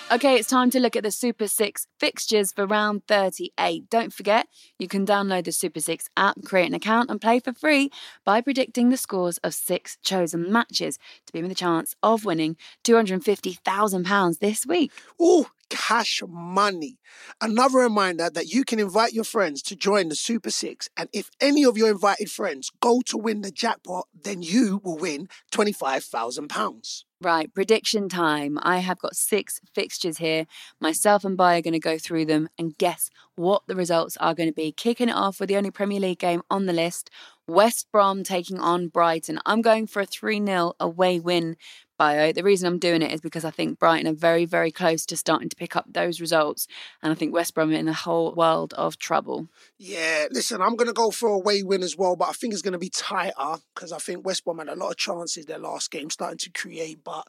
Okay, 0.09 0.35
it's 0.35 0.47
time 0.47 0.69
to 0.69 0.79
look 0.79 0.95
at 0.95 1.03
the 1.03 1.11
Super 1.11 1.49
6 1.49 1.85
fixtures 1.99 2.53
for 2.53 2.65
round 2.65 3.05
38. 3.09 3.89
Don't 3.89 4.13
forget, 4.13 4.47
you 4.79 4.87
can 4.87 5.05
download 5.05 5.43
the 5.43 5.51
Super 5.51 5.81
6 5.81 6.07
app, 6.15 6.41
create 6.45 6.67
an 6.67 6.73
account, 6.73 7.11
and 7.11 7.19
play 7.19 7.41
for 7.41 7.51
free 7.51 7.91
by 8.23 8.39
predicting 8.39 8.87
the 8.87 8.95
scores 8.95 9.37
of 9.39 9.53
six 9.53 9.97
chosen 10.03 10.49
matches 10.49 10.97
to 11.25 11.33
be 11.33 11.41
with 11.41 11.49
the 11.49 11.55
chance 11.55 11.93
of 12.01 12.23
winning 12.23 12.55
£250,000 12.85 14.39
this 14.39 14.65
week. 14.65 14.93
Ooh, 15.21 15.47
cash 15.69 16.23
money. 16.25 16.99
Another 17.41 17.79
reminder 17.79 18.29
that 18.29 18.47
you 18.47 18.63
can 18.63 18.79
invite 18.79 19.11
your 19.11 19.25
friends 19.25 19.61
to 19.63 19.75
join 19.75 20.07
the 20.07 20.15
Super 20.15 20.51
Six. 20.51 20.87
And 20.95 21.09
if 21.11 21.29
any 21.41 21.65
of 21.65 21.77
your 21.77 21.89
invited 21.89 22.31
friends 22.31 22.71
go 22.79 23.01
to 23.07 23.17
win 23.17 23.41
the 23.41 23.51
jackpot, 23.51 24.07
then 24.23 24.41
you 24.41 24.79
will 24.85 24.97
win 24.97 25.27
£25,000. 25.51 27.03
Right, 27.19 27.51
prediction 27.51 28.09
time. 28.09 28.59
I 28.61 28.77
have 28.77 28.99
got 28.99 29.15
six 29.15 29.59
fixtures 29.73 30.19
here. 30.19 30.45
Myself 30.79 31.25
and 31.25 31.35
Bai 31.35 31.57
are 31.57 31.61
going 31.63 31.73
to 31.73 31.79
go 31.79 31.97
through 31.97 32.25
them 32.25 32.47
and 32.59 32.77
guess 32.77 33.09
what 33.35 33.63
the 33.65 33.75
results 33.75 34.17
are 34.17 34.35
going 34.35 34.49
to 34.49 34.53
be. 34.53 34.71
Kicking 34.71 35.09
it 35.09 35.15
off 35.15 35.39
with 35.39 35.49
the 35.49 35.57
only 35.57 35.71
Premier 35.71 35.99
League 35.99 36.19
game 36.19 36.43
on 36.51 36.67
the 36.67 36.73
list 36.73 37.09
West 37.47 37.87
Brom 37.91 38.23
taking 38.23 38.59
on 38.59 38.89
Brighton. 38.89 39.39
I'm 39.47 39.63
going 39.63 39.87
for 39.87 40.01
a 40.01 40.05
3 40.05 40.45
0 40.45 40.73
away 40.79 41.19
win 41.19 41.55
Bayo. 41.97 42.31
The 42.31 42.43
reason 42.43 42.67
I'm 42.67 42.79
doing 42.79 43.01
it 43.01 43.11
is 43.11 43.21
because 43.21 43.43
I 43.43 43.51
think 43.51 43.79
Brighton 43.79 44.07
are 44.07 44.15
very, 44.15 44.45
very 44.45 44.71
close 44.71 45.05
to 45.07 45.17
starting 45.17 45.49
to 45.49 45.55
pick 45.55 45.75
up 45.75 45.85
those 45.87 46.21
results. 46.21 46.67
And 47.01 47.11
I 47.11 47.15
think 47.15 47.33
West 47.33 47.53
Brom 47.53 47.71
are 47.71 47.73
in 47.73 47.87
a 47.87 47.93
whole 47.93 48.33
world 48.33 48.73
of 48.75 48.97
trouble. 48.97 49.47
Yeah, 49.77 50.27
listen, 50.31 50.61
I'm 50.61 50.75
going 50.75 50.87
to 50.87 50.93
go 50.93 51.11
for 51.11 51.29
a 51.29 51.33
away 51.33 51.63
win 51.63 51.83
as 51.83 51.97
well, 51.97 52.15
but 52.15 52.29
I 52.29 52.33
think 52.33 52.53
it's 52.53 52.61
going 52.61 52.73
to 52.73 52.77
be 52.77 52.89
tighter 52.89 53.61
because 53.73 53.91
I 53.91 53.97
think 53.97 54.25
West 54.25 54.45
Brom 54.45 54.59
had 54.59 54.69
a 54.69 54.75
lot 54.75 54.91
of 54.91 54.97
chances 54.97 55.45
their 55.45 55.59
last 55.59 55.91
game 55.91 56.09
starting 56.09 56.37
to 56.39 56.51
create, 56.51 57.03
but 57.03 57.27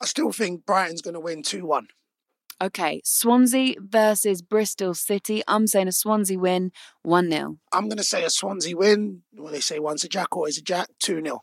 I 0.00 0.06
still 0.06 0.32
think 0.32 0.66
Brighton's 0.66 1.02
going 1.02 1.14
to 1.14 1.20
win 1.20 1.42
2 1.42 1.64
1. 1.64 1.88
Okay, 2.62 3.00
Swansea 3.04 3.74
versus 3.80 4.40
Bristol 4.40 4.94
City. 4.94 5.42
I'm 5.48 5.66
saying 5.66 5.88
a 5.88 5.92
Swansea 5.92 6.38
win 6.38 6.70
1 7.02 7.30
0. 7.30 7.58
I'm 7.72 7.88
going 7.88 7.98
to 7.98 8.04
say 8.04 8.24
a 8.24 8.30
Swansea 8.30 8.76
win. 8.76 9.22
Well, 9.32 9.52
they 9.52 9.60
say 9.60 9.78
once 9.78 10.04
a 10.04 10.08
jack, 10.08 10.36
always 10.36 10.58
a 10.58 10.62
jack, 10.62 10.88
2 11.00 11.22
0. 11.22 11.42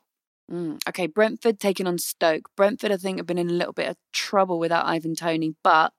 Mm, 0.52 0.80
okay, 0.90 1.07
Brentford 1.07 1.61
taking 1.61 1.88
on 1.88 1.98
Stoke. 1.98 2.49
Brentford, 2.57 2.91
I 2.91 2.98
think, 2.98 3.18
have 3.18 3.26
been 3.26 3.38
in 3.38 3.49
a 3.49 3.53
little 3.53 3.72
bit 3.72 3.88
of 3.88 3.95
trouble 4.11 4.60
without 4.60 4.86
Ivan 4.86 5.15
Toney, 5.15 5.56
but 5.64 5.94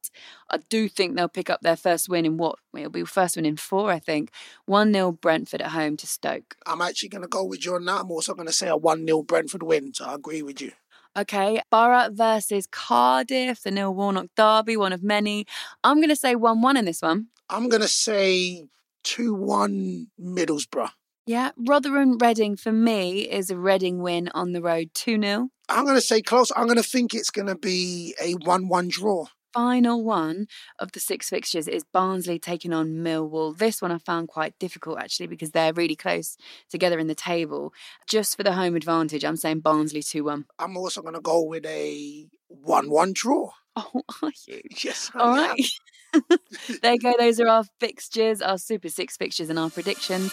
I 0.51 0.59
do 0.69 0.89
think 0.89 1.16
they'll 1.16 1.29
pick 1.29 1.49
up 1.49 1.62
their 1.62 1.77
first 1.77 2.09
win 2.09 2.27
in 2.27 2.37
what? 2.37 2.59
It'll 2.77 2.91
be 2.91 3.05
first 3.05 3.37
win 3.37 3.47
in 3.47 3.57
four, 3.57 3.91
I 3.91 3.99
think. 3.99 4.31
1 4.66 4.93
0 4.93 5.12
Brentford 5.12 5.62
at 5.62 5.70
home 5.70 5.97
to 5.97 6.07
Stoke. 6.07 6.57
I'm 6.66 6.83
actually 6.83 7.09
going 7.09 7.23
to 7.23 7.29
go 7.29 7.45
with 7.45 7.65
you 7.65 7.77
on 7.77 7.87
that. 7.87 8.03
I'm 8.03 8.11
also 8.11 8.35
going 8.35 8.47
to 8.47 8.53
say 8.53 8.69
a 8.69 8.77
1 8.77 9.07
0 9.07 9.23
Brentford 9.23 9.62
win, 9.62 9.95
so 9.95 10.05
I 10.05 10.15
agree 10.15 10.43
with 10.43 10.61
you. 10.61 10.73
Okay, 11.16 11.62
Borough 11.70 12.11
versus 12.11 12.66
Cardiff, 12.66 13.62
the 13.62 13.70
Neil 13.70 13.95
Warnock 13.95 14.29
derby, 14.37 14.77
one 14.77 14.93
of 14.93 15.03
many. 15.03 15.47
I'm 15.83 15.97
going 15.97 16.09
to 16.11 16.16
say 16.16 16.35
1 16.35 16.61
1 16.61 16.77
in 16.77 16.85
this 16.85 17.01
one. 17.01 17.29
I'm 17.49 17.70
going 17.70 17.83
to 17.83 17.89
say 17.89 18.66
2 19.05 19.35
1 19.35 20.09
Middlesbrough. 20.20 20.91
Yeah, 21.27 21.51
Rotherham 21.57 22.19
Reading 22.19 22.57
for 22.57 22.73
me 22.73 23.20
is 23.20 23.49
a 23.49 23.57
Reading 23.57 24.03
win 24.03 24.28
on 24.35 24.53
the 24.53 24.61
road 24.61 24.90
2 24.94 25.20
0. 25.23 25.51
I'm 25.69 25.85
going 25.85 25.97
to 25.97 26.01
say 26.01 26.20
close. 26.20 26.51
I'm 26.57 26.66
going 26.66 26.77
to 26.78 26.82
think 26.82 27.15
it's 27.15 27.31
going 27.31 27.47
to 27.47 27.55
be 27.55 28.15
a 28.20 28.32
1 28.32 28.69
1 28.69 28.89
draw. 28.89 29.27
Final 29.53 30.03
one 30.03 30.47
of 30.78 30.93
the 30.93 30.99
six 31.01 31.28
fixtures 31.28 31.69
is 31.69 31.85
Barnsley 31.93 32.39
taking 32.39 32.73
on 32.73 32.89
Millwall. 33.05 33.57
This 33.57 33.82
one 33.82 33.93
I 33.93 33.99
found 33.99 34.28
quite 34.28 34.59
difficult 34.59 34.99
actually 34.99 35.27
because 35.27 35.51
they're 35.51 35.74
really 35.74 35.94
close 35.94 36.39
together 36.70 36.99
in 36.99 37.07
the 37.07 37.15
table. 37.15 37.73
Just 38.09 38.36
for 38.36 38.43
the 38.43 38.55
home 38.55 38.74
advantage, 38.74 39.24
I'm 39.24 39.36
saying 39.36 39.61
Barnsley 39.61 40.03
2 40.03 40.24
1. 40.24 40.47
I'm 40.59 40.77
also 40.77 41.03
going 41.03 41.15
to 41.15 41.20
go 41.20 41.43
with 41.43 41.66
a 41.66 42.27
1 42.49 42.90
1 42.90 43.12
draw. 43.12 43.51
Oh, 43.74 44.03
are 44.23 44.32
you? 44.47 44.61
Yes. 44.85 45.11
I 45.15 45.19
All 45.19 45.35
am. 45.35 45.51
right. 45.51 46.39
there 46.82 46.93
you 46.93 46.99
go. 46.99 47.15
Those 47.19 47.40
are 47.40 47.49
our 47.49 47.65
fixtures, 47.81 48.43
our 48.43 48.59
Super 48.59 48.90
Six 48.90 49.16
fixtures, 49.16 49.49
and 49.49 49.59
our 49.59 49.70
predictions. 49.70 50.31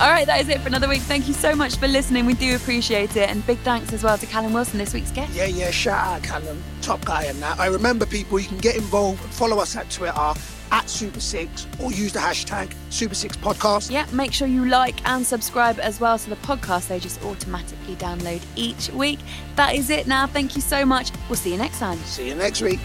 All 0.00 0.10
right, 0.10 0.26
that 0.26 0.40
is 0.40 0.48
it 0.48 0.60
for 0.60 0.66
another 0.66 0.88
week. 0.88 1.02
Thank 1.02 1.28
you 1.28 1.34
so 1.34 1.54
much 1.54 1.76
for 1.76 1.86
listening. 1.86 2.26
We 2.26 2.34
do 2.34 2.56
appreciate 2.56 3.16
it. 3.16 3.30
And 3.30 3.46
big 3.46 3.58
thanks 3.58 3.92
as 3.92 4.02
well 4.02 4.18
to 4.18 4.26
Callum 4.26 4.52
Wilson, 4.52 4.76
this 4.76 4.92
week's 4.92 5.12
guest. 5.12 5.32
Yeah, 5.32 5.44
yeah, 5.44 5.70
shout 5.70 6.04
out 6.04 6.22
Callum, 6.24 6.60
top 6.82 7.04
guy 7.04 7.24
and 7.24 7.40
that. 7.40 7.60
I 7.60 7.66
remember 7.66 8.04
people, 8.04 8.40
you 8.40 8.48
can 8.48 8.58
get 8.58 8.74
involved, 8.74 9.20
follow 9.32 9.58
us 9.60 9.76
at 9.76 9.88
Twitter 9.90 10.34
at 10.72 10.90
Super 10.90 11.20
Six 11.20 11.68
or 11.80 11.92
use 11.92 12.12
the 12.12 12.18
hashtag 12.18 12.74
Super 12.90 13.14
Six 13.14 13.36
Podcast. 13.36 13.92
Yeah, 13.92 14.06
make 14.12 14.32
sure 14.32 14.48
you 14.48 14.66
like 14.66 15.06
and 15.08 15.24
subscribe 15.24 15.78
as 15.78 16.00
well 16.00 16.18
so 16.18 16.30
the 16.30 16.36
podcast 16.36 16.88
they 16.88 16.98
just 16.98 17.22
automatically 17.22 17.94
download 17.94 18.42
each 18.56 18.90
week. 18.90 19.20
That 19.54 19.76
is 19.76 19.90
it 19.90 20.08
now. 20.08 20.26
Thank 20.26 20.56
you 20.56 20.60
so 20.60 20.84
much. 20.84 21.12
We'll 21.28 21.36
see 21.36 21.52
you 21.52 21.58
next 21.58 21.78
time. 21.78 21.98
See 21.98 22.26
you 22.28 22.34
next 22.34 22.62
week. 22.62 22.80